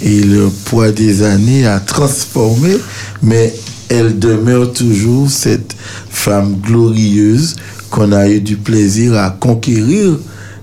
et 0.01 0.21
le 0.21 0.49
poids 0.65 0.91
des 0.91 1.23
années 1.23 1.65
a 1.65 1.79
transformé, 1.79 2.77
mais 3.21 3.53
elle 3.89 4.17
demeure 4.19 4.71
toujours 4.71 5.29
cette 5.29 5.75
femme 6.09 6.55
glorieuse 6.61 7.55
qu'on 7.89 8.13
a 8.13 8.27
eu 8.29 8.39
du 8.39 8.55
plaisir 8.55 9.17
à 9.17 9.29
conquérir 9.29 10.17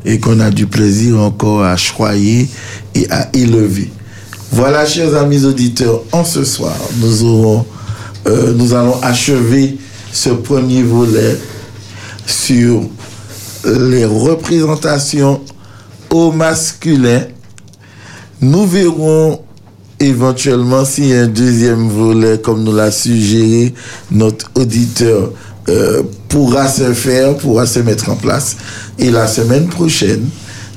et 0.05 0.19
qu'on 0.19 0.41
a 0.41 0.51
du 0.51 0.67
plaisir 0.67 1.21
encore 1.21 1.63
à 1.63 1.77
choyer 1.77 2.49
et 2.95 3.07
à 3.11 3.29
élever. 3.35 3.91
Voilà, 4.51 4.87
chers 4.87 5.15
amis 5.15 5.45
auditeurs, 5.45 6.03
en 6.11 6.25
ce 6.25 6.43
soir, 6.43 6.75
nous 7.01 7.23
aurons, 7.25 7.67
euh, 8.27 8.55
nous 8.55 8.73
allons 8.73 8.99
achever 9.03 9.77
ce 10.13 10.31
premier 10.31 10.83
volet 10.83 11.39
sur 12.27 12.83
les 13.65 14.05
représentations 14.05 15.41
au 16.11 16.33
masculin. 16.33 17.23
Nous 18.41 18.67
verrons 18.67 19.41
éventuellement 20.01 20.83
a 20.83 21.23
un 21.23 21.27
deuxième 21.27 21.89
volet, 21.89 22.39
comme 22.39 22.63
nous 22.63 22.75
l'a 22.75 22.91
suggéré 22.91 23.75
notre 24.11 24.51
auditeur, 24.55 25.33
euh, 25.69 26.03
pourra 26.29 26.69
se 26.69 26.93
faire, 26.93 27.37
pourra 27.37 27.67
se 27.67 27.81
mettre 27.81 28.11
en 28.11 28.17
place. 28.17 28.57
Et 28.99 29.11
la 29.11 29.27
semaine 29.27 29.67
prochaine, 29.69 30.29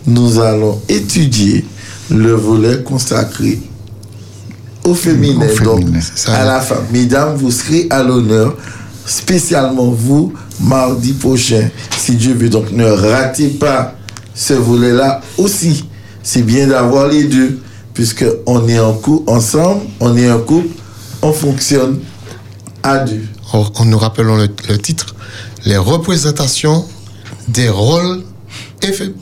nous 0.08 0.40
allons 0.40 0.82
étudier 0.90 1.66
le 2.10 2.32
volet 2.34 2.82
consacré 2.84 3.60
au 4.84 4.96
féminin, 4.96 5.46
Au 5.60 5.64
donc 5.64 5.80
féminin, 5.82 6.00
à 6.28 6.46
la 6.46 6.60
femme. 6.60 6.86
Mesdames, 6.92 7.36
vous 7.36 7.52
serez 7.52 7.88
à 7.92 8.02
l'honneur, 8.04 8.58
spécialement 9.12 9.92
vous, 9.92 10.34
mardi 10.60 11.14
prochain, 11.14 11.70
si 11.98 12.16
Dieu 12.16 12.34
veut. 12.34 12.50
Donc 12.50 12.72
ne 12.72 12.86
ratez 12.86 13.50
pas 13.50 13.96
ce 14.34 14.54
volet-là 14.54 15.22
aussi. 15.38 15.86
C'est 16.24 16.44
bien 16.44 16.68
d'avoir 16.68 17.08
les 17.08 17.26
deux, 17.26 17.60
puisque 17.94 18.26
on 18.46 18.68
est 18.68 18.80
en 18.80 18.94
couple 18.94 19.30
ensemble, 19.30 19.82
on 20.00 20.16
est 20.16 20.32
en 20.32 20.40
couple, 20.40 20.70
on 21.22 21.34
fonctionne 21.34 22.00
à 22.84 23.00
deux. 23.00 23.24
On, 23.54 23.66
on 23.80 23.86
nous 23.86 23.98
rappelons 23.98 24.38
le, 24.38 24.48
le 24.70 24.78
titre 24.78 25.16
Les 25.66 25.78
représentations 25.78 26.86
des 27.48 27.70
rôles 27.70 28.24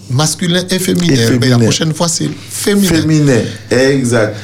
masculins 0.09 0.63
et 0.69 0.79
féminins. 0.79 1.13
Et 1.15 1.39
Mais 1.39 1.49
la 1.49 1.57
prochaine 1.57 1.93
fois, 1.93 2.07
c'est 2.07 2.29
féminin. 2.49 2.89
Féminin, 2.89 3.41
exact. 3.71 4.35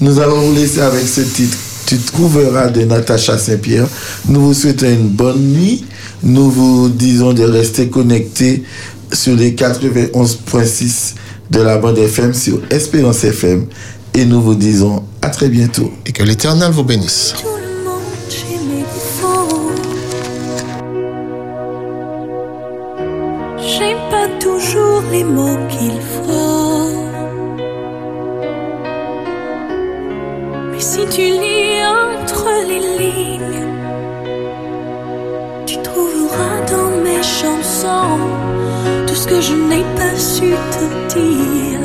Nous 0.00 0.18
allons 0.18 0.40
vous 0.48 0.54
laisser 0.54 0.80
avec 0.80 1.06
ce 1.06 1.20
titre. 1.22 1.56
Tu 1.92 1.98
trouveras 1.98 2.68
de 2.70 2.84
Natacha 2.84 3.36
Saint-Pierre. 3.36 3.86
Nous 4.26 4.40
vous 4.40 4.54
souhaitons 4.54 4.86
une 4.88 5.08
bonne 5.08 5.42
nuit. 5.42 5.84
Nous 6.22 6.50
vous 6.50 6.88
disons 6.88 7.34
de 7.34 7.42
rester 7.42 7.90
connectés 7.90 8.62
sur 9.12 9.36
les 9.36 9.52
91.6 9.52 11.12
de 11.50 11.60
la 11.60 11.76
bande 11.76 11.98
FM 11.98 12.32
sur 12.32 12.62
Espérance 12.70 13.24
FM. 13.24 13.66
Et 14.14 14.24
nous 14.24 14.40
vous 14.40 14.54
disons 14.54 15.04
à 15.20 15.28
très 15.28 15.50
bientôt. 15.50 15.92
Et 16.06 16.12
que 16.12 16.22
l'Éternel 16.22 16.70
vous 16.70 16.82
bénisse. 16.82 17.34
Tout 17.38 17.48
le 17.58 17.84
monde 17.84 18.00
chez 18.30 18.56
mes 18.56 18.84
défauts. 18.94 19.60
J'ai 23.58 23.96
pas 24.10 24.28
toujours 24.40 25.02
les 25.12 25.24
mots 25.24 25.58
qu'il 25.68 26.00
faut. 26.00 26.11
Ce 39.22 39.28
que 39.28 39.40
je 39.40 39.54
n'ai 39.54 39.84
pas 39.98 40.16
su 40.16 40.50
te 40.74 40.84
dire. 41.14 41.84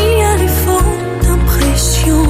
Il 0.00 0.10
y 0.18 0.22
a 0.30 0.36
les 0.42 0.52
fautes 0.62 1.02
d'impression. 1.22 2.24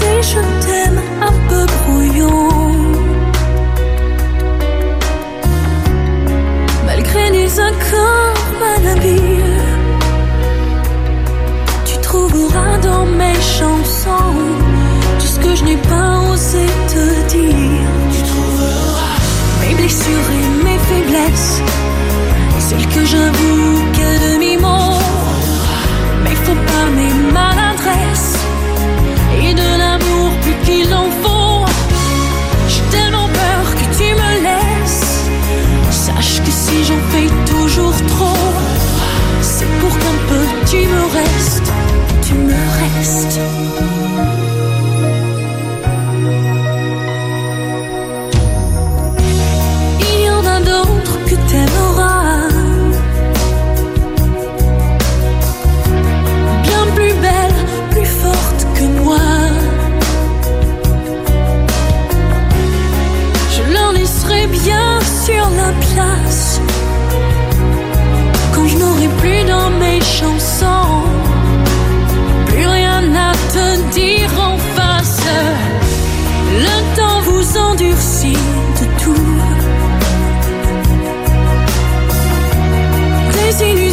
Des 0.00 0.20
je 0.32 0.40
t'aime 0.64 1.00
un 1.28 1.36
peu 1.48 1.64
brouillon. 1.76 2.48
Malgré 6.86 7.30
les 7.30 7.50
accords 7.70 8.48
malhabiles, 8.62 9.70
tu 11.84 11.96
trouveras 11.98 12.76
dans 12.88 13.06
mes 13.20 13.40
chansons 13.58 14.34
tout 15.20 15.30
ce 15.34 15.38
que 15.38 15.54
je 15.54 15.64
n'ai 15.64 15.80
pas 15.92 16.12
osé 16.32 16.66
te 16.92 17.04
dire. 17.36 17.83
Mes 19.94 20.00
blessures 20.00 20.64
mes 20.64 20.78
faiblesses, 20.78 21.62
celles 22.58 22.88
que 22.88 23.04
j'avoue 23.04 23.92
qu'à 23.92 24.18
demi-mot. 24.28 24.98
Mais 26.24 26.34
faut 26.34 26.52
pas 26.52 26.86
mes 26.96 27.14
maladresses 27.32 28.36
et 29.40 29.54
de 29.54 29.78
l'amour 29.78 30.30
plus 30.42 30.56
qu'il 30.64 30.92
en 30.92 31.08
faut. 31.22 31.64
J'ai 32.68 32.82
tellement 32.90 33.28
peur 33.28 33.74
que 33.76 33.96
tu 33.96 34.14
me 34.14 34.32
laisses. 34.42 35.28
Sache 35.90 36.42
que 36.42 36.50
si 36.50 36.84
j'en 36.84 37.02
fais 37.10 37.30
toujours 37.46 37.96
trop, 38.16 38.36
c'est 39.42 39.70
pour 39.78 39.96
qu'un 39.96 40.18
peu 40.28 40.44
tu 40.66 40.88
me 40.88 41.02
restes, 41.18 41.72
tu 42.26 42.34
me 42.34 42.52
restes. 42.52 43.63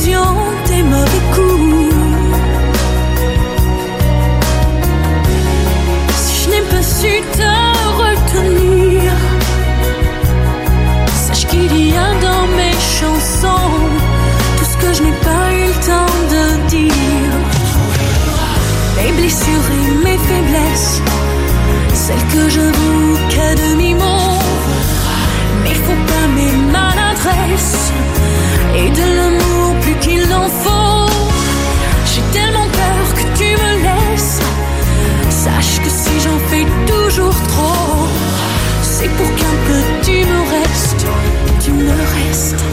Illusions, 0.03 0.35
des 0.67 0.83
mauvais 0.83 1.25
coups. 1.35 1.95
Si 6.15 6.43
je 6.43 6.49
n'ai 6.49 6.61
pas 6.61 6.81
su 6.81 7.21
te 7.37 7.51
retenir, 8.01 9.11
sache 11.13 11.45
qu'il 11.47 11.89
y 11.89 11.95
a 11.95 12.13
dans 12.19 12.47
mes 12.57 12.77
chansons 12.99 13.73
tout 14.57 14.65
ce 14.65 14.77
que 14.77 14.93
je 14.93 15.03
n'ai 15.03 15.17
pas 15.27 15.51
eu 15.53 15.67
le 15.67 15.79
temps 15.85 16.15
de 16.33 16.69
dire. 16.69 17.33
Mes 18.97 19.11
blessures 19.11 19.69
et 19.79 19.91
mes 20.03 20.17
faiblesses, 20.17 21.01
celles 21.93 22.27
que 22.33 22.49
j'avoue 22.49 23.17
qu'à 23.29 23.55
demi-mot. 23.55 24.39
Mais 25.63 25.75
faut 25.75 26.03
pas 26.11 26.27
mes 26.35 26.55
maladresses 26.71 27.91
et 28.75 28.89
de 28.89 29.07
l'amour 29.17 29.75
plus 29.81 29.95
qu'il 29.95 30.33
en 30.33 30.47
faut. 30.63 31.11
J'ai 32.05 32.21
tellement 32.37 32.67
peur 32.81 33.03
que 33.17 33.37
tu 33.37 33.49
me 33.63 33.71
laisses. 33.87 34.39
Sache 35.29 35.79
que 35.83 35.89
si 35.89 36.13
j'en 36.23 36.39
fais 36.49 36.65
toujours 36.87 37.35
trop, 37.53 38.07
c'est 38.81 39.09
pour 39.17 39.29
qu'un 39.35 39.57
peu 39.67 39.81
tu 40.03 40.17
me 40.31 40.39
restes, 40.55 41.05
tu 41.63 41.71
me 41.71 41.89
restes. 41.89 42.63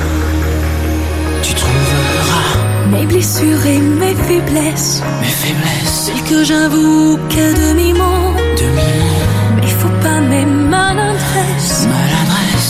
Tu 1.43 1.55
trouveras 1.55 2.49
mes 2.91 3.07
blessures 3.07 3.67
et 3.67 3.79
mes 3.79 4.15
faiblesses, 4.15 5.03
mes 5.21 5.27
faiblesses, 5.27 6.07
celles 6.07 6.25
que 6.25 6.45
j'avoue 6.45 7.19
qu'à 7.29 7.53
demi-mot, 7.53 8.35
demi-mot. 8.57 9.19
Mais 9.57 9.67
faut 9.67 9.97
pas 10.03 10.21
mes 10.21 10.47
maladresses 10.47 11.87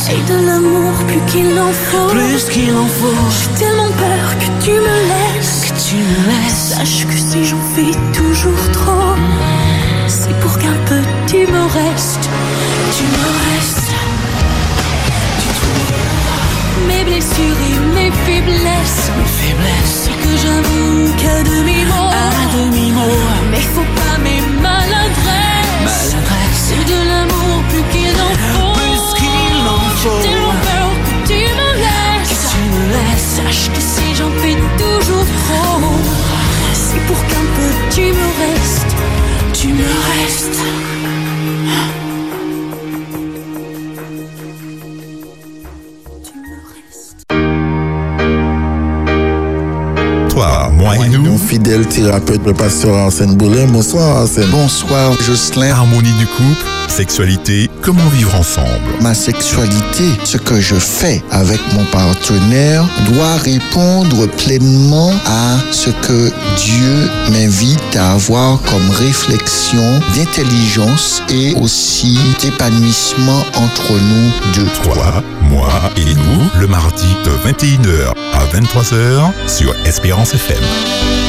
demi 0.08 1.20
qu'il 1.26 1.58
en 1.58 1.72
faut. 1.72 2.08
Plus 2.08 2.44
qu'il 2.44 2.74
en 2.74 2.86
faut. 2.86 3.14
J'ai 3.30 3.64
tellement 3.64 3.92
peur 3.92 4.38
que 4.40 4.64
tu 4.64 4.72
me 4.72 4.96
laisses. 5.12 5.66
Que 5.66 5.88
tu 5.88 5.96
me 5.96 6.18
laisses. 6.28 6.74
Sache 6.76 7.06
que 7.06 7.16
si 7.16 7.44
j'en 7.44 7.64
fais 7.74 7.92
toujours 8.12 8.70
trop, 8.72 9.14
c'est 10.06 10.38
pour 10.40 10.58
qu'un 10.58 10.78
peu 10.86 11.00
tu 11.26 11.46
me 11.46 11.62
restes. 11.80 12.28
Tu 12.96 13.04
me 13.04 13.26
restes. 13.48 13.92
Tu 15.40 15.48
trouveras 15.58 16.44
mes 16.88 17.04
blessures 17.04 17.60
et 17.70 17.78
mes 17.94 18.10
faiblesses. 18.24 19.10
Mes 19.18 19.30
faiblesses. 19.40 19.94
C'est 20.04 20.18
que 20.24 20.32
j'avoue 20.42 21.12
qu'à 21.20 21.42
demi-mot. 21.42 22.08
À 22.10 22.56
demi-mot. 22.56 23.18
Mais 23.50 23.60
faut 23.60 23.90
pas 24.00 24.18
mes 24.22 24.40
maladresses. 24.62 25.84
Maladresse. 25.84 26.60
C'est 26.68 26.84
de 26.92 27.08
l'amour 27.08 27.62
plus 27.68 27.82
qu'il 27.92 28.16
en 28.20 28.34
faut. 28.52 28.77
Tellement 30.22 30.56
peur 30.62 30.88
que 31.04 31.14
tu 31.26 31.40
me 31.58 31.68
laisses. 31.82 32.28
Que 32.28 32.36
tu 32.50 32.60
me 32.72 32.82
laisses. 32.92 33.28
Sache 33.36 33.70
que 33.72 33.80
si 33.80 34.14
j'en 34.16 34.30
fais 34.40 34.56
toujours 34.76 35.26
trop, 35.46 35.80
c'est 36.72 37.02
pour 37.06 37.20
qu'un 37.26 37.46
peu 37.56 37.70
tu 37.94 38.00
me 38.00 38.26
restes. 38.40 38.94
Tu 39.52 39.68
me 39.68 39.88
restes. 40.08 40.58
Toi, 50.30 50.70
moi 50.72 50.96
et 50.96 50.98
Mon 50.98 51.18
nous, 51.18 51.38
fidèle 51.38 51.86
thérapeute, 51.86 52.44
le 52.46 52.54
pasteur 52.54 52.94
Arsène 52.96 53.34
Boulin. 53.34 53.66
Bonsoir 53.66 54.18
Arsène. 54.18 54.50
Bonsoir 54.50 55.12
Jocelyn. 55.26 55.70
harmonie 55.70 56.12
du 56.18 56.26
couple, 56.26 56.66
sexualité, 56.90 57.70
comment 57.82 58.08
vivre 58.08 58.34
ensemble? 58.34 58.68
Ma 59.00 59.14
sexualité, 59.14 60.04
ce 60.24 60.36
que 60.36 60.60
je 60.60 60.74
fais 60.74 61.22
avec 61.30 61.60
mon 61.74 61.84
partenaire 61.84 62.84
doit 63.10 63.36
répondre 63.36 64.26
pleinement 64.36 65.12
à 65.26 65.58
ce 65.70 65.90
que 65.90 66.30
Dieu 66.56 67.10
m'invite 67.32 67.96
à 67.96 68.12
avoir 68.12 68.60
comme 68.62 68.90
réflexion 68.90 70.00
d'intelligence 70.16 71.22
et 71.30 71.54
aussi 71.60 72.18
d'épanouissement 72.42 73.44
entre 73.54 73.92
nous 73.92 74.32
deux. 74.54 74.68
Toi, 74.82 75.22
moi 75.42 75.68
et 75.96 76.14
nous, 76.14 76.60
le 76.60 76.66
mardi 76.66 77.08
de 77.24 77.30
21h 77.48 78.12
à 78.32 78.44
23h 78.46 79.30
sur 79.46 79.74
Espérance 79.84 80.34
FM. 80.34 81.27